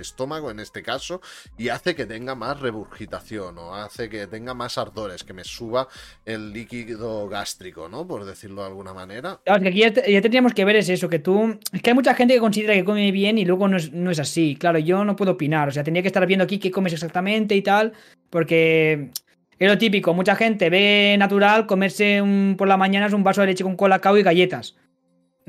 [0.00, 1.20] estómago en este caso
[1.56, 5.88] y hace que tenga más regurgitación o hace que tenga más ardores, que me suba
[6.24, 8.06] el líquido gástrico, ¿no?
[8.06, 9.40] Por decirlo de alguna manera.
[9.44, 11.58] Es que aquí ya, ya tendríamos que ver es eso, que tú...
[11.72, 14.10] Es que hay mucha gente que considera que come bien y luego no es, no
[14.10, 14.56] es así.
[14.56, 15.68] Claro, yo no puedo opinar.
[15.68, 17.92] O sea, tendría que estar viendo aquí qué comes exactamente y tal,
[18.30, 19.10] porque
[19.58, 20.14] es lo típico.
[20.14, 23.76] Mucha gente ve natural comerse un- por la mañana es un vaso de leche con
[23.76, 24.76] colacao y galletas.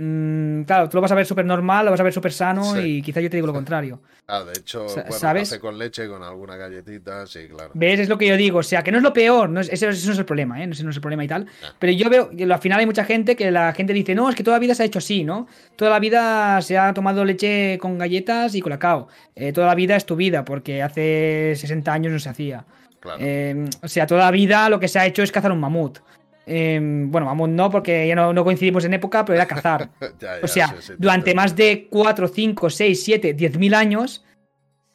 [0.01, 2.63] Mm, claro, tú lo vas a ver súper normal, lo vas a ver súper sano
[2.75, 2.79] Sí.
[2.79, 4.01] y quizá yo te digo lo contrario.
[4.27, 5.49] Ah, de hecho, bueno, ¿sabes?
[5.49, 7.71] café con leche, con alguna galletita, sí, claro.
[7.73, 7.99] ¿Ves?
[7.99, 8.59] Es lo que yo digo.
[8.59, 9.49] O sea, que no es lo peor.
[9.49, 10.69] No es, ese, ese no es el problema, ¿eh?
[10.71, 11.47] Ese no es el problema y tal.
[11.61, 11.73] Ya.
[11.79, 14.35] Pero yo veo que al final hay mucha gente que la gente dice, no, es
[14.35, 15.47] que toda la vida se ha hecho así, ¿no?
[15.75, 19.09] Toda la vida se ha tomado leche con galletas y colacao.
[19.35, 22.63] Eh, toda la vida es tu vida, porque hace 60 años no se hacía.
[22.99, 23.19] Claro.
[23.21, 25.99] Eh, o sea, toda la vida lo que se ha hecho es cazar un mamut.
[26.45, 29.89] Eh, bueno, mamut no, porque ya no, no coincidimos en época, pero era cazar.
[30.19, 33.57] Ya, ya, O sea, sí, sí, te durante más de 4, 5, 6, 7, 10
[33.57, 34.25] mil años,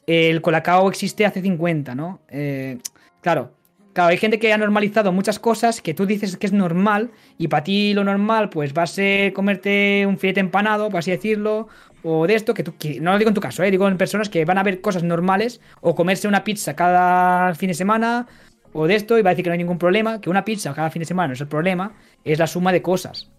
[0.07, 2.19] el colacao existe hace 50, ¿no?
[2.29, 2.77] Eh,
[3.21, 3.51] claro,
[3.93, 7.47] claro, hay gente que ha normalizado muchas cosas que tú dices que es normal y
[7.47, 11.67] para ti lo normal pues va a ser comerte un filete empanado, por así decirlo,
[12.07, 13.71] o de esto, que tú, no lo digo en tu caso, ¿eh?
[13.71, 17.69] digo en personas que van a ver cosas normales o comerse una pizza cada fin
[17.69, 18.27] de semana
[18.73, 20.71] o de esto y va a decir que no hay ningún problema, que una pizza
[20.75, 21.93] cada fin de semana no es el problema,
[22.23, 23.31] es la suma de cosas.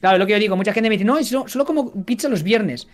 [0.00, 2.42] Claro, es lo que yo digo, mucha gente me dice, no, solo como pizza los
[2.42, 2.88] viernes.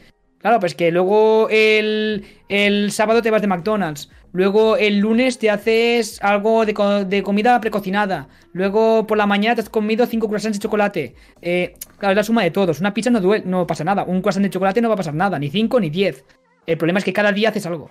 [0.45, 4.11] Claro, pues que luego el, el sábado te vas de McDonald's.
[4.33, 8.29] Luego el lunes te haces algo de, co- de comida precocinada.
[8.53, 11.15] Luego por la mañana te has comido cinco croissants de chocolate.
[11.41, 12.79] Eh, claro, es la suma de todos.
[12.79, 14.05] Una pizza no, duele, no pasa nada.
[14.05, 15.39] Un croissant de chocolate no va a pasar nada.
[15.39, 16.27] Ni cinco ni diez.
[16.67, 17.91] El problema es que cada día haces algo.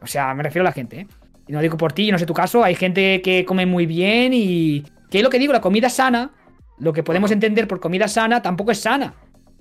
[0.00, 1.06] O sea, me refiero a la gente, ¿eh?
[1.46, 2.64] Y no digo por ti, yo no sé tu caso.
[2.64, 4.82] Hay gente que come muy bien y...
[5.10, 6.30] Que es lo que digo, la comida sana,
[6.78, 9.12] lo que podemos entender por comida sana, tampoco es sana.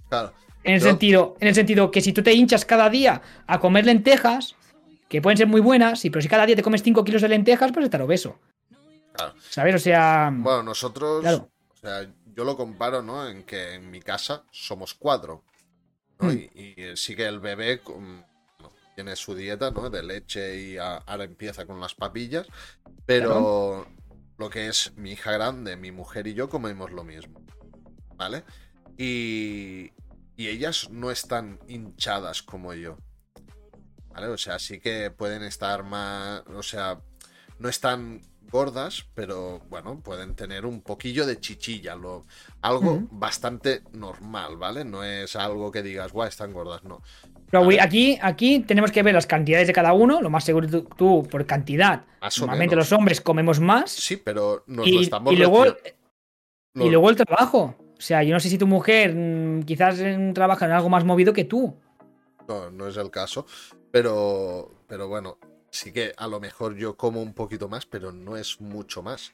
[0.07, 0.31] Claro.
[0.63, 3.85] En el, sentido, en el sentido que si tú te hinchas cada día a comer
[3.85, 4.55] lentejas,
[5.09, 7.29] que pueden ser muy buenas, sí, pero si cada día te comes 5 kilos de
[7.29, 8.39] lentejas, pues estar obeso.
[9.13, 9.33] Claro.
[9.49, 9.75] ¿Sabes?
[9.75, 10.29] O sea.
[10.33, 11.49] Bueno, nosotros, Claro.
[11.73, 13.27] o sea, yo lo comparo, ¿no?
[13.27, 15.43] En que en mi casa somos cuatro.
[16.19, 16.29] ¿no?
[16.29, 16.37] Hmm.
[16.55, 18.23] Y, y sí que el bebé con-
[18.95, 19.89] tiene su dieta, ¿no?
[19.89, 22.45] De leche y a- ahora empieza con las papillas.
[23.05, 23.87] Pero
[24.37, 27.41] lo que es mi hija grande, mi mujer y yo comemos lo mismo.
[28.15, 28.43] ¿Vale?
[28.97, 29.89] Y,
[30.41, 32.97] y ellas no están hinchadas como yo.
[34.09, 34.27] ¿Vale?
[34.27, 36.41] O sea, sí que pueden estar más.
[36.47, 36.99] O sea,
[37.59, 38.21] no están
[38.51, 41.95] gordas, pero bueno, pueden tener un poquillo de chichilla.
[41.95, 42.25] Lo,
[42.61, 44.83] algo bastante normal, ¿vale?
[44.83, 47.03] No es algo que digas, guau, están gordas, no.
[47.51, 47.79] Pero Vale.
[47.79, 50.21] aquí, aquí tenemos que ver las cantidades de cada uno.
[50.21, 52.05] Lo más seguro tú, tú, por cantidad.
[52.19, 52.89] Más Normalmente menos.
[52.89, 53.91] los hombres comemos más.
[53.91, 55.65] Sí, pero nos y, lo estamos y luego,
[56.75, 57.75] y luego el trabajo.
[58.01, 61.05] O sea, yo no sé si tu mujer mm, quizás mm, trabaja en algo más
[61.05, 61.75] movido que tú.
[62.47, 63.45] No, no es el caso.
[63.91, 65.37] Pero, pero bueno,
[65.69, 69.33] sí que a lo mejor yo como un poquito más, pero no es mucho más.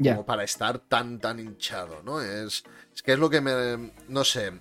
[0.00, 2.20] Como para estar tan, tan hinchado, ¿no?
[2.20, 2.62] Es,
[2.94, 3.90] es que es lo que me.
[4.08, 4.52] No sé.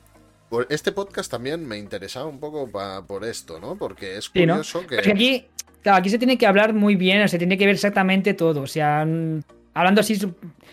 [0.69, 3.75] Este podcast también me interesaba un poco pa- por esto, ¿no?
[3.75, 4.53] Porque es Sí, ¿no?
[4.53, 4.87] curioso que.
[4.87, 5.45] Pero es que aquí,
[5.83, 8.61] claro, aquí se tiene que hablar muy bien, se tiene que ver exactamente todo.
[8.61, 9.41] O sea, mm,
[9.75, 10.19] hablando así,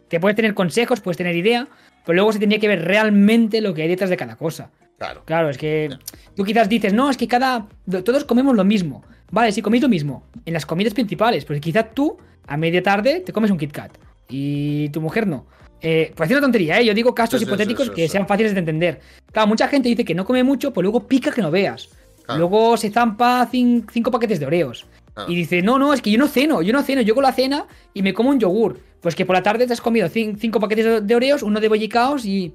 [0.08, 1.66] te puedes tener consejos, puedes tener idea,
[2.04, 4.70] pero luego se tendría que ver realmente lo que hay detrás de cada cosa.
[4.98, 5.22] Claro.
[5.24, 5.88] Claro, es que
[6.36, 7.66] tú quizás dices, no, es que cada.
[8.04, 9.02] Todos comemos lo mismo.
[9.30, 10.24] Vale, sí, coméis lo mismo.
[10.44, 11.44] En las comidas principales.
[11.44, 13.96] Pues quizás tú, a media tarde, te comes un Kit Kat.
[14.28, 15.46] Y tu mujer no.
[15.80, 16.84] Eh, pues es una tontería, ¿eh?
[16.84, 19.00] Yo digo casos Sí, hipotéticos sí, sí, que sean fáciles de entender.
[19.32, 21.88] Claro, mucha gente dice que no come mucho, pues luego pica que no veas.
[22.26, 22.38] Claro.
[22.38, 24.84] Luego se zampa cin- cinco paquetes de Oreos.
[25.14, 25.30] Claro.
[25.30, 27.32] Y dice, no, no, es que yo no ceno, yo no ceno, yo con la
[27.32, 28.78] cena y me como un yogur.
[29.00, 31.68] Pues que por la tarde te has comido cin- cinco paquetes de- Oreos, uno de
[31.68, 32.52] bollicaos y.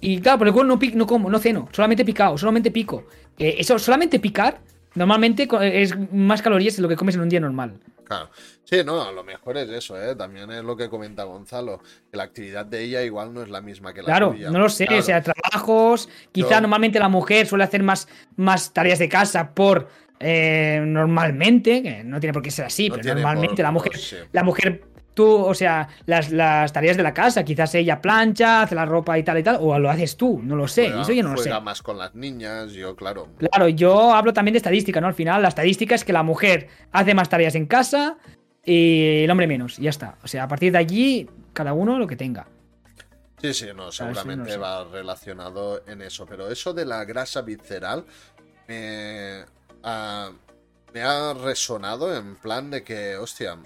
[0.00, 3.04] Y claro, pero luego no, pi- no como, no ceno, solamente picado, solamente pico.
[3.38, 4.60] Eh, eso, solamente picar,
[4.96, 5.48] normalmente
[5.80, 7.78] es más calorías de lo que comes en un día normal.
[8.04, 8.28] Claro.
[8.64, 10.14] Sí, no, a lo mejor es eso, ¿eh?
[10.16, 11.80] También es lo que comenta Gonzalo,
[12.10, 14.50] que la actividad de ella igual no es la misma que la Claro, tuya.
[14.50, 15.00] no lo sé, Claro.
[15.00, 19.54] o sea, trabajos, quizá Yo- normalmente la mujer suele hacer más, más tareas de casa
[19.54, 19.88] por
[20.22, 23.96] eh, normalmente, que no tiene por qué ser así, No pero normalmente por- la mujer,
[23.96, 24.16] sí.
[24.32, 24.84] la mujer,
[25.14, 29.18] tú, o sea, las, las tareas de la casa, quizás ella plancha, hace la ropa
[29.18, 31.32] y tal y tal, o lo haces tú, no lo sé, Juega- eso yo no
[31.34, 31.52] lo sé.
[31.60, 33.28] más con las niñas, yo, claro.
[33.38, 35.08] Claro, yo hablo también de estadística, ¿no?
[35.08, 38.16] Al final, la estadística es que la mujer hace más tareas en casa
[38.64, 40.16] y el hombre menos, y ya está.
[40.22, 42.46] O sea, a partir de allí, cada uno lo que tenga.
[43.38, 46.24] Sí, sí, no, seguramente no va relacionado en eso.
[46.26, 48.04] Pero eso de la grasa visceral
[48.68, 49.44] me
[49.82, 50.30] ha,
[50.92, 53.58] me ha resonado en plan de que, hostia,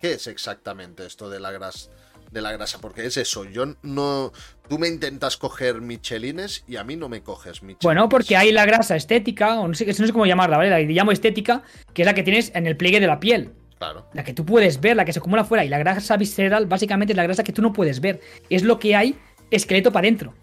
[0.00, 1.90] ¿qué es exactamente esto de la grasa?
[2.30, 4.32] De la grasa, porque es eso, yo no.
[4.68, 7.82] Tú me intentas coger michelines y a mí no me coges michelines.
[7.84, 10.70] Bueno, porque hay la grasa estética, o no sé, no sé cómo llamarla, ¿vale?
[10.70, 11.62] La que llamo estética,
[11.94, 13.52] que es la que tienes en el pliegue de la piel.
[13.78, 15.62] Claro, La que tú puedes ver, la que se acumula fuera.
[15.62, 18.20] Y la grasa visceral, básicamente, es la grasa que tú no puedes ver.
[18.48, 19.18] Es lo que hay
[19.50, 20.34] esqueleto para adentro.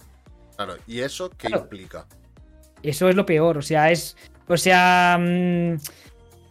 [0.55, 0.77] claro.
[0.87, 1.63] ¿Y eso qué Claro.
[1.63, 2.05] implica?
[2.83, 3.57] Eso es lo peor.
[3.57, 4.15] O sea, es.
[4.47, 5.17] O sea.
[5.19, 5.75] mm,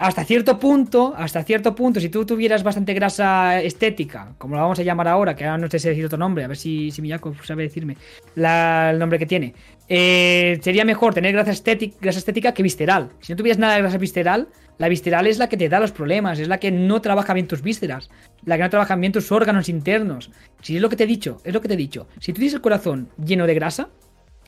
[0.03, 4.81] hasta cierto punto, hasta cierto punto, si tú tuvieras bastante grasa estética, como la vamos
[4.81, 7.01] a llamar ahora, que ahora no sé si decir otro nombre, a ver si, si
[7.01, 7.97] Miyako sabe decirme
[8.35, 9.55] el nombre que tiene,
[9.89, 13.11] eh, sería mejor tener grasa estética, grasa estética que visceral.
[13.21, 14.49] Si no tuvieras nada de grasa visceral,
[14.79, 17.47] la visceral es la que te da los problemas, es la que no trabaja bien
[17.47, 18.11] tus vísceras,
[18.45, 20.33] la que no trabajan bien tus órganos internos.
[20.62, 22.09] Si es lo que te he dicho, es lo que te he dicho.
[22.19, 23.89] Si tú tienes el corazón lleno de grasa,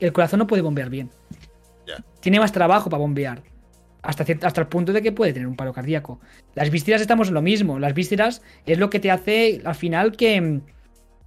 [0.01, 1.11] el corazón no puede bombear bien
[2.21, 3.43] Tiene más trabajo para bombear.
[4.03, 6.21] Hasta, hasta el punto de que puede tener un paro cardíaco.
[6.55, 7.79] Las vísceras estamos en lo mismo.
[7.79, 10.61] Las vísceras es lo que te hace al final que,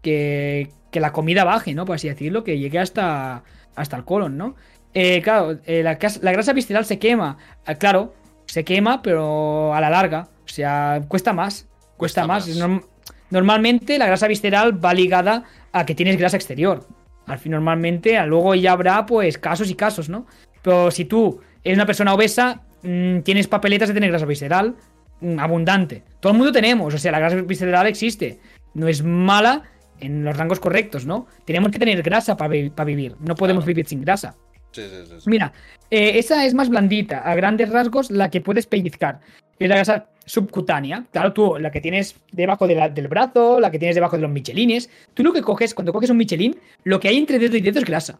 [0.02, 1.86] que, que la comida baje, ¿no?
[1.86, 3.44] Por así decirlo, que llegue hasta,
[3.76, 4.56] hasta el colon, ¿no?
[4.94, 7.38] Eh, claro, eh, la, grasa visceral se quema.
[7.66, 8.14] Ah, claro,
[8.45, 10.27] se quema, pero a la larga.
[10.45, 11.68] O sea, cuesta más.
[11.98, 12.48] Cuesta, Cuesta más.
[12.48, 12.58] más.
[12.58, 12.86] Norm-
[13.30, 16.88] normalmente la grasa visceral va ligada a que tienes grasa exterior.
[17.26, 20.26] Al fin, normalmente, a- luego ya habrá pues casos y casos, ¿no?
[20.61, 24.76] Pero si tú eres una persona obesa, mm, tienes papeletas de tener grasa visceral
[25.22, 26.03] mm, abundante.
[26.19, 28.40] Todo el mundo tenemos, o sea, la grasa visceral existe.
[28.74, 29.64] No es mala
[30.00, 31.26] en los rangos correctos, ¿no?
[31.45, 33.16] Tenemos que tener grasa para vivir.
[33.19, 33.68] No podemos Claro.
[33.68, 34.36] vivir sin grasa.
[34.72, 35.30] Sí, sí, sí.
[35.30, 35.53] Mira,
[35.90, 39.22] eh, esa es más blandita, a grandes rasgos la que puedes pellizcar.
[39.58, 41.06] Es la grasa subcutánea.
[41.11, 44.22] Claro, tú, la que tienes debajo de la- del brazo, la que tienes debajo de
[44.22, 44.90] los michelines.
[45.16, 47.80] Tú lo que coges, cuando coges un michelin, lo que hay entre dedo y dedo
[47.80, 48.19] es grasa.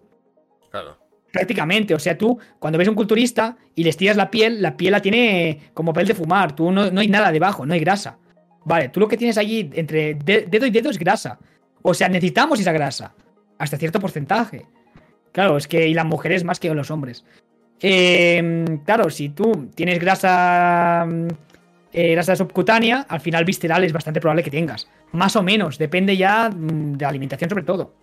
[0.72, 0.98] Claro.
[1.32, 4.92] Prácticamente, o sea, tú cuando ves un culturista y le estiras la piel, la piel
[4.92, 8.18] la tiene como papel de fumar, tú no, no hay nada debajo, no hay grasa.
[8.66, 11.38] Vale, tú lo que tienes allí entre de- dedo y dedo es grasa.
[11.82, 13.14] O sea, necesitamos esa grasa,
[13.58, 14.66] hasta cierto porcentaje.
[15.32, 17.24] Claro, es que y las mujeres más que los hombres.
[17.82, 21.28] Eh, claro, si tú tienes grasa, mm,
[21.94, 24.90] eh, grasa subcutánea, al final visceral es bastante probable que tengas.
[25.12, 27.94] Más o menos, depende ya mm, de la alimentación sobre todo.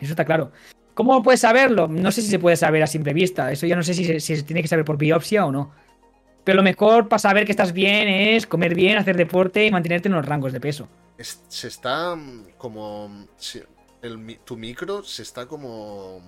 [0.00, 0.52] Eso está claro.
[0.94, 1.88] ¿Cómo puedes saberlo?
[1.88, 3.50] No sé si se puede saber a simple vista.
[3.50, 5.72] Eso ya no sé si se, si se tiene que saber por biopsia o no.
[6.44, 10.08] Pero lo mejor para saber que estás bien es comer bien, hacer deporte y mantenerte
[10.08, 10.88] en los rangos de peso.
[11.18, 13.26] Es- se está mm, como.
[14.02, 16.20] el tu micro se está como.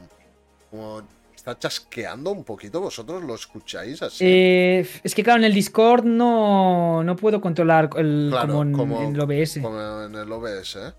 [0.70, 1.02] como.
[1.34, 2.80] está chasqueando un poquito.
[2.80, 4.24] ¿Vosotros lo escucháis así?
[4.26, 8.72] Eh, es que claro, en el Discord no, no puedo controlar el, Claro, como, en,
[8.72, 9.60] como- en el OBS.
[9.60, 10.92] Como en el OBS, ¿eh?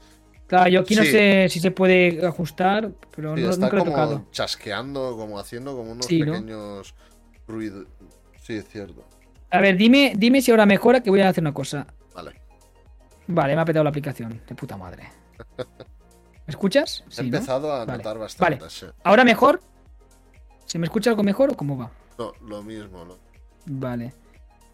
[0.48, 1.12] Claro, yo aquí no Sí.
[1.12, 4.26] sé si se puede ajustar, pero Sí, no, está nunca he como tocado.
[4.32, 6.32] chasqueando, como haciendo como unos Sí, ¿no?
[6.34, 6.96] pequeños
[7.48, 7.86] ruidos.
[8.42, 9.04] Sí, es cierto.
[9.52, 11.86] A ver, dime, dime si ahora mejora que voy a hacer una cosa.
[12.16, 12.42] Vale.
[13.28, 14.42] Vale, me ha petado la aplicación.
[14.48, 15.10] De puta madre.
[15.58, 17.04] ¿Me escuchas?
[17.18, 17.98] He empezado a Vale.
[17.98, 18.56] notar bastante.
[18.60, 18.94] Vale.
[19.04, 19.60] ¿Ahora mejor?
[20.66, 21.92] ¿Se me escucha algo mejor o cómo va?
[22.18, 23.04] No, lo mismo.
[23.04, 23.18] ¿no?
[23.66, 24.14] Vale.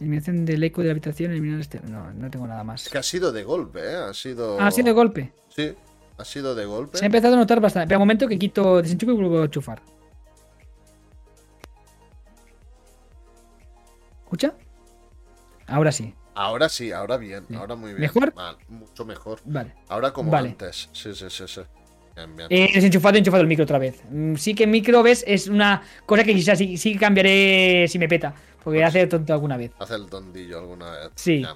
[0.03, 1.79] Eliminación del eco de la habitación, eliminar este.
[1.87, 2.89] No, no tengo nada Es más.
[2.89, 3.95] que ha sido de golpe, ¿eh?
[3.95, 4.59] Ha sido.
[4.59, 5.31] Ah, ha sido de golpe.
[5.47, 5.73] Sí,
[6.17, 6.97] ha sido de golpe.
[6.97, 7.87] Se ha empezado a notar bastante.
[7.87, 9.81] Pero un momento que quito desenchufe y vuelvo a enchufar.
[14.23, 14.53] ¿Escucha?
[15.67, 16.13] Ahora sí.
[16.35, 18.01] Ahora sí, ahora bien, ahora muy bien.
[18.01, 18.33] ¿Mejor?
[18.35, 19.39] Mal, mucho mejor.
[19.45, 19.73] Vale.
[19.87, 20.49] Ahora como Vale.
[20.49, 20.89] antes.
[20.91, 21.61] Sí, sí, sí, sí.
[22.15, 22.47] Bien, bien.
[22.49, 24.01] Eh, desenchufado enchufado el micro otra vez.
[24.11, 28.33] Mm, Sí que micro, ves, es una cosa que quizás sí, cambiaré si me peta.
[28.63, 29.71] Porque hace tonto alguna vez.
[29.79, 31.09] Hace el tondillo alguna vez.
[31.15, 31.41] Sí.
[31.41, 31.55] Ya.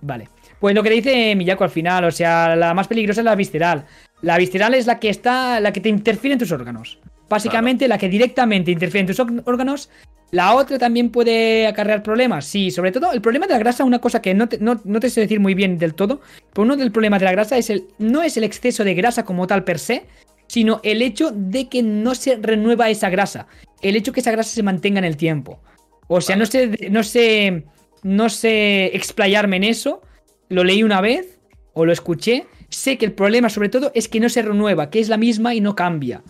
[0.00, 0.28] Vale.
[0.60, 3.86] Pues lo que dice Miyako al final, o sea, la más peligrosa es la visceral.
[4.22, 6.98] La visceral es la que está, la que te interfiere en tus órganos.
[7.28, 9.90] Básicamente la que directamente interfiere en tus órganos.
[10.30, 12.44] La otra también puede acarrear problemas.
[12.44, 15.00] Sí, sobre todo el problema de la grasa, una cosa que no te, no, no
[15.00, 16.20] te sé decir muy bien del todo,
[16.52, 19.24] pero uno del problema de la grasa es el, no es el exceso de grasa
[19.24, 20.06] como tal per se,
[20.46, 23.46] sino el hecho de que no se renueva esa grasa.
[23.80, 25.60] El hecho que esa grasa se mantenga en el tiempo.
[26.08, 27.64] O sea, no sé, no sé,
[28.02, 30.02] no sé explayarme en eso.
[30.48, 31.38] Lo leí una vez
[31.72, 32.46] o lo escuché.
[32.68, 35.54] Sé que el problema sobre todo es que no se renueva, que es la misma
[35.54, 36.22] y no cambia.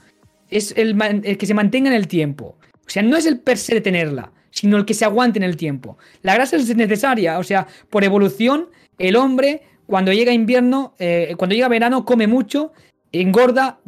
[0.51, 2.57] Es el, man- el que se mantenga en el tiempo.
[2.86, 5.43] O sea, no es el per se de tenerla, sino el que se aguante en
[5.43, 5.97] el tiempo.
[6.23, 11.55] La grasa es necesaria, o sea, por evolución, el hombre cuando llega invierno, eh, cuando
[11.55, 12.73] llega verano come mucho,
[13.11, 13.81] engorda,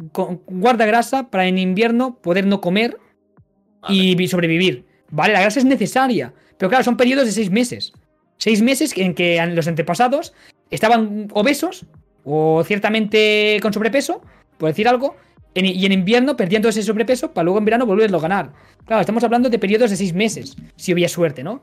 [0.47, 2.97] guarda grasa para en invierno poder no comer
[3.87, 4.86] y vi- sobrevivir.
[5.09, 6.33] Vale, la grasa es necesaria.
[6.57, 7.93] Pero claro, son periodos de seis meses.
[8.37, 10.33] Seis meses en que los antepasados
[10.69, 11.85] estaban obesos
[12.23, 14.21] o ciertamente con sobrepeso,
[14.57, 15.15] por decir algo,
[15.53, 18.53] y en invierno perdían todo ese sobrepeso para luego en verano volverlo a ganar.
[18.85, 21.61] Claro, estamos hablando de periodos de seis meses, si hubiera suerte, ¿no?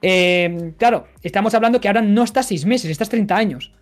[0.00, 3.72] Eh, claro, estamos hablando que ahora no estás seis meses, estás 30 años.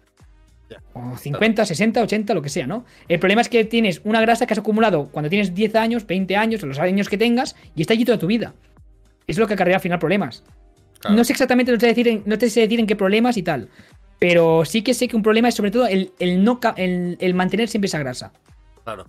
[0.92, 2.84] O 50, 60, 80, lo que sea, ¿no?
[3.08, 6.36] El problema es que tienes una grasa que has acumulado cuando tienes 10 años, 20
[6.36, 8.55] años, o los años que tengas, y está allí toda tu vida.
[9.26, 10.42] Es lo que acarrea al final problemas.
[11.00, 11.16] Claro.
[11.16, 13.36] No sé exactamente, no te, sé decir en, no te sé decir en qué problemas
[13.36, 13.68] y tal.
[14.18, 17.34] Pero sí que sé que un problema es sobre todo el, el no el, el
[17.34, 18.32] mantener siempre esa grasa.
[18.84, 19.06] Claro.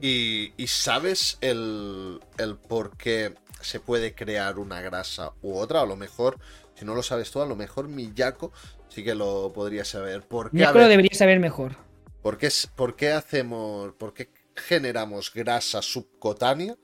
[0.00, 5.82] ¿Y, y sabes el, el por qué se puede crear una grasa u otra?
[5.82, 6.38] A lo mejor,
[6.74, 8.52] si no lo sabes tú, a lo mejor Miyako
[8.88, 10.22] sí que lo podría saber.
[10.22, 11.76] ¿Por qué, ver, lo debería saber mejor.
[12.22, 16.76] ¿por qué, por qué hacemos, por qué generamos grasa subcutánea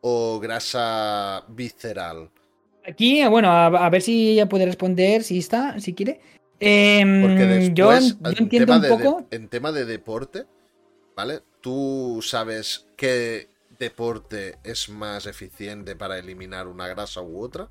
[0.00, 2.30] o grasa visceral?
[2.86, 6.20] Aquí, bueno, a, a ver si ella puede responder, si está, si quiere.
[6.60, 9.26] Em, Porque yo, después, yo en, entiendo un poco.
[9.30, 10.44] de- en tema de deporte,
[11.14, 11.40] ¿vale?
[11.60, 17.68] Tú sabes qué deporte es más eficiente para eliminar una grasa u otra.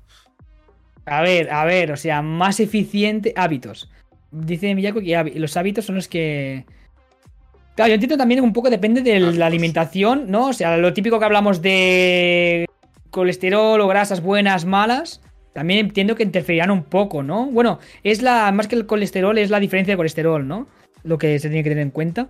[1.04, 3.32] A ver, a ver, o sea, más eficiente.
[3.36, 3.90] Hábitos.
[4.30, 6.64] Dice Miyako que los hábitos son los que.
[7.78, 10.48] Claro, yo entiendo también un poco depende de la alimentación, ¿no?
[10.48, 12.66] O sea, lo típico que hablamos de
[13.12, 15.20] colesterol o grasas buenas, malas.
[15.52, 17.46] También entiendo que interferirán un poco, ¿no?
[17.46, 18.50] Bueno, es la.
[18.50, 20.66] Más que el colesterol, es la diferencia de colesterol, ¿no?
[21.04, 22.28] Lo que se tiene que tener en cuenta.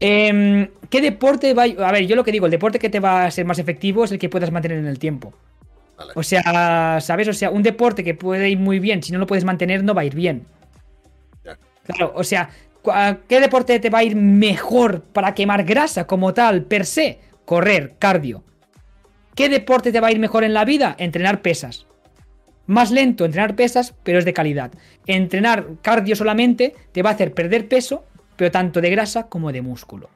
[0.00, 1.88] Em, ¿Qué deporte va a...
[1.88, 4.04] a ver, yo lo que digo, el deporte que te va a ser más efectivo
[4.04, 5.32] es el que puedas mantener en el tiempo.
[5.96, 6.12] Vale.
[6.14, 7.26] O sea, ¿sabes?
[7.26, 9.94] O sea, un deporte que puede ir muy bien, si no lo puedes mantener, no
[9.94, 10.44] va a ir bien.
[11.86, 12.50] Claro, o sea,
[13.28, 17.20] ¿qué deporte te va a ir mejor para quemar grasa como tal, per se?
[17.44, 18.44] Correr, cardio.
[19.34, 20.94] ¿Qué deporte te va a ir mejor en la vida?
[20.98, 21.86] Entrenar pesas.
[22.66, 24.70] Más lento entrenar pesas, pero es de calidad.
[25.06, 28.04] Entrenar cardio solamente te va a hacer perder peso,
[28.36, 30.08] pero tanto de grasa como de músculo.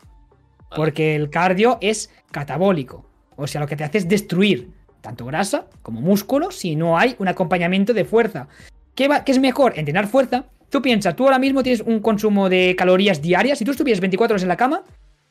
[0.77, 3.07] Porque el cardio es catabólico.
[3.37, 4.71] O sea, lo que te hace es destruir
[5.01, 8.49] tanto grasa como músculo si no hay un acompañamiento de fuerza.
[8.95, 9.73] ¿Qué, va- qué es mejor?
[9.77, 10.45] Entrenar fuerza.
[10.75, 13.59] Tú piensas, tú ahora mismo tienes un consumo de calorías diarias.
[13.59, 14.83] Si tú estuvieras 24 horas en la cama,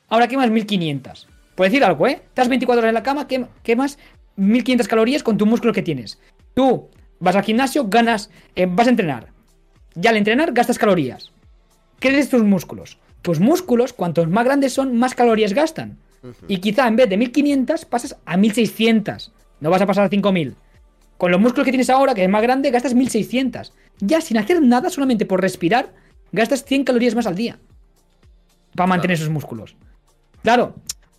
[0.07, 1.27] ahora quemas 1500.
[1.53, 2.21] Por decir algo, ¿eh?
[2.29, 3.99] Estás 24 horas en la cama, quem- quemas
[4.37, 6.17] 1500 calorías con tu músculo que tienes.
[6.53, 6.87] Tú
[7.19, 9.33] vas al gimnasio, ganas, eh, vas a entrenar.
[9.95, 11.33] Ya al entrenar gastas calorías.
[11.99, 12.97] creces tus músculos.
[13.21, 15.97] Tus músculos, cuantos más grandes son, más calorías gastan.
[16.47, 19.33] Y quizá en vez de 1500 pasas a 1600.
[19.59, 20.55] No vas a pasar a 5000.
[21.17, 23.73] Con los músculos que tienes ahora, que es más grande, gastas 1600.
[23.99, 25.93] Ya sin hacer nada, solamente por respirar,
[26.31, 27.59] gastas 100 calorías más al día.
[28.75, 29.75] Para mantener esos músculos.
[30.41, 30.75] Claro.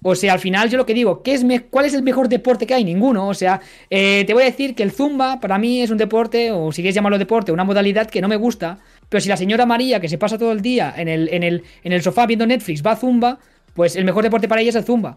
[0.06, 2.66] O sea, al final yo lo que digo, ¿qué es ¿cuál es el mejor deporte
[2.66, 2.84] que hay?
[2.84, 3.26] Ninguno.
[3.26, 6.52] O sea, eh, te voy a decir que el zumba para mí es un deporte,
[6.52, 8.76] o si quieres llamarlo deporte, una modalidad que no me gusta.
[9.08, 11.62] Pero si la señora María, que se pasa todo el día en el, en el,
[11.82, 13.38] en el sofá viendo Netflix, va a zumba,
[13.72, 15.16] pues el mejor deporte para ella es el zumba.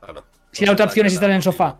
[0.00, 0.24] Claro.
[0.52, 1.78] Si la otra opción es estar en el sofá.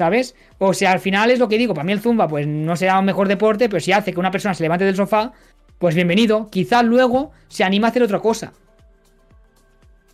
[0.00, 0.34] ¿Sabes?
[0.56, 1.74] O sea, al final es lo que digo.
[1.74, 4.30] Para mí el Zumba, pues no será un mejor deporte, pero si hace que una
[4.30, 5.34] persona se levante del sofá,
[5.78, 6.48] pues bienvenido.
[6.50, 8.54] Quizás luego se anima a hacer otra cosa.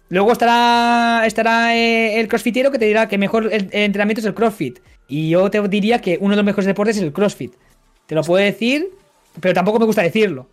[0.08, 4.26] Luego estará, estará eh, el crossfitero que te dirá que mejor el, el entrenamiento es
[4.26, 4.81] el crossfit.
[5.06, 7.55] Y yo te diría que uno de los mejores deportes es el crossfit.
[8.06, 8.89] Te lo puedo decir,
[9.40, 10.48] pero tampoco me gusta decirlo.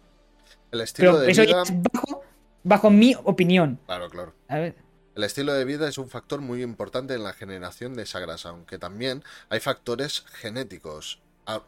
[0.72, 1.64] El estilo Pero de eso vida.
[1.64, 2.22] es bajo,
[2.62, 3.80] bajo mi opinión.
[3.88, 4.34] Claro, claro.
[4.48, 4.76] A ver.
[5.16, 8.50] El estilo de vida es un factor muy importante en la generación de esa grasa,
[8.50, 11.22] aunque también hay factores genéticos,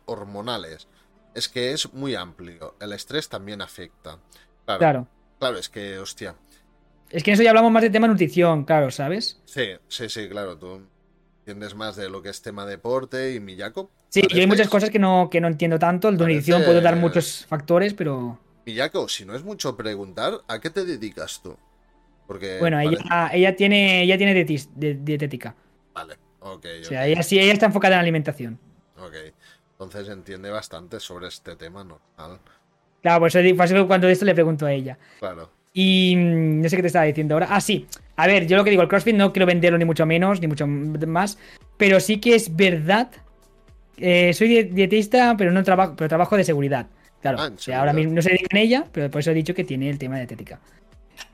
[0.05, 0.87] hormonales,
[1.35, 2.75] es que es muy amplio.
[2.79, 4.17] El estrés también afecta.
[4.65, 4.79] Claro.
[4.79, 5.07] Claro.
[5.37, 6.35] Claro, es que, hostia.
[7.09, 9.41] Es que en eso ya hablamos más de tema nutrición, claro, ¿sabes?
[9.45, 10.57] Sí, sí, sí, claro.
[10.57, 10.81] Tú
[11.39, 13.91] entiendes más de lo que es tema deporte y Miyako.
[14.09, 16.09] Sí, y hay muchas cosas que no, que no entiendo tanto.
[16.09, 18.39] El de nutrición puedo dar muchos factores, pero.
[18.65, 21.55] Miyako, si no es mucho preguntar, ¿a qué te dedicas tú?
[22.27, 22.57] Porque.
[22.59, 25.55] Bueno, ella, ella tiene, ella tiene dietis- de- dietética.
[25.93, 26.65] Vale, ok.
[26.81, 28.59] O sea, ella sí, ella está enfocada en alimentación.
[28.97, 29.13] ok.
[29.77, 32.39] Entonces entiende bastante sobre este tema normal.
[33.01, 34.97] Claro, eso cuando esto le pregunto a ella.
[35.19, 35.49] Claro.
[35.73, 37.47] Y mm, no sé qué te estaba diciendo ahora.
[37.49, 37.85] Ah, sí.
[38.15, 40.47] A ver, yo lo que digo, el CrossFit no quiero venderlo ni mucho menos, ni
[40.47, 41.37] mucho más.
[41.75, 43.11] Pero sí que es verdad.
[43.97, 46.87] eh, soy die- dietista, pero no trabajo, pero trabajo de seguridad.
[47.21, 47.37] Claro.
[47.39, 49.53] Ah, o sea, ahora mismo no se dedica en ella, pero por eso he dicho
[49.53, 50.59] que tiene el tema de dietética.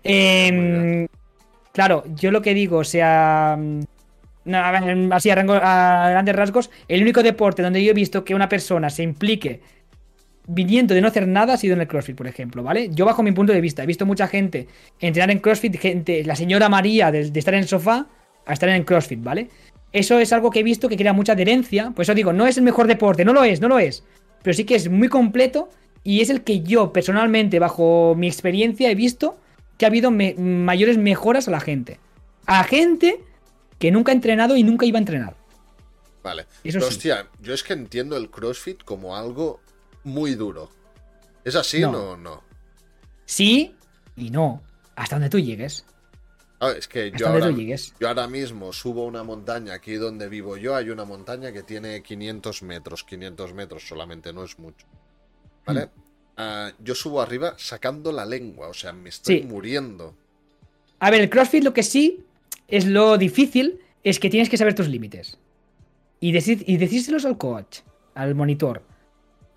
[0.04, 1.08] Em,
[1.74, 3.58] claro, yo lo que digo, o sea.
[3.60, 3.80] mm,
[4.46, 8.34] ver, así a, rango- a grandes rasgos, el único deporte donde yo he visto que
[8.36, 9.62] una persona se implique
[10.48, 12.90] viniendo de no hacer nada ha sido en el CrossFit, por ejemplo, ¿vale?
[12.90, 14.68] Yo bajo mi punto de vista, he visto mucha gente
[15.00, 18.08] entrenar en CrossFit, gente, la señora María de, de estar en el sofá
[18.46, 19.50] a estar en el CrossFit, ¿vale?
[19.94, 22.58] Eso es algo que he visto que crea mucha adherencia, por eso digo, no es
[22.58, 24.04] el mejor deporte, no lo es, no lo es,
[24.42, 25.70] pero sí que es muy completo
[26.04, 29.38] y es el que yo personalmente, bajo mi experiencia, he visto
[29.82, 32.00] que ha habido me- mayores mejoras a la gente.
[32.46, 33.20] A gente
[33.80, 35.36] que nunca ha entrenado y nunca iba a entrenar.
[36.22, 36.44] Vale.
[36.64, 36.88] Eso Pero, sí.
[36.90, 39.60] hostia, yo es que entiendo el CrossFit como algo
[40.04, 40.70] muy duro.
[41.44, 41.92] ¿Es así No.
[41.92, 42.16] no?
[42.16, 42.44] No.
[43.26, 43.74] Sí
[44.16, 44.62] y no,
[44.96, 45.84] hasta donde tú llegues.
[46.60, 50.76] Ah, es que yo ahora, yo mismo subo una montaña aquí donde vivo yo.
[50.76, 53.04] Hay una montaña que tiene 500 metros.
[53.04, 54.86] 500 metros solamente, no es mucho.
[55.66, 55.90] ¿Vale?
[56.44, 58.68] Ah, yo subo arriba sacando la lengua.
[58.68, 59.46] O sea, me estoy Sí.
[59.46, 60.16] muriendo.
[61.00, 62.24] A ver, el CrossFit lo que sí
[62.68, 65.38] es lo difícil es que tienes que saber tus límites.
[66.20, 67.80] Y, decir, y decírselos al coach,
[68.16, 68.82] al monitor.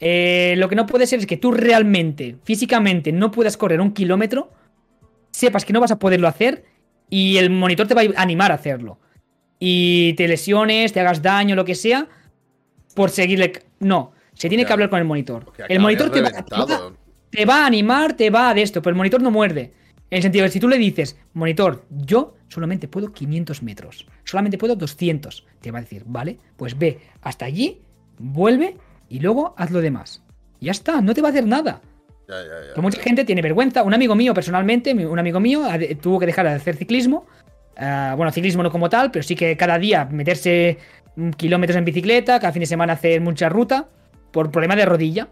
[0.00, 3.92] Eh, lo que no puede ser es que tú realmente, físicamente, no puedas correr un
[3.92, 4.50] kilómetro,
[5.30, 6.64] sepas que no vas a poderlo hacer
[7.08, 8.98] y el monitor te va a animar a hacerlo.
[9.58, 12.08] Y te lesiones, te hagas daño, lo que sea,
[12.94, 13.52] por seguirle...
[13.78, 15.52] No, se tiene que hablar con el monitor.
[15.68, 16.96] El monitor te va, reventado.
[17.30, 19.72] te va a animar, te va a de esto, pero el monitor no muerde.
[20.10, 24.58] En el sentido de si tú le dices, monitor, yo solamente puedo 500 metros, solamente
[24.58, 27.80] puedo 200, te va a decir, vale, pues ve hasta allí,
[28.18, 28.76] vuelve
[29.08, 30.22] y luego haz lo demás.
[30.60, 31.80] Y ya está, no te va a hacer nada.
[32.28, 32.74] Ya, ya, ya.
[32.74, 33.82] Que mucha gente tiene vergüenza.
[33.82, 35.66] Un amigo mío, personalmente, un amigo mío
[36.00, 37.26] tuvo que dejar de hacer ciclismo.
[37.76, 40.78] Ah, bueno, ciclismo no como tal, pero sí que cada día meterse
[41.36, 43.88] kilómetros en bicicleta, cada fin de semana hacer mucha ruta,
[44.34, 45.28] por problema de rodilla.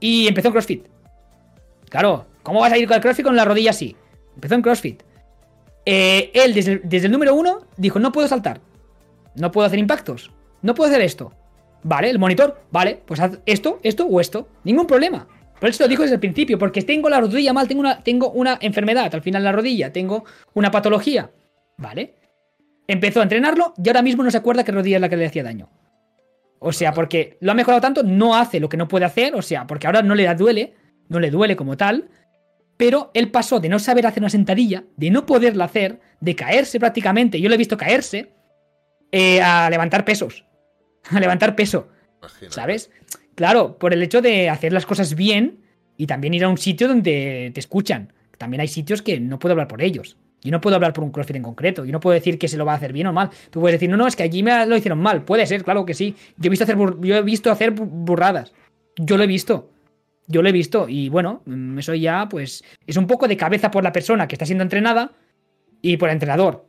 [0.00, 0.86] Y empezó en CrossFit.
[1.88, 3.96] Claro, ¿cómo vas a ir con el CrossFit con la rodilla así?
[4.34, 5.02] Empezó en CrossFit.
[5.86, 8.60] Eh, él, desde, desde el número uno, dijo: No puedo saltar.
[9.36, 10.32] No puedo hacer impactos.
[10.60, 11.32] No puedo hacer esto.
[11.84, 14.48] Vale, el monitor, vale, pues haz esto, esto o esto.
[14.64, 15.28] Ningún problema.
[15.60, 18.30] Por eso lo dijo desde el principio, porque tengo la rodilla mal, tengo una, tengo
[18.30, 20.24] una enfermedad al final la rodilla, tengo
[20.54, 21.30] una patología.
[21.76, 22.14] Vale.
[22.88, 25.26] Empezó a entrenarlo y ahora mismo no se acuerda qué rodilla es la que le
[25.26, 25.68] hacía daño.
[26.58, 29.42] O sea, porque lo ha mejorado tanto, no hace lo que no puede hacer, o
[29.42, 30.74] sea, porque ahora no le da duele,
[31.08, 32.08] no le duele como tal,
[32.76, 36.80] pero él pasó de no saber hacer una sentadilla, de no poderla hacer, de caerse
[36.80, 38.32] prácticamente, yo lo he visto caerse,
[39.12, 40.44] eh, a levantar pesos.
[41.10, 41.88] A levantar peso.
[42.18, 42.54] Imagínate.
[42.54, 42.90] ¿Sabes?
[43.34, 45.64] Claro, por el hecho de hacer las cosas bien
[45.96, 48.12] y también ir a un sitio donde te escuchan.
[48.36, 50.18] También hay sitios que no puedo hablar por ellos.
[50.42, 51.84] Yo no puedo hablar por un CrossFit en concreto.
[51.84, 53.30] Yo no puedo decir que se lo va a hacer bien o mal.
[53.50, 55.24] Tú puedes decir, no, no, es que allí me lo hicieron mal.
[55.24, 56.14] Puede ser, claro que sí.
[56.36, 58.52] Yo he visto hacer, bur- yo he visto hacer bu- burradas.
[58.96, 59.70] Yo lo he visto.
[60.28, 60.88] Yo lo he visto.
[60.88, 64.34] Y bueno, mm, eso ya, pues, es un poco de cabeza por la persona que
[64.36, 65.12] está siendo entrenada
[65.82, 66.66] y por el entrenador.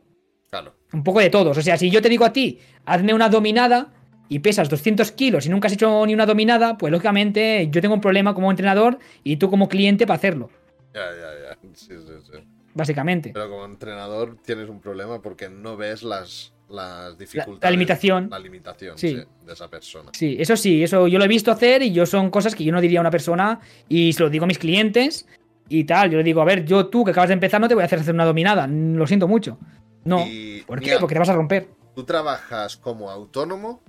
[0.50, 0.74] Claro.
[0.92, 1.56] Un poco de todos.
[1.56, 3.92] O sea, si yo te digo a ti, hazme una dominada
[4.28, 7.94] y pesas 200 kilos y nunca has hecho ni una dominada, pues lógicamente yo tengo
[7.94, 10.50] un problema como entrenador y tú como cliente para hacerlo,
[10.94, 11.58] Ya, ya, ya.
[11.74, 12.38] Sí, sí, sí.
[12.74, 13.30] Básicamente.
[13.32, 17.62] Pero como entrenador tienes un problema porque no ves las, las dificultades.
[17.62, 18.28] la limitación.
[18.30, 19.08] La limitación, Sí.
[19.16, 20.10] sí, de esa persona.
[20.12, 22.72] Sí, eso sí, eso yo lo he visto hacer y yo son cosas que yo
[22.72, 25.26] no diría a una persona y se lo digo a mis clientes
[25.68, 26.10] y tal.
[26.10, 27.86] Yo le digo, a ver, yo tú que acabas de empezar no te voy a
[27.86, 29.58] hacer hacer una dominada, lo siento mucho.
[30.04, 30.26] No.
[30.26, 30.96] Y, ¿Por qué?
[30.98, 31.68] Porque te vas a romper.
[31.94, 33.82] ¿Tú trabajas como autónomo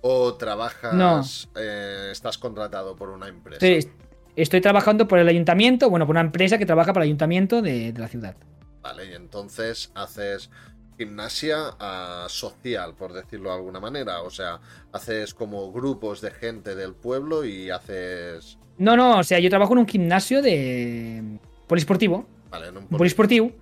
[0.00, 3.66] o trabajas, eh, estás contratado por una empresa?
[3.66, 3.92] Estoy,
[4.36, 7.92] estoy trabajando por el ayuntamiento, bueno, por una empresa que trabaja para el ayuntamiento de,
[7.92, 8.36] de la ciudad.
[8.82, 10.50] Vale, y entonces haces
[10.98, 14.22] gimnasia ah, social, por decirlo de alguna manera.
[14.22, 14.60] O sea,
[14.92, 18.58] haces como grupos de gente del pueblo y haces...
[18.78, 22.26] No, no, o sea, yo trabajo en un gimnasio de polisportivo.
[22.50, 23.52] Vale, en un Un poli- polisportivo.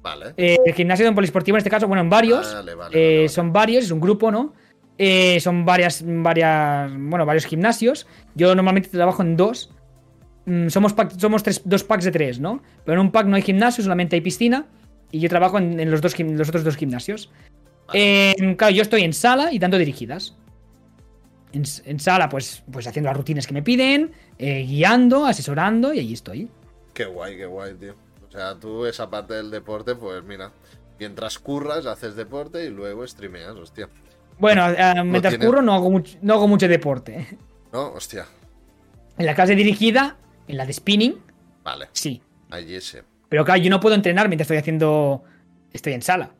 [0.00, 0.34] Vale.
[0.36, 2.54] Eh, el gimnasio de un polisportivo en este caso, bueno, en varios.
[2.54, 3.28] Vale, vale, eh.
[3.28, 4.54] Son varios, es un grupo, ¿no?
[4.96, 8.06] Eh, son varias, varias, bueno, varios gimnasios.
[8.34, 9.70] Yo normalmente trabajo en dos.
[10.48, 12.62] Mm, somos, somos tres, dos packs de tres, ¿no?
[12.84, 14.64] Pero en un pack no hay gimnasio, solamente hay piscina.
[15.10, 17.30] Y yo trabajo en, los, dos, los otros dos gimnasios.
[17.92, 20.36] Em, claro, yo estoy en sala y dando dirigidas.
[21.52, 26.12] En, sala, pues, pues haciendo las rutinas que me piden, eh, guiando, asesorando y ahí
[26.12, 26.50] estoy.
[26.94, 27.94] Qué guay, qué guay, tío.
[28.26, 30.50] O sea, tú esa parte del deporte, pues mira,
[30.98, 33.88] mientras curras, haces deporte y luego streameas, hostia.
[34.38, 37.38] Bueno, eh, mientras curro no hago, mucho, no hago mucho deporte.
[37.72, 38.26] No, hostia.
[39.16, 40.16] En la clase dirigida,
[40.48, 41.16] en la de spinning.
[41.62, 41.88] Vale.
[41.92, 42.22] Sí.
[42.50, 43.04] Allí ese.
[43.28, 45.22] Pero claro, yo no puedo entrenar mientras estoy haciendo.
[45.72, 46.30] Estoy en sala.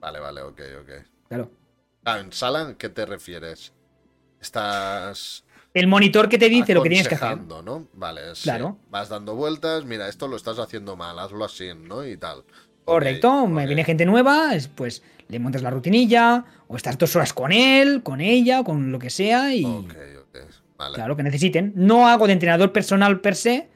[0.00, 0.90] Vale, vale, ok, ok.
[1.28, 1.50] Claro.
[2.04, 2.74] Ah, ¿en sala?
[2.76, 3.72] ¿Qué te refieres?
[4.40, 5.44] Estás.
[5.74, 7.38] El monitor que te dice lo que tienes que hacer.
[7.38, 7.88] ¿no?
[7.92, 8.78] Vale, claro.
[8.90, 12.04] Vas dando vueltas, mira, esto lo estás haciendo mal, hazlo así, ¿no?
[12.04, 12.44] Y tal.
[12.84, 17.52] Correcto, me viene gente nueva, pues le montas la rutinilla, o estás dos horas con
[17.52, 19.62] él, con ella, con lo que sea, y.
[20.78, 20.94] Vale.
[20.94, 21.72] Claro, que necesiten.
[21.74, 23.68] No hago de entrenador personal per se,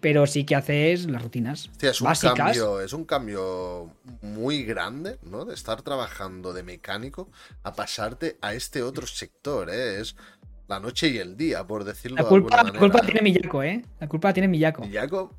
[0.00, 1.70] pero sí que haces las rutinas.
[1.80, 2.36] es un básicas.
[2.36, 3.90] Cambio, es un cambio
[4.22, 5.44] muy grande, ¿no?
[5.44, 7.30] De estar trabajando de mecánico
[7.62, 10.00] a pasarte a este otro sector, ¿eh?
[10.00, 10.14] Es
[10.68, 12.86] la noche y el día, por decirlo la culpa, de alguna manera.
[12.86, 13.84] La culpa tiene Miyako, ¿eh?
[13.98, 14.82] La culpa tiene Miyako.
[14.82, 15.38] ¿Miyako?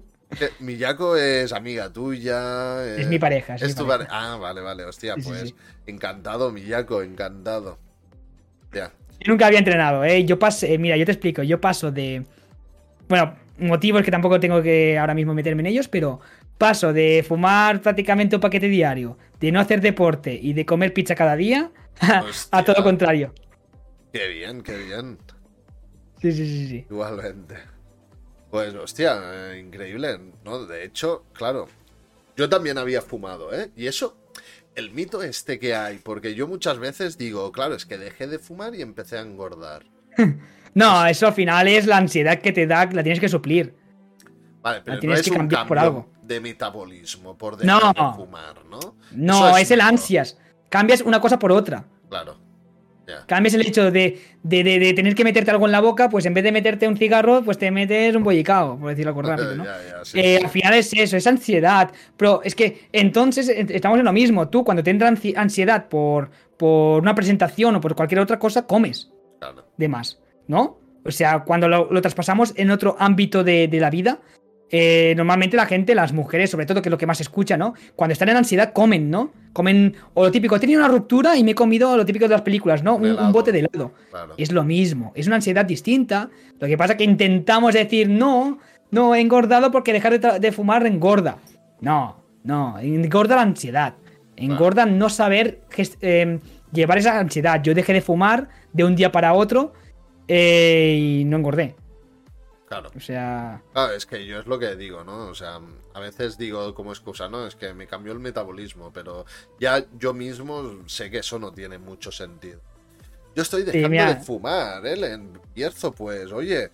[0.60, 2.96] Miyako es amiga tuya.
[2.96, 3.54] Es mi pareja.
[3.54, 4.10] Es, tu pareja.
[4.10, 4.84] Ah, vale, vale.
[4.84, 5.54] Hostia, pues
[5.86, 7.78] encantado, Miyako, encantado.
[8.72, 8.90] Ya.
[9.20, 10.24] Yo nunca había entrenado, ¿eh?
[10.24, 11.42] Yo pasé, eh, mira, yo te explico.
[11.42, 12.24] Yo paso de.
[13.08, 16.20] Bueno, motivos que tampoco tengo que ahora mismo meterme en ellos, pero
[16.56, 21.14] paso de fumar prácticamente un paquete diario, de no hacer deporte y de comer pizza
[21.14, 21.70] cada día,
[22.50, 23.32] a todo contrario.
[24.12, 25.18] Qué bien, qué bien.
[26.20, 26.86] Sí, sí, sí, sí.
[26.90, 27.56] Igualmente.
[28.50, 30.64] Pues, hostia, eh, increíble, ¿no?
[30.64, 31.68] De hecho, claro,
[32.36, 33.70] yo también había fumado, ¿eh?
[33.76, 34.16] Y eso,
[34.78, 38.38] el mito este que hay, porque yo muchas veces digo, claro, es que dejé de
[38.38, 39.84] fumar y empecé a engordar.
[40.74, 43.74] No, eso al final es la ansiedad que te da, la tienes que suplir.
[44.60, 46.08] Vale, pero no es un cambio por algo.
[46.22, 48.94] de metabolismo por dejar de fumar, ¿no?
[49.10, 50.38] No, es, el ansias.
[50.68, 51.86] Cambias una cosa por otra.
[52.08, 52.38] Claro.
[53.26, 56.52] Cambias el hecho de, tener que meterte algo en la boca, pues en vez de
[56.52, 59.64] meterte un cigarro, pues te metes un bollicao, por decirlo rápido, ¿no?
[60.14, 61.90] Eh, al final es eso, es ansiedad.
[62.16, 64.48] Pero es que entonces estamos en lo mismo.
[64.48, 69.10] Tú, cuando te entra ansiedad por, por una presentación o por cualquier otra cosa, comes.
[69.38, 69.64] Claro.
[69.76, 70.18] De más.
[70.48, 70.78] ¿no?
[71.04, 74.18] O sea, cuando lo, traspasamos en otro ámbito de, la vida,
[74.70, 77.74] eh, normalmente la gente, las mujeres, sobre todo, que es lo que más escucha, ¿no?
[77.96, 79.32] Cuando están en ansiedad, comen, ¿no?
[79.52, 82.32] Comen, o lo típico, he tenido una ruptura y me he comido lo típico de
[82.32, 82.96] las películas, ¿no?
[82.96, 83.92] Un, bote de helado.
[84.36, 86.28] Es lo mismo, es una ansiedad distinta.
[86.60, 88.58] Lo que pasa es que intentamos decir, no,
[88.90, 91.38] no, he engordado porque dejar de, fumar engorda.
[91.80, 93.94] No, no, engorda la ansiedad.
[94.36, 95.62] Engorda no saber
[96.00, 96.38] eh,
[96.72, 97.60] llevar esa ansiedad.
[97.62, 99.72] Yo dejé de fumar de un día para otro
[100.28, 101.74] eh, y no engordé.
[102.68, 102.90] Claro.
[102.94, 103.62] O sea.
[103.72, 105.28] Claro, es que yo es lo que digo, ¿no?
[105.28, 105.58] O sea,
[105.94, 107.46] a veces digo como excusa, ¿no?
[107.46, 109.24] Es que me cambió el metabolismo, pero
[109.58, 112.60] ya yo mismo sé que eso no tiene mucho sentido.
[113.34, 115.12] Yo estoy dejando de fumar, ¿eh?
[115.12, 116.70] Empiezo, pues, oye,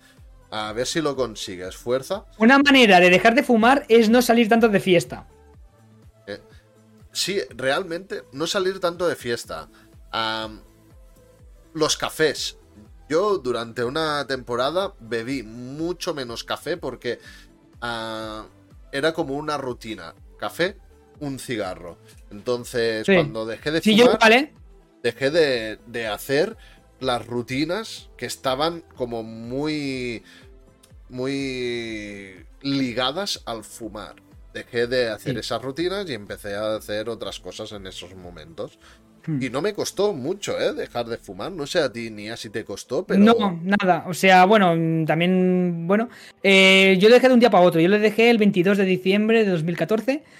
[0.51, 1.77] a ver si lo consigues.
[1.77, 2.25] Fuerza.
[2.39, 5.27] Una manera de dejar de fumar es no salir tanto de fiesta.
[6.27, 6.41] Eh,
[7.13, 9.69] sí, realmente, no salir tanto de fiesta.
[11.73, 12.57] los cafés.
[13.07, 17.19] Yo durante una temporada bebí mucho menos café porque
[17.81, 18.45] ah,
[18.91, 20.15] era como una rutina.
[20.37, 20.77] Café,
[21.19, 21.97] un cigarro.
[22.31, 24.19] Entonces, cuando dejé de fumar,
[25.03, 26.57] dejé de, hacer
[26.99, 30.23] las rutinas que estaban como muy
[31.09, 34.15] muy ligadas al fumar.
[34.53, 38.79] Dejé de hacer esas rutinas y empecé a hacer otras cosas en esos momentos.
[39.25, 39.41] Hmm.
[39.41, 40.73] Y no me costó mucho, ¿eh?
[40.73, 41.51] Dejar de fumar.
[41.51, 43.19] No sé a ti ni a si te costó, pero.
[43.19, 44.05] No, nada.
[44.07, 45.87] O sea, bueno, también.
[45.87, 46.09] Bueno.
[46.43, 47.81] Eh, yo lo dejé de un día para otro.
[47.81, 50.23] Yo lo dejé el 22 de diciembre de 2014.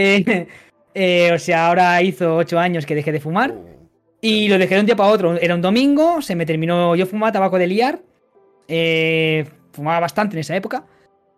[0.00, 0.46] Eh,
[0.94, 3.50] eh, o sea, ahora hizo ocho años que dejé de fumar.
[3.50, 3.88] Uh,
[4.20, 5.36] y lo dejé de un día para otro.
[5.36, 6.94] Era un domingo, se me terminó.
[6.94, 8.00] Yo fumaba tabaco de liar.
[9.72, 10.86] fumaba bastante en esa época.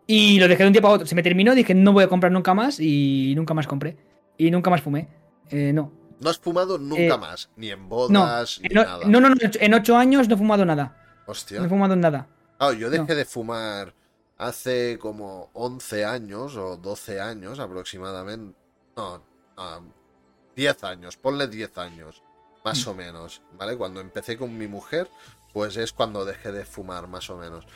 [0.07, 1.07] Y lo dejé de un día para otro.
[1.07, 2.81] Se me terminó, dije, no voy a comprar nunca más.
[2.81, 3.97] Y nunca más compré.
[4.37, 5.09] Y nunca más fumé.
[5.51, 6.00] no.
[6.21, 9.05] No has fumado nunca eh, más, ni en bodas, ni nada.
[9.07, 10.97] No, no, no, en ocho años no he fumado nada.
[11.27, 11.59] Hostia.
[11.59, 12.27] No he fumado nada.
[12.59, 13.95] Ah, yo dejé de fumar
[14.37, 18.55] hace como 11 años o 12 años aproximadamente.
[18.97, 19.23] No,
[20.57, 22.23] 10 años, ponle 10 años,
[22.65, 23.77] más o menos, ¿vale?
[23.77, 25.09] Cuando empecé con mi mujer,
[25.53, 27.67] pues es cuando dejé de fumar, más o menos.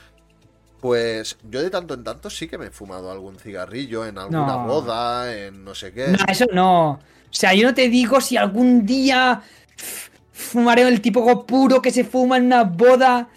[0.81, 4.57] Pues yo de tanto en tanto sí que me he fumado algún cigarrillo en alguna
[4.57, 6.09] boda, en no sé qué.
[6.09, 7.01] No, eso no.
[7.35, 9.43] O sea, yo no te digo si algún día
[10.31, 13.29] fumaré el tipo puro que se fuma en una boda.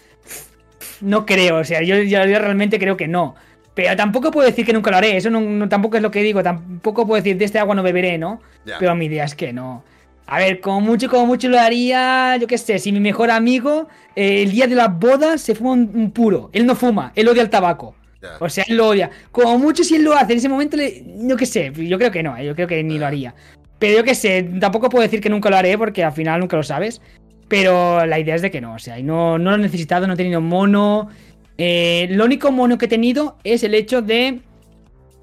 [1.00, 3.34] No creo, o sea, yo, yo realmente creo que no.
[3.74, 6.44] Pero tampoco puedo decir que nunca lo haré, eso no, tampoco es lo que digo,
[6.44, 8.40] tampoco puedo decir de este agua no beberé, ¿no?
[8.78, 9.82] Pero mi idea es que no.
[10.26, 13.88] A ver, como mucho, como mucho lo haría, yo qué sé, si mi mejor amigo
[14.14, 17.42] eh, el día de la boda se fuma un, puro, él no fuma, él odia
[17.42, 17.96] el tabaco.
[18.40, 19.10] O sea, él lo odia.
[19.30, 22.10] Como mucho si él lo hace en ese momento, le, yo qué sé, yo creo
[22.10, 23.34] que no, eh, yo creo que ni lo haría.
[23.78, 26.56] Pero yo qué sé, tampoco puedo decir que nunca lo haré porque al final nunca
[26.56, 27.00] lo sabes.
[27.48, 30.14] Pero la idea es de que no, o sea, no, no lo he necesitado, no
[30.14, 31.08] he tenido mono.
[31.56, 34.40] Eh, lo único mono que he tenido es el hecho de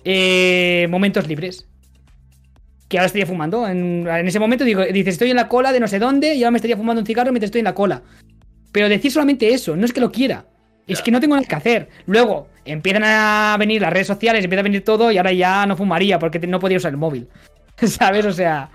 [0.04, 1.68] eh, momentos libres.
[2.88, 3.68] Que ahora estaría fumando.
[3.68, 6.52] En, ese momento digo, dices, estoy en la cola de no sé dónde y ahora
[6.52, 8.02] me estaría fumando un cigarro mientras estoy en la cola.
[8.72, 10.46] Pero decir solamente eso, no es que lo quiera.
[10.88, 11.90] Es que no tengo nada que hacer.
[12.06, 15.76] Luego empiezan a venir las redes sociales, empieza a venir todo y ahora ya no
[15.76, 17.28] fumaría porque no podía usar el móvil.
[17.88, 18.26] ¿Sabes?
[18.26, 18.70] O sea,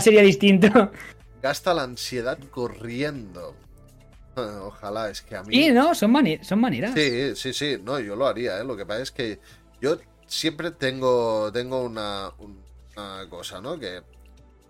[0.00, 0.90] sería distinto.
[1.42, 3.54] Gasta la ansiedad corriendo.
[4.36, 5.54] Ojalá, es que a mí.
[5.54, 6.92] Sí, no, son, son maneras.
[6.94, 8.64] Sí, sí, sí, no, yo lo haría, ¿eh?
[8.64, 9.38] Lo que pasa es que
[9.80, 12.32] yo siempre tengo, tengo una,
[13.28, 13.78] cosa, ¿no?
[13.78, 14.02] Que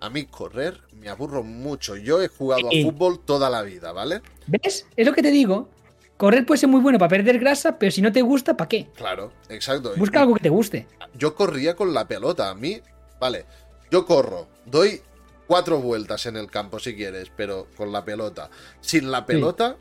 [0.01, 1.97] a mí correr me aburro mucho.
[1.97, 4.21] Yo he jugado a fútbol toda la vida, ¿vale?
[4.47, 4.87] ¿Ves?
[4.97, 5.69] Es lo que te digo.
[6.17, 8.89] Correr puede ser muy bueno para perder grasa, pero si no te gusta, ¿para qué?
[8.95, 9.95] Claro, exacto.
[9.97, 10.87] Busca algo que te guste.
[11.15, 12.51] Yo corría con la pelota.
[12.51, 12.81] A mí,
[13.25, 13.47] vale,
[13.91, 15.01] yo corro, doy
[15.47, 18.51] cuatro vueltas en el campo si quieres, pero con la pelota.
[18.83, 19.77] Sin la pelota,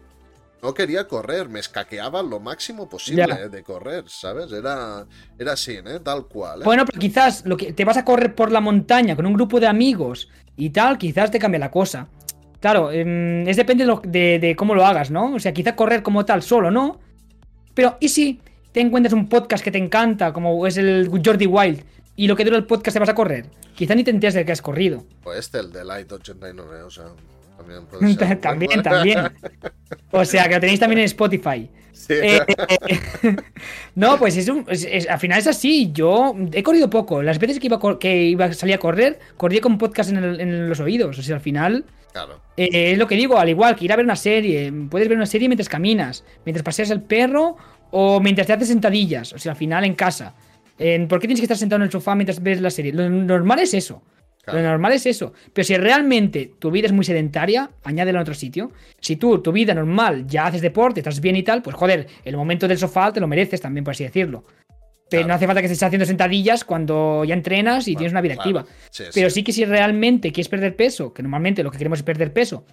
[0.62, 4.50] no quería correr, me escaqueaba lo máximo posible eh, de correr, ¿sabes?
[4.54, 5.06] Era,
[5.38, 6.00] era así, ¿eh?
[6.02, 6.62] Tal cual.
[6.62, 6.64] ¿eh?
[6.64, 9.60] Bueno, pero quizás lo que te vas a correr por la montaña con un grupo
[9.60, 12.08] de amigos y tal, quizás te cambie la cosa.
[12.62, 15.34] Claro, em, es depende de, de, cómo lo hagas, ¿no?
[15.34, 17.02] O sea, quizás correr como tal solo, ¿no?
[17.74, 18.40] Pero, ¿y si
[18.72, 21.84] te encuentras un podcast que te encanta, como es el Jordi Wild,
[22.16, 23.46] y lo que dura el podcast te vas a correr.
[23.76, 25.04] Quizá ni te enteras de que has corrido.
[25.24, 27.06] Pues este, el de Light 89, o sea,
[27.58, 28.40] también puede ser.
[28.40, 29.20] también, también.
[30.12, 31.70] O sea, que lo tenéis también en Spotify.
[31.92, 32.14] Sí.
[32.14, 32.42] Eh,
[32.88, 33.00] eh,
[33.96, 35.92] no, pues es, un, al final es así.
[35.94, 37.24] Yo he corrido poco.
[37.24, 40.80] Las veces que iba, que iba a salir a correr, corría con podcast en, los
[40.80, 41.18] oídos.
[41.18, 41.86] O sea, al final.
[42.12, 42.42] Claro.
[42.58, 44.72] Eh, es lo que digo, al igual que ir a ver una serie.
[44.90, 47.58] Puedes ver una serie mientras caminas, mientras paseas el perro
[47.90, 49.34] o mientras te haces sentadillas.
[49.34, 50.36] O sea, al final en casa.
[50.78, 52.94] ¿Por qué tienes que estar sentado en el sofá mientras ves la serie?
[52.94, 54.04] Lo normal es eso.
[54.46, 55.34] Lo normal es eso.
[55.54, 58.72] Pero si realmente tu vida es muy sedentaria, añádelo en otro sitio.
[59.00, 62.36] Si tú, tu vida normal, ya haces deporte, estás bien y tal, pues joder, el
[62.36, 64.44] momento del sofá te lo mereces también, por así decirlo.
[65.10, 68.34] Pero no hace falta que estés haciendo sentadillas cuando ya entrenas y tienes una vida
[68.34, 68.66] activa.
[69.14, 69.44] Pero sí.
[69.44, 72.66] que si realmente quieres perder peso, que normalmente lo que queremos es perder peso,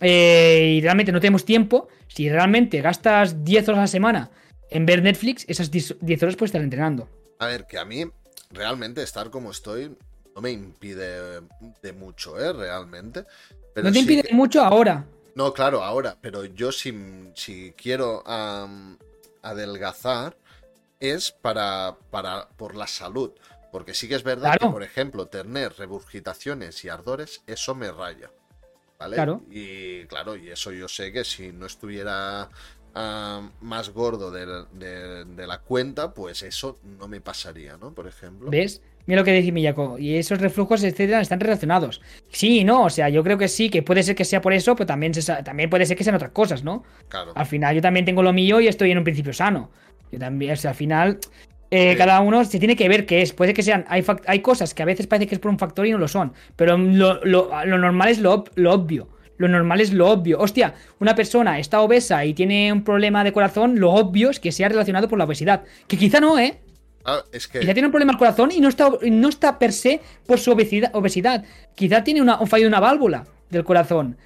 [0.00, 4.30] eh, y realmente no tenemos tiempo, si realmente gastas 10 horas a la semana
[4.70, 7.08] en ver Netflix, esas 10 horas puedes estar entrenando.
[7.44, 8.10] A ver, que a mí
[8.50, 9.94] realmente estar como estoy
[10.34, 11.42] no me impide
[11.82, 12.52] de mucho, ¿eh?
[12.54, 13.26] Realmente.
[13.76, 15.04] no te impide mucho ahora.
[15.34, 16.16] No, claro, ahora.
[16.20, 18.24] Pero yo si, si quiero
[19.42, 20.38] adelgazar
[20.98, 23.32] es para, para por la salud.
[23.70, 28.30] Porque sí que es verdad que, por ejemplo, tener regurgitaciones y ardores, eso me raya.
[28.98, 29.16] ¿Vale?
[29.16, 29.42] Claro.
[29.50, 32.48] Y claro, y eso yo sé que si no estuviera
[32.94, 37.92] más gordo de, la cuenta, pues eso no me pasaría, ¿no?
[37.92, 38.50] Por ejemplo.
[38.50, 38.80] ¿Ves?
[39.06, 39.98] Mira lo que dice Miyako.
[39.98, 42.00] Y esos reflujos, etcétera, están relacionados.
[42.28, 44.74] Sí, no, o sea, yo creo que sí, que puede ser que sea por eso,
[44.76, 45.12] pero también,
[45.44, 46.84] también puede ser que sean otras cosas, ¿no?
[47.08, 47.32] Claro.
[47.34, 49.70] Al final yo también tengo lo mío y estoy en un principio sano.
[50.10, 51.18] Yo también, o sea, al final,
[51.70, 53.32] eh, cada uno se tiene que ver qué es.
[53.32, 55.86] Puede que sean, hay, hay cosas que a veces parece que es por un factor
[55.86, 56.32] y no lo son.
[56.56, 57.20] Pero lo,
[57.64, 59.08] normal es lo, lo obvio.
[59.36, 60.38] Lo normal es lo obvio.
[60.38, 64.52] Hostia, una persona está obesa y tiene un problema de corazón, lo obvio es que
[64.52, 65.64] sea relacionado por la obesidad.
[65.86, 66.60] Que quizá no, ¿eh?
[67.04, 67.60] Ah, es que...
[67.60, 70.52] Quizá tiene un problema al corazón y no está, no está per se por su
[70.52, 70.90] obesidad.
[70.94, 71.44] obesidad.
[71.74, 74.16] Quizá tiene un fallo de una válvula del corazón.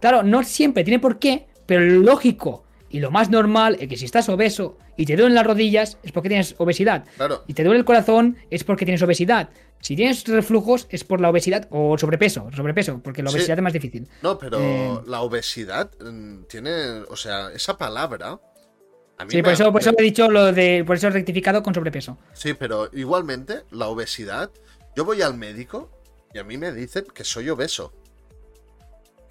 [0.00, 2.63] Claro, no siempre tiene por qué, pero lo lógico
[2.94, 6.12] y lo más normal es que si estás obeso y te duelen las rodillas es
[6.12, 7.04] porque tienes obesidad.
[7.16, 7.42] Claro.
[7.48, 9.50] Y te duele el corazón es porque tienes obesidad.
[9.80, 13.72] Si tienes reflujos es por la obesidad o sobrepeso, sobrepeso, porque la obesidad es más
[13.72, 14.06] difícil.
[14.22, 18.38] No, pero eh, la obesidad mm, tiene, o sea, esa palabra
[19.28, 20.84] sí, por eso, por eso he dicho lo de.
[20.86, 22.16] Por eso he rectificado con sobrepeso.
[22.32, 24.52] Sí, pero igualmente, la obesidad.
[24.94, 25.90] Yo voy al médico
[26.32, 27.92] y a mí me dicen que soy obeso.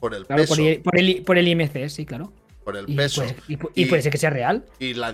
[0.01, 0.53] Por el peso.
[0.53, 2.33] Por el, por, el, por el IMC, sí, claro
[2.63, 3.23] por el peso.
[3.47, 4.65] y, puede ser que sea real.
[4.79, 5.13] Y la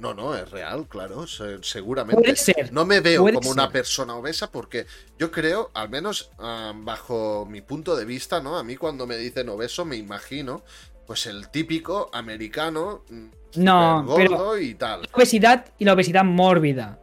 [0.00, 1.26] no, no, es real, claro,
[1.62, 2.22] seguramente.
[2.22, 2.72] Puede ser.
[2.72, 4.86] No me veo como una persona obesa porque
[5.18, 8.58] yo creo, al menos bajo mi punto de vista, ¿no?
[8.58, 10.62] A mí cuando me dicen obeso me imagino
[11.06, 15.02] pues el típico americano mm, no, gordo y tal.
[15.02, 17.00] La obesidad y la obesidad mórbida.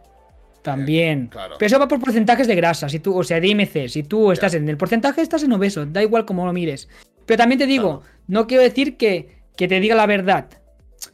[0.62, 1.28] También.
[1.28, 1.56] claro.
[1.60, 3.90] Pero eso va por porcentajes de grasa, si tú, o sea, de IMC.
[3.90, 5.86] Si tú estás en el porcentaje, estás en obeso.
[5.86, 6.88] Da igual cómo lo mires.
[7.26, 10.48] Pero también te digo, no quiero decir que, que te diga la verdad.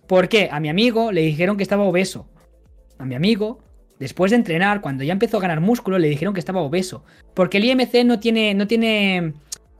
[0.07, 0.49] ¿Por qué?
[0.51, 2.27] A mi amigo le dijeron que estaba obeso.
[2.97, 3.59] A mi amigo,
[3.99, 7.03] después de entrenar, cuando ya empezó a ganar músculo, le dijeron que estaba obeso.
[7.33, 9.33] Porque el IMC no tiene, no tiene,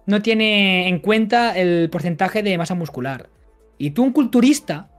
[0.05, 3.29] no tiene en cuenta el porcentaje de masa muscular.
[3.77, 4.89] Y tú, un culturista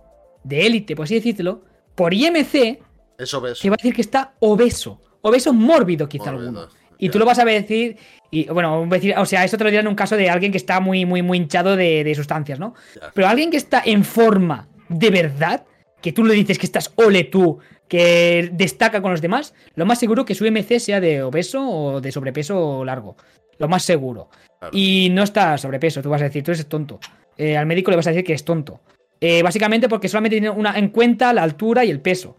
[0.44, 1.62] de élite, por así decirlo,
[1.94, 2.78] por IMC,
[3.18, 3.62] Es obeso.
[3.62, 5.00] te va a decir que está obeso.
[5.22, 6.79] Obeso mórbido, quizá Mórbido, alguno.
[7.00, 7.96] Y tú lo vas a decir.
[8.30, 10.58] Y bueno, decir, o sea, eso te lo dirán en un caso de alguien que
[10.58, 12.74] está muy, muy, muy hinchado de, de sustancias, ¿no?
[13.12, 15.64] Pero alguien que está en forma de verdad,
[16.00, 19.98] que tú le dices que estás ole tú, que destaca con los demás, lo más
[19.98, 23.16] seguro que su MC sea de obeso o de sobrepeso largo.
[23.58, 24.28] Lo más seguro.
[24.58, 24.76] Claro.
[24.76, 27.00] Y no está sobrepeso, tú vas a decir, tú eres tonto.
[27.36, 28.80] Eh, al médico le vas a decir que es tonto.
[29.20, 32.36] Eh, básicamente porque solamente tiene una, en cuenta la altura y el peso.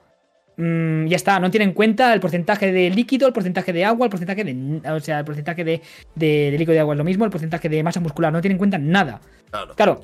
[0.64, 4.06] Mm, ya está, no tiene en cuenta el porcentaje de líquido, el porcentaje de agua,
[4.06, 4.82] el porcentaje de.
[4.92, 5.82] O sea, el porcentaje de,
[6.14, 8.54] de- de líquido de agua es lo mismo, el porcentaje de masa muscular, no tiene
[8.54, 9.22] en cuenta nada.
[9.50, 9.74] Claro.
[9.76, 10.02] Claro,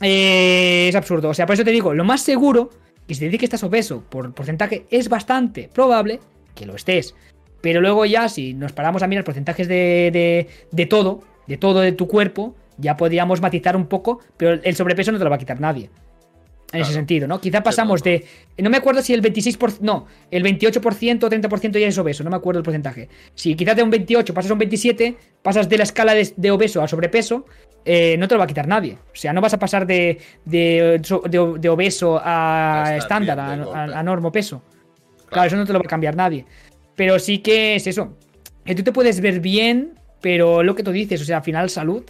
[0.00, 1.28] eh, es absurdo.
[1.28, 2.70] O sea, por eso te digo, lo más seguro,
[3.06, 6.18] que si te dice que estás obeso por porcentaje, es bastante probable
[6.56, 7.14] que lo estés.
[7.60, 11.80] Pero luego ya, si nos paramos a mirar porcentajes de, de, de todo, de todo
[11.80, 15.36] de tu cuerpo, ya podríamos matizar un poco, pero el sobrepeso no te lo va
[15.36, 15.90] a quitar nadie.
[16.72, 16.92] En ese Claro.
[17.00, 17.40] sentido, ¿no?
[17.40, 18.24] Quizá pasamos de.
[18.58, 19.78] No me acuerdo si el 26%.
[19.80, 23.08] No, el 28% o 30% ya es obeso, no me acuerdo el porcentaje.
[23.34, 26.50] Si quizás de un 28 pasas a un 27, pasas de la escala de, de
[26.52, 27.44] obeso a sobrepeso,
[27.84, 28.92] eh, no te lo va a quitar nadie.
[28.94, 33.98] O sea, no vas a pasar de, de, de- de obeso a estándar, a, a,
[33.98, 34.62] a normo peso.
[35.28, 36.44] Claro, eso no te lo va a cambiar nadie.
[36.94, 38.16] Pero sí que es eso.
[38.64, 41.68] Que tú te puedes ver bien, pero lo que tú dices, o sea, al final
[41.70, 42.04] salud,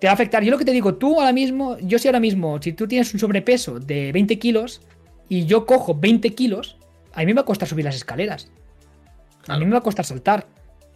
[0.00, 0.42] te va a afectar.
[0.42, 3.12] Yo lo que te digo, tú ahora mismo, yo si ahora mismo, si tú tienes
[3.14, 4.80] un sobrepeso de 20 kilos
[5.28, 6.78] y yo cojo 20 kilos,
[7.12, 8.50] a mí me va a costar subir las escaleras.
[9.48, 10.46] A mí me va a costar saltar.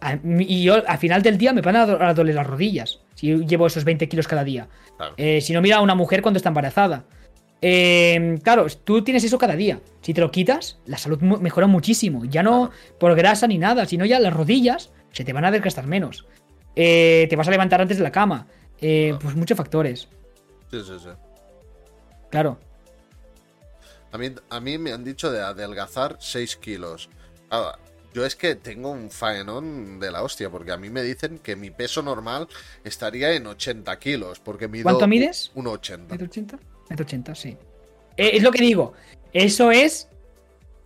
[0.01, 2.45] A mí- y yo al final del día me van a, do- a doler las
[2.47, 4.67] rodillas si llevo esos 20 kilos cada día.
[4.97, 5.13] Claro.
[5.17, 7.05] Eh, si no, mira a una mujer cuando está embarazada.
[7.61, 9.79] Eh, claro, tú tienes eso cada día.
[10.01, 12.25] Si te lo quitas, la salud mejora muchísimo.
[12.25, 15.87] Ya no por grasa ni nada, sino ya las rodillas se te van a desgastar
[15.87, 16.27] menos.
[16.75, 18.47] Eh, te vas a levantar antes de la cama.
[18.81, 19.17] Eh.
[19.21, 20.07] Pues muchos factores.
[20.71, 21.09] Sí, sí, sí.
[22.29, 22.57] Claro.
[24.11, 27.09] A mí, a mí me han dicho de adelgazar 6 kilos.
[27.49, 27.77] Ahora,
[28.13, 31.57] yo es que tengo un faenón de la hostia, porque a mí me dicen que
[31.57, 32.47] mi peso normal
[32.85, 35.51] estaría en 80 kilos, porque mido ¿Cuánto mides?
[35.53, 36.13] Un 80.
[36.13, 36.57] ¿Metro ochenta?
[36.89, 37.57] Metro ochenta, sí.
[38.15, 38.93] Eh, es lo que digo.
[39.33, 40.07] Eso es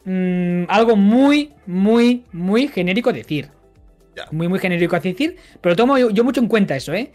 [0.06, 3.52] mm, algo muy, muy, muy genérico decir.
[4.16, 4.26] Ya.
[4.32, 5.38] Muy, muy genérico decir.
[5.62, 7.12] Pero tomo yo, yo mucho en cuenta eso, ¿eh?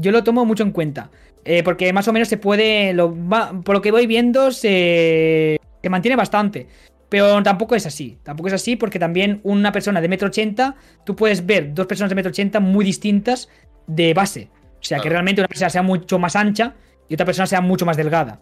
[0.00, 1.10] Yo lo tomo mucho en cuenta.
[1.44, 2.92] Eh, porque más o menos se puede.
[2.92, 6.66] Lo, va- por lo que voy viendo, se, se mantiene bastante.
[7.08, 8.18] Pero tampoco es así.
[8.22, 12.08] Tampoco es así porque también una persona de metro ochenta, tú puedes ver dos personas
[12.10, 13.48] de metro ochenta muy distintas
[13.86, 14.48] de base.
[14.80, 16.74] O sea, que realmente una persona sea mucho más ancha
[17.08, 18.40] y otra persona sea mucho más delgada.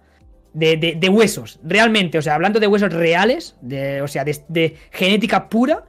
[0.54, 4.76] De, de- de huesos, realmente, o sea, hablando de huesos reales, de, o sea, de
[4.92, 5.84] genética pura,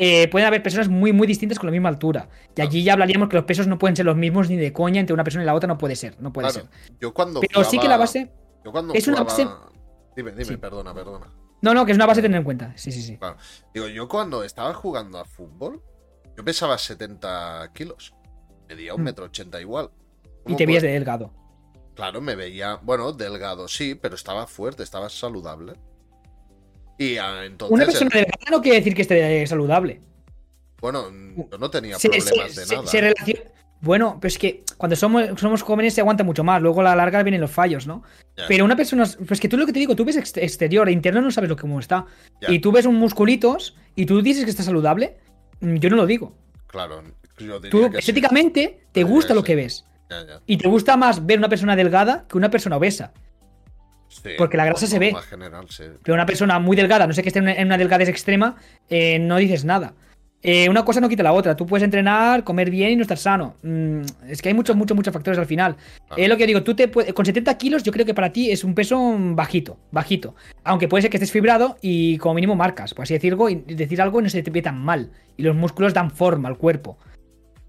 [0.00, 2.28] eh, pueden haber personas muy, muy distintas con la misma altura.
[2.56, 5.00] Y allí ya hablaríamos que los pesos no pueden ser los mismos ni de coña
[5.00, 6.96] entre una persona y la otra, no puede ser, no puede Claro, ser.
[7.00, 8.30] yo cuando Pero sí que la base.
[8.64, 9.70] yo cuando es una jugaba-
[10.16, 10.56] Dime, dime, Sí.
[10.56, 11.26] perdona, perdona.
[11.62, 12.72] No, no, que es una base a tener en cuenta.
[12.76, 13.18] Sí, sí, sí.
[13.18, 13.36] Claro.
[13.74, 15.82] Digo, yo cuando estaba jugando a fútbol,
[16.36, 18.14] yo pesaba 70 kilos.
[18.68, 19.04] Medía un Mm.
[19.04, 19.90] metro ochenta igual.
[20.24, 21.32] Y ¿Cómo te veías de delgado.
[21.94, 25.72] Claro, me veía, bueno, delgado, sí, pero estaba fuerte, estaba saludable.
[26.98, 30.00] Y ah, entonces, Una persona delgada no quiere decir que esté saludable.
[30.80, 31.06] bueno,
[31.58, 32.90] no tenía Se- problemas se- de se- nada.
[32.92, 33.40] relaciona-
[33.80, 36.60] Bueno, pero es que cuando somos, somos jóvenes se aguanta mucho más.
[36.60, 38.02] Luego a la larga vienen los fallos, ¿no?
[38.48, 39.04] Pero una persona.
[39.28, 41.48] Pues que tú lo que te digo, tú ves ex- exterior, e interno no sabes
[41.48, 42.04] lo que cómo está.
[42.48, 45.18] Y tú ves un musculitos y tú dices que está saludable.
[45.60, 46.36] mm, Yo no lo digo.
[46.66, 47.02] Claro,
[47.38, 47.98] yo diría Tú que sí.
[47.98, 49.46] estéticamente te gusta lo sí.
[49.46, 49.84] que ves.
[50.46, 53.12] Y te gusta más ver una persona delgada que una persona obesa.
[54.08, 55.12] Sí, Porque la grasa se ve.
[55.12, 55.84] norma general, sí.
[56.02, 58.56] Pero una persona muy delgada, no sé que esté en una, delgadez extrema,
[58.88, 59.94] eh, no dices nada.
[60.40, 61.56] Eh, una cosa no quita la otra.
[61.56, 63.56] Tú puedes entrenar, comer bien y no estar sano.
[63.62, 65.76] Mm, es que hay muchos, muchos, muchos factores al final.
[66.16, 68.50] Es lo que digo, tú te puedes- con 70 kilos yo creo que para ti
[68.50, 70.36] es un peso bajito, bajito.
[70.62, 74.00] Aunque puede ser que estés fibrado y como mínimo marcas, por así decirlo, y decir
[74.00, 75.10] algo y no se te ve tan mal.
[75.36, 76.98] Y los músculos dan forma al cuerpo.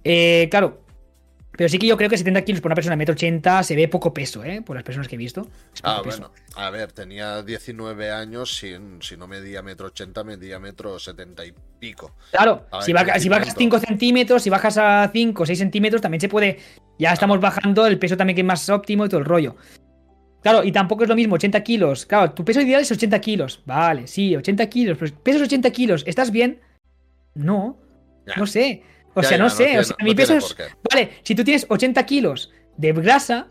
[0.04, 0.82] Eh, claro.
[1.60, 3.90] Pero sí que yo creo que 70 kilos por una persona de 1,80m se ve
[3.90, 4.62] poco peso, ¿eh?
[4.62, 5.46] Por las personas que he visto.
[5.84, 10.98] Ah, bueno, a ver, tenía 19 años, si, si no medía metro 80, medía metro
[10.98, 12.16] 70 y pico.
[12.32, 13.78] Claro, si, baja- si bajas crecimiento.
[13.78, 16.60] 5 centímetros, si bajas a 5 o 6 centímetros, también se puede.
[16.98, 19.58] Ya estamos bajando el peso también que es más óptimo y todo el rollo.
[20.42, 22.06] Claro, y tampoco es lo mismo, 80 kilos.
[22.06, 23.62] Claro, tu peso ideal es 80 kilos.
[23.66, 24.98] Vale, sí, 80 kilos.
[24.98, 26.62] Pero pesas 80 kilos, ¿estás bien?
[27.36, 27.78] No,
[28.38, 28.82] no sé.
[29.14, 29.64] O Ya, sea, ya, no sé.
[29.66, 30.76] tiene- o sea, mi no peso tiene es.
[30.92, 33.48] Vale, si tú tienes 80 kilos de grasa,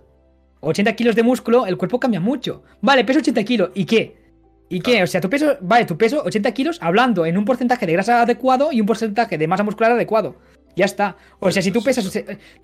[0.61, 2.63] 80 kilos de músculo, el cuerpo cambia mucho.
[2.81, 4.17] Vale, peso 80 kilos, ¿y qué?
[4.71, 5.03] ¿Y qué?
[5.03, 8.23] O sea, tu peso, vale, tu peso 80 kilos hablando en un porcentaje de grasa
[8.23, 10.37] adecuado y un porcentaje de masa muscular adecuado.
[10.77, 11.17] Ya está.
[11.41, 12.13] O sea, si tú pesas,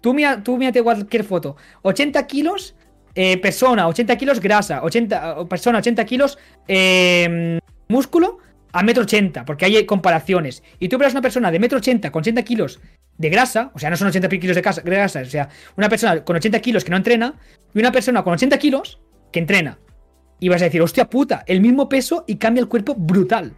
[0.01, 2.75] tú, mira, tú mírate cualquier foto, 80 kilos
[3.17, 6.37] eh, persona, 80 kilos grasa, 80, persona, 80 kilos
[6.69, 7.59] eh,
[7.89, 8.39] músculo
[8.75, 10.63] a metro 80, porque hay comparaciones.
[10.81, 12.81] Y tú verás una persona de metro 80 con 80 kilos
[13.17, 16.35] de grasa, o sea, no son 80 kilos de grasa, o sea, una persona con
[16.35, 17.39] 80 kilos que no entrena
[17.73, 19.01] y una persona con 80 kilos
[19.33, 19.79] que entrena.
[20.41, 23.55] Y vas a decir, hostia puta, el mismo peso y cambia el cuerpo brutal.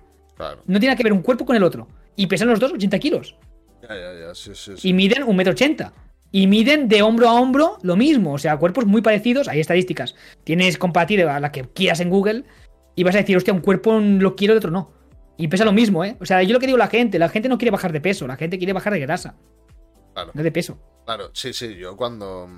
[0.67, 1.89] No tiene que ver un cuerpo con el otro.
[2.15, 3.37] Y pesan los dos 80 kilos.
[3.83, 5.95] Ya, ya, ya, sí, sí, Y miden un metro 80.
[6.31, 8.35] Y miden de hombro a hombro lo mismo.
[8.35, 9.49] O sea, cuerpos muy parecidos.
[9.49, 10.15] Hay estadísticas.
[10.45, 12.45] Tienes comparativa a la que quieras en Google.
[12.95, 14.96] Y vas a decir, hostia, un cuerpo lo quiero, de otro no.
[15.37, 16.17] Y pesa lo mismo, ¿eh?
[16.21, 18.01] O sea, yo lo que digo a la gente, la gente no quiere bajar de
[18.01, 19.37] peso, la gente quiere bajar de grasa.
[20.15, 20.31] Claro.
[20.33, 20.79] No de peso.
[21.05, 22.49] Claro, sí, sí, yo cuando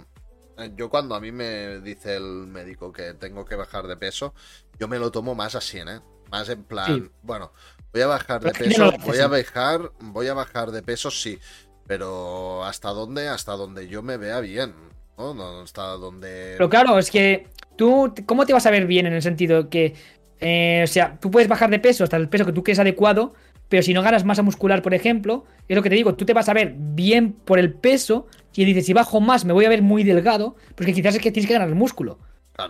[0.59, 4.35] eh, yo cuando a mí me dice el médico que tengo que bajar de peso,
[4.79, 6.01] yo me lo tomo más así, ¿eh?
[6.31, 7.53] Más en plan, bueno,
[7.93, 11.39] voy a bajar de peso, voy a bajar, voy a bajar de peso, sí,
[11.87, 14.75] pero hasta dónde, hasta donde yo me vea bien,
[15.17, 15.33] ¿no?
[15.33, 16.55] no hasta donde.
[16.59, 19.95] Pero claro, es que tú, ¿cómo te vas a ver bien en el sentido que,
[20.41, 23.35] eh, o sea, tú puedes bajar de peso hasta el peso que tú crees adecuado,
[23.69, 26.33] pero si no ganas masa muscular, por ejemplo, es lo que te digo, tú te
[26.33, 29.69] vas a ver bien por el peso y dices, si bajo más me voy a
[29.69, 31.77] ver muy delgado, porque quizás es que tienes que ganar el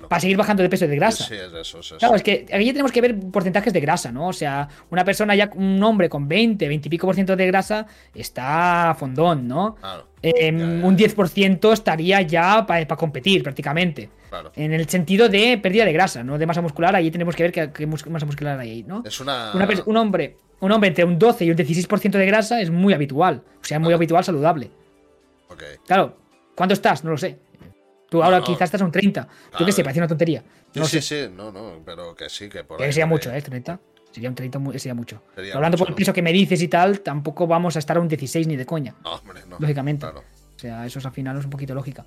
[0.09, 1.25] Para seguir bajando de peso y de grasa.
[1.25, 1.97] Sí, es eso, es eso.
[1.97, 4.29] Claro, es que aquí tenemos que ver porcentajes de grasa, ¿no?
[4.29, 7.47] O sea, una persona ya, un hombre con 20, 20 y pico por ciento de
[7.47, 9.77] grasa está fondón, ¿no?
[9.77, 10.09] Claro.
[10.21, 14.11] Em, un 10% estaría ya para competir prácticamente.
[14.29, 14.53] Claro.
[14.57, 16.95] En el sentido de pérdida de grasa, no de masa muscular.
[16.95, 19.03] Ahí tenemos que ver qué, masa muscular hay ahí, ¿no?
[19.07, 19.53] Es una...
[19.87, 23.43] un hombre un hombre entre un 12 y un 16% de grasa es muy habitual.
[23.61, 24.71] O sea, muy habitual, saludable.
[25.49, 25.63] Ok.
[25.87, 26.17] Claro,
[26.55, 27.05] ¿cuánto estás?
[27.05, 27.39] No lo sé.
[28.09, 29.29] Tú ahora quizás estás a un 30.
[29.59, 30.43] Yo qué sé, parece una tontería.
[30.75, 32.93] No sí, sí, sí, no, no, pero que sí, que por ahí.
[32.93, 33.43] Sería mucho, ¿eh?
[33.43, 33.79] 30.
[34.11, 35.23] Sería un 30, sería mucho.
[35.55, 38.09] Hablando por el peso que me dices y tal, tampoco vamos a estar a un
[38.09, 38.95] 16 ni de coña.
[39.05, 39.59] No, hombre, no.
[39.59, 40.07] Lógicamente.
[40.07, 40.23] O
[40.57, 42.05] sea, eso es al final es un poquito lógica.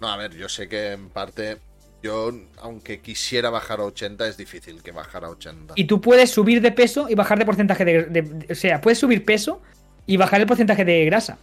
[0.00, 1.58] No, a ver, yo sé que en parte
[2.02, 5.74] yo, aunque quisiera bajar a 80, es difícil que bajar a 80.
[5.76, 9.24] Y tú puedes subir de peso y bajar de porcentaje de, O sea, puedes subir
[9.24, 9.62] peso
[10.06, 11.38] y bajar el porcentaje de grasa.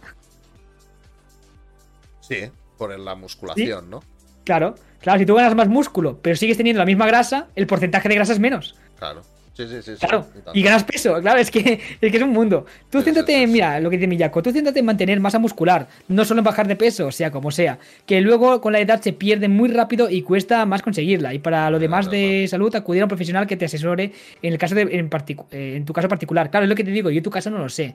[2.20, 2.50] Sí,
[2.86, 4.02] por la musculación, ¿no?
[4.44, 8.08] Claro, claro, si tú ganas más músculo, pero sigues teniendo la misma grasa, el porcentaje
[8.08, 8.76] de grasa es menos.
[8.98, 9.22] Claro.
[9.54, 9.92] Sí, sí, sí.
[10.00, 10.26] Claro.
[10.52, 12.66] Y, ganas peso, claro, es que, es que es un mundo.
[12.90, 16.40] Tú céntrate, mira, lo que dice Miyako, tú céntrate en mantener masa muscular, no solo
[16.40, 17.78] en bajar de peso, sea como sea.
[18.04, 21.32] Que luego con la edad se pierde muy rápido y cuesta más conseguirla.
[21.32, 24.58] Y para lo demás de salud, acudir a un profesional que te asesore en el
[24.58, 25.08] caso de, en,
[25.52, 26.50] eh, en tu caso particular.
[26.50, 27.94] Claro, es lo que te digo, yo en tu caso no lo sé.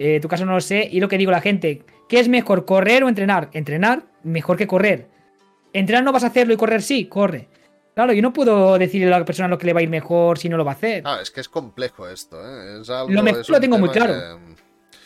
[0.00, 0.88] Eh, tu caso no lo sé.
[0.90, 3.48] Y lo que digo a la gente, ¿qué es mejor, correr o entrenar?
[3.52, 5.08] Entrenar, mejor que correr.
[5.72, 7.48] Entrenar no vas a hacerlo y correr sí, corre.
[7.94, 10.38] Claro, yo no puedo decirle a la persona lo que le va a ir mejor
[10.38, 11.02] si no lo va a hacer.
[11.04, 12.82] Ah, es que es complejo esto, ¿eh?
[13.08, 14.40] lo mejor lo tengo muy claro.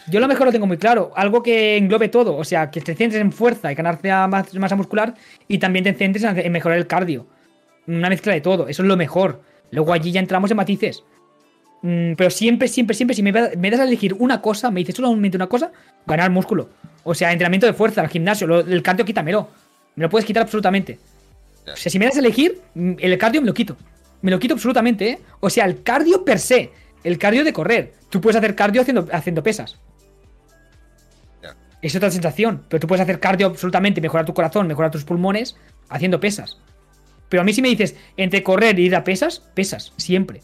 [0.07, 1.13] Yo lo mejor lo tengo muy claro.
[1.17, 2.37] Algo que englobe todo.
[2.37, 5.15] O sea, que te centres en fuerza y ganarte más masa muscular
[5.49, 7.27] y también te centres en mejorar el cardio.
[7.87, 8.69] Una mezcla de todo.
[8.69, 9.41] Eso es lo mejor.
[9.71, 11.05] Luego allí ya entramos en matices.
[11.85, 15.37] Mm, pero siempre, siempre, siempre, si me, das a elegir una cosa, me dices solamente
[15.37, 15.71] una cosa,
[16.07, 16.71] ganar músculo.
[17.03, 19.51] O sea, entrenamiento de fuerza, el gimnasio, el cardio quítamelo.
[19.95, 20.99] Me lo puedes quitar absolutamente.
[21.71, 23.77] O sea, si me das a elegir, mm, el cardio me lo quito.
[24.23, 25.19] Me lo quito absolutamente, ¿eh?
[25.41, 26.71] O sea, el cardio per se.
[27.05, 27.93] El cardio de correr.
[28.09, 29.79] Tú puedes hacer cardio haciendo, haciendo pesas.
[31.83, 32.65] Es otra sensación.
[32.71, 35.55] Pero tú puedes hacer cardio absolutamente, mejorar tu corazón, mejorar tus pulmones,
[35.91, 36.59] haciendo pesas.
[37.29, 39.93] Pero a mí si me dices, entre correr y ir a pesas, pesas.
[39.99, 40.41] Siempre.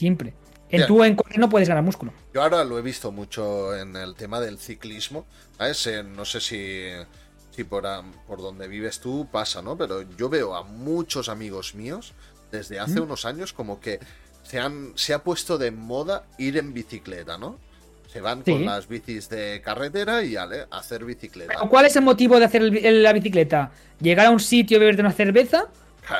[0.00, 0.32] Siempre.
[0.70, 2.14] En tú en correr no puedes ganar músculo.
[2.32, 5.26] Yo ahora lo he visto mucho en el tema del ciclismo.
[5.58, 6.86] No sé si
[7.54, 7.84] si por,
[8.26, 9.76] por donde vives tú pasa, ¿no?
[9.76, 12.14] Pero yo veo a muchos amigos míos
[12.50, 14.00] desde hace unos años como que
[14.42, 17.58] se, han, se ha puesto de moda ir en bicicleta, ¿no?
[18.10, 21.58] Se van con las bicis de carretera y ale, hacer bicicleta.
[21.68, 23.70] ¿Cuál es el motivo de hacer la bicicleta?
[24.00, 25.68] ¿Llegar a un sitio y beberte una cerveza?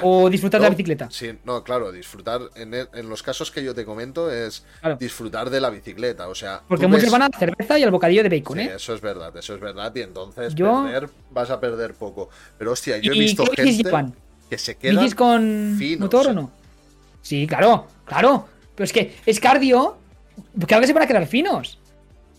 [0.02, 1.08] ¿O disfrutar de la bicicleta?
[1.10, 2.40] Sí, no, claro, disfrutar.
[2.54, 4.64] En, en, los casos que yo te comento es
[4.98, 6.28] disfrutar de la bicicleta.
[6.28, 6.62] O sea.
[6.68, 8.72] Porque muchos van a la cerveza y al bocadillo de bacon, sí, ¿eh?
[8.76, 9.92] Eso es verdad, eso es verdad.
[9.94, 12.30] Y entonces perder, vas a perder poco.
[12.58, 13.90] Pero hostia, yo he visto gente
[14.48, 15.06] que se queda.
[15.14, 16.50] con motor o no?
[17.22, 18.48] Sí, claro, claro.
[18.74, 19.96] Pero es que es cardio.
[20.66, 21.78] Claro que se van a quedar finos.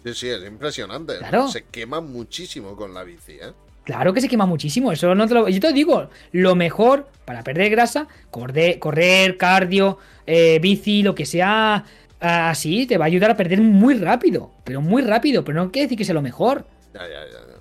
[0.04, 1.14] Sí, sí, es impresionante.
[1.52, 3.54] Se quema muchísimo con la bici, ¿eh?
[3.84, 5.50] Claro que se quema muchísimo, eso no te lo...
[5.50, 11.26] Yo te digo, lo mejor para perder grasa, correr, correr cardio, eh, bici, lo que
[11.26, 11.84] sea
[12.20, 15.86] así, te va a ayudar a perder muy rápido, pero muy rápido, pero no quiere
[15.86, 16.66] decir que sea lo mejor.
[16.94, 17.52] Ya, ya, ya.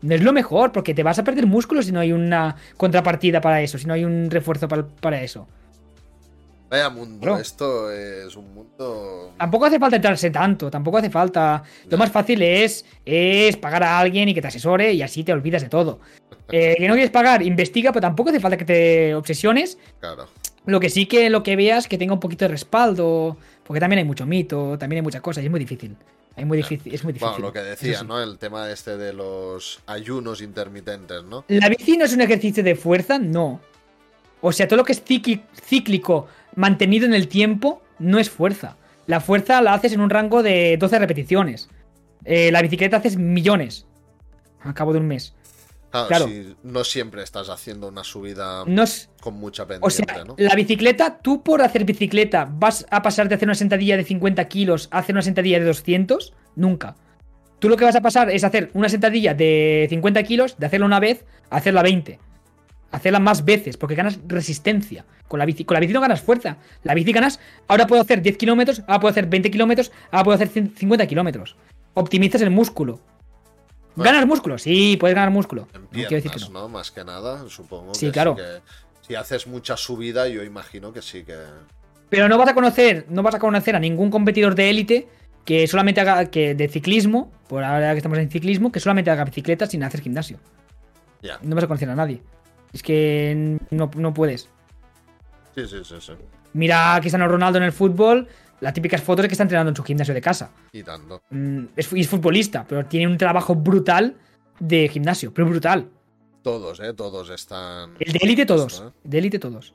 [0.00, 3.40] No es lo mejor, porque te vas a perder músculos si no hay una contrapartida
[3.40, 5.48] para eso, si no hay un refuerzo para, para eso.
[6.70, 9.32] Vaya mundo, esto es un mundo.
[9.38, 11.62] Tampoco hace falta entrarse tanto, tampoco hace falta.
[11.88, 15.32] Lo más fácil es, es pagar a alguien y que te asesore y así te
[15.32, 16.00] olvidas de todo.
[16.50, 19.76] Eh, que no quieres pagar, investiga, pero tampoco hace falta que te obsesiones.
[20.00, 20.26] Claro.
[20.64, 23.98] Lo que sí que lo que veas que tenga un poquito de respaldo, porque también
[23.98, 25.94] hay mucho mito, también hay muchas cosas y es muy difícil.
[26.36, 27.32] Hay muy difícil, es muy difícil.
[27.32, 28.06] Bueno, lo que decía, sí.
[28.06, 28.22] ¿no?
[28.22, 31.44] El tema este de los ayunos intermitentes, ¿no?
[31.48, 33.18] ¿La bici no es un ejercicio de fuerza?
[33.18, 33.60] No.
[34.40, 36.28] O sea, todo lo que es cíclico,
[36.58, 38.76] mantenido en el tiempo, no es fuerza.
[39.06, 41.68] La fuerza la haces en un rango de 12 repeticiones.
[42.24, 43.86] Eh, la bicicleta haces millones.
[44.62, 45.34] A cabo de un mes.
[45.90, 46.26] Claro, Claro.
[46.28, 49.08] si no siempre estás haciendo una subida No es.
[49.22, 50.34] con mucha O pendiente, sea, ¿no?
[50.36, 54.44] la bicicleta, tú por hacer bicicleta, ¿vas a pasar de hacer una sentadilla de 50
[54.48, 56.34] kilos a hacer una sentadilla de 200?
[56.56, 56.96] Nunca.
[57.60, 60.84] Tú lo que vas a pasar es hacer una sentadilla de 50 kilos, de hacerla
[60.86, 62.18] una vez, a hacerla 20.
[62.90, 65.04] Hacerla más veces, porque ganas resistencia.
[65.26, 66.56] Con la bici, con la bici no ganas fuerza.
[66.84, 70.34] La bici ganas, ahora puedo hacer 10 kilómetros, ahora puedo hacer 20 kilómetros, ahora puedo
[70.36, 71.56] hacer 50 kilómetros.
[71.94, 73.00] Optimizas el músculo.
[73.94, 74.12] Bueno.
[74.12, 74.58] ¿Ganas músculo?
[74.58, 75.68] Sí, puedes ganar músculo.
[75.74, 76.60] En No quiero decir que piernas, no.
[76.60, 76.68] ¿no?
[76.68, 77.94] Más que nada, supongo.
[77.94, 78.36] Sí, que claro.
[78.36, 78.60] que
[79.06, 81.36] si haces mucha subida, yo imagino que sí que.
[82.08, 85.08] Pero no vas a conocer, no vas a conocer a ningún competidor de élite
[85.44, 89.24] que solamente haga que de ciclismo, por ahora que estamos en ciclismo, que solamente haga
[89.24, 90.38] bicicleta sin hacer gimnasio.
[91.22, 91.38] Ya.
[91.42, 92.22] No vas a conocer a nadie.
[92.72, 94.48] Es que no, no puedes.
[95.54, 96.12] Sí, sí, sí, sí.
[96.52, 98.28] Mira a Cristiano Ronaldo en el fútbol,
[98.60, 100.50] las típicas fotos de que está entrenando en su gimnasio de casa.
[100.72, 101.22] Y tanto.
[101.30, 104.16] Mm, Es, es futbolista, pero tiene un trabajo brutal
[104.60, 105.88] de gimnasio, pero brutal.
[106.42, 106.94] Todos, ¿eh?
[106.94, 107.94] Todos están.
[107.98, 108.80] El de élite todos.
[108.86, 108.90] ¿eh?
[109.04, 109.74] De élite todos.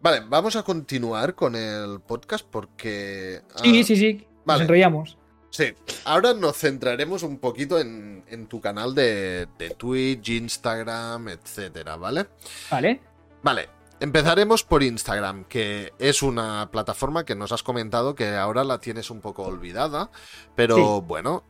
[0.00, 3.40] Vale, vamos a continuar con el podcast porque.
[3.62, 4.26] Sí, ah, sí, sí.
[4.44, 4.60] vale.
[4.60, 5.18] Nos enrollamos.
[5.50, 5.72] Sí,
[6.04, 12.26] ahora nos centraremos un poquito en, en tu canal de, de Twitch, Instagram, etcétera, ¿vale?
[12.70, 13.00] Vale.
[13.42, 13.68] Vale,
[14.00, 19.10] empezaremos por Instagram, que es una plataforma que nos has comentado que ahora la tienes
[19.10, 20.10] un poco olvidada,
[20.54, 20.82] pero Sí.
[21.06, 21.44] bueno,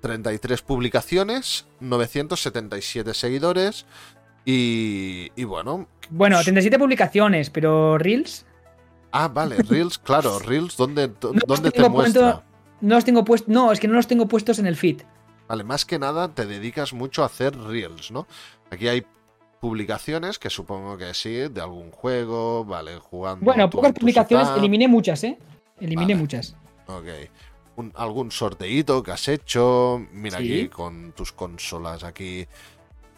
[0.00, 3.86] 33 publicaciones, 977 seguidores
[4.44, 5.88] y, y bueno...
[6.10, 8.46] Bueno, 37 publicaciones, pero Reels
[9.12, 12.42] Ah, vale, Reels, claro, Reels, ¿dónde, dó- No dónde te muestra?
[12.82, 13.48] No los tengo puestos.
[13.48, 15.00] No, es que no los tengo puestos en el feed.
[15.48, 18.26] Vale, más que nada te dedicas mucho a hacer Reels, ¿no?
[18.70, 19.04] Aquí hay
[19.60, 23.44] publicaciones que supongo que sí, de algún juego, vale, jugando...
[23.44, 25.38] Bueno, pocas publicaciones, eliminé muchas, ¿eh?
[25.78, 26.22] Eliminé Vale.
[26.22, 26.56] muchas.
[26.86, 27.06] Ok.
[27.76, 30.04] Un- algún sorteíto que has hecho.
[30.12, 30.44] Mira Sí.
[30.44, 32.46] aquí con tus consolas aquí.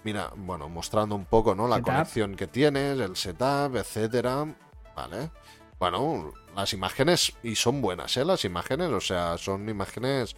[0.05, 1.67] Mira, bueno, mostrando un poco, ¿no?
[1.67, 1.93] La Setup.
[1.93, 4.47] conexión que tienes, el setup, etcétera.
[4.95, 5.31] Vale.
[5.79, 8.25] Bueno, las imágenes, y son buenas, ¿eh?
[8.25, 10.37] Las imágenes, o sea, son imágenes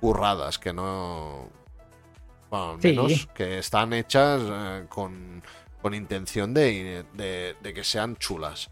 [0.00, 1.48] curradas, que no.
[2.50, 2.88] Bueno, al Sí.
[2.88, 5.42] menos que están hechas eh, con,
[5.82, 8.70] con intención de, de- de que sean chulas.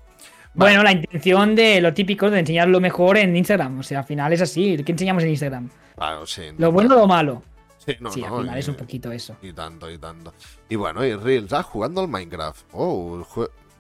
[0.55, 0.73] Vale.
[0.73, 3.81] Bueno, la intención de lo típico de enseñar lo mejor en Instagram.
[3.81, 4.83] O sea, al final es así.
[4.83, 5.69] ¿Qué enseñamos en Instagram?
[5.95, 6.45] Claro, sí.
[6.57, 7.43] Lo bueno o lo malo.
[7.85, 9.37] Sí, no, sí, no, al final y- es un poquito eso.
[9.43, 10.33] Y tanto, y tanto.
[10.71, 12.65] Y bueno, y Reels, ah, jugando al Minecraft.
[12.73, 13.23] Oh,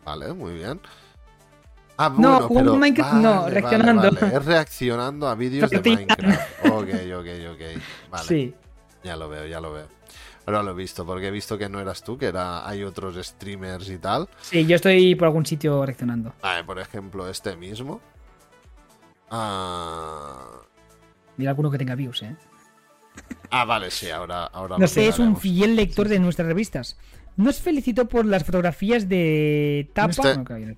[0.04, 0.78] vale, muy bien.
[1.98, 4.02] Ah, No, jugando pero- Minecraft, no, reaccionando.
[4.02, 4.36] vale, vale.
[4.36, 5.80] Es reaccionando a vídeos de.
[5.80, 6.66] Minecraft.
[6.66, 7.82] Ok, ok, ok.
[8.10, 8.54] Vale, Sí.
[9.02, 9.86] ya lo veo, ya lo veo.
[10.46, 13.16] Ahora lo he visto, porque he visto que no eras tú, que era hay otros
[13.26, 14.28] streamers y tal.
[14.42, 16.34] Sí, yo estoy por algún sitio reaccionando.
[16.42, 18.00] Ah, por ejemplo, este mismo.
[19.30, 20.60] Ah,
[21.36, 22.34] Mira alguno que tenga views, ¿eh?
[23.50, 26.96] ah, vale, sí, ahora, ahora No sé, es un fiel lector de nuestras revistas.
[27.36, 30.10] Nos felicito por las fotografías de tapa.
[30.10, 30.76] Este- no, no.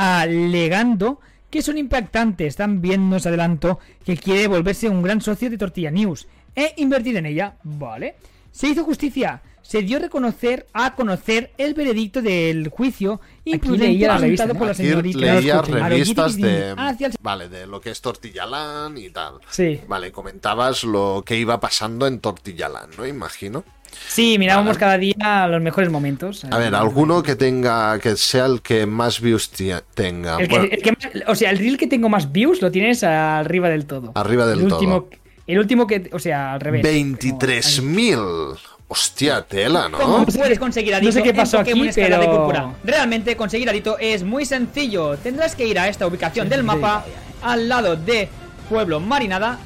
[0.00, 1.20] Alegando
[1.50, 2.54] que son impactantes.
[2.54, 7.26] También nos adelantó que quiere volverse un gran socio de Tortilla News e invertir en
[7.26, 7.56] ella.
[7.64, 8.14] Vale.
[8.52, 9.42] Se hizo justicia.
[9.60, 15.18] Se dio a reconocer a conocer el veredicto del juicio leía la por la señorita.
[15.18, 16.74] leía revistas de,
[17.20, 19.40] vale, de lo que es Tortillalán y tal.
[19.50, 19.80] Sí.
[19.88, 23.04] Vale, comentabas lo que iba pasando en Tortillalán, ¿no?
[23.04, 23.64] Imagino.
[24.08, 26.44] Sí, mirábamos cada día los mejores momentos.
[26.50, 29.50] A ver, alguno que tenga, que sea el que más views
[29.94, 30.36] tenga.
[30.38, 32.70] El que- Bueno, el que más- o sea, el reel que tengo más views lo
[32.70, 34.12] tienes arriba del todo.
[34.14, 34.78] Arriba del el todo.
[34.78, 35.08] Último,
[35.46, 36.82] el último que, o sea, al revés.
[36.82, 38.58] 23.000.
[38.90, 40.24] Hostia, tela, ¿Cómo ¿no?
[40.26, 42.72] puedes conseguir a No sé qué pasó en aquí, pero- Púrpura?
[42.84, 45.18] Realmente conseguir a Dito es muy sencillo.
[45.18, 47.04] Tendrás que ir a esta ubicación del mapa,
[47.42, 48.30] al lado de
[48.70, 49.58] Pueblo Marinada.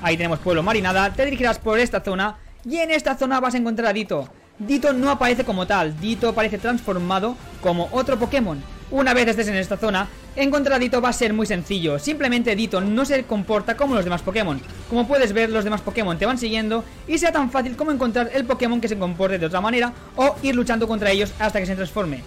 [0.00, 1.12] Ahí tenemos Pueblo Marinada.
[1.12, 2.36] Te dirigirás por esta zona
[2.68, 4.28] y en esta zona vas a encontrar a Dito.
[4.58, 8.60] Dito no aparece como tal, Dito aparece transformado como otro Pokémon.
[8.90, 11.98] Una vez estés en esta zona, encontrar a Dito va a ser muy sencillo.
[11.98, 14.60] Simplemente Dito no se comporta como los demás Pokémon.
[14.88, 18.30] Como puedes ver, los demás Pokémon te van siguiendo y sea tan fácil como encontrar
[18.34, 21.66] el Pokémon que se comporte de otra manera o ir luchando contra ellos hasta que
[21.66, 22.22] se transforme.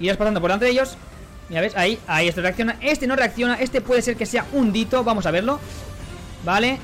[0.00, 0.96] Irás pasando por delante de ellos.
[1.50, 2.76] Ya ves, ahí, ahí esto reacciona.
[2.80, 5.02] Este no reacciona, este puede ser que sea un Dito.
[5.04, 5.58] Vamos a verlo.
[6.44, 6.78] Vale.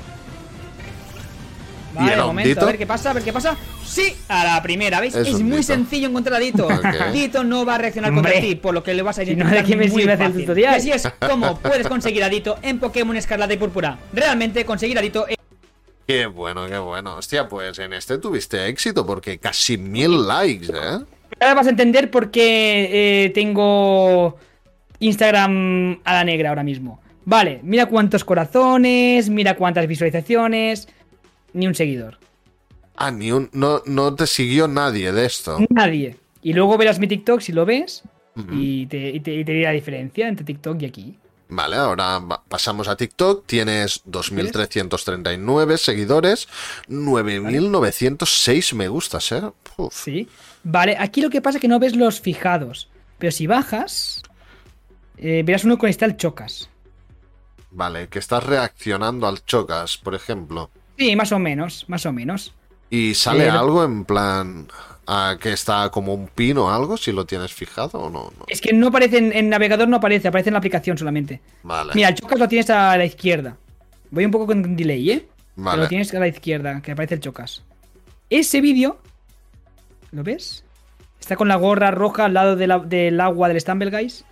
[1.95, 3.55] Vale, un momento, a ver qué pasa, a ver qué pasa.
[3.85, 5.15] Sí, a la primera, ¿veis?
[5.15, 6.67] Es, muy sencillo encontrar a Dito.
[7.13, 9.77] Dito no va a reaccionar contra ti, por lo que le vas a identificar no,
[9.77, 10.25] me muy fácil.
[10.25, 10.73] El tutorial.
[10.73, 13.97] Y así es como puedes conseguir a Dito en Pokémon Escarlata y Púrpura.
[14.13, 15.37] Realmente conseguir a Dito es...
[16.07, 17.15] Qué bueno, qué bueno.
[17.15, 20.99] Hostia, pues en este tuviste éxito porque casi mil likes, ¿eh?
[21.39, 24.37] Ahora vas a entender por qué eh, tengo
[24.99, 27.01] Instagram a la negra ahora mismo.
[27.25, 30.87] Vale, mira cuántos corazones, mira cuántas visualizaciones
[31.55, 32.19] ni un seguidor.
[32.95, 33.49] Ah, ni un.
[33.53, 35.57] No, no te siguió nadie de esto.
[35.69, 36.17] Nadie.
[36.41, 38.03] Y luego verás mi TikTok si lo ves.
[38.51, 41.17] y, te, y, te, diré la diferencia entre TikTok y aquí.
[41.47, 43.45] Vale, ahora pasamos a TikTok.
[43.45, 46.47] Tienes 2.339 seguidores,
[46.87, 49.41] 9.906 me gustas, ¿eh?
[49.91, 50.27] Sí.
[50.63, 52.89] Vale, aquí lo que pasa es que no ves los fijados.
[53.17, 54.23] Pero si bajas,
[55.17, 56.69] eh, verás uno con al chocas.
[57.71, 60.71] Vale, que estás reaccionando al chocas, por ejemplo.
[60.97, 62.53] Sí, más o menos, más o menos.
[62.89, 64.67] ¿Y sale algo en plan
[65.07, 68.31] a que está como un pin o algo, si lo tienes fijado o no?
[68.47, 71.41] Es que no aparece en, navegador, no aparece, aparece en la aplicación solamente.
[71.63, 71.91] Vale.
[71.93, 73.57] Mira, el chocas lo tienes a la izquierda.
[74.11, 75.27] Voy un poco con delay, ¿eh?
[75.57, 75.83] Vale.
[75.83, 77.63] lo tienes a la izquierda, que aparece el chocas.
[78.29, 78.99] Ese vídeo,
[80.11, 80.63] ¿lo ves?
[81.19, 84.25] Está con la gorra roja al lado del agua del Stumble Guys.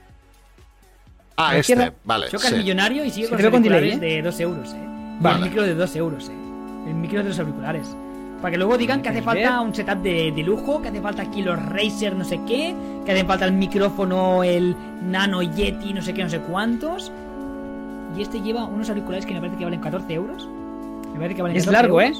[1.36, 2.28] Ah, este, vale.
[2.30, 3.98] Chocas millonario y sigue con, con delay, ¿eh?
[3.98, 4.88] de 2 euros, ¿eh?
[5.20, 5.38] Vale.
[5.38, 6.43] El micro de 2 euros, ¿eh?
[6.88, 7.96] El micro de los auriculares.
[8.44, 11.42] Para que luego digan que hace falta un setup de, lujo, que hace falta aquí
[11.42, 16.14] los Razer no sé qué, que hace falta el micrófono, el Nano Yeti, no sé
[16.14, 17.10] qué, no sé cuántos.
[18.18, 20.50] Y este lleva unos auriculares que me parece que valen 14 euros.
[21.14, 22.12] Me parece que valen es largo, ¿eh?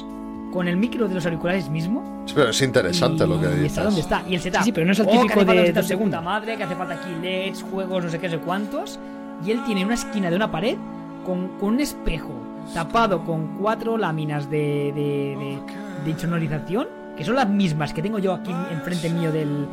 [0.50, 2.24] Con el micro de los auriculares mismo.
[2.34, 3.62] pero es interesante lo que dices.
[3.62, 4.22] ¿Y está dónde está?
[4.26, 4.62] Y el setup.
[4.62, 7.62] Sí, pero no es el oh, típico de, segunda madre, que hace falta aquí LEDs,
[7.64, 8.98] juegos, no sé qué, no sé cuántos.
[9.44, 10.78] Y él tiene una esquina de una pared
[11.26, 15.58] con, con un espejo tapado con cuatro láminas de, de,
[16.04, 19.66] de, insonorización, que son las mismas que tengo yo aquí enfrente mío del...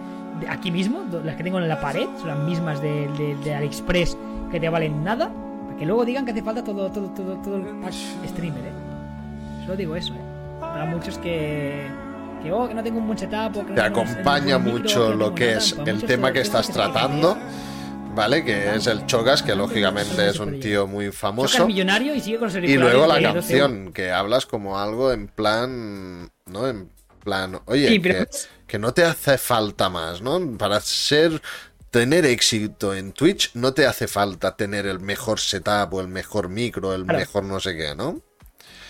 [0.49, 3.07] aquí mismo, las que tengo en la pared, son las mismas de,
[3.43, 4.17] de, AliExpress
[4.51, 5.31] que te valen nada,
[5.65, 7.93] para que luego digan que hace falta todo, todo, todo, todo el pack
[8.27, 8.71] streamer, ¿eh?
[9.65, 10.21] Solo digo eso, ¿eh?
[10.59, 11.87] Para muchos que...
[12.43, 13.53] Que, oh, que no tengo un buen setup.
[13.75, 17.37] te acompaña mucho lo que es el tema que estás tratando.
[18.13, 18.43] ¿Vale?
[18.43, 21.65] Que es el Chogas, que lógicamente es un tío muy famoso.
[21.65, 26.67] millonario y sigue con Y luego la canción, que hablas como algo en plan, ¿no?
[26.67, 26.89] En
[27.23, 28.01] plan, oye,
[28.67, 30.57] que, no te hace falta más, ¿no?
[30.57, 31.41] Para ser
[31.89, 36.47] tener éxito en Twitch no te hace falta tener el mejor setup o el mejor
[36.47, 38.21] micro, el mejor no sé qué, ¿no?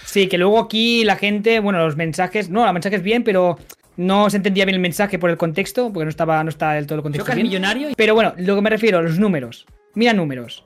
[0.05, 3.57] Sí, que luego aquí la gente, bueno, los mensajes, no, los mensajes bien, pero
[3.97, 6.87] no se entendía bien el mensaje por el contexto, porque no estaba, no está del
[6.87, 7.31] todo el contexto.
[7.33, 7.47] Bien.
[7.47, 7.89] millonario.
[7.95, 9.65] Pero bueno, lo que me refiero a los números.
[9.93, 10.63] Mira números.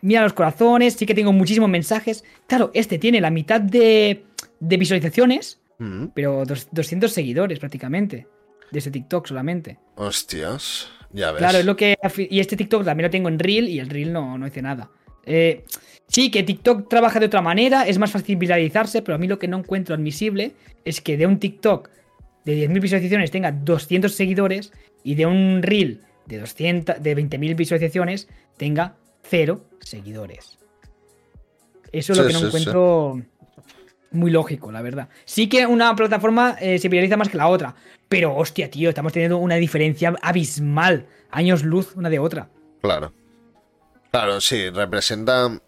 [0.00, 2.24] Mira los corazones, sí que tengo muchísimos mensajes.
[2.46, 4.24] Claro, este tiene la mitad de,
[4.60, 6.06] de visualizaciones, mm.
[6.14, 8.26] pero 200 seguidores prácticamente.
[8.70, 9.78] De ese TikTok solamente.
[9.96, 11.38] Hostias, ya ves.
[11.38, 11.98] Claro, es lo que.
[12.30, 14.90] Y este TikTok también lo tengo en Reel y el Reel no, no dice nada.
[15.24, 15.64] Eh,
[16.08, 19.38] sí, que TikTok trabaja de otra manera, es más fácil viralizarse, pero a mí lo
[19.38, 20.52] que no encuentro admisible
[20.84, 21.90] es que de un TikTok
[22.44, 24.72] de 10.000 visualizaciones tenga 200 seguidores
[25.04, 28.96] y de un reel de, 200, de 20.000 visualizaciones tenga
[29.28, 30.58] 0 seguidores.
[31.92, 33.22] Eso es lo que no encuentro
[34.12, 35.08] muy lógico, la verdad.
[35.24, 37.74] Sí que una plataforma eh, se viraliza más que la otra,
[38.08, 42.48] pero hostia, tío, estamos teniendo una diferencia abismal, años luz una de otra.
[42.80, 43.12] Claro.
[44.10, 45.58] Claro, sí, representa...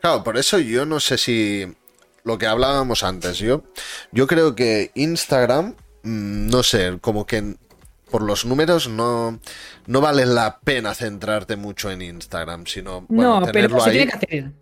[0.00, 1.66] Claro, por eso yo no sé si
[2.24, 3.64] lo que hablábamos antes, yo,
[4.10, 7.56] yo creo que Instagram no sé, como que
[8.10, 9.40] por los números no,
[9.86, 13.96] no vale la pena centrarte mucho en Instagram, sino bueno, no, tenerlo pero ahí.
[13.96, 14.52] Tiene que hacer.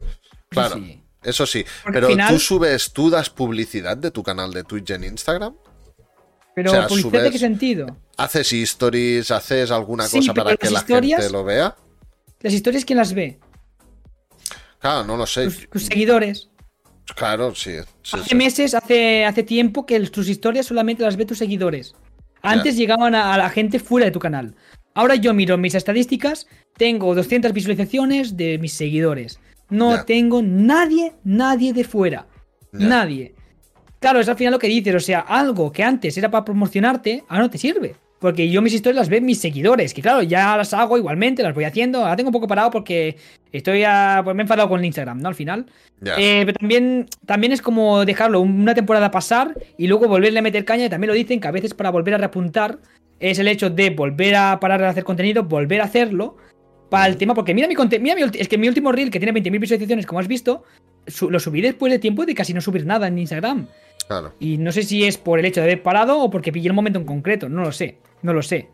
[0.49, 0.81] Claro,
[1.23, 1.65] eso sí.
[1.93, 5.55] pero tú subes, tú das publicidad de tu canal de Twitch en Instagram.
[6.55, 7.97] Pero publicidad de qué sentido?
[8.17, 9.31] ¿Haces stories?
[9.31, 11.77] ¿Haces alguna cosa para que la gente lo vea?
[12.41, 13.39] Las historias, ¿quién las ve?
[14.78, 15.51] Claro, no lo sé.
[15.51, 16.50] tus seguidores.
[17.15, 17.73] Claro, sí.
[18.13, 21.95] hace meses, hace, hace tiempo que tus historias solamente las ve tus seguidores.
[22.43, 24.55] Antes llegaban a, la gente fuera de tu canal.
[24.95, 29.41] Ahora yo miro mis estadísticas, tengo 200 visualizaciones de mis seguidores.
[29.69, 32.27] No tengo nadie, nadie de fuera.
[32.73, 33.35] Nadie.
[34.01, 37.25] Claro, es al final lo que dices, o sea, algo que antes era para promocionarte,
[37.29, 37.97] ahora no te sirve.
[38.20, 41.55] Porque yo mis historias las ven mis seguidores, que claro, ya las hago igualmente, las
[41.55, 42.00] voy haciendo.
[42.00, 43.16] Ahora tengo un poco parado porque
[43.50, 45.28] estoy a, pues me he enfadado con Instagram, ¿no?
[45.28, 45.65] Al final.
[46.18, 50.66] Eh, pero también, también es como dejarlo una temporada pasar y luego volverle a meter
[50.66, 50.84] caña.
[50.84, 52.78] Y también lo dicen que a veces para volver a repuntar
[53.20, 56.36] es el hecho de volver a parar de hacer contenido, volver a hacerlo
[56.90, 57.32] para el tema.
[57.34, 60.28] Porque mira mi contenido, es que mi último reel que tiene 20.000 visualizaciones, como has
[60.28, 60.65] visto,
[61.26, 63.66] lo subí después de tiempo de casi no subir nada en Instagram.
[64.07, 64.34] Claro.
[64.40, 66.74] Y no sé si es por el hecho de haber parado o porque pillé el
[66.74, 67.97] momento en concreto, no lo sé.
[68.23, 68.68] No lo sé.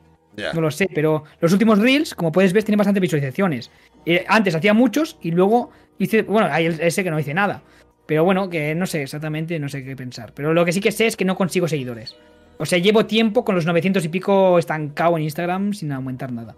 [0.54, 3.70] No lo sé, pero los últimos reels, como puedes ver, tienen bastantes visualizaciones.
[4.04, 6.22] Eh, antes hacía muchos y luego hice.
[6.22, 7.62] Bueno, hay ese que no hice nada.
[8.06, 10.32] Pero bueno, que no sé exactamente, no sé qué pensar.
[10.34, 12.16] Pero lo que sí que sé es que no consigo seguidores.
[12.58, 16.54] O sea, llevo tiempo con los 900 y pico estancado en Instagram sin aumentar nada.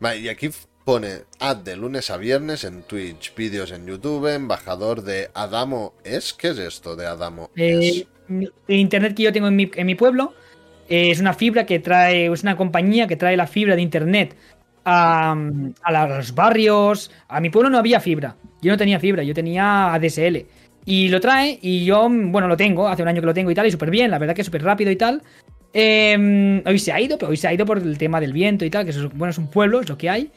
[0.00, 0.50] Vale, y aquí
[0.84, 6.34] pone ad de lunes a viernes en Twitch, vídeos en YouTube, embajador de Adamo ¿Es?
[6.34, 8.06] ¿Qué es esto de Adamo eh,
[8.68, 10.34] internet que yo tengo en mi, en mi pueblo
[10.88, 14.36] eh, es una fibra que trae, es una compañía que trae la fibra de internet
[14.84, 15.36] a,
[16.16, 17.10] los barrios.
[17.28, 18.36] A mi pueblo no había fibra.
[18.60, 20.46] Yo no tenía fibra, yo tenía ADSL.
[20.86, 23.54] Y lo trae y yo, bueno, lo tengo, hace un año que lo tengo y
[23.54, 25.22] tal, y súper bien, la verdad que es súper rápido y tal.
[25.72, 28.66] Em, hoy se ha ido, pero hoy se ha ido por el tema del viento
[28.66, 30.30] y tal, que es, bueno, es un pueblo, es lo que hay.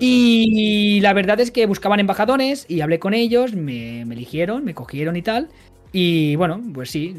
[0.00, 4.74] y la verdad es que buscaban embajadores y hablé con ellos, me, me eligieron, me
[4.74, 5.50] cogieron y tal.
[5.92, 7.14] Y bueno, pues sí,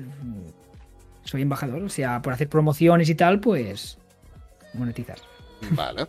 [1.26, 1.84] soy embajador.
[1.84, 3.98] O sea, por hacer promociones y tal, pues
[4.74, 5.18] monetizar.
[5.72, 6.08] Vale.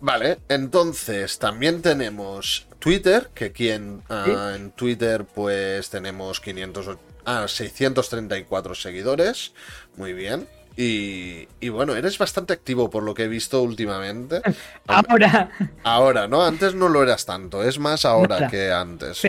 [0.00, 7.46] Vale, entonces también tenemos Twitter, que aquí en, ah, en Twitter pues tenemos 500, ah,
[7.48, 9.52] 634 seguidores.
[9.96, 10.46] Muy bien.
[10.76, 14.42] Y, y, bueno, eres bastante activo por lo que he visto últimamente.
[14.86, 15.50] Ahora.
[15.82, 16.44] Ahora, ¿no?
[16.44, 19.22] Antes no lo eras tanto, es más ahora que antes.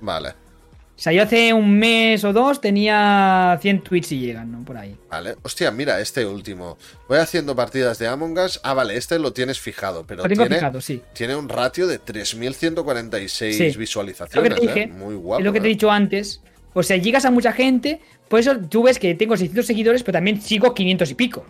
[0.00, 0.43] Vale.
[0.96, 4.64] O sea, yo hace un mes o dos tenía 100 tweets y llegan, ¿no?
[4.64, 4.96] Por ahí.
[5.10, 5.34] Vale.
[5.42, 6.78] Hostia, mira, este último.
[7.08, 8.60] Voy haciendo partidas de Among Us.
[8.62, 11.02] Ah, vale, este lo tienes fijado, pero tiene, fijado, sí.
[11.12, 14.50] tiene un ratio de 3.146 visualizaciones.
[14.50, 14.86] lo que te dije, ¿eh?
[14.86, 15.40] Muy guapo.
[15.40, 15.74] Es lo que te he ¿eh?
[15.74, 16.40] dicho antes.
[16.74, 18.00] O sea, llegas a mucha gente.
[18.28, 21.44] Por eso tú ves que tengo 600 seguidores, pero también sigo 500 y pico.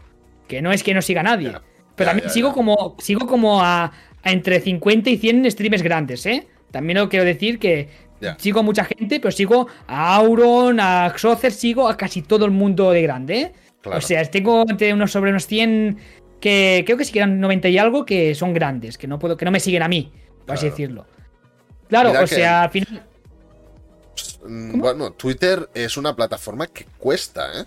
[0.49, 1.53] Que no es que no siga nadie.
[1.97, 3.93] pero también sigo como sigo como a,
[4.23, 6.47] a entre 50 y 100 streamers grandes, ¿eh?
[6.75, 7.89] También lo quiero decir que
[8.39, 12.51] Sigo a mucha gente, pero sigo a Auron, a Xocer, sigo a casi todo el
[12.51, 13.41] mundo de grande.
[13.41, 13.53] ¿eh?
[13.85, 15.99] O sea, tengo unos sobre unos 100
[16.41, 19.37] que creo que sí que eran 90 y algo que son grandes, que no puedo,
[19.37, 20.13] que no me siguen a mí,
[20.47, 21.07] por así decirlo.
[21.89, 23.03] Claro, o sea, al final.
[24.47, 27.65] Bueno, Twitter es una plataforma que cuesta, ¿eh?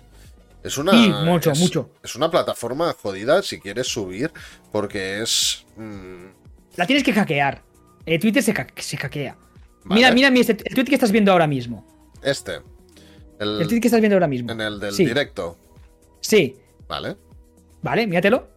[0.62, 0.92] Es una.
[0.92, 1.90] Sí, mucho, mucho.
[2.02, 4.32] Es una plataforma jodida si quieres subir,
[4.72, 5.64] porque es.
[5.76, 6.26] Mm,
[6.76, 7.62] La tienes que hackear.
[8.06, 9.36] Eh, Twitter se, se hackea.
[9.88, 11.86] Mira, mira, mira este, el tweet que estás viendo ahora mismo.
[12.22, 12.60] Este.
[13.38, 14.50] El, tweet que estás viendo ahora mismo.
[14.50, 15.56] En el del directo.
[16.20, 16.56] Sí.
[16.88, 17.16] Vale.
[17.82, 18.48] Vale, míratelo.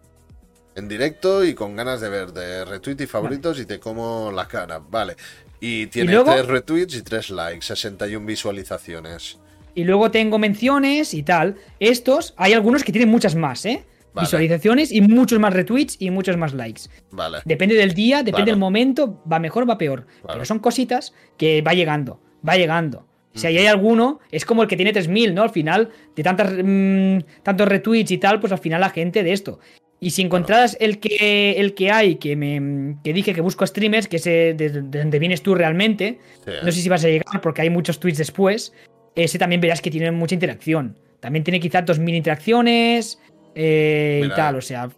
[0.76, 4.48] En directo y con ganas de ver de retweet y favoritos y te como la
[4.48, 4.80] cara.
[4.80, 5.16] Vale.
[5.60, 9.38] Y tiene tres retweets y tres likes, 61 visualizaciones.
[9.76, 11.56] Y luego tengo menciones y tal.
[11.80, 13.86] Estos, hay algunos que tienen muchas más, ¿eh?
[14.20, 16.84] Visualizaciones y muchos más retweets y muchos más likes.
[17.12, 17.40] Vale.
[17.46, 20.06] Depende del día, depende del momento, va mejor o va peor.
[20.28, 23.08] Pero son cositas que va llegando, va llegando.
[23.34, 25.44] Si hay alguno, es como el que tiene 3000, ¿no?
[25.44, 29.32] Al final, de tantas, mm, tantos retweets y tal, pues al final la gente de
[29.32, 29.60] esto.
[30.04, 34.08] Y si encontraras el, que, el que hay, que me que dije que busco streamers,
[34.08, 36.18] que es de, donde vienes tú realmente,
[36.64, 38.74] no sé si vas a llegar porque hay muchos tweets después,
[39.16, 40.98] ese también verás que tiene mucha interacción.
[41.20, 43.20] También tiene quizás 2000 interacciones,
[43.56, 44.90] eh, y tal, o sea.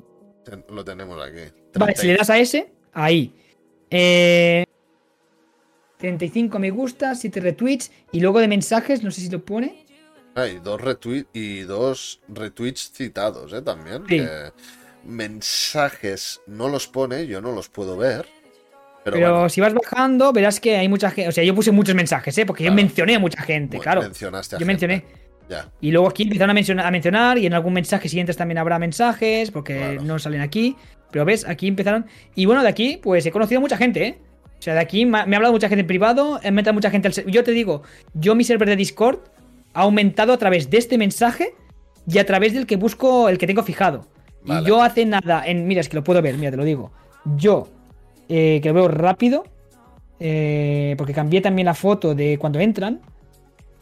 [0.69, 1.53] Lo tenemos aquí.
[1.75, 3.33] Vale, si le das a ese, ahí.
[3.89, 4.65] Eh,
[5.97, 7.91] 35 me gusta, 7 retweets.
[8.11, 9.85] Y luego de mensajes, no sé si lo pone.
[10.35, 13.61] Hay dos retweets y dos retweets citados, ¿eh?
[13.61, 14.03] También.
[15.05, 18.27] mensajes no los pone, yo no los puedo ver.
[19.03, 21.29] Pero, si vas bajando, verás que hay mucha gente.
[21.29, 22.45] O sea, yo puse muchos mensajes, ¿eh?
[22.45, 24.01] Porque yo mencioné a mucha gente, claro.
[24.01, 25.03] Mencionaste a yo mencioné.
[25.81, 28.79] Y luego aquí empezaron a mencionar, a mencionar y en algún mensaje siguiente también habrá
[28.79, 30.75] mensajes porque no salen aquí.
[31.11, 32.07] Pero ves, aquí empezaron.
[32.33, 34.17] Y bueno, de aquí, pues he conocido a mucha gente, ¿eh?
[34.57, 37.09] O sea, de aquí me ha, hablado mucha gente en privado, he metido mucha gente
[37.09, 39.19] al Yo te digo, yo mi server de Discord
[39.73, 41.53] ha aumentado a través de este mensaje
[42.07, 44.07] y a través del que busco, el que tengo fijado.
[44.45, 46.91] Y yo hace nada, en, mira, es que lo puedo ver, mira, te lo digo.
[47.35, 47.67] Yo,
[48.29, 49.43] eh, que lo veo rápido,
[50.19, 53.01] eh, porque cambié también la foto de cuando entran.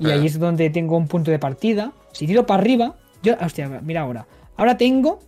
[0.02, 1.94] Y ahí es donde tengo un punto de partida.
[2.12, 4.26] Si tiro para arriba, yo, hostia, mira ahora.
[4.58, 5.20] Ahora tengo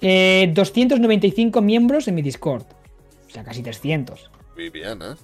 [0.00, 2.64] 295 eh, miembros en mi Discord.
[3.26, 4.30] O sea, casi 300.
[4.56, 5.14] Muy bien, ¿eh?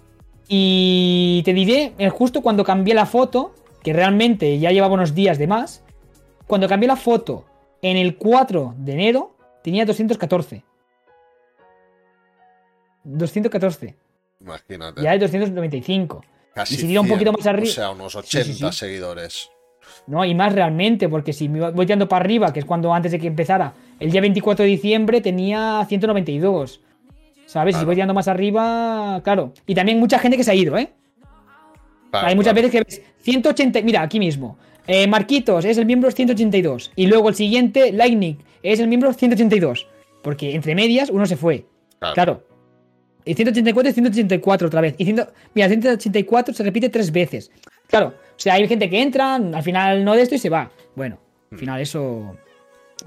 [0.46, 5.38] Y te diré, eh, justo cuando cambié la foto, que realmente ya llevaba unos días
[5.38, 5.82] de más,
[6.46, 7.46] cuando cambié la foto
[7.80, 10.64] En el 4 de enero tenía 214.
[13.04, 13.94] 214.
[14.40, 15.02] Imagínate.
[15.02, 16.22] Ya es 295.
[16.54, 18.54] Casi y si tira un 100, poquito más arriba- O sea, unos Sí, 80 sí,
[18.54, 18.72] sí.
[18.72, 19.50] seguidores.
[20.06, 23.12] No, y más realmente, porque si me voy tirando para arriba, que es cuando antes
[23.12, 26.80] de que empezara, el día 24 de diciembre tenía 192.
[27.46, 27.74] ¿Sabes?
[27.74, 27.80] Claro.
[27.82, 29.52] si voy tirando más arriba, claro.
[29.66, 30.92] Y también mucha gente que se ha ido, ¿eh?
[32.10, 32.68] Claro, Hay muchas claro.
[32.68, 33.82] veces que ves 180.
[33.82, 34.56] Mira, aquí mismo.
[34.86, 36.92] Eh, Marquitos es el miembro 182.
[36.96, 39.86] Y luego el siguiente, Lightning, es el miembro 182.
[40.22, 41.66] Porque entre medias uno se fue.
[42.14, 42.42] Claro.
[43.24, 44.94] Y 184 y 184 otra vez.
[44.98, 47.50] Y ciento- mira, 184 se repite tres veces.
[47.86, 48.08] Claro.
[48.08, 50.70] O sea, hay gente que entra, al final no de esto y se va.
[50.94, 51.18] Bueno,
[51.50, 52.36] al final eso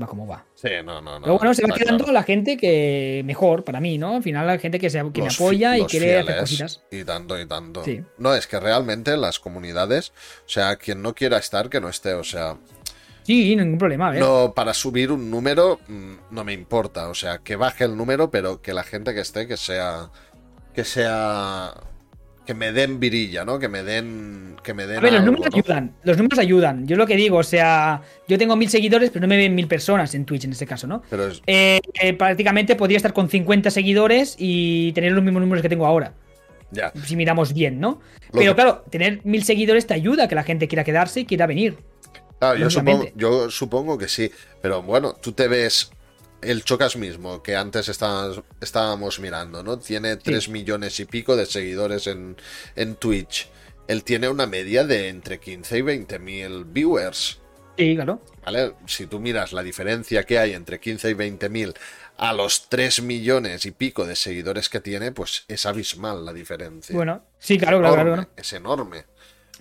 [0.01, 0.43] va como va.
[0.55, 1.25] Sí, no, no, no.
[1.25, 2.13] Pero bueno, se va quedando claro.
[2.13, 4.15] la gente que mejor para mí, ¿no?
[4.15, 6.81] Al final la gente que, se, que me apoya y quiere hacer cositas.
[6.91, 7.83] Y tanto, y tanto.
[7.83, 8.01] Sí.
[8.17, 10.13] No, es que realmente las comunidades,
[10.45, 12.13] o sea, quien no quiera estar, que no esté.
[12.13, 12.57] O sea,
[13.27, 14.22] Sí, ningún problema, a ver.
[14.22, 17.09] no para subir un número mm, no me importa.
[17.09, 20.09] O sea, que baje el número, pero que la gente que esté, que sea.
[20.73, 21.73] Que sea.
[22.45, 23.59] Que me den virilla, ¿no?
[23.59, 24.56] Que me den.
[24.64, 24.99] Que me den.
[24.99, 25.57] A ver, los números ¿no?
[25.57, 25.95] ayudan.
[26.03, 26.88] Los números ayudan.
[26.88, 29.67] Yo lo que digo, o sea, yo tengo mil seguidores, pero no me ven mil
[29.67, 31.03] personas en Twitch en este caso, ¿no?
[31.09, 31.41] Pero es.
[31.47, 35.85] Eh, eh, prácticamente podría estar con 50 seguidores y tener los mismos números que tengo
[35.85, 36.14] ahora.
[36.72, 36.93] Ya.
[37.03, 37.99] Si miramos bien, ¿no?
[38.31, 41.22] Lo Pero que- claro, tener mil seguidores te ayuda a que la gente quiera quedarse
[41.22, 41.77] y quiera venir.
[42.40, 44.32] Claro, yo supongo, yo supongo que sí.
[44.61, 45.91] Pero bueno, tú te ves
[46.41, 49.80] el Chocas mismo, que antes estábamos, estábamos mirando, ¿no?
[49.80, 52.38] Tiene 3 millones y pico de seguidores en,
[52.75, 53.49] en Twitch.
[53.88, 57.40] Él tiene una media de entre 15 y 20 mil viewers.
[57.77, 58.22] Sí, claro.
[58.43, 58.74] ¿Vale?
[58.85, 61.74] Si tú miras la diferencia que hay entre 15 y 20 mil
[62.17, 66.95] a los 3 millones y pico de seguidores que tiene, pues es abismal la diferencia.
[66.95, 68.30] Bueno, sí, claro, claro, claro.
[68.35, 69.06] Es enorme.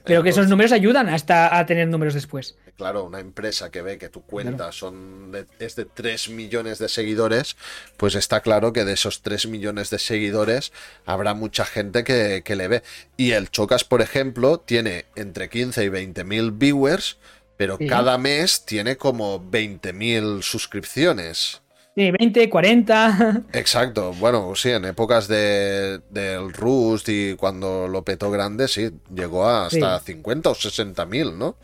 [0.07, 2.57] Pero que esos números ayudan hasta a tener números después.
[2.77, 6.89] Claro, una empresa que ve que tu cuenta son de- es de 3 millones de
[6.89, 7.57] seguidores,
[7.97, 10.73] pues está claro que de esos 3 millones de seguidores
[11.07, 12.83] habrá mucha gente que, que le ve.
[13.17, 17.17] Y el Chocas, por ejemplo, tiene entre 15 y 20 mil viewers,
[17.57, 17.87] pero Sí.
[17.87, 21.63] cada mes tiene como 20 mil suscripciones.
[21.97, 23.45] Sí, 20, 40.
[23.55, 29.47] Exacto, bueno, sí, en épocas de, del Rust y cuando lo petó grande, sí, llegó
[29.49, 31.57] a hasta 50 o 60 mil, ¿no?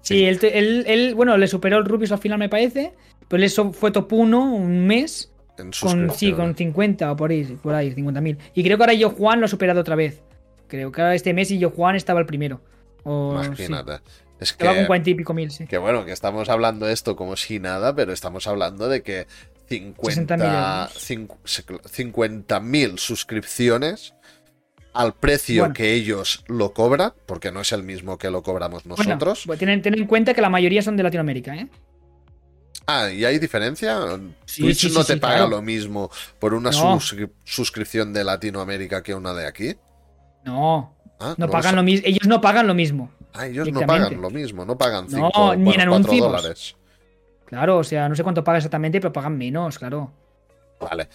[0.00, 2.92] Sí, él, él- él, bueno, le superó el Rubius al final, me parece.
[3.28, 5.32] Pero él so- fue top 1 un mes.
[5.58, 8.38] En Con, sí, con 50 o por ahí, por ahí, 50.000.
[8.54, 10.20] Y creo que ahora yo Juan lo ha superado otra vez.
[10.68, 12.60] Creo que ahora este mes y yo Juan estaba el primero.
[13.04, 13.46] O, sí.
[13.46, 14.00] Imagínate.
[14.40, 15.66] Es Estaba con que, 40 y pico mil, sí.
[15.68, 19.28] que bueno, que estamos hablando de esto como si nada, pero estamos hablando de que
[19.78, 24.14] 50 60.000 cincu- 50.000 suscripciones
[24.94, 25.74] al precio Bueno.
[25.74, 29.44] que ellos lo cobran, porque no es el mismo que lo cobramos Bueno, nosotros.
[29.46, 31.68] pues ten, ten en cuenta que la mayoría son de Latinoamérica, ¿eh?
[32.86, 33.96] Ah, ¿y hay diferencia?
[34.44, 35.50] Sí, Twitch sí, sí, no te paga claro.
[35.50, 36.98] lo mismo por una No.
[36.98, 39.76] suscri- suscripción de Latinoamérica que una de aquí.
[40.44, 42.04] No, Ah, no pagan lo mismo.
[42.08, 43.12] Ellos no pagan lo mismo.
[43.32, 46.18] Ah, ellos no pagan lo mismo, no pagan No, 5 ni en anuncios.
[46.18, 46.76] dólares.
[47.52, 50.10] Claro, o sea, no sé cuánto pagan exactamente, pero pagan menos, claro.
[50.80, 51.06] Vale.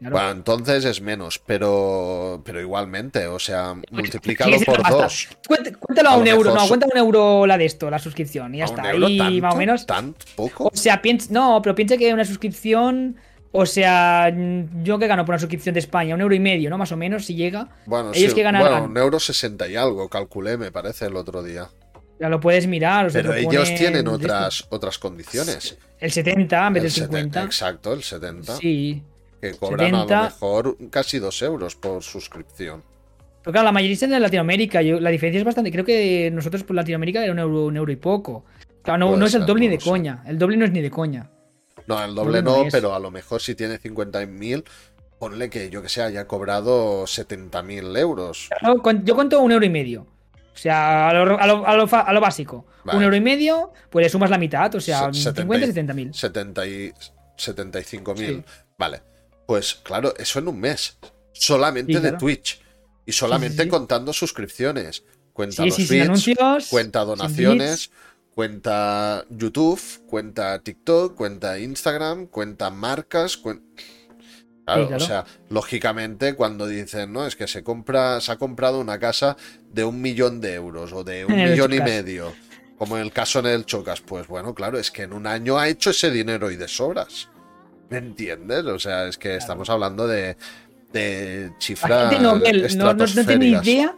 [0.00, 0.16] Claro.
[0.16, 5.02] Bueno, entonces es menos, pero, pero igualmente, o sea, multiplícalo Sigue siendo por pasta.
[5.04, 5.28] dos.
[5.48, 8.00] Cuént- Cuéntalo a, A un euro, mejor no, cuenta un euro la de esto, la
[8.00, 8.90] suscripción, y ya ¿A un está.
[8.90, 9.40] euro tanto?
[9.42, 9.86] más o menos.
[9.86, 10.64] ¿Tan poco?
[10.64, 13.16] O sea, piensa, no, pero piensa que una suscripción,
[13.52, 14.34] o sea,
[14.82, 16.76] yo que gano por una suscripción de España, un euro y medio, ¿no?
[16.76, 17.68] Más o menos, si llega.
[17.86, 18.68] Bueno, ellos sí, que ganarán.
[18.72, 21.68] bueno, un euro sesenta y algo, calculé, me parece, el otro día.
[22.20, 23.06] Ya lo puedes mirar.
[23.06, 25.76] O sea, Pero ellos ponen tienen otras, otras condiciones.
[25.98, 27.40] El 70 en vez El del 50.
[27.40, 28.56] 70, exacto, el 70.
[28.56, 29.02] Sí.
[29.40, 30.16] Que cobran a 70.
[30.16, 32.82] lo mejor casi dos euros por suscripción.
[33.42, 34.80] Pero claro, la mayoría están en Latinoamérica.
[34.80, 35.70] Yo, la diferencia es bastante.
[35.70, 38.44] Creo que nosotros por Latinoamérica era un euro, un euro y poco.
[38.82, 40.22] Claro, no, no es el doble ni de coña.
[40.26, 41.30] El doble no es ni de coña.
[41.86, 44.64] No, el doble no pero a lo mejor si tiene 50.000,
[45.18, 48.48] ponle que yo que sé, haya cobrado 70.000 euros.
[49.04, 50.06] Yo cuento un euro y medio.
[50.54, 52.66] O sea, a lo, a lo- a lo fa- a lo básico.
[52.84, 52.98] Vale.
[52.98, 54.72] Un euro y medio, pues le sumas la mitad.
[54.74, 56.14] O sea, Se- 50 y 70 mil.
[56.14, 56.92] 70 y
[57.36, 58.16] 75.000.
[58.26, 58.44] Sí.
[58.78, 59.02] Vale.
[59.46, 60.96] Pues claro, eso en un mes.
[61.32, 62.12] Solamente Sí, de.
[62.12, 62.60] Twitch.
[63.06, 65.04] Y solamente Sí, contando suscripciones.
[65.32, 66.68] Cuenta los bits, anuncios.
[66.70, 67.90] cuenta donaciones,
[68.34, 73.36] cuenta YouTube, cuenta TikTok, cuenta Instagram, cuenta marcas,
[74.64, 75.04] Claro, claro.
[75.04, 79.36] o sea, lógicamente cuando dicen, no, es que se compra, se ha comprado una casa
[79.70, 82.32] de un millón de euros o de un millón y medio,
[82.78, 85.58] como en el caso en el Chocas, pues bueno, claro, es que en un año
[85.58, 87.28] ha hecho ese dinero y de sobras.
[87.90, 88.64] ¿Me entiendes?
[88.64, 90.36] O sea, es que estamos hablando de,
[90.92, 93.94] de La cifras gente no, no, no- no tiene idea.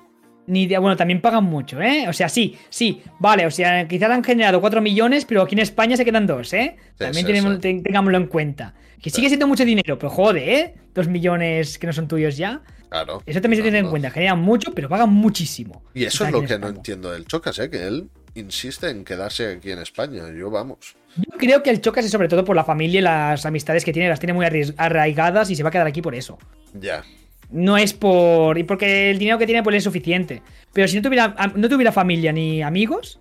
[0.46, 0.78] Ni idea.
[0.80, 2.06] Bueno, también pagan mucho, ¿eh?
[2.08, 3.46] O sea, sí, sí, vale.
[3.46, 6.76] O sea, quizás han generado 4 millones, pero aquí en España se quedan 2, ¿eh?
[6.76, 7.60] Sí, también sí, tenemos- sí.
[7.60, 8.74] ten- tengámoslo en cuenta.
[9.02, 10.74] Que sigue siendo mucho dinero, pero jode, ¿eh?
[10.94, 12.62] 2 millones que no son tuyos ya.
[12.88, 13.22] Claro.
[13.26, 14.10] Eso también se tiene en cuenta.
[14.10, 15.82] Generan mucho, pero pagan muchísimo.
[15.94, 17.68] Y eso es lo que no entiendo del Chocas, ¿eh?
[17.68, 20.22] Que él insiste en quedarse aquí en España.
[20.36, 20.96] Yo, vamos.
[21.16, 23.92] Yo creo que el Chocas es sobre todo por la familia y las amistades que
[23.92, 26.38] tiene, las tiene muy arraigadas y se va a quedar aquí por eso.
[26.74, 27.02] Ya.
[27.50, 28.58] No es por.
[28.58, 30.42] Y porque el dinero que tiene pues es suficiente.
[30.72, 33.20] Pero si no tuviera, am- no tuviera familia ni amigos,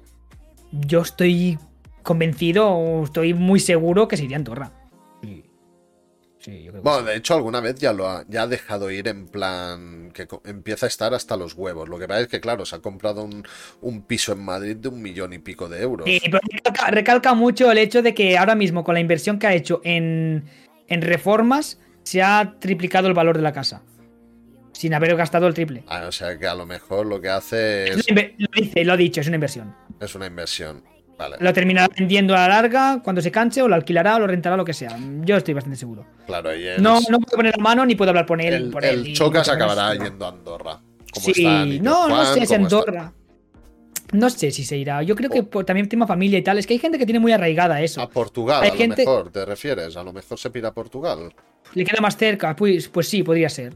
[0.71, 1.57] yo estoy
[2.03, 4.71] convencido, estoy muy seguro que se iría a Andorra.
[6.39, 8.91] Sí, yo creo que Bueno, de hecho, alguna vez ya lo ha, ya ha dejado
[8.91, 11.89] ir en plan que empieza a estar hasta los huevos.
[11.89, 13.43] Lo que pasa es que, claro, se ha comprado un,
[13.81, 16.07] un piso en Madrid de un millón y pico de euros.
[16.07, 19.47] Sí, pero recalca, recalca mucho el hecho de que ahora mismo con la inversión que
[19.47, 20.43] ha hecho en,
[20.87, 23.81] en reformas se ha triplicado el valor de la casa.
[24.75, 25.83] Sin haber gastado el triple.
[25.87, 28.05] Ah, o sea que a lo mejor lo que hace Es es,
[28.37, 29.73] Lo dice, lo ha dicho, es una inversión.
[30.01, 30.83] es una inversión.
[31.17, 34.27] Vale, Lo terminará vendiendo a la larga cuando se canse, o lo alquilará, o lo
[34.27, 34.97] rentará, lo que sea.
[35.21, 36.05] Yo estoy bastante seguro.
[36.27, 36.53] claro.
[36.53, 38.53] Y el, No, no puedo poner la mano ni puedo hablar por él.
[38.53, 40.81] el, por el él, y Chocas acabará yendo a Andorra.
[41.13, 43.13] Como Sí, está no, no sé está- Andorra.
[44.11, 45.01] No sé si se irá.
[45.03, 46.57] Yo creo que por, también tema familia y tal.
[46.57, 48.01] Es que hay gente que tiene muy arraigada eso.
[48.01, 49.95] A Portugal, Hay a lo mejor, ¿te refieres?
[49.95, 51.33] A lo mejor se pira a Portugal.
[51.73, 52.55] Le queda más cerca.
[52.55, 53.73] Pues, pues sí, podría ser.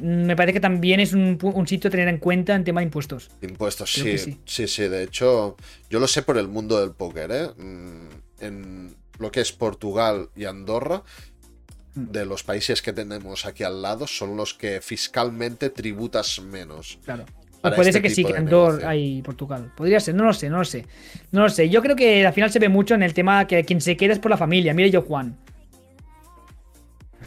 [0.00, 3.30] Me parece que también es un, sitio a tener en cuenta en tema de impuestos.
[3.42, 4.66] Impuestos, sí, sí, sí.
[4.66, 5.56] sí, De hecho,
[5.90, 7.48] yo lo sé por el mundo del póker, ¿eh?
[7.56, 8.08] Mm,
[8.40, 11.02] En lo que es Portugal y Andorra,
[11.94, 12.10] Mm.
[12.10, 16.98] de los países que tenemos aquí al lado, son los que fiscalmente tributas menos.
[17.04, 17.24] Claro.
[17.60, 19.72] Puede este ser que sí, que Andorra hay Portugal.
[19.76, 20.84] Podría ser, no lo sé, no lo sé.
[21.30, 21.68] No lo sé.
[21.68, 24.14] Yo creo que al final se ve mucho en el tema que quien se queda
[24.14, 24.74] es por la familia.
[24.74, 25.36] Mire yo, Juan.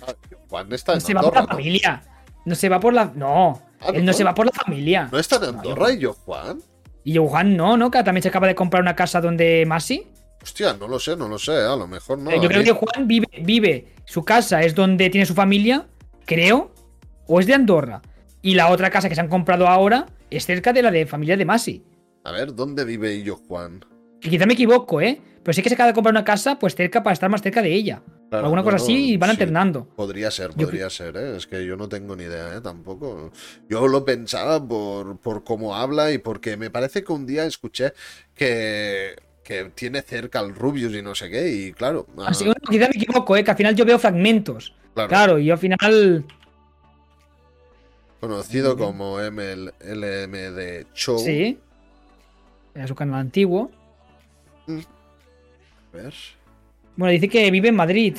[0.06, 0.14] Ah,
[0.50, 1.48] Juan está en se va por la ¿no?
[1.48, 2.04] familia.
[2.46, 3.12] No se va por la.
[3.16, 3.62] No.
[3.82, 4.14] Ah, Él no ¿no?
[4.14, 5.10] se va por la familia.
[5.12, 6.60] ¿No está en Andorra y yo, Juan?
[7.04, 7.92] Y yo, Juan, no, ¿no?
[7.92, 10.08] Que también se acaba de comprar una casa donde Masi.
[10.42, 12.32] Hostia, no lo sé, no lo sé, a lo mejor no.
[12.32, 13.96] Eh, yo creo que Juan vive, vive.
[14.06, 15.88] Su casa es donde tiene su familia,
[16.26, 16.72] creo.
[17.28, 18.02] O es de Andorra.
[18.42, 21.36] Y la otra casa que se han comprado ahora es cerca de la de familia
[21.36, 21.84] de Masi.
[22.24, 23.84] A ver, ¿dónde vive yo, Juan?
[24.22, 25.20] Y quizá me equivoco, ¿eh?
[25.44, 27.62] Pero sí que se acaba de comprar una casa, pues cerca para estar más cerca
[27.62, 28.02] de ella.
[28.40, 29.34] Claro, Alguna no, cosa así y van sí.
[29.34, 29.88] alternando.
[29.96, 31.38] Podría ser, Yo podría ser, ¿eh?
[31.38, 32.62] Es que yo no tengo ni idea, ¿eh?
[32.62, 33.32] Tampoco.
[33.70, 37.94] Yo lo pensaba por, por cómo habla y porque me parece que un día escuché
[38.36, 42.08] que, que tiene cerca al Rubius y no sé qué, y claro.
[42.18, 43.44] ah, Así, bueno, quizá me equivoco, ¿eh?
[43.44, 44.74] Que al final yo veo fragmentos.
[44.94, 46.26] claro, Claro, y yo al final.
[48.20, 51.20] Conocido como ML, LMD Show.
[51.20, 51.60] Sí.
[52.74, 53.72] Era su canal antiguo.
[54.68, 56.14] A ver.
[56.98, 58.16] Bueno, dice que vive en Madrid.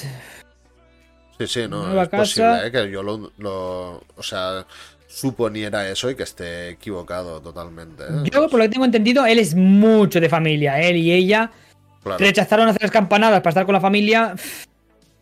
[1.39, 2.23] Sí, sí, no, Nueva es casa.
[2.23, 2.73] posible, ¿eh?
[2.73, 4.65] Que yo lo, lo- O sea,
[5.07, 8.05] suponiera eso y que esté equivocado totalmente.
[8.05, 8.31] ¿eh?
[8.33, 10.81] Yo, por lo que tengo entendido, él es mucho de familia.
[10.81, 11.51] Él y ella
[12.03, 14.35] Claro, rechazaron hacer las campanadas para estar con la familia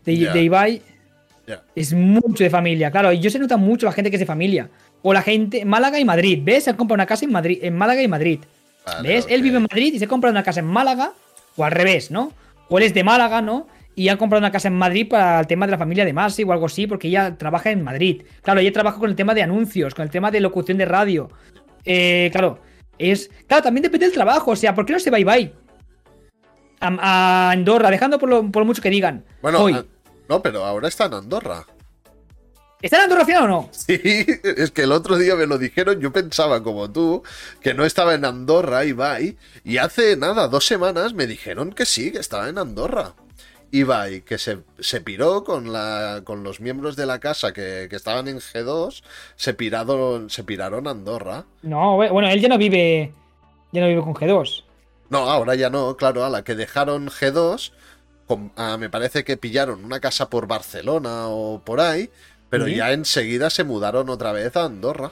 [0.04, 0.82] de, de Ibai.
[1.74, 3.12] Es mucho de familia, claro.
[3.12, 4.68] Y yo se nota mucho la gente que es de familia.
[5.02, 5.64] O la gente.
[5.64, 6.40] Málaga y Madrid.
[6.42, 6.64] ¿Ves?
[6.64, 8.40] Se han comprado una casa en Madrid, en Málaga y Madrid.
[8.86, 9.26] Vale, ¿Ves?
[9.28, 11.12] Él vive en Madrid y se compra una casa en Málaga.
[11.56, 12.32] O al revés, ¿no?
[12.68, 13.66] O él es de Málaga, ¿no?
[13.94, 16.42] Y han comprado una casa en Madrid para el tema de la familia de Masi
[16.42, 18.22] o algo así, porque ella trabaja en Madrid.
[18.42, 21.30] Claro, ella trabaja con el tema de anuncios, con el tema de locución de radio.
[21.84, 22.58] Eh, claro,
[22.98, 23.30] es.
[23.46, 24.52] Claro, también depende del trabajo.
[24.52, 25.52] O sea, ¿por qué no se va Ibai?
[26.80, 29.24] A, a Andorra, dejando por lo, por mucho que digan.
[29.40, 29.76] Bueno, Hoy.
[30.28, 31.64] no, pero ahora está en Andorra.
[32.84, 33.68] ¿Está en Andorra al final o no?
[33.72, 33.98] Sí,
[34.44, 37.22] es que el otro día me lo dijeron, yo pensaba como tú,
[37.62, 42.12] que no estaba en Andorra, Ibai, y hace nada, dos semanas me dijeron que sí,
[42.12, 43.14] que estaba en Andorra.
[43.72, 47.96] Ibai, que se, se piró con, la, con los miembros de la casa que, que
[47.96, 49.02] estaban en G2,
[49.34, 51.46] se, piraron, se piraron a Andorra.
[51.62, 53.12] No, bueno, él ya no vive.
[53.72, 54.62] Ya no vive con G2.
[55.08, 57.72] No, ahora ya no, claro, a la que dejaron G2,
[58.26, 62.10] com- ah, me parece que pillaron una casa por Barcelona o por ahí,
[62.54, 62.76] pero Sí.
[62.76, 65.10] ya enseguida se mudaron otra vez a Andorra.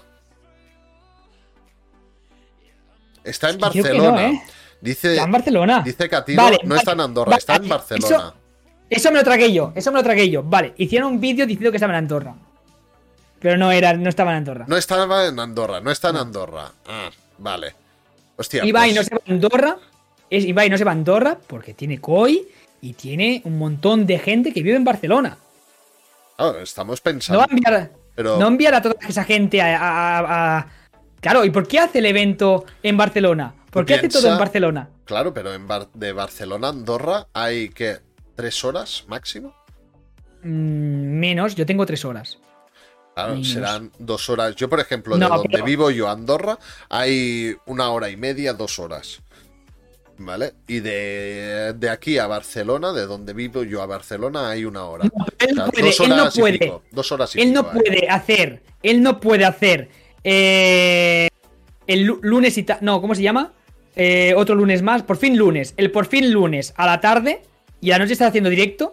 [3.24, 4.10] Está en Barcelona.
[4.10, 4.42] no, ¿eh?
[4.80, 5.82] Dice, Está en Barcelona.
[5.84, 8.34] dice ti no- Vale, no, vale, está en Andorra, vale, está en eso- Barcelona.
[8.90, 10.42] Eso me lo tragué yo, eso me lo tragué yo.
[10.42, 12.34] Vale, hicieron un vídeo diciendo que estaba en Andorra.
[13.38, 14.64] Pero no era, no estaba en Andorra.
[14.68, 16.72] No estaba en Andorra, no está en Andorra.
[16.86, 17.74] Ah, vale.
[18.36, 19.76] Hostia, Ibai pues- no se va a Andorra.
[20.30, 22.46] Es, Ibai no se va a Andorra porque tiene COI
[22.80, 25.38] y tiene un montón de gente que vive en Barcelona.
[26.38, 27.38] Ah, estamos No pensando.
[27.38, 30.66] va a enviar, Pero- no enviar a toda esa gente a, a- a- a-
[31.20, 33.54] Claro, ¿y por qué hace el evento en Barcelona?
[33.70, 34.88] ¿Por qué hace todo en Barcelona?
[35.04, 37.98] Claro, pero en Bar- de Barcelona a Andorra hay que
[38.34, 39.54] tres horas máximo.
[40.42, 42.38] Mm, menos, yo tengo tres horas.
[43.14, 44.56] Claro, serán dos horas.
[44.56, 48.52] Yo, por ejemplo, de No, donde pero- vivo yo, Andorra, hay una hora y media,
[48.54, 49.20] dos horas.
[50.18, 50.52] ¿Vale?
[50.68, 55.04] Y de, de aquí a Barcelona, de donde vivo yo a Barcelona, hay una hora.
[55.04, 56.58] Él O sea, no puede, dos él no horas y puede.
[56.58, 59.88] pico, dos horas y Él no pico, puede hacer, él no puede hacer
[60.22, 61.28] eh,
[61.86, 63.52] el lu- lunes y no, ¿cómo se llama?
[63.96, 67.42] Eh, otro lunes más, por fin lunes, el por fin lunes a la tarde
[67.80, 68.92] y a la noche está haciendo directo.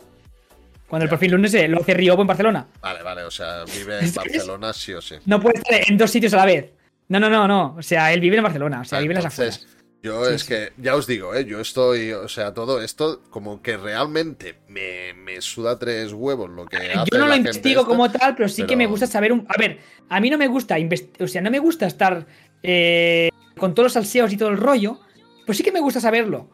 [0.87, 2.65] Cuando el por fin lunes eh, lo hace Riobo en Barcelona.
[2.81, 4.13] Vale, vale, o sea, vive en.
[4.13, 5.15] Barcelona sí o sí.
[5.25, 6.71] No puede estar en dos sitios a la vez.
[7.09, 7.75] No, no, no, no.
[7.77, 9.78] O sea, él vive en Barcelona, o sea, Ah, vive en las entonces, afueras.
[10.01, 10.47] Yo Sí, es sí.
[10.47, 11.43] que, ya os digo, ¿eh?
[11.45, 16.65] yo estoy, o sea, todo esto como que realmente me, me suda tres huevos lo
[16.65, 17.89] que hace Yo no lo investigo esta.
[17.89, 19.45] como tal, pero sí que me gusta saber un.
[19.49, 20.77] A ver, a mí no me gusta
[21.19, 22.25] o sea, no me gusta estar
[22.63, 24.99] eh, con todos los salseos y todo el rollo,
[25.45, 26.49] pues sí que me gusta saberlo.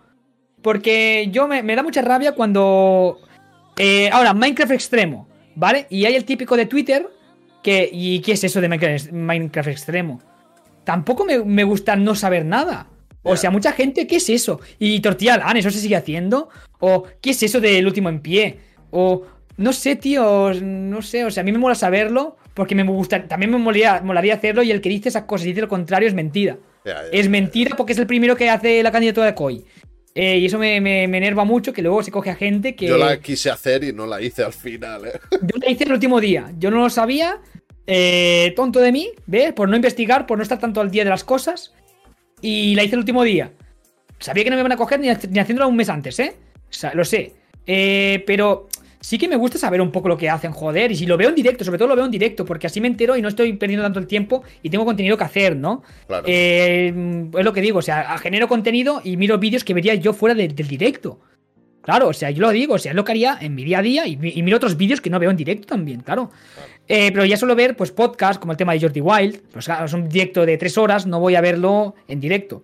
[0.63, 3.19] Porque yo me, me da mucha rabia cuando.
[3.77, 5.85] eh, ahora, Minecraft Extremo, ¿vale?
[5.91, 7.07] Y hay el típico de Twitter
[7.61, 7.87] que.
[7.91, 10.21] ¿Y qué es eso de Minecraft, Minecraft Extremo?
[10.83, 12.87] Tampoco me, me gusta no saber nada.
[13.25, 14.59] O sea, mucha gente, ¿qué es eso?
[14.79, 16.49] Y Tortilla Lan, ¿eso se sigue haciendo?
[16.79, 18.57] ¿O qué es eso del último en pie?
[18.91, 19.23] O
[19.57, 23.27] no sé, tío, no sé, o sea, a mí me mola saberlo porque me gusta,
[23.27, 26.07] también me molaría, molaría hacerlo y el que dice esas cosas y dice lo contrario
[26.07, 26.57] es mentira.
[27.11, 29.65] Es mentira porque es el primero que hace la candidatura de COI.
[30.13, 32.87] Eh, y eso me, me- me enerva mucho que luego se coge a gente que...
[32.87, 35.19] Yo la quise hacer y no la hice al final, ¿eh?
[35.41, 36.51] Yo la hice el último día.
[36.57, 37.39] Yo no lo sabía.
[37.87, 39.51] eh, tonto de mí, ¿ves?
[39.53, 41.73] Por no investigar, por no estar tanto al día de las cosas.
[42.45, 43.51] Y la hice el último día.
[44.19, 46.35] Sabía que no me iban a coger ni, ni haciéndola un mes antes, ¿eh?
[46.69, 47.33] O sea, lo sé.
[47.65, 48.67] Eh, pero
[48.99, 50.91] sí que me gusta saber un poco lo que hacen, joder.
[50.91, 52.87] Y si lo veo en directo, sobre todo lo veo en directo, porque así me
[52.87, 55.81] entero y no estoy perdiendo tanto el tiempo y tengo contenido que hacer, ¿no?
[56.07, 56.23] Claro.
[56.27, 56.93] Eh,
[57.37, 60.35] es lo que digo, o sea, genero contenido y miro vídeos que vería yo fuera
[60.35, 61.19] de- del directo.
[61.85, 63.79] Claro, o sea, yo lo digo, o sea, es lo que haría en mi día
[63.79, 66.31] a día y, mi- y miro otros vídeos que no veo en directo también, claro.
[66.87, 69.39] Eh, pero ya suelo ver, pues, podcast como el tema de Jordi Wild.
[69.53, 72.63] Pues claro, es un directo de tres horas, no voy a verlo en directo.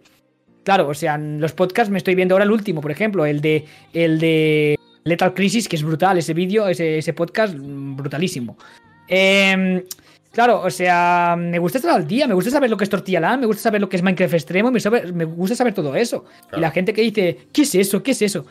[0.64, 3.66] Claro, o sea, los podcasts me estoy viendo ahora el último, por ejemplo, el de
[3.94, 8.58] el de Lethal Crisis, que es brutal ese vídeo, ese, ese podcast, mm, brutalísimo.
[9.08, 9.82] Em,
[10.32, 13.20] claro, o sea, me gusta estar al día, me gusta saber lo que es Tortilla
[13.20, 15.96] Land, me gusta saber lo que es Minecraft Extremo, me, sabe- me gusta saber todo
[15.96, 16.24] eso.
[16.24, 16.58] Claro.
[16.58, 18.02] Y la gente que dice, ¿qué es eso?
[18.04, 18.46] ¿Qué es eso?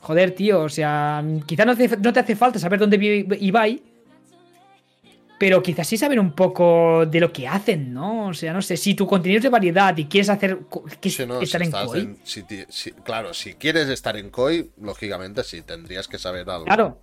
[0.00, 3.82] Joder, tío, o sea, quizás no, te hace falta saber dónde vive Ibai,
[5.38, 8.28] pero quizás sí saber un poco de lo que hacen, ¿no?
[8.28, 10.60] O sea, no sé, si tu contenido es de variedad y quieres hacer
[11.02, 14.30] Sí, no, estar si en COI, en- si ti- si- claro, si quieres estar en
[14.30, 16.64] COI, lógicamente sí, tendrías que saber algo.
[16.64, 17.00] claro,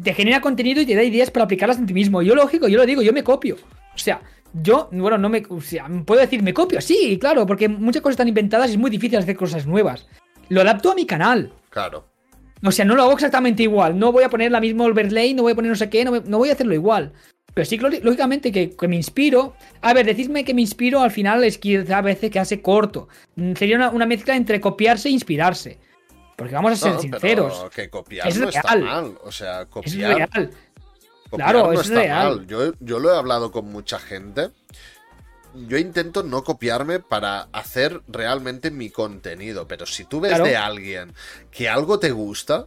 [0.00, 2.22] te genera contenido y te da ideas para aplicarlas en ti mismo.
[2.22, 3.56] Yo lógico, yo lo digo, yo me copio.
[3.94, 4.20] O sea,
[4.52, 8.12] yo, bueno, no me, o sea, puedo decir me copio, sí, claro, porque muchas cosas
[8.14, 10.06] están inventadas y es muy difícil hacer cosas nuevas.
[10.50, 11.52] Lo adapto a mi canal.
[11.70, 12.11] Claro.
[12.64, 13.98] O sea, no lo hago exactamente igual.
[13.98, 16.12] No voy a poner la misma overlay, no voy a poner no sé qué, no,
[16.12, 17.12] me- no voy a hacerlo igual.
[17.54, 19.54] Pero sí, lógi- lógicamente, que, que me inspiro.
[19.82, 23.08] A ver, decidme que me inspiro al final es quizá a veces que hace corto.
[23.36, 25.78] Mm, Sería una, una mezcla entre copiarse e inspirarse.
[26.36, 27.52] Porque vamos a ser No, sinceros.
[27.58, 28.80] Pero que copiar Es no está real.
[28.82, 29.18] mal.
[29.22, 30.28] O sea, Es copiar, real.
[30.30, 32.36] copiar Claro, no es está real.
[32.38, 32.46] mal.
[32.46, 34.48] Yo, yo lo he hablado con mucha gente.
[35.54, 39.68] Yo intento no copiarme para hacer realmente mi contenido.
[39.68, 40.44] Pero si tú ves Claro.
[40.44, 41.12] de alguien
[41.50, 42.66] que algo te gusta,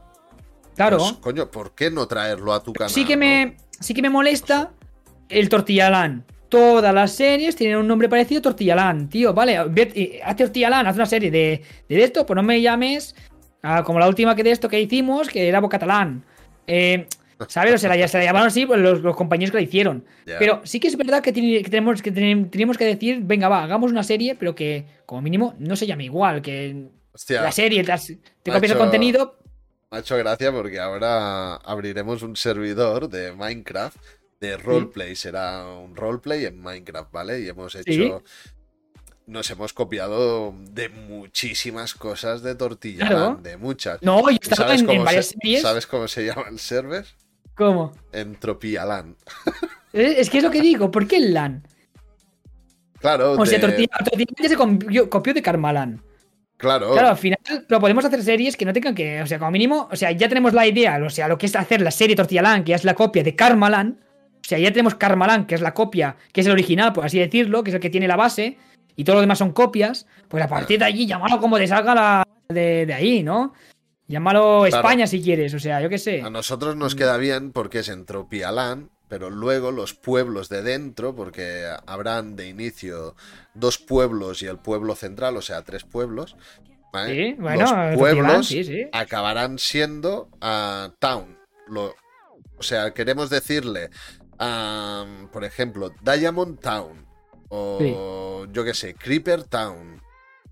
[0.76, 0.98] Claro.
[0.98, 2.90] pues, coño, ¿por qué no traerlo a tu canal?
[2.92, 3.20] sí que no?
[3.22, 3.58] me.
[3.80, 4.72] Sí que me molesta
[5.30, 6.24] el Tortillalán.
[6.48, 9.34] Todas las series tienen un nombre parecido a Tortillalán, tío.
[9.34, 13.16] Vale, ve- eh, haz Tortillalán, haz una serie de, de esto, pues no me llames
[13.64, 16.24] ah, como la última que de esto que hicimos, que era Bocatalán.
[16.68, 17.08] Eh,
[17.50, 17.74] ¿Sabes?
[17.74, 20.06] O sea, la- se la llamaron así pues, los, los compañeros que la hicieron.
[20.26, 20.38] Ya.
[20.40, 23.50] Pero sí que es verdad que, tiene- que tenemos, que tenem- tenemos que decir, venga,
[23.50, 27.52] va, hagamos una serie, pero que como mínimo no se llame igual, que Hostia, la
[27.52, 28.08] serie, las-
[28.44, 29.38] te copias el contenido,
[29.92, 33.98] Me ha hecho gracia porque ahora abriremos un servidor de Minecraft
[34.42, 35.16] de roleplay.
[35.16, 37.40] Será un roleplay en Minecraft, ¿vale?
[37.42, 38.22] Y hemos hecho.
[39.28, 43.40] Nos hemos copiado de muchísimas cosas de tortilla, Claro.
[43.42, 44.00] de muchas.
[44.04, 45.62] No, yo ¿Y estaba ¿Sabes en, en varias se, series.
[45.64, 47.06] ¿Sabes cómo se llama el server?
[47.56, 47.92] ¿Cómo?
[48.12, 49.16] Entropialan.
[49.94, 51.64] Es es que es lo que digo, ¿por qué el LAN?
[53.00, 56.02] Claro, O sea, de- Tortilla, Tortilla ya se copió, copió de Carmalán.
[56.58, 59.22] claro, Claro, al final, pero podemos hacer series que no tengan que.
[59.22, 61.56] O sea, como mínimo, o sea, ya tenemos la idea, o sea, lo que es
[61.56, 64.00] hacer la serie Tortilla Land, que ya es la copia de Karmalan.
[64.44, 67.18] O sea, ya tenemos Karmalan, que es la copia, que es el original, por así
[67.20, 68.58] decirlo, que es el que tiene la base,
[68.96, 70.08] y todo lo demás son copias.
[70.28, 73.54] Pues a partir de allí, llámalo como te salga la de, de ahí, ¿no?
[74.08, 74.66] Llámalo Claro.
[74.68, 76.22] España si quieres, o sea, yo qué sé.
[76.22, 81.66] A nosotros nos queda bien porque es Entropialan, pero luego los pueblos de dentro, porque
[81.88, 83.16] habrán de inicio
[83.54, 86.36] dos pueblos y el pueblo central, o sea, tres pueblos.
[86.94, 87.14] ¿vale?
[87.14, 88.86] Sí, bueno, los pueblos Land, sí, sí.
[88.94, 91.38] acabarán siendo a Town.
[91.68, 91.94] Lo-
[92.58, 93.90] o sea, queremos decirle
[94.38, 97.06] am, por ejemplo, Diamond Town
[97.50, 100.02] o yo qué sé, Creeper Town,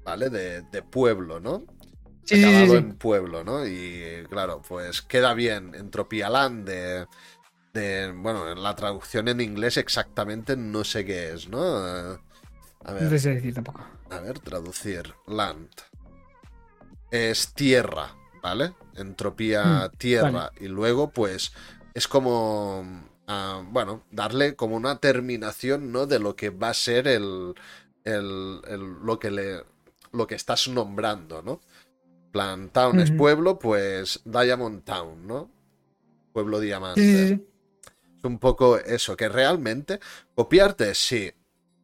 [0.03, 0.29] ¿vale?
[0.29, 1.63] De, de pueblo, ¿no?
[2.25, 2.77] Sí, acabado sí.
[2.77, 3.65] en pueblo, ¿no?
[3.67, 5.75] Y claro, pues queda bien.
[5.75, 7.07] Entropía Land de,
[7.73, 11.61] de- Bueno, la traducción en inglés exactamente no sé qué es, ¿no?
[12.85, 13.85] A No ver, te sé decir tampoco.
[14.09, 15.13] a ver, traducir.
[15.27, 15.69] Land.
[17.11, 18.73] Es tierra, ¿vale?
[18.95, 20.51] Entropía Mm, tierra.
[20.59, 21.53] Y luego, pues,
[21.93, 22.83] es como.
[23.27, 26.07] ah, bueno, darle como una terminación, ¿no?
[26.07, 27.53] De lo que va a ser el.
[28.03, 29.63] el- el- lo que le.
[30.11, 31.59] Lo que estás nombrando, ¿no?
[32.33, 35.51] Plan, Town es pueblo, pues Diamond Town, ¿no?
[36.33, 37.27] Pueblo diamante.
[37.27, 37.45] Sí.
[38.17, 39.99] Es un poco eso, que realmente
[40.33, 41.31] copiarte sí,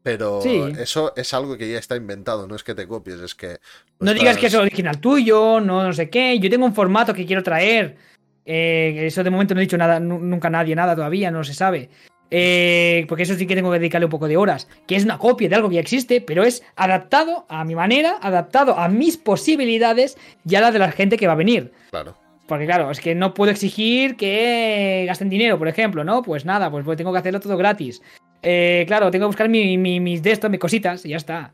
[0.01, 0.59] pero Sí.
[0.79, 3.59] eso es algo que ya está inventado, no es que te copies, es que...
[3.99, 6.39] No digas que es original tuyo, no, no sé qué.
[6.39, 7.97] Yo tengo un formato que quiero traer.
[8.43, 11.53] Eh, eso de momento no he dicho nada, nu- nunca nadie nada todavía, no se
[11.53, 11.91] sabe.
[12.31, 14.67] Eh, porque eso sí que tengo que dedicarle un poco de horas.
[14.87, 18.17] Que es una copia de algo que ya existe, pero es adaptado a mi manera,
[18.21, 20.17] adaptado a mis posibilidades
[20.47, 21.71] y a la de la gente que va a venir.
[21.91, 22.15] Claro.
[22.47, 26.21] Porque claro, es que no puedo exigir que gasten dinero, por ejemplo, ¿no?
[26.23, 28.01] Pues nada, pues, pues tengo que hacerlo todo gratis.
[28.41, 31.53] Eh, claro, tengo que buscar mi- mi- mis de estos, mis cositas, y ya está.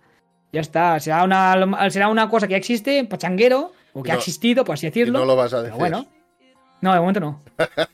[0.53, 0.97] Ya está.
[1.01, 4.85] Será una, será una cosa que ya existe, pachanguero, o que ha existido, por así
[4.85, 5.19] Y decirlo.
[5.19, 5.79] no lo vas a Pero decir.
[5.79, 6.05] bueno.
[6.81, 7.41] No, de momento no.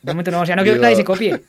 [0.02, 0.40] De momento no.
[0.42, 1.40] O sea, no quiero que nadie se copie.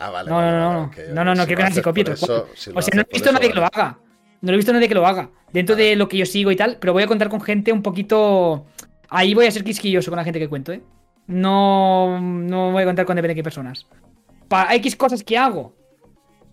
[0.00, 0.30] Ah, vale.
[0.30, 0.90] No, vale, no, no, no.
[1.14, 2.04] No, no, no si quiero que se copie.
[2.10, 3.98] eso- si O sea, no he visto a nadie que lo haga.
[4.40, 5.30] No he visto a nadie que lo haga.
[5.52, 7.82] Dentro de lo que yo sigo y tal, pero voy a contar con gente un
[7.82, 8.66] poquito.
[9.08, 10.80] Ahí voy a ser quisquilloso con la gente que cuento, ¿eh?
[11.26, 13.86] No, no voy a contar con depende de qué personas.
[14.48, 15.74] Para X cosas que hago,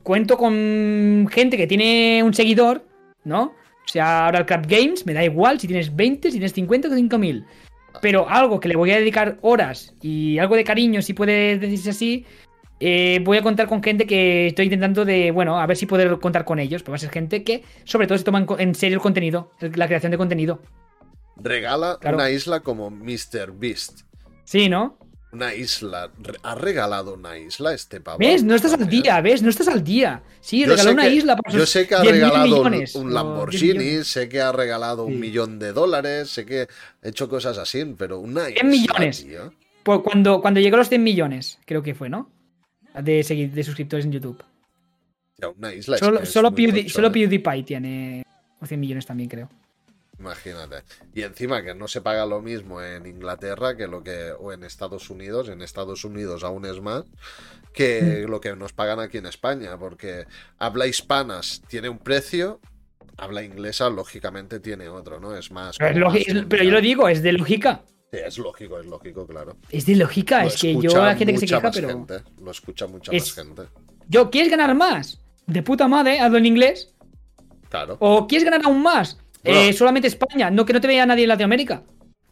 [0.04, 2.84] cuento con gente que tiene un seguidor,
[3.24, 3.44] ¿no?
[3.44, 6.90] O sea, ahora el Crap Games, me da igual si tienes 20, si tienes 50
[6.90, 7.46] o 5000.
[8.02, 11.90] Pero algo que le voy a dedicar horas y algo de cariño, si puede decirse
[11.92, 12.26] así,
[12.80, 16.20] eh, voy a contar con gente que estoy intentando de, bueno, a ver si poder
[16.20, 16.82] contar con ellos.
[16.84, 19.88] Pero va a ser gente que, sobre todo, se toma en serio el contenido, la
[19.88, 20.62] creación de contenido.
[21.36, 22.18] Regala Claro.
[22.18, 23.52] una isla como Mr.
[23.54, 24.02] Beast.
[24.44, 24.98] Sí, ¿no?
[25.32, 26.10] Una isla.
[26.42, 28.18] ¿Ha regalado una isla este pavo?
[28.18, 28.44] ¿Ves?
[28.44, 29.04] No estás al También.
[29.04, 29.42] día, ¿ves?
[29.44, 30.24] No estás al día.
[30.40, 32.50] Sí, Yo regaló una que- isla para Yo sus sé que ha 10.000 regalado un,
[32.72, 36.62] millones, un o 10 Lamborghini, sé que ha regalado un millón de dólares, sé que
[36.62, 39.26] ha hecho cosas así, pero una 100 isla, millones.
[39.26, 39.54] tío.
[39.84, 42.32] Pues cuando, cuando llegó a los 100 millones, creo que fue, ¿no?
[43.02, 44.44] De, de suscriptores en YouTube.
[45.40, 47.12] Tío, una isla es Solo, que solo, Pewdie- ¿eh?
[47.12, 48.24] PewDiePie tiene
[48.64, 49.50] 100 millones también, creo.
[50.20, 50.78] Imagínate.
[51.14, 54.64] Y encima que no se paga lo mismo en Inglaterra que lo que o en
[54.64, 57.04] Estados Unidos, en Estados Unidos aún es más
[57.72, 58.32] que Mm.
[58.32, 60.26] lo que nos pagan aquí en España, porque
[60.58, 62.60] habla hispanas tiene un precio,
[63.18, 65.38] habla inglesa lógicamente tiene otro, ¿no?
[65.38, 65.78] Es más.
[65.78, 67.82] Pero, es más pero yo lo digo, es de lógica.
[68.12, 69.58] Sí, es lógico, es lógico, claro.
[69.70, 71.90] Es de lógica, Lo es que yo a la gente que se queja, pero.
[71.90, 73.64] gente, lo escucha mucha Es- más gente.
[74.08, 75.22] Yo, ¿quieres ganar más?
[75.46, 76.94] De puta madre, hazlo en inglés.
[77.70, 77.98] Claro.
[78.00, 79.18] ¿O quieres ganar aún más?
[79.44, 79.60] Bueno.
[79.60, 81.84] Eh, solamente España, no que no te vea nadie en Latinoamérica.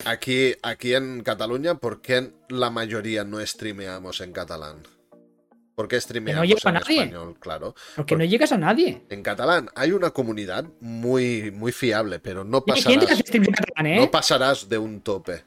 [0.06, 4.78] Aquí, aquí en Cataluña, ¿por qué la mayoría no streameamos en catalán?
[5.76, 7.02] ¿Por qué streameamos a en nadie.
[7.04, 7.36] español?
[7.40, 7.76] Claro.
[7.98, 9.04] Porque Por- no llegas a nadie.
[9.10, 13.38] En catalán hay una comunidad muy, muy fiable, pero no hay gente que pasarás, hace
[13.38, 13.98] en catalán, ¿eh?
[14.00, 15.44] no pasarás de un tope.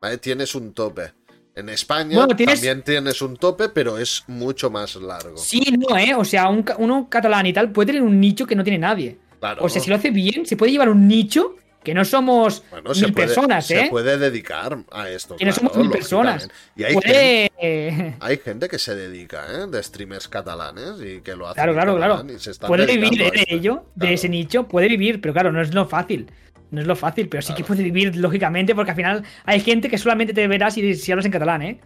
[0.00, 0.18] ¿Vale?
[0.18, 1.12] Tienes un tope.
[1.54, 5.36] En España Bueno, tienes- también tienes un tope, pero es mucho más largo.
[5.36, 6.14] Sí, no, ¿eh?
[6.14, 9.18] O sea, un uno catalán y tal puede tener un nicho que no tiene nadie.
[9.40, 9.64] Claro.
[9.64, 12.94] O sea, si lo hace bien, se puede llevar un nicho que no somos Bueno,
[12.94, 13.86] se mil puede- personas, se ¿eh?
[13.90, 15.34] puede dedicar a esto.
[15.36, 16.48] Que no somos mil personas.
[16.76, 18.16] Y hay gente, Puede.
[18.20, 19.66] hay gente que se dedica, ¿eh?
[19.68, 21.54] De streamers catalanes y que lo hacen.
[21.54, 22.38] Claro, claro, claro.
[22.38, 24.14] se Puede vivir de ello, de Claro.
[24.14, 26.30] ese nicho, puede vivir, pero claro, no es lo fácil.
[26.70, 27.66] No es lo fácil, pero sí que Claro.
[27.68, 31.24] puede vivir, lógicamente, porque al final hay gente que solamente te verá si, si hablas
[31.26, 31.80] en catalán, ¿eh?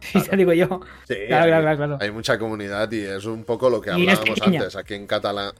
[0.14, 0.80] Y te digo yo.
[1.08, 1.98] Sí, Claro, hay, claro, claro, claro.
[2.00, 4.76] hay mucha comunidad y es un poco lo que hablábamos antes.
[4.76, 5.06] Aquí en,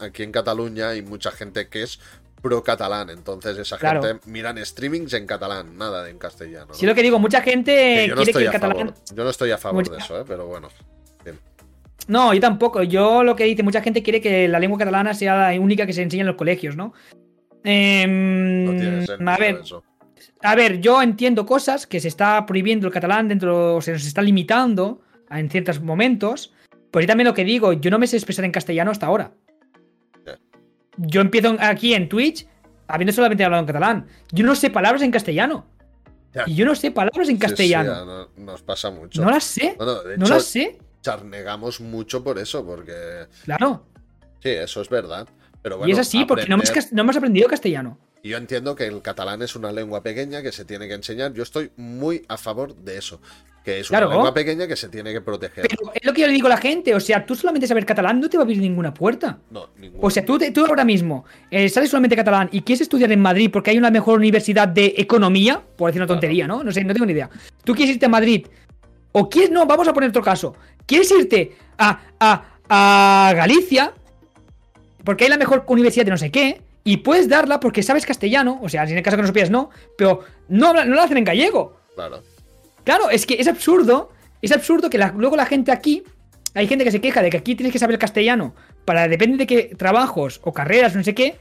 [0.00, 1.98] aquí en Cataluña hay mucha gente que es
[2.42, 4.02] pro catalán, entonces esa Claro.
[4.02, 6.66] gente miran streamings en catalán, nada en castellano.
[6.68, 6.74] ¿no?
[6.74, 8.76] Sí, lo que digo, mucha gente Que yo, no quiere estoy que a el catalán.
[8.88, 10.24] favor, yo no estoy a favor Mucha- de eso, ¿eh?
[10.26, 10.68] pero bueno.
[12.08, 12.82] No, yo tampoco.
[12.84, 15.92] Yo lo que dice, mucha gente quiere que la lengua catalana sea la única que
[15.92, 16.92] se enseña en los colegios, ¿no?
[17.68, 19.82] Em, No tiene sentido a ver, eso.
[20.42, 24.06] A ver, yo entiendo cosas que se está prohibiendo el catalán dentro, o se nos
[24.06, 26.52] está limitando en ciertos momentos.
[26.92, 29.32] Pues yo también lo que digo, yo no me sé expresar en castellano hasta ahora.
[30.98, 32.46] Yo empiezo aquí en Twitch
[32.88, 34.06] habiendo solamente hablado en catalán.
[34.32, 35.66] Yo no sé palabras en castellano.
[36.46, 37.94] Y yo no sé palabras en Sí, castellano.
[37.94, 38.06] sí,
[38.38, 39.22] no- nos pasa mucho.
[39.22, 39.74] no las sé.
[39.76, 40.78] Bueno, de No las sé.
[41.02, 43.86] charnegamos mucho por eso, porque Claro.
[44.42, 45.26] sí, eso es verdad.
[45.66, 47.98] Pero bueno, y es así, porque no hemos, no aprendido castellano.
[48.22, 51.32] Y yo entiendo que el catalán es una lengua pequeña que se tiene que enseñar.
[51.32, 53.20] Yo estoy muy a favor de eso.
[53.64, 55.66] Que es una lengua pequeña que se tiene que proteger.
[55.68, 57.84] Pero es lo que yo le digo a la gente, o sea, tú solamente saber
[57.84, 59.40] catalán no te va a abrir ninguna puerta.
[59.50, 63.10] No, ningún- O sea, tú, tú ahora mismo eh, sabes solamente catalán y quieres estudiar
[63.10, 66.62] en Madrid porque hay una mejor universidad de economía, por decir una tontería, ¿no?
[66.62, 67.28] No sé, no tengo ni idea.
[67.64, 68.46] Tú quieres irte a Madrid,
[69.10, 70.54] o quieres, no, vamos a poner otro caso.
[70.86, 73.92] Quieres irte a, a, a Galicia,
[75.06, 78.58] porque hay la mejor universidad de no sé qué, y puedes darla porque sabes castellano,
[78.62, 81.16] o sea, si en el caso que no supieras, no, pero no, no la hacen
[81.16, 81.80] en gallego.
[81.94, 82.22] Claro.
[82.84, 84.10] Claro, es que es absurdo.
[84.42, 86.02] Es absurdo que la- luego la gente aquí.
[86.54, 88.54] Hay gente que se queja de que aquí tienes que saber castellano
[88.84, 91.38] para depende de qué trabajos o carreras, no sé qué.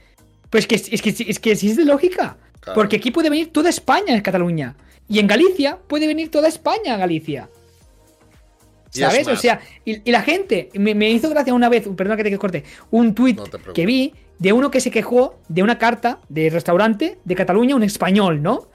[0.49, 2.37] Pues que, es que, es que sí es de lógica.
[2.61, 2.75] Claro.
[2.75, 4.75] Porque aquí puede venir toda España en Cataluña.
[5.07, 7.49] Y en Galicia puede venir toda España a Galicia.
[8.99, 9.27] ¿Sabes?
[9.27, 12.37] O sea, y, y la gente, me, me hizo gracia una vez, perdón que te
[12.37, 13.73] corte, un No preocupes.
[13.73, 17.83] que vi de uno que se quejó de una carta de restaurante de Cataluña, un
[17.83, 18.69] español, ¿no?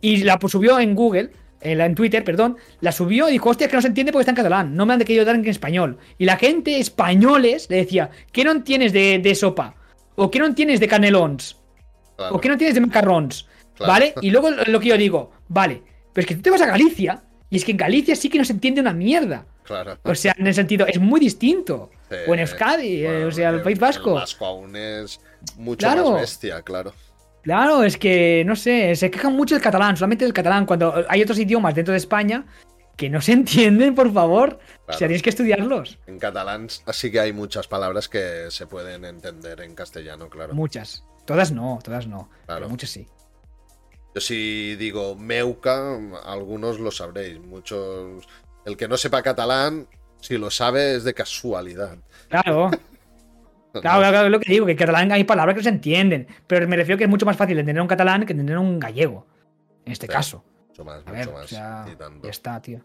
[0.00, 1.30] Y la pues, subió en Google,
[1.60, 4.22] en, la- en Twitter, perdón, la subió y dijo, hostia, que no se entiende porque
[4.22, 5.98] está en catalán, no me han de querido dar en español.
[6.18, 9.74] Y la gente, españoles, le decía, ¿qué no entiendes de, de sopa?
[10.16, 11.58] ¿O qué no entiendes de canelons?
[12.16, 12.36] claro.
[12.36, 13.46] ¿O qué no entiendes de macarrons?
[13.74, 13.92] Claro.
[13.92, 14.14] ¿Vale?
[14.20, 17.22] Y luego lo que yo digo, vale, pero es que tú te vas a Galicia
[17.52, 19.44] y es que en Galicia sí que no se entiende una mierda.
[19.62, 19.98] Claro.
[20.04, 21.90] O sea, en el sentido, es muy distinto.
[22.10, 22.16] Sí.
[22.26, 24.08] O en Euskadi, eh, Bueno, o sea, el País Vasco.
[24.10, 25.20] El vasco aún es
[25.58, 26.12] mucho Claro.
[26.12, 26.94] más bestia, claro.
[27.42, 31.22] Claro, es que, no sé, se quejan mucho del catalán, solamente del catalán, cuando hay
[31.22, 32.46] otros idiomas dentro de España
[32.96, 34.54] que no se entienden, por favor.
[34.54, 34.98] O Claro.
[34.98, 35.98] sea, tienes que estudiarlos.
[36.06, 40.54] En catalán sí que hay muchas palabras que se pueden entender en castellano, claro.
[40.54, 41.04] Muchas.
[41.26, 42.28] Todas no, todas no.
[42.46, 42.60] Claro.
[42.62, 43.06] Pero muchas sí.
[44.14, 47.40] Yo si digo meuca, algunos lo sabréis.
[47.40, 48.26] Muchos.
[48.64, 49.86] El que no sepa catalán,
[50.20, 51.96] si lo sabe, es de casualidad.
[52.28, 52.70] Claro.
[53.80, 56.26] Claro, claro, es lo que digo, que en catalán hay palabras que se entienden.
[56.46, 59.26] Pero me refiero que es mucho más fácil entender un catalán que entender un gallego.
[59.86, 60.12] En este Sí.
[60.12, 60.44] caso.
[60.68, 61.48] Mucho más, mucho más.
[61.50, 61.86] ya
[62.24, 62.80] está, tío.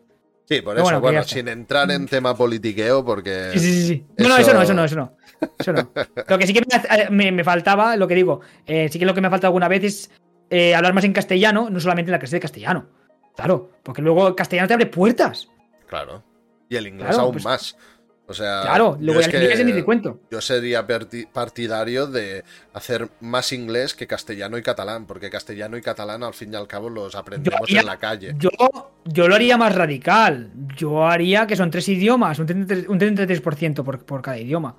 [0.48, 3.50] Sí, por Pero eso, bueno, sin entrar en tema politiqueo, porque.
[3.52, 3.88] Sí, sí, sí.
[3.88, 4.06] sí.
[4.18, 5.18] No, no, Eso- eso no, eso no, eso no.
[5.60, 5.92] Eso no.
[6.30, 9.14] Lo que sí que me, me- me faltaba, lo que digo, eh, sí que lo
[9.14, 10.12] que me ha faltado alguna vez es
[10.50, 12.86] eh, hablar más en castellano, no solamente en la clase de castellano.
[13.36, 15.48] Claro, porque luego el castellano te abre puertas.
[15.88, 16.24] Claro.
[16.70, 17.78] Y el inglés Claro, aún pues- más.
[18.30, 18.62] O sea.
[18.64, 20.20] Claro, luego el inglés ni te cuento.
[20.30, 20.86] Yo sería
[21.32, 22.44] partidario de
[22.74, 26.68] hacer más inglés que castellano y catalán, porque castellano y catalán al fin y al
[26.68, 28.34] cabo los aprendemos haría- en la calle.
[28.38, 28.50] Yo,
[29.06, 30.52] yo lo haría más radical.
[30.76, 34.76] Yo haría que son tres idiomas, un 33%, un 33% por, por cada idioma.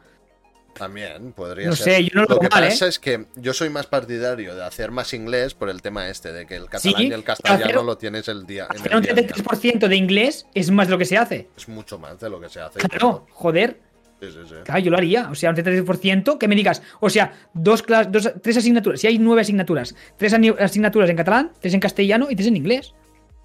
[0.79, 1.95] También podría No ser.
[1.97, 2.89] sé, yo no lo que mal, pasa ¿eh?
[2.89, 6.47] es que yo soy más partidario de hacer más inglés por el tema este, de
[6.47, 8.67] que el catalán Sí, y el castellano hacer- lo tienes el día.
[8.71, 9.27] En Hacer el un día a día.
[9.29, 11.49] 33% de inglés es más de lo que se hace.
[11.57, 12.79] Es mucho más de lo que se hace.
[12.79, 13.81] Claro, joder.
[14.21, 14.55] Sí, sí, sí.
[14.65, 15.31] Claro, yo lo haría.
[15.31, 19.01] O sea, un 33%, que me digas, o sea, dos, dos tres asignaturas.
[19.01, 22.95] Si hay nueve asignaturas, tres asignaturas en catalán, tres en castellano y tres en inglés.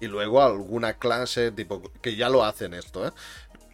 [0.00, 3.10] Y luego alguna clase, tipo, que ya lo hacen esto, ¿eh?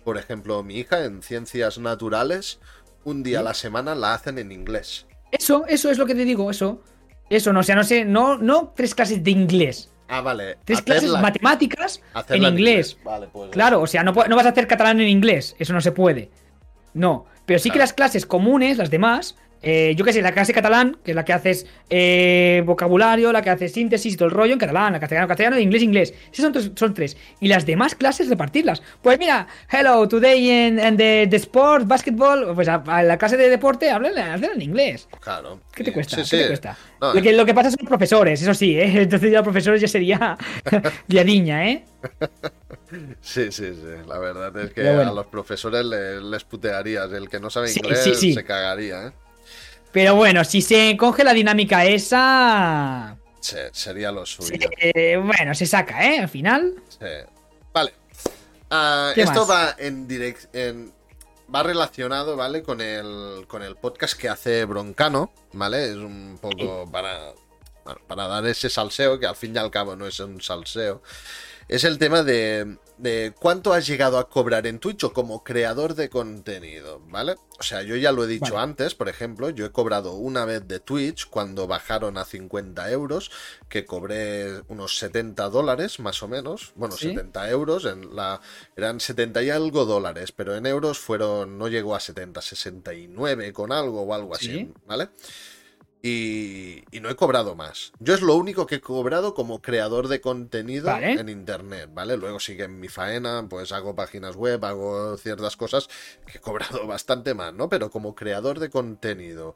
[0.05, 2.59] Por ejemplo, mi hija en ciencias naturales,
[3.05, 5.07] un día a la semana la hacen en inglés.
[5.33, 6.83] Eso, eso es lo que te digo, eso.
[7.29, 9.93] Eso, no, o sea, no sé, no, no tres clases de inglés.
[10.09, 10.59] Ah, vale.
[10.65, 12.99] Tres clases matemáticas en inglés.
[13.05, 13.51] Vale, pues.
[13.51, 16.31] Claro, o sea, no, no vas a hacer catalán en inglés, eso no se puede.
[16.93, 20.53] No, pero sí que las clases comunes, las demás, eh, yo qué sé, la clase
[20.53, 24.35] catalán, que es la que haces eh, vocabulario, la que haces síntesis y todo el
[24.35, 26.15] rollo en catalán, la castellano, castellano, inglés, inglés.
[26.33, 27.17] Esas son, tres- son tres.
[27.41, 28.83] Y las demás clases repartirlas.
[29.03, 33.37] Pues mira, hello, today in, in the, the sport, basketball, pues a, a la clase
[33.37, 34.21] de deporte, háblale
[34.55, 35.09] en inglés.
[35.21, 35.61] Claro.
[35.75, 36.17] ¿Qué te cuesta?
[36.17, 36.37] sí, ¿Qué sí.
[36.43, 36.77] te cuesta?
[37.01, 39.03] No, lo, que, lo que pasa son los profesores, eso sí, ¿eh?
[39.03, 40.37] Entonces ya los profesores ya sería
[41.09, 41.85] liadiña, ¿eh?
[43.21, 44.09] Sí, sí, sí.
[44.09, 45.11] La verdad es que bueno.
[45.11, 47.11] a los profesores le- les putearías.
[47.13, 48.33] El que no sabe inglés sí.
[48.33, 49.13] se cagaría, ¿eh?
[49.93, 53.17] Pero bueno, si se coge la dinámica esa.
[53.41, 54.69] Sí, sería lo suyo.
[55.23, 56.21] bueno, se saca, ¿eh?
[56.21, 56.75] Al final.
[56.89, 57.07] Sí.
[57.73, 57.93] Vale.
[58.71, 59.51] Ah, ¿Qué esto más?
[59.51, 60.93] va en direct en
[61.53, 62.63] va relacionado, ¿vale?
[62.63, 65.91] Con el con el podcast que hace Broncano, ¿vale?
[65.91, 67.33] Es un poco para
[67.85, 71.03] bueno, para dar ese salseo que al fin y al cabo no es un salseo.
[71.69, 75.95] Es el tema de, de cuánto has llegado a cobrar en Twitch o como creador
[75.95, 77.37] de contenido, ¿vale?
[77.59, 78.65] O sea, yo ya lo he dicho Vale.
[78.65, 83.31] antes, por ejemplo, yo he cobrado una vez de Twitch cuando bajaron a 50 euros,
[83.69, 87.09] que cobré unos 70 dólares más o menos, bueno, ¿Sí?
[87.09, 88.41] 70 euros, en la,
[88.77, 93.73] eran 70 y algo dólares, pero en euros fueron, no llegó a 70, 69 con
[93.73, 94.73] algo o algo así, ¿Sí?
[94.87, 95.11] ¿vale?
[96.03, 97.93] Y, y no he cobrado más.
[97.99, 101.13] Yo es lo único que he cobrado como creador de contenido Vale.
[101.13, 102.17] en internet, ¿vale?
[102.17, 105.89] Luego sigue en mi faena, pues hago páginas web, hago ciertas cosas
[106.27, 107.69] que he cobrado bastante más, ¿no?
[107.69, 109.55] Pero como creador de contenido,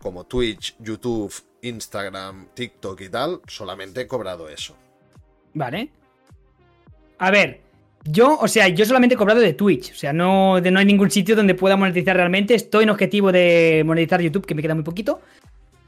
[0.00, 4.76] como Twitch, YouTube, Instagram, TikTok y tal, solamente he cobrado eso.
[5.54, 5.90] Vale.
[7.18, 7.60] A ver,
[8.04, 9.92] yo, o sea, yo solamente he cobrado de Twitch.
[9.92, 12.54] O sea, no, no hay ningún sitio donde pueda monetizar realmente.
[12.54, 15.20] Estoy en objetivo de monetizar YouTube, que me queda muy poquito.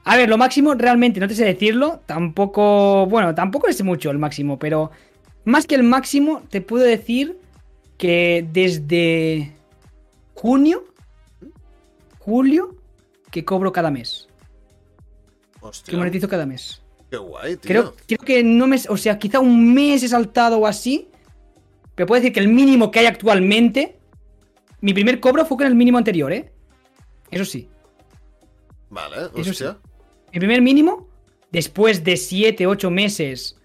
[0.09, 2.01] A ver, lo máximo realmente no te sé decirlo.
[2.07, 4.93] Tampoco, bueno, tampoco es mucho el máximo, pero
[5.45, 7.41] más que el máximo, te puedo decir
[7.99, 9.53] que desde
[10.35, 10.85] junio,
[12.21, 12.77] julio,
[13.33, 14.29] que cobro cada mes.
[15.61, 16.81] Hostia, Que monetizo cada mes.
[17.11, 17.69] qué guay, tío.
[17.69, 18.77] Creo, creo que no me.
[18.89, 21.09] O sea, quizá un mes he saltado o así.
[21.97, 23.99] Pero puedo decir que el mínimo que hay actualmente.
[24.83, 26.53] Mi primer cobro fue con el mínimo anterior, ¿eh?
[27.31, 27.69] Eso sí.
[28.91, 29.73] Vale, Eso hostia.
[29.73, 29.91] sí.
[30.33, 31.09] Mi primer mínimo,
[31.51, 33.57] después de 7, 8 meses.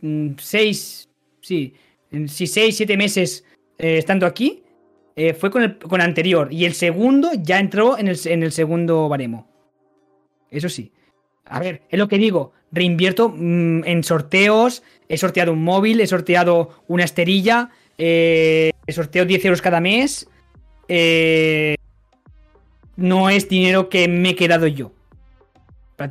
[0.00, 1.08] 6.
[1.40, 1.74] Sí.
[2.10, 3.44] mm, Sí, 6, 7 meses
[3.78, 4.62] eh, estando aquí.
[5.14, 6.48] eh, fue con el, con el anterior.
[6.52, 9.46] Y el segundo ya entró en el, en el segundo baremo.
[10.50, 10.92] Eso sí.
[11.44, 12.52] A ver, es lo que digo.
[12.70, 14.82] Reinvierto mm, en sorteos.
[15.08, 17.70] He sorteado un móvil, he sorteado una esterilla.
[17.98, 20.28] Eh, he sorteado 10 euros cada mes.
[22.96, 24.92] No es dinero que me he quedado yo.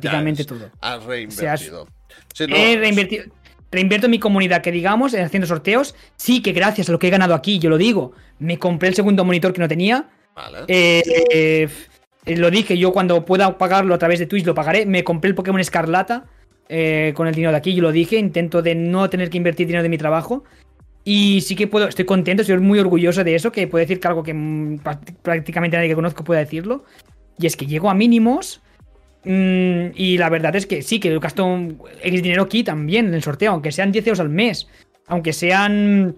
[0.00, 0.70] Prácticamente todo.
[0.80, 1.86] Has reinvertido.
[2.48, 3.24] No, He reinvertido.
[3.70, 5.94] Reinvierto en mi comunidad, que digamos, en haciendo sorteos.
[6.16, 8.94] Sí, que gracias a lo que he ganado aquí, yo lo digo, me compré el
[8.94, 10.10] segundo monitor que no tenía.
[10.36, 10.58] Vale.
[10.68, 11.68] Eh, eh,
[12.26, 14.84] eh, lo dije, yo cuando pueda pagarlo a través de Twitch lo pagaré.
[14.84, 16.26] Me compré el Pokémon Escarlata
[16.68, 18.16] eh, con el dinero de aquí, yo lo dije.
[18.18, 20.44] Intento de no tener que invertir dinero de mi trabajo.
[21.04, 24.06] Y sí que puedo, estoy contento, estoy muy orgulloso de eso, que puedo decir que
[24.06, 26.84] algo que práct- prácticamente nadie que conozco pueda decirlo.
[27.38, 28.60] Y es que llego a mínimos.
[29.24, 31.58] Mm, y la verdad es que sí, que gasto
[32.02, 34.68] X dinero aquí también en el sorteo, aunque sean 10 euros al mes.
[35.06, 36.16] Aunque sean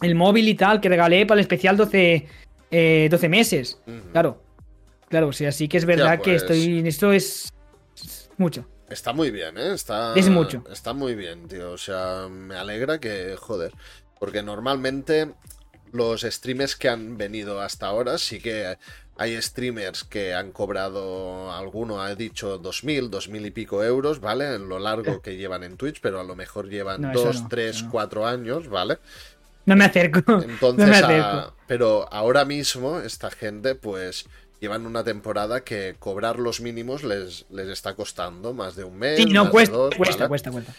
[0.00, 2.26] el móvil y tal, que regalé para el especial 12,
[2.70, 3.78] eh, 12 meses.
[4.12, 4.42] Claro.
[5.08, 6.42] Claro, o sea, sí que es verdad que pues.
[6.42, 6.86] estoy.
[6.86, 7.52] Esto es.
[7.96, 8.66] es mucho.
[8.88, 9.72] Está muy bien, ¿eh?
[9.72, 10.64] Está, Es mucho.
[10.70, 11.72] Está muy bien, tío.
[11.72, 13.72] O sea, me alegra que, joder.
[14.18, 15.32] Porque normalmente
[15.92, 18.76] los streamers que han venido hasta ahora, sí que
[19.16, 24.54] hay streamers que han cobrado, alguno ha dicho 2.000, 2.000 y pico euros, ¿vale?
[24.54, 27.42] En lo largo que llevan en Twitch, pero a lo mejor llevan No, eso 2,
[27.42, 27.90] no, 3, eso no.
[27.92, 28.98] 4 años, ¿vale?
[29.66, 30.20] No me acerco.
[30.26, 31.26] no me Entonces, acerco.
[31.26, 34.26] a- pero ahora mismo esta gente, pues,
[34.60, 39.18] llevan una temporada que cobrar los mínimos les, les está costando más de un mes.
[39.18, 40.28] Sí, más no, de cuesta, dos, cuesta, ¿vale?
[40.28, 40.72] cuesta, cuesta.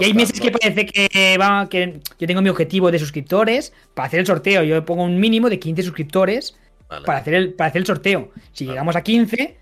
[0.00, 4.06] Y hay meses que parece que va, que yo tengo mi objetivo de suscriptores para
[4.08, 4.62] hacer el sorteo.
[4.64, 6.56] Yo pongo un mínimo de 15 suscriptores
[6.88, 8.30] Vale, para hacer el, para hacer el sorteo.
[8.52, 9.56] Si llegamos a 15,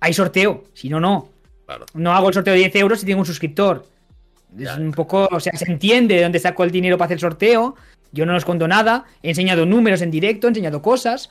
[0.00, 0.64] hay sorteo.
[0.74, 1.28] Si no, no.
[1.66, 1.86] claro.
[1.94, 3.86] No hago el sorteo de 10 euros si tengo un suscriptor.
[4.58, 7.20] Es un poco, o sea, se entiende de dónde saco el dinero para hacer el
[7.20, 7.76] sorteo.
[8.12, 9.04] Yo no os escondo nada.
[9.22, 11.30] He enseñado números en directo, he enseñado cosas.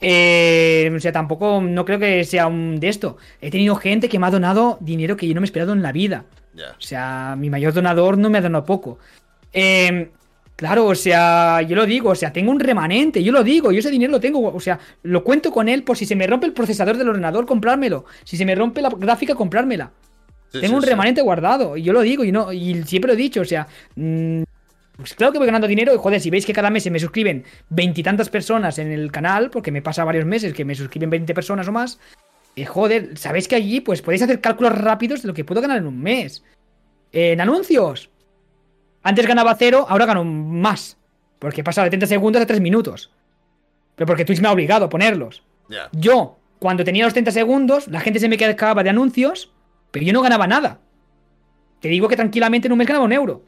[0.00, 3.16] Eh, o sea, tampoco, no creo que sea un de esto.
[3.40, 5.82] He tenido gente que me ha donado dinero que yo no me he esperado en
[5.82, 6.24] la vida.
[6.56, 8.98] O sea, mi mayor donador no me ha donado poco.
[9.52, 10.10] Eh,
[10.56, 13.78] claro, o sea, yo lo digo, o sea, tengo un remanente, yo lo digo, yo
[13.78, 16.46] ese dinero lo tengo, o sea, lo cuento con él por si se me rompe
[16.46, 18.06] el procesador del ordenador, comprármelo.
[18.24, 19.92] Si se me rompe la gráfica, comprármela.
[20.48, 20.88] Sí, Tengo sí, un sí.
[20.88, 23.66] remanente guardado, y yo lo digo, y no, y siempre lo he dicho, o sea,
[23.94, 24.42] mm,
[24.96, 26.98] pues claro que voy ganando dinero, y joder, si veis que cada mes se me
[26.98, 31.34] suscriben veintitantas personas en el canal, porque me pasa varios meses que me suscriben 20
[31.34, 31.98] personas o más,
[32.56, 35.76] eh, joder, sabéis que allí pues podéis hacer cálculos rápidos de lo que puedo ganar
[35.76, 36.42] en un mes.
[37.12, 38.10] En anuncios.
[39.06, 40.96] Antes ganaba cero, ahora gano más.
[41.38, 43.12] Porque he pasado de 30 segundos a 3 minutos.
[43.94, 45.44] Pero porque Twitch me ha obligado a ponerlos.
[45.92, 49.52] Yo, cuando tenía los 30 segundos, la gente se me quedaba de anuncios,
[49.92, 50.80] pero yo no ganaba nada.
[51.80, 53.44] Te digo que tranquilamente en un mes ganaba un euro.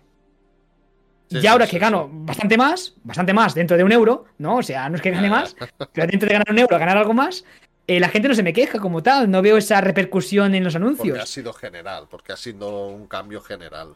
[1.28, 1.81] Sí, y ahora sí, que sí.
[1.81, 4.59] gano bastante más, bastante más dentro de un euro, ¿no?
[4.59, 5.57] O sea, no es que gane más,
[5.93, 7.45] pero dentro de ganar un euro, ganar algo más,
[7.89, 10.75] eh, la gente no se me queja como tal, no veo esa repercusión en los
[10.75, 11.28] Porque ha anuncios.
[11.28, 13.95] sido general, porque ha sido un cambio general.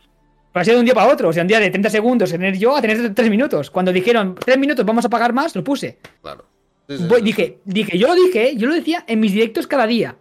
[0.53, 2.31] Pero ha sido de un día para otro, o sea, un día de 30 segundos
[2.31, 3.71] tener yo a tener 3 minutos.
[3.71, 5.99] Cuando dijeron 3 minutos vamos a pagar más, lo puse.
[6.21, 6.45] Claro.
[6.89, 9.67] Sí, sí, Voy- sí, dije, dije, yo lo dije, yo lo decía en mis directos
[9.67, 10.17] cada día.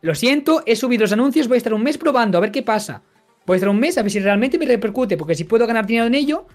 [0.00, 2.62] Lo siento, he subido los anuncios, voy a estar un mes probando a ver qué
[2.62, 3.02] pasa.
[3.46, 5.86] Voy a estar un mes a ver si realmente me repercute, porque si puedo ganar
[5.86, 6.46] dinero en ello,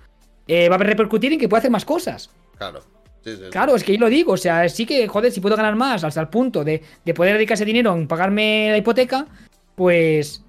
[0.47, 2.29] eh, va a repercutir en que puedo hacer más cosas.
[2.57, 2.81] Claro.
[3.23, 3.49] Sí, sí, sí.
[3.51, 6.03] Claro, es que yo lo digo, o sea, sí que, joder, si puedo ganar más
[6.03, 9.27] hasta el punto de, de poder dedicar ese dinero en pagarme la hipoteca,
[9.75, 10.43] pues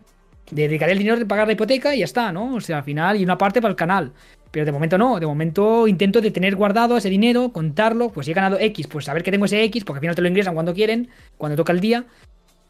[0.51, 2.55] dedicaré el dinero de pagar la hipoteca y ya está, ¿no?
[2.55, 4.13] O sea, al final, y una parte para el canal.
[4.51, 8.31] Pero de momento no, de momento intento de tener guardado ese dinero, contarlo, pues si
[8.31, 10.55] he ganado X, pues saber que tengo ese X, porque al final te lo ingresan
[10.55, 12.05] cuando quieren, cuando toca el día.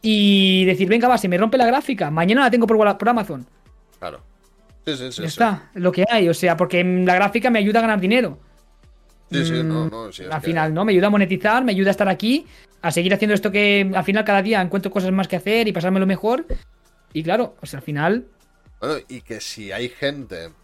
[0.03, 3.47] Y decir, venga, va, se me rompe la gráfica, mañana la tengo por, Amazon.
[3.99, 4.21] Claro.
[4.87, 5.23] Sí, sí, sí.
[5.23, 8.01] ya está, es lo que hay, o sea, porque la gráfica me ayuda a ganar
[8.01, 8.39] dinero.
[9.31, 10.85] Sí, sí, no, mm, no, sí, al que- final, ¿no?
[10.85, 12.47] Me ayuda a monetizar, me ayuda a estar aquí,
[12.81, 15.73] a seguir haciendo esto que al final cada día encuentro cosas más que hacer y
[15.73, 16.47] pasármelo mejor.
[17.13, 18.29] Y claro, o sea, al final,
[18.81, 20.55] Bueno, y que si hay gente.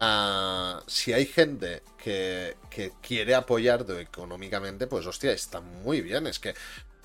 [0.00, 6.26] ah, si hay gente que, que quiere apoyarte económicamente, pues hostia, está muy bien.
[6.26, 6.54] Es que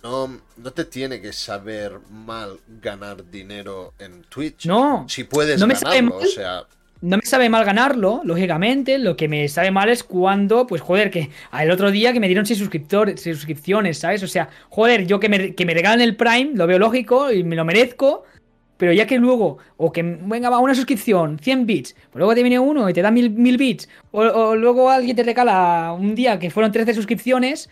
[0.04, 4.62] no, no te tiene que saber mal ganar dinero en Twitch.
[4.64, 5.06] no.
[5.08, 6.20] Si puedes No me sabe ganarlo, mal.
[6.22, 6.68] o sea.
[7.02, 8.98] No me sabe mal ganarlo, lógicamente.
[8.98, 12.28] Lo que me sabe mal es cuando, pues joder, que el otro día que me
[12.28, 14.24] dieron 6 suscriptores, seis suscripciones, ¿sabes?
[14.24, 17.44] O sea, joder, yo que me, que me regalen el Prime, lo veo lógico y
[17.44, 18.24] me lo merezco.
[18.84, 22.44] Pero ya que luego, o que venga, va una suscripción, 100 bits, pues luego te
[22.44, 26.14] viene uno y te da 1000, 1000 bits, o, o luego alguien te regala un
[26.16, 27.70] día que fueron 13 suscripciones,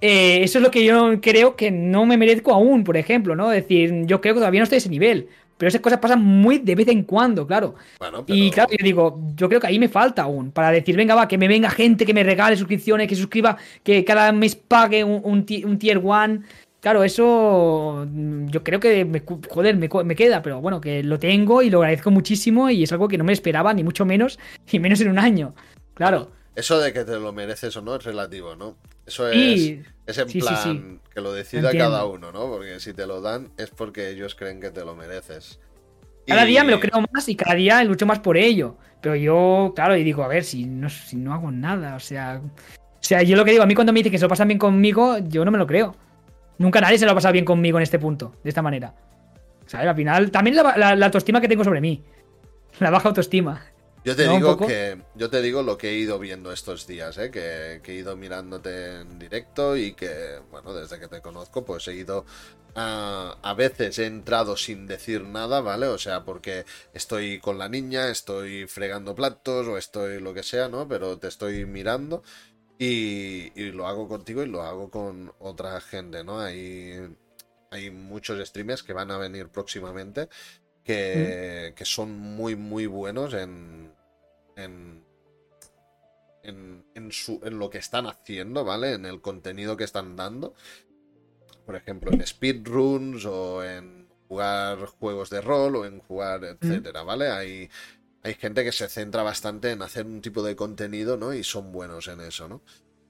[0.00, 3.52] eh, eso es lo que yo creo que no me merezco aún, por ejemplo, ¿no?
[3.52, 5.28] Es decir, yo creo que todavía no estoy a ese nivel.
[5.58, 7.74] Pero esas cosas pasan muy de vez en cuando, claro.
[7.98, 8.38] Bueno, pero.
[8.38, 10.50] Y claro, yo digo, yo creo que ahí me falta aún.
[10.50, 14.02] Para decir, venga, va, que me venga gente que me regale suscripciones, que suscriba, que
[14.02, 16.40] cada mes pague un, un tier one.
[16.84, 21.18] Claro, eso mm, yo creo que, me, joder, me, me queda, pero bueno, que lo
[21.18, 24.38] tengo y lo agradezco muchísimo y es algo que no me esperaba, ni mucho menos,
[24.70, 25.54] y menos en un año.
[25.94, 26.30] Claro.
[26.54, 28.76] Eso de que te lo mereces o no es relativo, ¿no?
[29.06, 30.98] Eso es, Y es en sí, sí, plan sí.
[31.14, 31.90] que lo decida Entiendo.
[31.90, 32.48] cada uno, ¿no?
[32.50, 35.58] Porque si te lo dan es porque ellos creen que te lo mereces.
[36.26, 38.76] cada Y- día me lo creo más y cada día lucho más por ello.
[39.00, 42.42] Pero yo, claro, y digo, a ver, si no, si no hago nada, o sea.
[42.44, 44.48] O sea, yo lo que digo, a mí cuando me dicen que se lo pasan
[44.48, 45.96] bien conmigo, yo no me lo creo.
[46.58, 48.94] Nunca nadie se lo ha pasado bien conmigo en este punto, de esta manera.
[49.66, 49.88] ¿Sabes?
[49.88, 52.02] Al final, también la, la- la autoestima que tengo sobre mí.
[52.80, 53.64] La baja autoestima.
[54.04, 57.30] Yo te digo que yo te digo lo que he ido viendo estos días, ¿eh?
[57.30, 61.88] que, que he ido mirándote en directo y que, bueno, desde que te conozco, pues
[61.88, 62.26] he ido
[62.74, 65.86] a, a veces he entrado sin decir nada, ¿vale?
[65.86, 70.68] O sea, porque estoy con la niña, estoy fregando platos o estoy lo que sea,
[70.68, 70.86] ¿no?
[70.86, 72.22] Pero te estoy mirando
[72.78, 76.40] y, y lo hago contigo y lo hago con otra gente, ¿no?
[76.40, 77.16] Hay,
[77.70, 80.28] hay muchos streamers que van a venir próximamente
[80.84, 83.92] que, que son muy, muy buenos en,
[84.56, 85.04] en,
[86.42, 88.92] en, en su, en lo que están haciendo, ¿vale?
[88.92, 90.54] En el contenido que están dando.
[91.64, 97.30] Por ejemplo, en speedruns o en jugar juegos de rol o en jugar, etcétera, ¿vale?
[97.30, 97.70] Hay,
[98.24, 101.32] hay gente que se centra bastante en hacer un tipo de contenido, ¿no?
[101.32, 102.62] Y son buenos en eso, ¿no?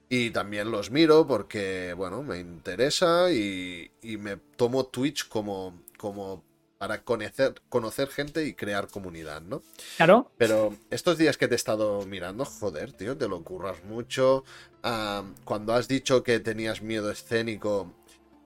[0.09, 6.43] Y también los miro porque, bueno, me interesa y, y me tomo Twitch como, como
[6.77, 9.63] para conocer, conocer gente y crear comunidad, ¿no?
[9.97, 10.29] Claro.
[10.37, 14.43] Pero estos días que te he estado mirando, joder, tío, te lo curras mucho.
[14.83, 17.91] Ah, cuando has dicho que tenías miedo escénico,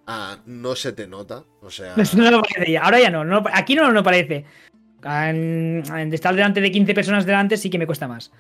[0.08, 1.44] ah, no se te nota.
[1.62, 2.84] O sea, No lo parece ya.
[2.84, 3.26] Ahora ya no.
[3.26, 4.46] no- aquí no lo parece.
[5.04, 8.32] En, en estar delante de 15 personas delante sí que me cuesta más.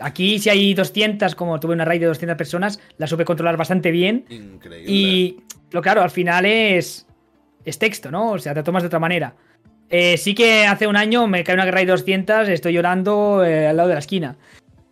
[0.00, 3.90] Aquí si hay 200, como tuve una raid de 200 personas, la supe controlar bastante
[3.90, 4.24] bien.
[4.28, 4.92] increíble.
[4.92, 7.06] Y, lo claro, al final es,
[7.64, 8.32] es texto, ¿no?
[8.32, 9.34] O sea, te tomas de otra manera.
[9.88, 13.68] Eh, sí que hace un año me cae una raid de 200, estoy llorando eh,
[13.68, 14.36] al lado de la esquina.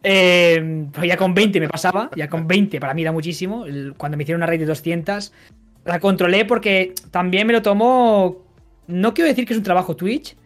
[0.02, 3.64] Eh, pero ya con 20 me pasaba, ya con 20 para mí era muchísimo.
[3.96, 5.32] Cuando me hicieron una raid de 200,
[5.84, 8.42] la controlé porque también me lo tomo.
[8.86, 10.36] No quiero decir que es un trabajo Twitch,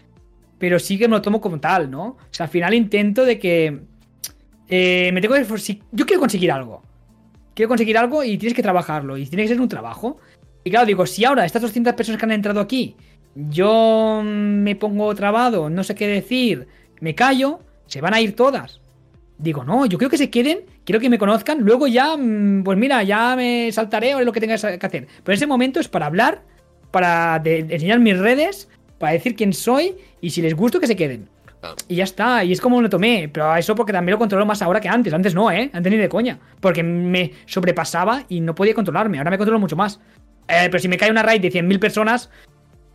[0.59, 2.05] pero sí que me lo tomo como tal, ¿no?
[2.07, 3.81] O sea, al final intento de que.
[4.69, 6.83] eh, me tengo que Yo quiero conseguir algo.
[7.55, 9.17] Quiero conseguir algo y tienes que trabajarlo.
[9.17, 10.19] Y tiene que ser un trabajo.
[10.65, 12.97] Y claro, digo, si ahora estas 200 personas que han entrado aquí,
[13.35, 16.67] yo me pongo trabado, no sé qué decir,
[17.01, 18.81] me callo, se van a ir todas.
[19.39, 22.77] Digo, no, yo quiero que se queden, quiero que me conozcan, luego ya, mm, pues
[22.77, 25.07] mira, ya me saltaré o lo que tengas que hacer.
[25.23, 26.43] Pero ese momento es para hablar,
[26.91, 31.28] para enseñar mis redes, para decir quién soy y si les gusto que se queden.
[31.60, 31.77] Claro.
[31.89, 34.62] Y ya está, y es como lo tomé, pero eso porque también lo controlo más
[34.62, 35.12] ahora que antes.
[35.12, 35.70] Antes no, ¿eh?
[35.73, 36.39] Antes ni de coña.
[36.60, 39.18] Porque me sobrepasaba y no podía controlarme.
[39.18, 39.99] Ahora me controlo mucho más.
[40.47, 42.31] Eh, pero si me cae una raid de 100.000 personas,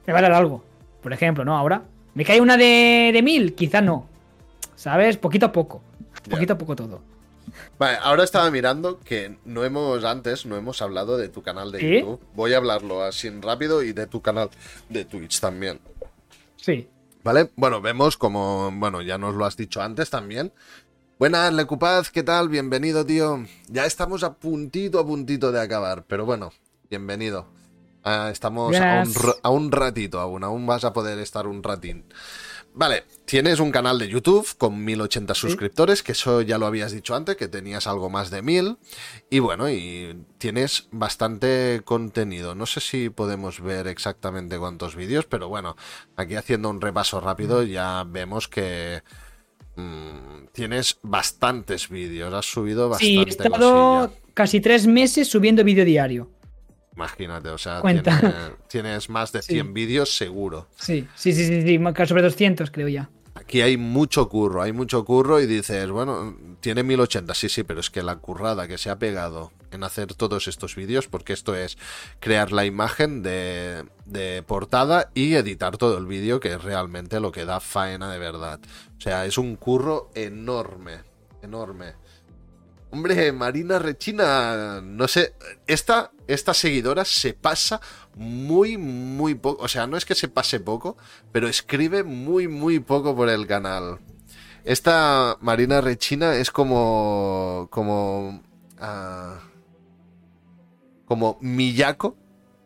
[0.06, 0.64] me va a dar algo.
[1.02, 1.58] Por ejemplo, ¿no?
[1.58, 1.84] Ahora.
[2.16, 3.56] ¿Me cae una de, de 1.000?
[3.56, 4.08] Quizá no.
[4.76, 5.18] ¿Sabes?
[5.18, 5.82] Poquito a poco.
[6.30, 7.02] Poquito a poco todo.
[7.78, 12.00] Vale, ahora estaba mirando que no hemos antes, no hemos hablado de tu canal de.
[12.00, 12.20] YouTube.
[12.36, 14.50] Voy a hablarlo así en rápido y de tu canal
[14.90, 15.80] de Twitch también.
[16.64, 16.88] Sí.
[17.26, 17.52] ¿Vale?
[17.58, 20.54] Bueno, vemos como, bueno, ya nos lo has dicho antes también.
[21.20, 22.48] Buenas, Lecupaz, ¿qué tal?
[22.48, 23.44] Bienvenido, tío.
[23.68, 26.54] Ya estamos a puntito, a puntito de acabar, pero bueno,
[26.90, 27.48] bienvenido.
[28.02, 32.06] Ah, estamos a un, a un ratito aún, aún vas a poder estar un ratín.
[32.76, 37.14] Vale, tienes un canal de YouTube con 1080 suscriptores, que eso ya lo habías dicho
[37.14, 38.78] antes, que tenías algo más de 1000.
[39.30, 42.56] Y bueno, y tienes bastante contenido.
[42.56, 45.76] No sé si podemos ver exactamente cuántos vídeos, pero bueno,
[46.16, 49.04] aquí haciendo un repaso rápido ya vemos que,
[49.76, 53.06] mm, tienes bastantes vídeos, has subido bastante.
[53.06, 56.33] Sí, he estado casi tres meses subiendo vídeo diario.
[56.96, 58.20] Imagínate, o sea, Cuenta.
[58.20, 58.36] tienes,
[58.70, 59.54] tienes más de Sí.
[59.54, 60.68] 100 vídeos seguro.
[60.76, 63.10] Sí, sí, sí, sí, sí, sobre 200 creo ya.
[63.36, 67.80] Aquí hay mucho curro, hay mucho curro y dices, bueno, tiene 1080, sí, sí, pero
[67.80, 71.56] es que la currada que se ha pegado en hacer todos estos vídeos, porque esto
[71.56, 71.80] es
[72.20, 77.32] crear la imagen de, de portada y editar todo el vídeo, que es realmente lo
[77.32, 78.60] que da faena de verdad.
[79.00, 81.00] O sea, es un curro enorme,
[81.42, 81.96] enorme.
[82.94, 85.34] Hombre, Marina Rechina, no sé,
[85.66, 87.82] esta, esta seguidora se pasa
[88.14, 89.64] muy, muy poco.
[89.64, 90.96] O sea, no es que se pase poco,
[91.32, 93.98] pero escribe muy, muy poco por el canal.
[94.64, 97.68] Esta Marina Rechina es como.
[97.72, 98.44] como.
[98.80, 99.40] ah,
[101.06, 102.16] como Miyako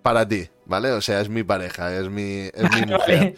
[0.01, 0.91] para ti, ¿vale?
[0.91, 3.35] O sea, es mi pareja, es mi, es mi mujer.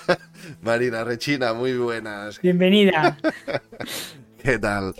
[0.60, 2.42] Marina Rechina, muy buenas.
[2.42, 3.16] Bienvenida.
[4.42, 4.94] ¿Qué tal?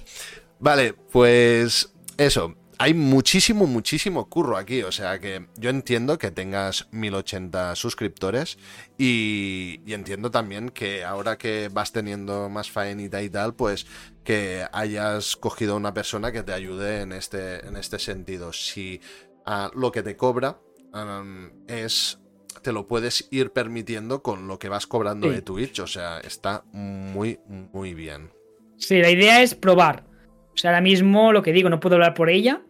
[0.59, 2.55] Vale, pues eso.
[2.79, 4.83] Hay muchísimo, muchísimo curro aquí.
[4.83, 8.59] O sea que yo entiendo que tengas 1080 suscriptores
[8.99, 13.87] y, y entiendo también que ahora que vas teniendo más faenita y tal, pues
[14.25, 18.53] que hayas cogido a una persona que te ayude en este, en este sentido.
[18.53, 19.01] Si
[19.47, 20.59] ah, lo que te cobra
[21.67, 22.19] es
[22.63, 25.35] te lo puedes ir permitiendo con lo que vas cobrando Sí.
[25.35, 25.79] de Twitch.
[25.81, 28.33] O sea, está muy, muy bien.
[28.77, 30.06] Sí, la idea es probar.
[30.57, 32.63] O sea, ahora mismo lo que digo, no puedo hablar por ella,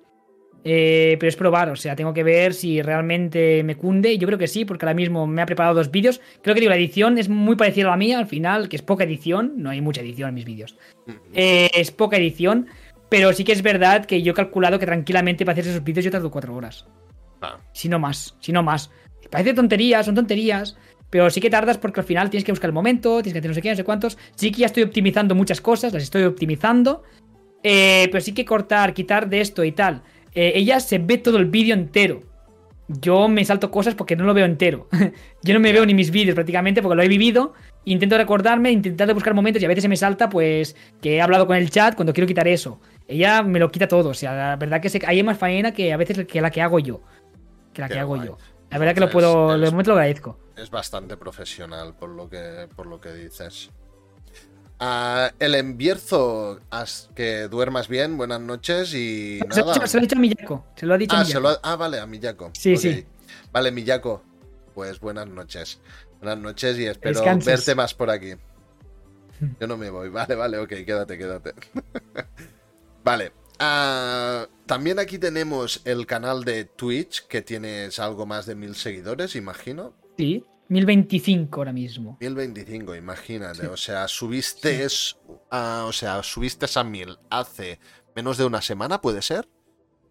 [0.65, 1.71] eh, pero es probar.
[1.71, 4.13] O sea, tengo que ver si realmente me cunde.
[4.13, 6.21] Y yo creo que sí, porque ahora mismo me ha preparado dos vídeos.
[6.43, 8.83] Creo que digo, la edición es muy parecida a la mía al final, que es
[8.83, 9.53] poca edición.
[9.57, 10.77] No hay mucha edición en mis vídeos.
[11.33, 12.67] Eh, es poca edición,
[13.09, 16.05] pero sí que es verdad que yo he calculado que tranquilamente para hacer esos vídeos
[16.05, 16.87] yo tardo cuatro horas.
[17.41, 18.91] Ah, Si no más, si no más.
[19.31, 20.77] Parece tonterías, son tonterías.
[21.09, 23.51] Pero sí que tardas porque al final tienes que buscar el momento, tienes que hacer
[23.51, 24.19] no sé qué, no sé cuántos.
[24.35, 27.05] Sí que ya estoy optimizando muchas cosas, las estoy optimizando.
[27.69, 30.03] Eh, pero sí que cortar, quitar de esto y tal.
[30.35, 32.23] Eh, ella se ve todo el vídeo entero.
[32.89, 34.89] Yo me salto cosas porque no lo veo entero.
[35.43, 37.53] Yo no me veo ni mis vídeos prácticamente porque lo he vivido.
[37.85, 41.47] Intento recordarme, intentar buscar momentos y a veces se me salta, pues, que he hablado
[41.47, 42.81] con el chat cuando quiero quitar eso.
[43.09, 44.11] Ella me lo quita todo.
[44.11, 46.63] O sea, la verdad que se, hay más faena que a veces que la que
[46.63, 47.01] hago yo.
[47.73, 48.39] Que la Qué que hago yo.
[48.71, 50.39] La verdad que lo puedo, de eres- momento lo agradezco.
[50.57, 53.71] es bastante profesional por lo que, por lo que dices.
[54.79, 56.61] Ah, el envierzo,
[57.15, 59.87] que duermas bien, buenas noches y Se, nada.
[59.87, 60.67] se lo ha dicho a Miyako.
[60.77, 61.33] Se lo ha dicho a Ah, Miyako.
[61.39, 62.51] se lo ha- ah, vale, a Miyako.
[62.53, 63.07] Sí, sí.
[63.53, 64.23] Vale, Miyako,
[64.75, 65.81] pues buenas noches.
[66.21, 67.47] Buenas noches y espero Descanses.
[67.47, 68.35] verte más por aquí.
[69.61, 70.09] Yo no me voy.
[70.11, 71.55] Vale, vale, ok, quédate, quédate.
[73.05, 73.33] vale.
[73.59, 79.37] ah, también aquí tenemos el canal de Twitch, que tienes algo más de mil seguidores,
[79.37, 79.95] imagino.
[80.19, 82.17] Sí, 1025 ahora mismo.
[82.21, 83.67] 1025, imagínate.
[83.69, 85.17] O sea, subiste es-
[85.51, 87.79] a, o sea, subiste a 1000 hace
[88.15, 89.49] menos de una semana, ¿puede ser?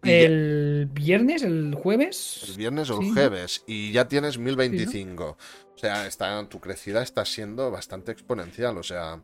[0.04, 2.46] Y ya- El viernes, el jueves.
[2.50, 3.12] el viernes o el sí.
[3.14, 5.38] jueves y ya tienes 1025.
[5.74, 8.78] O sea, está, tu crecida está siendo bastante exponencial.
[8.78, 9.22] O sea,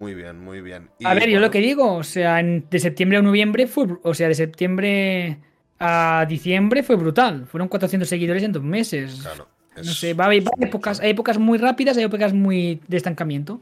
[0.00, 0.90] muy bien, muy bien.
[0.98, 3.86] Y, A ver, yo lo que digo, o sea, en- de septiembre a noviembre fue,
[4.02, 5.40] o sea, de septiembre
[5.78, 7.46] a diciembre fue brutal.
[7.46, 9.18] Fueron 400 seguidores en dos meses.
[9.20, 9.48] Claro.
[9.84, 10.56] No es- sé, va, es mucho.
[10.60, 13.60] épocas, hay épocas muy rápidas, hay épocas muy de estancamiento.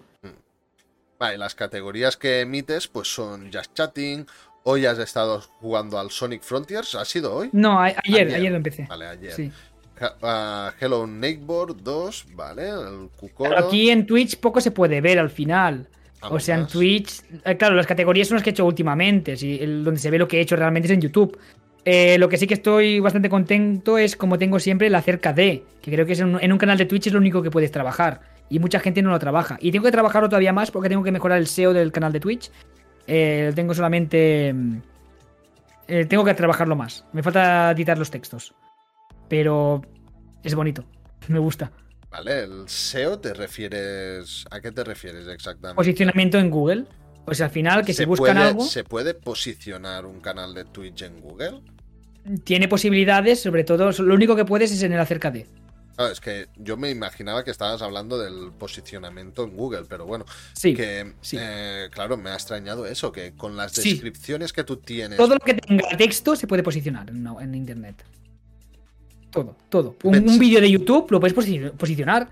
[1.18, 4.26] Vale, las categorías que emites pues son Just Chatting.
[4.65, 6.94] Hoy has estado jugando al Sonic Frontiers.
[6.94, 7.51] ¿Ha sido hoy?
[7.52, 8.34] No, a- ayer, Ayer.
[8.34, 8.86] ayer lo empecé.
[8.89, 9.33] Vale, ayer.
[9.33, 9.52] Sí.
[10.23, 12.68] Ah, Hello Neighbor 2, vale.
[12.68, 13.10] El.
[13.39, 15.86] Pero aquí en Twitch poco se puede ver al final.
[16.31, 16.67] O sea, en.
[16.67, 19.34] Twitch, eh, claro, las categorías son las que he hecho últimamente.
[19.34, 21.39] el- donde se ve lo que he hecho realmente es en YouTube.
[21.87, 25.65] Eh, lo que sí que estoy bastante contento es, como tengo siempre, la cerca de,
[25.83, 27.51] que creo que es en, un- en un canal de Twitch es lo único que
[27.51, 28.23] puedes trabajar.
[28.49, 29.59] Y mucha gente no lo trabaja.
[29.61, 32.21] Y tengo que trabajarlo todavía más porque tengo que mejorar el SEO del canal de
[32.21, 32.51] Twitch.
[33.07, 34.53] Eh, tengo solamente.
[34.55, 34.77] mm,
[35.89, 37.05] eh, tengo que trabajarlo más.
[37.13, 38.55] Me falta editar los textos.
[39.29, 39.83] Pero
[40.43, 40.85] es bonito.
[41.29, 41.71] Me gusta.
[42.11, 44.45] Vale, el SEO te refieres.
[44.51, 45.77] ¿A qué te refieres exactamente?
[45.77, 46.85] Posicionamiento en Google.
[47.33, 48.65] Sea, al final, que ¿Se si buscan puede, algo.
[48.65, 51.61] ¿Se puede posicionar un canal de Twitch en Google?
[52.44, 55.47] Tiene posibilidades, sobre todo, lo único que puedes es en el acerca de.
[55.97, 60.25] Ah, es que yo me imaginaba que estabas hablando del posicionamiento en Google, pero bueno,
[60.53, 60.75] Sí.
[60.75, 61.36] que sí.
[61.39, 63.91] eh, claro, me ha extrañado eso, que con las Sí.
[63.93, 68.03] descripciones que tú tienes, Todo lo que tenga texto se puede posicionar en, en internet.
[69.31, 69.97] Todo, todo.
[70.03, 72.28] Un, un vídeo de YouTube lo puedes posi- posicionar.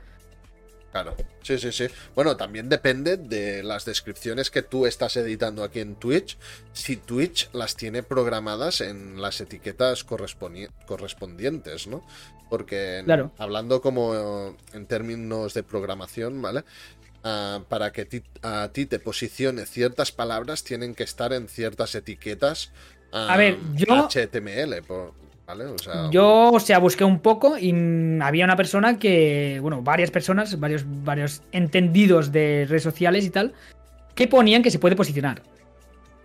[0.93, 1.87] Claro, sí, sí, sí.
[2.15, 6.37] Bueno, también depende de las descripciones que tú estás editando aquí en Twitch,
[6.73, 12.07] si Twitch las tiene programadas en las etiquetas correspondi- correspondientes, ¿no?
[12.51, 13.33] Porque Claro.
[13.39, 16.63] hablando como en términos de programación, ¿vale?
[17.25, 21.95] ah, para que ti- a ti te posicione ciertas palabras, tienen que estar en ciertas
[21.95, 22.73] etiquetas.
[23.13, 25.15] A ver, yo- HTML, por-
[25.53, 25.67] ¿vale?
[25.67, 27.73] O sea, Yo, o sea, busqué un poco y
[28.21, 33.53] había una persona que, bueno, varias personas, varios, varios entendidos de redes sociales y tal,
[34.15, 35.43] que ponían que se puede posicionar.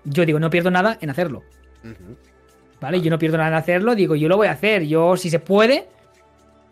[0.06, 1.44] Yo digo, no pierdo nada en hacerlo.
[2.80, 3.02] ¿vale?
[3.02, 5.40] Yo no pierdo nada en hacerlo, digo, yo lo voy a hacer, yo si se
[5.40, 5.88] puede,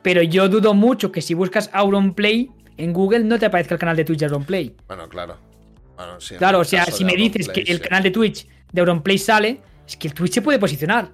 [0.01, 3.95] pero yo dudo mucho que si buscas Auronplay en Google no te aparezca el canal
[3.95, 4.75] de Twitch de Auronplay.
[4.88, 5.38] Bueno, claro.
[5.95, 9.17] Bueno, sí, Claro, o sea, si me dices que el canal de Twitch de Auronplay
[9.17, 11.09] sale, es que el Twitch se puede posicionar.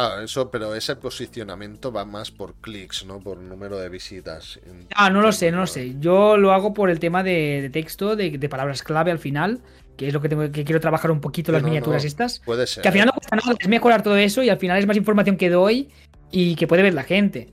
[0.00, 3.18] Ah, eso, pero ese posicionamiento va más por clics, ¿no?
[3.18, 4.60] Por número de visitas.
[4.94, 5.96] Ah, no lo sé, no lo sé.
[5.98, 9.60] Yo lo hago por el tema de, de texto, de, de palabras clave al final,
[9.96, 12.38] que es lo que tengo que quiero trabajar un poquito las no, miniaturas no, estas.
[12.38, 12.82] Puede ser.
[12.82, 14.96] Que al final no cuesta nada, es mejorar todo eso y al final es más
[14.96, 15.90] información que doy
[16.30, 17.52] y que puede ver la gente.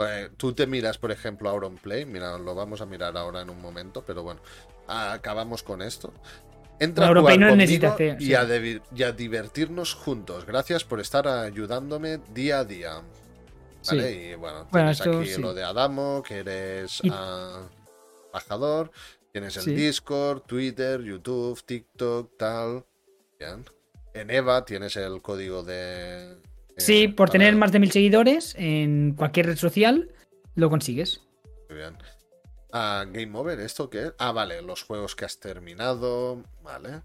[0.00, 2.04] Eh, tú te miras, por ejemplo, Auronplay.
[2.04, 4.40] Mira, lo vamos a mirar ahora en un momento, pero bueno.
[4.88, 6.12] acabamos con esto.
[6.82, 8.34] Entra a Auronplay jugar no conmigo necesita hacer, y, sí.
[8.34, 8.46] a
[8.94, 10.44] y a divertirnos juntos.
[10.46, 13.02] Gracias por estar ayudándome día a día.
[13.82, 13.96] Sí.
[13.96, 14.12] ¿Vale?
[14.30, 15.40] Y bueno, Bueno, tienes esto aquí sí.
[15.40, 17.10] lo de Adamo, que eres Y-.
[19.32, 19.74] Tienes el Sí.
[19.74, 22.84] Discord, Twitter, YouTube, TikTok, tal.
[23.38, 23.64] Bien.
[24.14, 26.32] En Eva tienes el código de.
[26.32, 26.36] eh,
[26.76, 30.10] Sí, por para- tener más de mil seguidores en cualquier red social,
[30.54, 31.22] lo consigues.
[31.70, 31.96] Muy bien.
[32.72, 34.12] Ah, Game Over, ¿esto qué es?
[34.18, 36.42] Ah, vale, los juegos que has terminado.
[36.62, 37.02] Vale.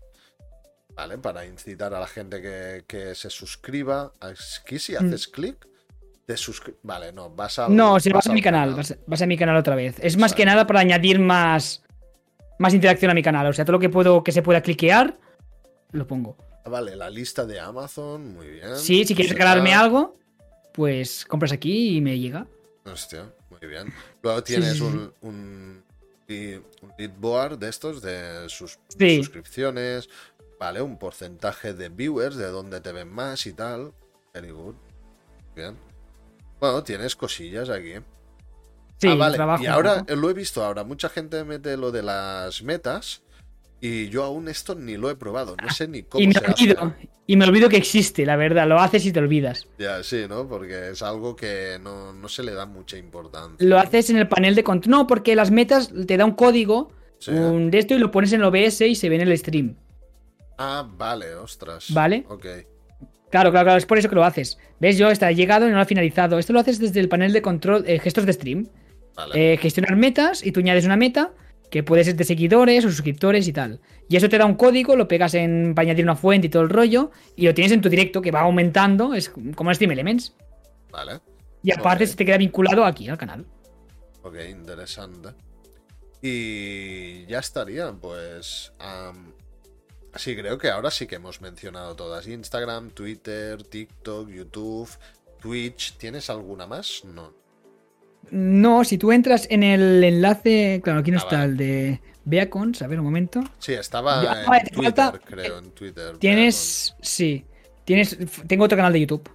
[0.96, 4.14] Vale, para incitar a la gente que, que se suscriba.
[4.20, 5.68] Aquí si haces clic,
[6.26, 6.36] te
[6.84, 7.70] Vale, no, vas a.
[7.70, 7.76] Mm.
[7.76, 9.96] No, si vas a mi canal, vas, vas a mi canal otra vez.
[10.00, 11.84] Es más que nada para añadir más,
[12.60, 13.48] más interacción a mi canal.
[13.48, 15.18] O sea, todo lo que puedo que se pueda cliquear,
[15.92, 16.36] lo pongo.
[16.66, 18.76] Ah, Vale, la lista de Amazon, muy bien.
[18.76, 20.18] Sí, si quieres regalarme algo,
[20.74, 22.46] pues compras aquí y me llega.
[22.86, 23.94] Hostia, muy bien.
[24.22, 24.84] Luego tienes sí, sí.
[24.84, 25.84] un, un,
[26.30, 30.10] un leadboard de estos, de sus suscripciones,
[30.60, 33.94] vale, un porcentaje de viewers, de dónde te ven más y tal.
[34.34, 34.76] Very good.
[35.56, 35.77] Bien.
[36.60, 37.94] Bueno, tienes cosillas aquí.
[39.00, 39.38] Sí, ah, vale.
[39.61, 40.84] Y ahora lo he visto ahora.
[40.84, 43.22] Mucha gente mete lo de las metas.
[43.80, 45.56] Y yo aún esto ni lo he probado.
[45.61, 46.51] No sé ni cómo Y me se hace.
[46.64, 46.93] olvido.
[47.27, 48.67] Y me olvido que existe, la verdad.
[48.67, 49.67] Lo haces y te olvidas.
[49.77, 50.47] Ya, sí, ¿no?
[50.47, 53.67] Porque es algo que no, no se le da mucha importancia.
[53.67, 54.91] Lo haces en el panel de control.
[54.91, 57.31] No, porque las metas te da un código Sí.
[57.31, 59.75] un de esto y lo pones en OBS y se ve en el stream.
[60.57, 61.91] Ah, vale, ostras.
[61.93, 62.25] Vale.
[62.30, 62.45] Ok.
[63.30, 64.57] Claro, claro, claro, es por eso que lo haces.
[64.80, 64.97] ¿Ves?
[64.97, 66.39] Yo está llegado y no lo ha finalizado.
[66.39, 68.67] Esto lo haces desde el panel de control, eh, gestos de stream.
[69.15, 69.53] Vale.
[69.53, 71.31] Eh, gestionar metas y tú añades una meta
[71.70, 73.80] que puede ser de seguidores o suscriptores y tal.
[74.10, 76.64] Y eso te da un código, lo pegas en para añadir una fuente y todo
[76.64, 79.92] el rollo y lo tienes en tu directo que va aumentando, es como en Stream
[79.92, 80.34] Elements.
[80.92, 81.20] Vale.
[81.64, 83.46] Y aparte se te queda vinculado aquí al canal.
[84.24, 85.30] Ok, interesante.
[86.22, 88.74] Y ya estaría, pues.
[88.80, 89.34] am,
[90.16, 94.90] sí, creo que ahora sí que hemos mencionado todas: Instagram, Twitter, TikTok, YouTube,
[95.42, 95.98] Twitch.
[95.98, 97.04] ¿Tienes alguna más?
[97.06, 97.34] No.
[98.30, 101.52] No, si tú entras en el enlace, claro, aquí no Ah, está vale.
[101.52, 103.42] el de Beacons, a ver un momento.
[103.60, 106.18] Sí, estaba Ya, en Twitter, falta- creo, en Twitter.
[106.18, 107.46] Tienes, sí,
[107.86, 109.30] tienes, tengo otro canal de YouTube.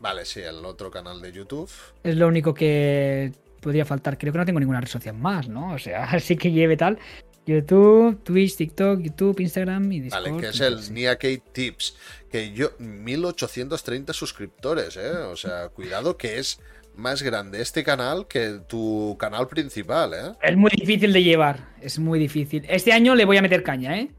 [0.00, 1.68] Vale, sí, el otro canal de YouTube.
[2.04, 4.16] Es lo único que podría faltar.
[4.16, 5.72] Creo que no tengo ninguna red social más, ¿no?
[5.74, 6.98] O sea, así que lleve tal.
[7.46, 10.22] YouTube, Twitch, TikTok, YouTube, Instagram y Discord.
[10.30, 10.92] Vale, que es el.
[10.92, 11.96] Niakate Tips.
[12.30, 15.10] Que yo, 1830 suscriptores, ¿eh?
[15.10, 16.58] O sea, cuidado que es
[16.96, 20.32] más grande este canal que tu canal principal, ¿eh?
[20.42, 21.68] Es muy difícil de llevar.
[21.80, 22.64] Es muy difícil.
[22.68, 24.10] Este año le voy a meter caña, ¿eh?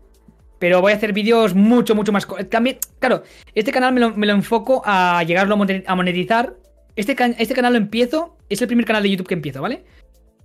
[0.59, 2.27] Pero voy a hacer vídeos mucho, mucho más.
[2.49, 3.23] También, claro,
[3.53, 6.55] este canal me lo, me lo enfoco a llegarlo a monet- a monetizar.
[6.95, 8.37] Este, este canal lo empiezo.
[8.49, 9.83] Es el primer canal de YouTube que empiezo, ¿vale?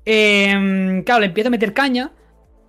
[0.05, 2.13] Em, claro, le empiezo a meter caña.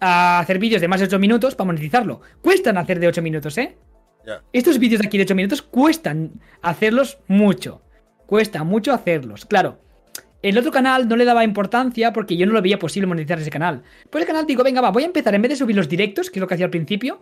[0.06, 2.19] A hacer vídeos de más de 8 minutos para monetizarlo.
[2.42, 3.77] Cuestan hacer de 8 minutos, ¿eh?
[4.51, 7.82] Estos vídeos de aquí de 8 minutos cuestan hacerlos mucho.
[8.34, 9.45] Cuesta mucho hacerlos.
[9.45, 9.78] Claro,
[10.42, 13.52] el otro canal no le daba importancia porque yo no lo veía posible monetizar ese
[13.52, 13.84] canal.
[14.10, 16.32] Pues el canal digo, venga, va, voy a empezar en vez de subir los directos,
[16.32, 17.22] que es lo que hacía al principio,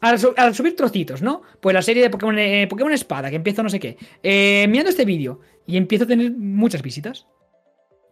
[0.00, 1.42] a, su- a subir trocitos, ¿no?
[1.60, 3.96] Pues la serie de Pokémon, eh, Pokémon Espada, que empiezo no sé qué.
[4.20, 7.28] Eh, mirando este vídeo y empiezo a tener muchas visitas.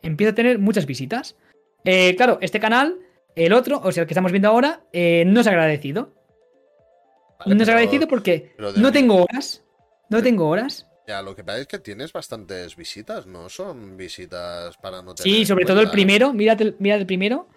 [0.00, 1.34] Empiezo a tener muchas visitas.
[1.84, 2.96] Eh, claro, este canal,
[3.34, 6.14] el otro, o sea, el que estamos viendo ahora, eh, no es agradecido.
[7.40, 9.64] Vale, no es agradecido porque no tengo horas.
[10.10, 10.86] No tengo horas.
[11.10, 13.48] Ya, lo que pasa es que tienes bastantes visitas, ¿no?
[13.48, 16.32] Son visitas para no tener Sí, sobre todo el primero.
[16.32, 17.48] Mírate, el- mírate el primero.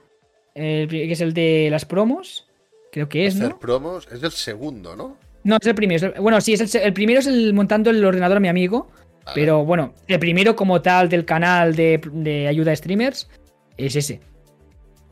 [0.55, 2.47] el que es el de las promos.
[2.91, 3.59] Creo que es, Hacer ¿no?
[3.59, 5.17] promos es el segundo, ¿no?
[5.43, 5.97] No, es el primero.
[5.97, 8.47] es el- bueno, sí, es el, el primero es el montando el ordenador a mi
[8.47, 8.89] amigo.
[9.25, 9.35] Vale.
[9.35, 13.29] Pero bueno, el primero como tal del canal de, de ayuda a streamers
[13.77, 14.19] es ese.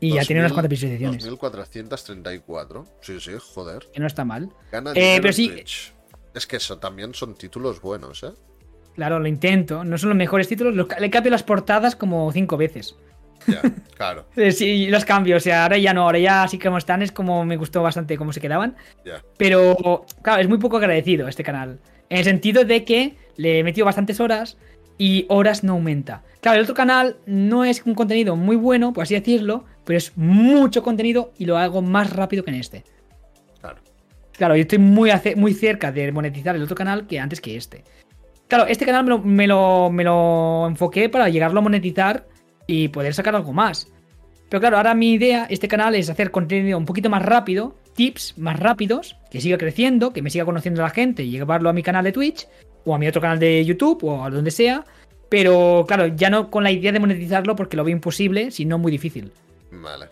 [0.00, 1.22] Y ya tiene unas cuantas visualizaciones.
[1.24, 2.86] 2434.
[3.02, 3.86] Sí, sí, joder.
[3.92, 4.50] Que no está mal.
[4.72, 5.50] Gana eh, pero sí.
[6.34, 8.32] Es que eso también son títulos buenos, ¿eh?
[8.94, 9.84] Claro, lo intento.
[9.84, 10.74] No son los mejores títulos.
[10.98, 12.96] Le cambio las portadas como cinco veces.
[13.46, 13.60] Ya,
[13.96, 14.26] claro.
[14.50, 15.42] sí, los cambios.
[15.42, 16.02] O sea, ahora ya no.
[16.02, 18.76] Ahora ya así como están es como me gustó bastante cómo se quedaban.
[19.36, 21.80] Pero, claro, es muy poco agradecido este canal.
[22.08, 24.58] En el sentido de que le he metido bastantes horas
[24.98, 26.22] y horas no aumenta.
[26.40, 30.16] Claro, el otro canal no es un contenido muy bueno, por así decirlo, pero es
[30.16, 32.84] mucho contenido y lo hago más rápido que en este.
[34.36, 34.56] Claro.
[34.56, 37.84] Yo estoy muy, muy cerca de monetizar el otro canal que antes que este.
[38.48, 42.26] Claro, este canal me lo, me lo, enfoqué para llegarlo a monetizar
[42.66, 43.88] y poder sacar algo más.
[44.50, 48.36] Pero claro, ahora mi idea, este canal, es hacer contenido un poquito más rápido, tips
[48.36, 51.82] más rápidos, que siga creciendo, que me siga conociendo la gente y llevarlo a mi
[51.82, 52.46] canal de Twitch,
[52.84, 54.84] o a mi otro canal de YouTube, o a donde sea.
[55.30, 58.92] Pero claro, ya no con la idea de monetizarlo porque lo veo imposible, sino muy
[58.92, 59.32] difícil.
[59.70, 60.08] Vale.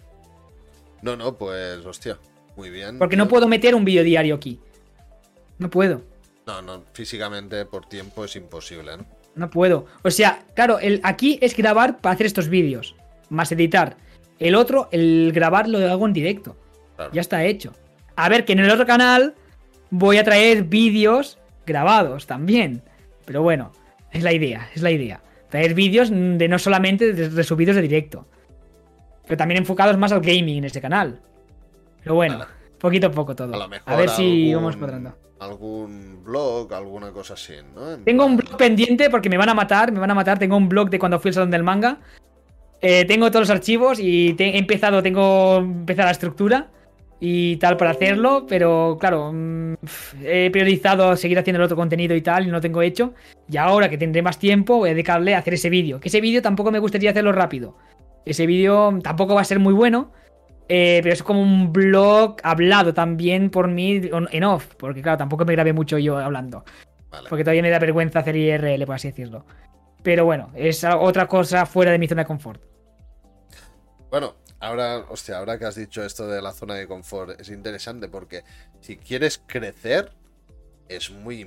[1.03, 2.17] No, no, pues hostia,
[2.61, 2.99] muy bien.
[2.99, 4.61] Porque no puedo meter un vídeo diario aquí.
[5.59, 6.03] No puedo.
[6.47, 9.07] No, no, físicamente por tiempo es imposible, ¿no?
[9.35, 9.87] No puedo.
[10.03, 12.97] O sea, claro, el, aquí es grabar para hacer estos vídeos,
[13.31, 13.97] más editar.
[14.39, 16.57] El otro, el grabar lo hago en directo.
[17.13, 17.73] Ya está hecho.
[18.15, 19.35] A ver, que en el otro canal
[19.89, 22.83] voy a traer vídeos grabados también.
[23.25, 23.73] Pero bueno,
[24.13, 25.23] es la idea, es la idea.
[25.49, 28.27] Traer vídeos de no solamente de, subidos de directo.
[29.25, 31.23] Pero también enfocados más al gaming en este canal.
[32.03, 32.45] Pero bueno,
[32.79, 33.55] poquito a poco todo.
[33.87, 37.97] A, ver si vamos cuadrando algún blog, alguna cosa así, ¿no?
[38.05, 40.39] tengo un blog pendiente porque me van a matar, me van a matar.
[40.39, 41.99] Tengo un blog de cuando fui al salón del manga.
[42.83, 46.71] Eh, tengo todos los archivos y he empezado, tengo empezar la estructura
[47.21, 49.75] y tal para hacerlo, pero claro, mm,
[50.23, 53.13] he priorizado seguir haciendo el otro contenido y tal y no lo tengo hecho.
[53.51, 56.01] Y ahora que tendré más tiempo, voy a dedicarle a hacer ese vídeo.
[56.01, 57.77] Que ese vídeo tampoco me gustaría hacerlo rápido.
[58.25, 60.13] Ese vídeo tampoco va a ser muy bueno,
[60.73, 65.45] eh, pero es como un blog hablado también por mí en off, porque claro, tampoco
[65.45, 66.65] me grabé mucho yo hablando.
[67.29, 69.45] Porque todavía me da vergüenza hacer IRL, por así decirlo.
[70.05, 72.63] Pero bueno, es otra cosa fuera de mi zona de confort.
[74.11, 78.07] Bueno, ahora, hostia, ahora que has dicho esto de la zona de confort, es interesante
[78.07, 78.45] porque
[78.81, 80.13] si quieres crecer,
[80.89, 81.45] es muy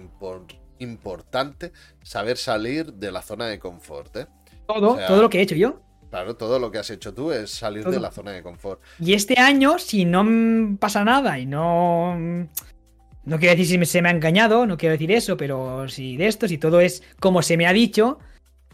[0.80, 1.72] importante
[2.02, 4.28] saber salir de la zona de confort, ¿eh?
[4.68, 5.80] Todo, todo lo que he hecho yo.
[6.14, 8.80] Claro, todo lo que has hecho tú es salir de la zona de confort.
[9.00, 12.16] Y este año, si no pasa nada y no.
[12.16, 16.28] No quiero decir si se me ha engañado, no quiero decir eso, pero si de
[16.28, 18.20] esto, si todo es como se me ha dicho,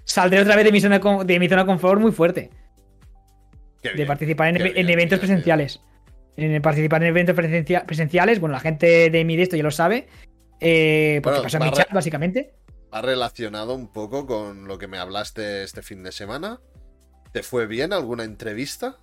[0.03, 2.49] saldré otra vez de mi zona de, mi zona confort muy fuerte.
[3.83, 5.79] de participar en, eventos presenciales.
[6.35, 7.37] En participar en eventos
[7.85, 10.09] presenciales, bueno, la gente de mi de esto ya lo sabe.
[10.59, 12.53] Eh, porque pasa en mi chat, básicamente.
[12.91, 16.59] Ha relacionado un poco con lo que me hablaste este fin de semana.
[17.31, 18.97] ¿Te fue bien alguna entrevista?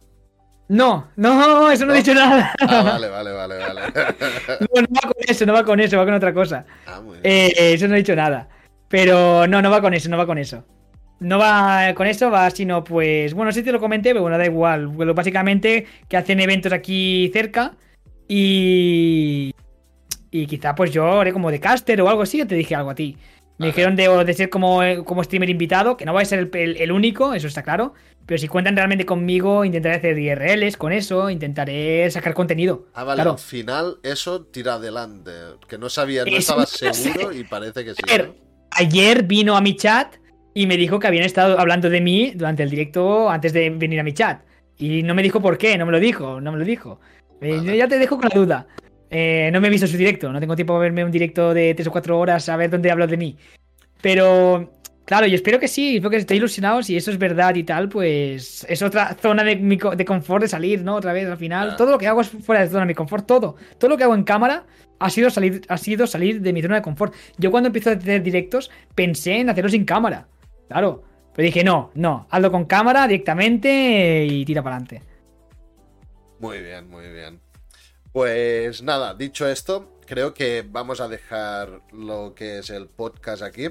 [0.69, 2.53] No, no, eso no, he dicho nada.
[2.61, 3.81] Ah, vale, vale, vale, vale.
[4.61, 6.67] no, no, va con eso, no va con eso, va con otra cosa.
[6.87, 7.23] Ah, muy bien.
[7.25, 8.49] Eh, eso no he dicho nada.
[8.89, 10.65] Pero no, no va con eso, no va con eso.
[11.21, 13.33] No va con eso, va sino pues.
[13.33, 14.89] Bueno, sí te lo comenté, pero bueno, da igual.
[14.89, 17.75] básicamente que hacen eventos aquí cerca
[18.29, 19.55] y.
[20.31, 22.91] Y quizá pues yo haré como de caster o algo así, yo te dije algo
[22.91, 23.17] a ti.
[23.59, 26.93] Me dijeron de, de, ser como, como streamer invitado, que no va a ser el,
[26.93, 27.95] único, eso está claro.
[28.27, 32.87] Pero si cuentan realmente conmigo, intentaré hacer IRLs con eso, intentaré sacar contenido.
[32.93, 35.31] Ah, vale, al final eso tira adelante.
[35.69, 38.03] Que no sabía, no estaba seguro y parece que sí.
[38.73, 40.17] Ayer vino a mi chat
[40.53, 44.01] y me dijo que habían estado hablando de mí durante el directo antes de venir
[44.01, 44.43] a mi chat.
[44.77, 47.01] Y no me dijo por qué, no me lo dijo, no me lo dijo.
[47.41, 48.67] Eh, ya te dejo con la duda.
[49.09, 51.75] Eh, no me he visto su directo, no tengo tiempo para verme un directo de
[51.75, 53.37] 3 o 4 horas a ver dónde hablo de mí.
[54.03, 54.73] Pero,
[55.07, 56.83] claro, yo espero que sí, espero que esté ilusionado.
[56.83, 60.83] Si eso es verdad y tal, pues es otra zona de, de confort de salir,
[60.83, 60.97] ¿no?
[60.97, 61.77] Otra vez al final.
[61.77, 63.57] Todo lo que hago es fuera de zona de mi confort, todo.
[63.79, 64.67] Todo lo que hago en cámara
[64.99, 67.15] ha sido salir, ha sido salir de mi zona de confort.
[67.39, 70.29] Yo cuando empiezo a tener directos pensé en hacerlo sin cámara.
[70.69, 71.05] Claro.
[71.35, 75.03] Pero dije, no, no, hazlo con cámara directamente y tira para adelante.
[76.39, 77.41] Muy bien, muy bien.
[78.11, 83.69] Pues nada, dicho esto, creo que vamos a dejar lo que es el podcast aquí.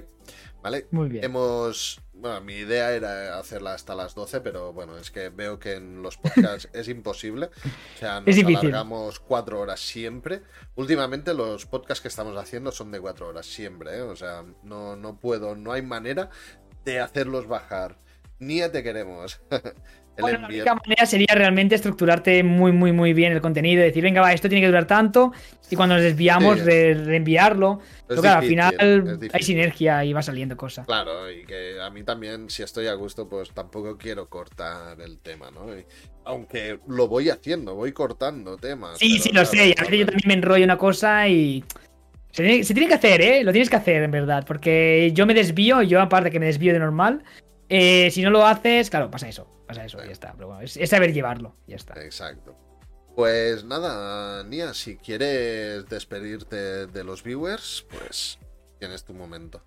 [0.65, 0.87] ¿Vale?
[0.89, 1.23] Muy bien.
[1.23, 2.01] Hemos.
[2.11, 6.01] Bueno, mi idea era hacerla hasta las 12, pero bueno, es que veo que en
[6.01, 7.51] los podcasts es imposible.
[7.93, 10.41] O sea, nos alargamos cuatro horas siempre.
[10.73, 14.01] Últimamente los podcasts que estamos haciendo son de cuatro horas siempre, ¿eh?
[14.01, 16.31] O sea, no, no puedo, no hay manera
[16.83, 17.99] de hacerlos bajar.
[18.39, 19.41] Nia, te queremos.
[20.17, 23.83] Bueno, la única manera sería realmente estructurarte muy, muy, muy bien el contenido.
[23.83, 25.31] Decir, venga, va, esto tiene que durar tanto.
[25.69, 27.79] Y cuando nos desviamos, reenviarlo.
[28.07, 30.85] Pero al final hay sinergia y va saliendo cosas.
[30.85, 35.19] Claro, y que a mí también, si estoy a gusto, pues tampoco quiero cortar el
[35.19, 35.65] tema, ¿no?
[36.25, 38.97] aunque lo voy haciendo, voy cortando temas.
[38.97, 39.75] Sí, sí, lo sé.
[39.77, 41.63] A veces yo también me enrollo una cosa y.
[42.31, 43.43] Se tiene, se tiene, que hacer, ¿eh?
[43.45, 44.43] Lo tienes que hacer, en verdad.
[44.45, 47.23] Porque yo me desvío, yo aparte que me desvío de normal.
[47.69, 49.47] Eh, si no lo haces, claro, pasa eso.
[49.65, 50.33] Pasa eso, y ya está.
[50.33, 51.99] Pero bueno, es, saber llevarlo, ya está.
[52.03, 52.55] Exacto.
[53.15, 58.37] Pues nada, Nia, si quieres despedirte de los viewers, pues
[58.79, 59.63] tienes tu momento.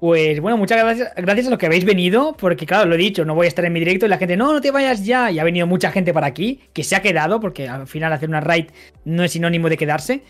[0.00, 3.26] Pues bueno, muchas gracias, gracias a los que habéis venido, porque claro, lo he dicho,
[3.26, 5.30] no voy a estar en mi directo y la gente, no, no te vayas ya.
[5.30, 8.30] Y ha venido mucha gente para aquí, que se ha quedado, porque al final hacer
[8.30, 8.70] una raid
[9.04, 10.22] no es sinónimo de quedarse.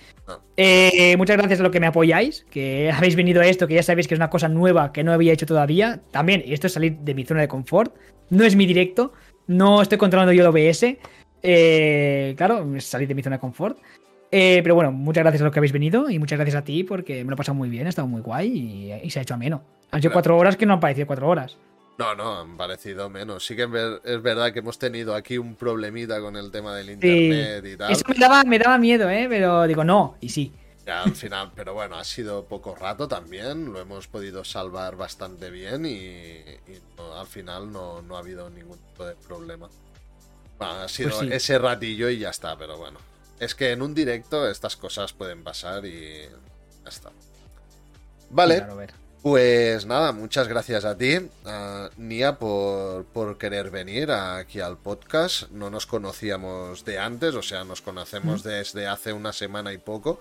[0.56, 3.84] Eh, muchas gracias a los que me apoyáis, que habéis venido a esto, que ya
[3.84, 6.00] sabéis que es una cosa nueva que no había hecho todavía.
[6.10, 7.94] También, esto es salir de mi zona de confort.
[8.28, 9.12] No es mi directo,
[9.46, 10.96] no estoy controlando yo el OBS.
[11.44, 13.78] Eh, claro, salir de mi zona de confort.
[14.32, 16.84] Eh, pero bueno, muchas gracias a los que habéis venido y muchas gracias a ti
[16.84, 19.34] porque me lo he pasado muy bien, ha estado muy guay y, se ha hecho
[19.34, 19.62] ameno.
[19.90, 21.56] Han sido cuatro horas que no han parecido cuatro horas.
[21.98, 23.44] No, no, han parecido menos.
[23.44, 23.64] Sí que
[24.04, 27.92] es verdad que hemos tenido aquí un problemita con el tema del internet y tal.
[27.92, 29.26] Eso me daba, me daba miedo, ¿eh?
[29.28, 30.52] Pero digo, no, y sí.
[30.86, 35.50] Ya, al final, pero bueno, ha sido poco rato también, lo hemos podido salvar bastante
[35.50, 36.42] bien y,
[37.18, 39.68] al final no, ha habido ningún tipo de problema.
[40.60, 42.98] ha sido pues ese ratillo y ya está, pero bueno.
[43.40, 46.28] Es que en un directo estas cosas pueden pasar y
[46.84, 47.10] ya está.
[48.28, 48.66] Vale.
[49.22, 51.18] Pues nada, muchas gracias a ti,
[51.98, 55.50] Nia, por, por, querer venir aquí al podcast.
[55.50, 60.20] No nos conocíamos de antes, o sea, nos conocemos desde hace una semana y poco.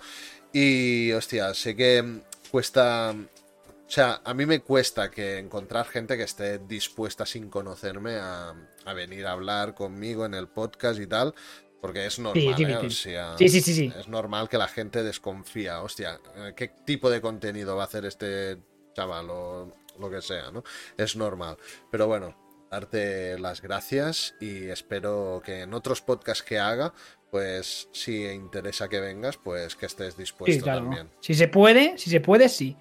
[0.51, 3.13] Y, hostia, sé que cuesta...
[3.13, 8.53] O sea, a mí me cuesta que encontrar gente que esté dispuesta sin conocerme a,
[8.85, 11.33] a venir a hablar conmigo en el podcast y tal.
[11.81, 12.75] Porque es normal, ¿eh?
[12.75, 15.81] o sea, sí, sí, sí, es normal que la gente desconfía.
[15.81, 16.19] Hostia,
[16.55, 18.57] ¿qué tipo de contenido va a hacer este
[18.93, 20.63] chaval o lo que sea, ¿no?
[20.97, 21.57] Es normal.
[21.89, 22.35] Pero bueno,
[22.69, 26.93] darte las gracias y espero que en otros podcasts que haga,
[27.31, 31.09] pues si interesa que vengas, pues que estés dispuesto también.
[31.21, 32.75] Si se puede, si se puede, sí.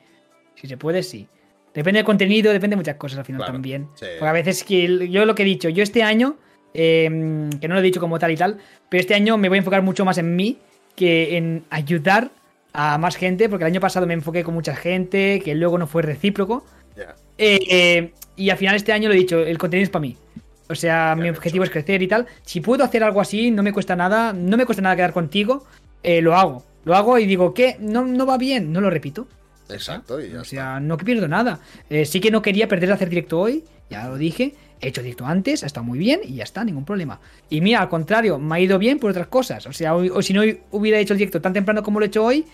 [0.54, 1.28] Si se puede, sí.
[1.72, 3.88] Depende del contenido, depende de muchas cosas al final también.
[3.88, 6.38] Porque a veces que yo lo que he dicho, yo este año
[6.74, 9.56] Em, que no lo he dicho como tal y tal, pero este año me voy
[9.56, 10.58] a enfocar mucho más en mí
[10.94, 12.30] que en ayudar
[12.72, 15.86] a más gente, porque el año pasado me enfoqué con mucha gente, que luego no
[15.86, 16.64] fue recíproco.
[17.38, 20.16] Eh, y al final este año lo he dicho, el contenido es para mí.
[20.68, 22.26] O sea, mi objetivo es crecer y tal.
[22.42, 25.64] Si puedo hacer algo así, no me cuesta nada, no me cuesta nada quedar contigo,
[26.02, 26.64] eh, lo hago.
[26.84, 27.76] Lo hago y digo, ¿qué?
[27.80, 29.26] No, no va bien, no lo repito.
[29.70, 31.60] Exacto, y O sea, no pierdo nada.
[31.90, 34.54] Eh, sí que no quería perder hacer directo hoy, ya lo dije.
[34.80, 37.20] He hecho directo antes, ha estado muy bien y ya está, ningún problema.
[37.50, 39.66] Y mira, al contrario, me ha ido bien por otras cosas.
[39.66, 42.08] O sea, hoy, o si no hubiera hecho el directo tan temprano como lo he
[42.08, 42.44] hecho hoy,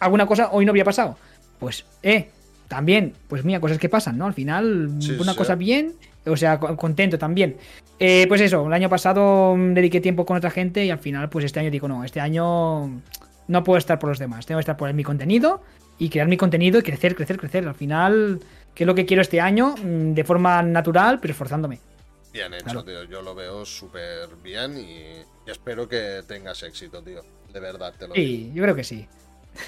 [0.00, 1.18] alguna cosa hoy no había pasado.
[1.58, 2.30] Pues, eh,
[2.68, 4.26] también, pues mira, cosas que pasan, ¿no?
[4.26, 5.94] Al final, una cosa bien,
[6.26, 7.56] o sea, contento también.
[7.98, 11.44] Eh, pues eso, el año pasado dediqué tiempo con otra gente y al final, pues
[11.44, 13.00] este año digo, no, este año
[13.48, 15.62] no puedo estar por los demás, tengo que estar por mi contenido
[15.98, 17.66] y crear mi contenido y crecer, crecer, crecer.
[17.66, 18.40] Al final,
[18.76, 21.80] que es lo que quiero este año, mm, de forma natural, pero esforzándome.
[22.30, 23.04] Bien hecho, tío.
[23.04, 27.22] Yo lo veo súper bien y, espero que tengas éxito, tío.
[27.50, 28.26] De verdad, te lo digo.
[28.26, 29.08] Sí, yo creo que sí.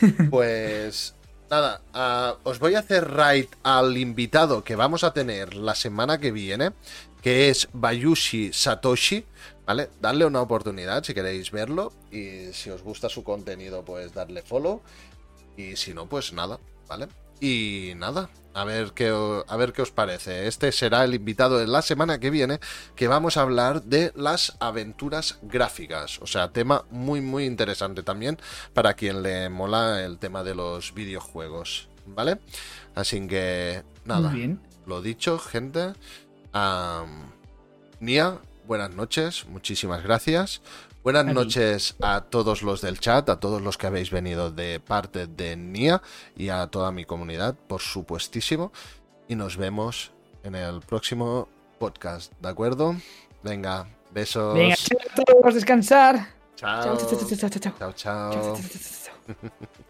[0.31, 1.15] Pues
[1.49, 6.19] nada, ah, os voy a hacer right al invitado que vamos a tener la semana
[6.19, 6.73] que viene,
[7.23, 9.25] que es Bayushi Satoshi.
[9.65, 9.89] ¿Vale?
[10.01, 14.83] Dadle una oportunidad si queréis verlo y si os gusta su contenido, pues darle follow.
[15.57, 17.09] Y si no, pues nada, ¿vale?
[17.41, 19.09] Y nada, a ver, qué,
[19.47, 20.49] a ver qué os parece.
[20.49, 22.59] Este será el invitado de la semana que viene,
[22.97, 26.21] que vamos a hablar de las aventuras gráficas.
[26.21, 28.39] O sea, tema muy, muy interesante también
[28.75, 31.89] para quien le mola el tema de los videojuegos.
[32.07, 32.39] ¿Vale?
[32.95, 34.31] Así que, nada.
[34.31, 34.61] bien.
[34.87, 35.93] Lo dicho, gente.
[38.01, 39.47] Nia, buenas noches.
[39.47, 40.63] Muchísimas gracias.
[41.09, 45.27] Buenas noches a todos los del chat, a todos los que habéis venido de parte
[45.27, 46.03] de NIA
[46.37, 48.73] y a toda mi comunidad, por supuestísimo.
[49.27, 50.13] Y nos vemos
[50.43, 52.95] en el próximo podcast, ¿de acuerdo?
[53.43, 54.53] Venga, besos.
[54.53, 56.29] Venga, a todos, descansar.
[56.57, 57.09] chao, chao.
[57.79, 58.59] chao, chao.
[58.61, 59.85] chao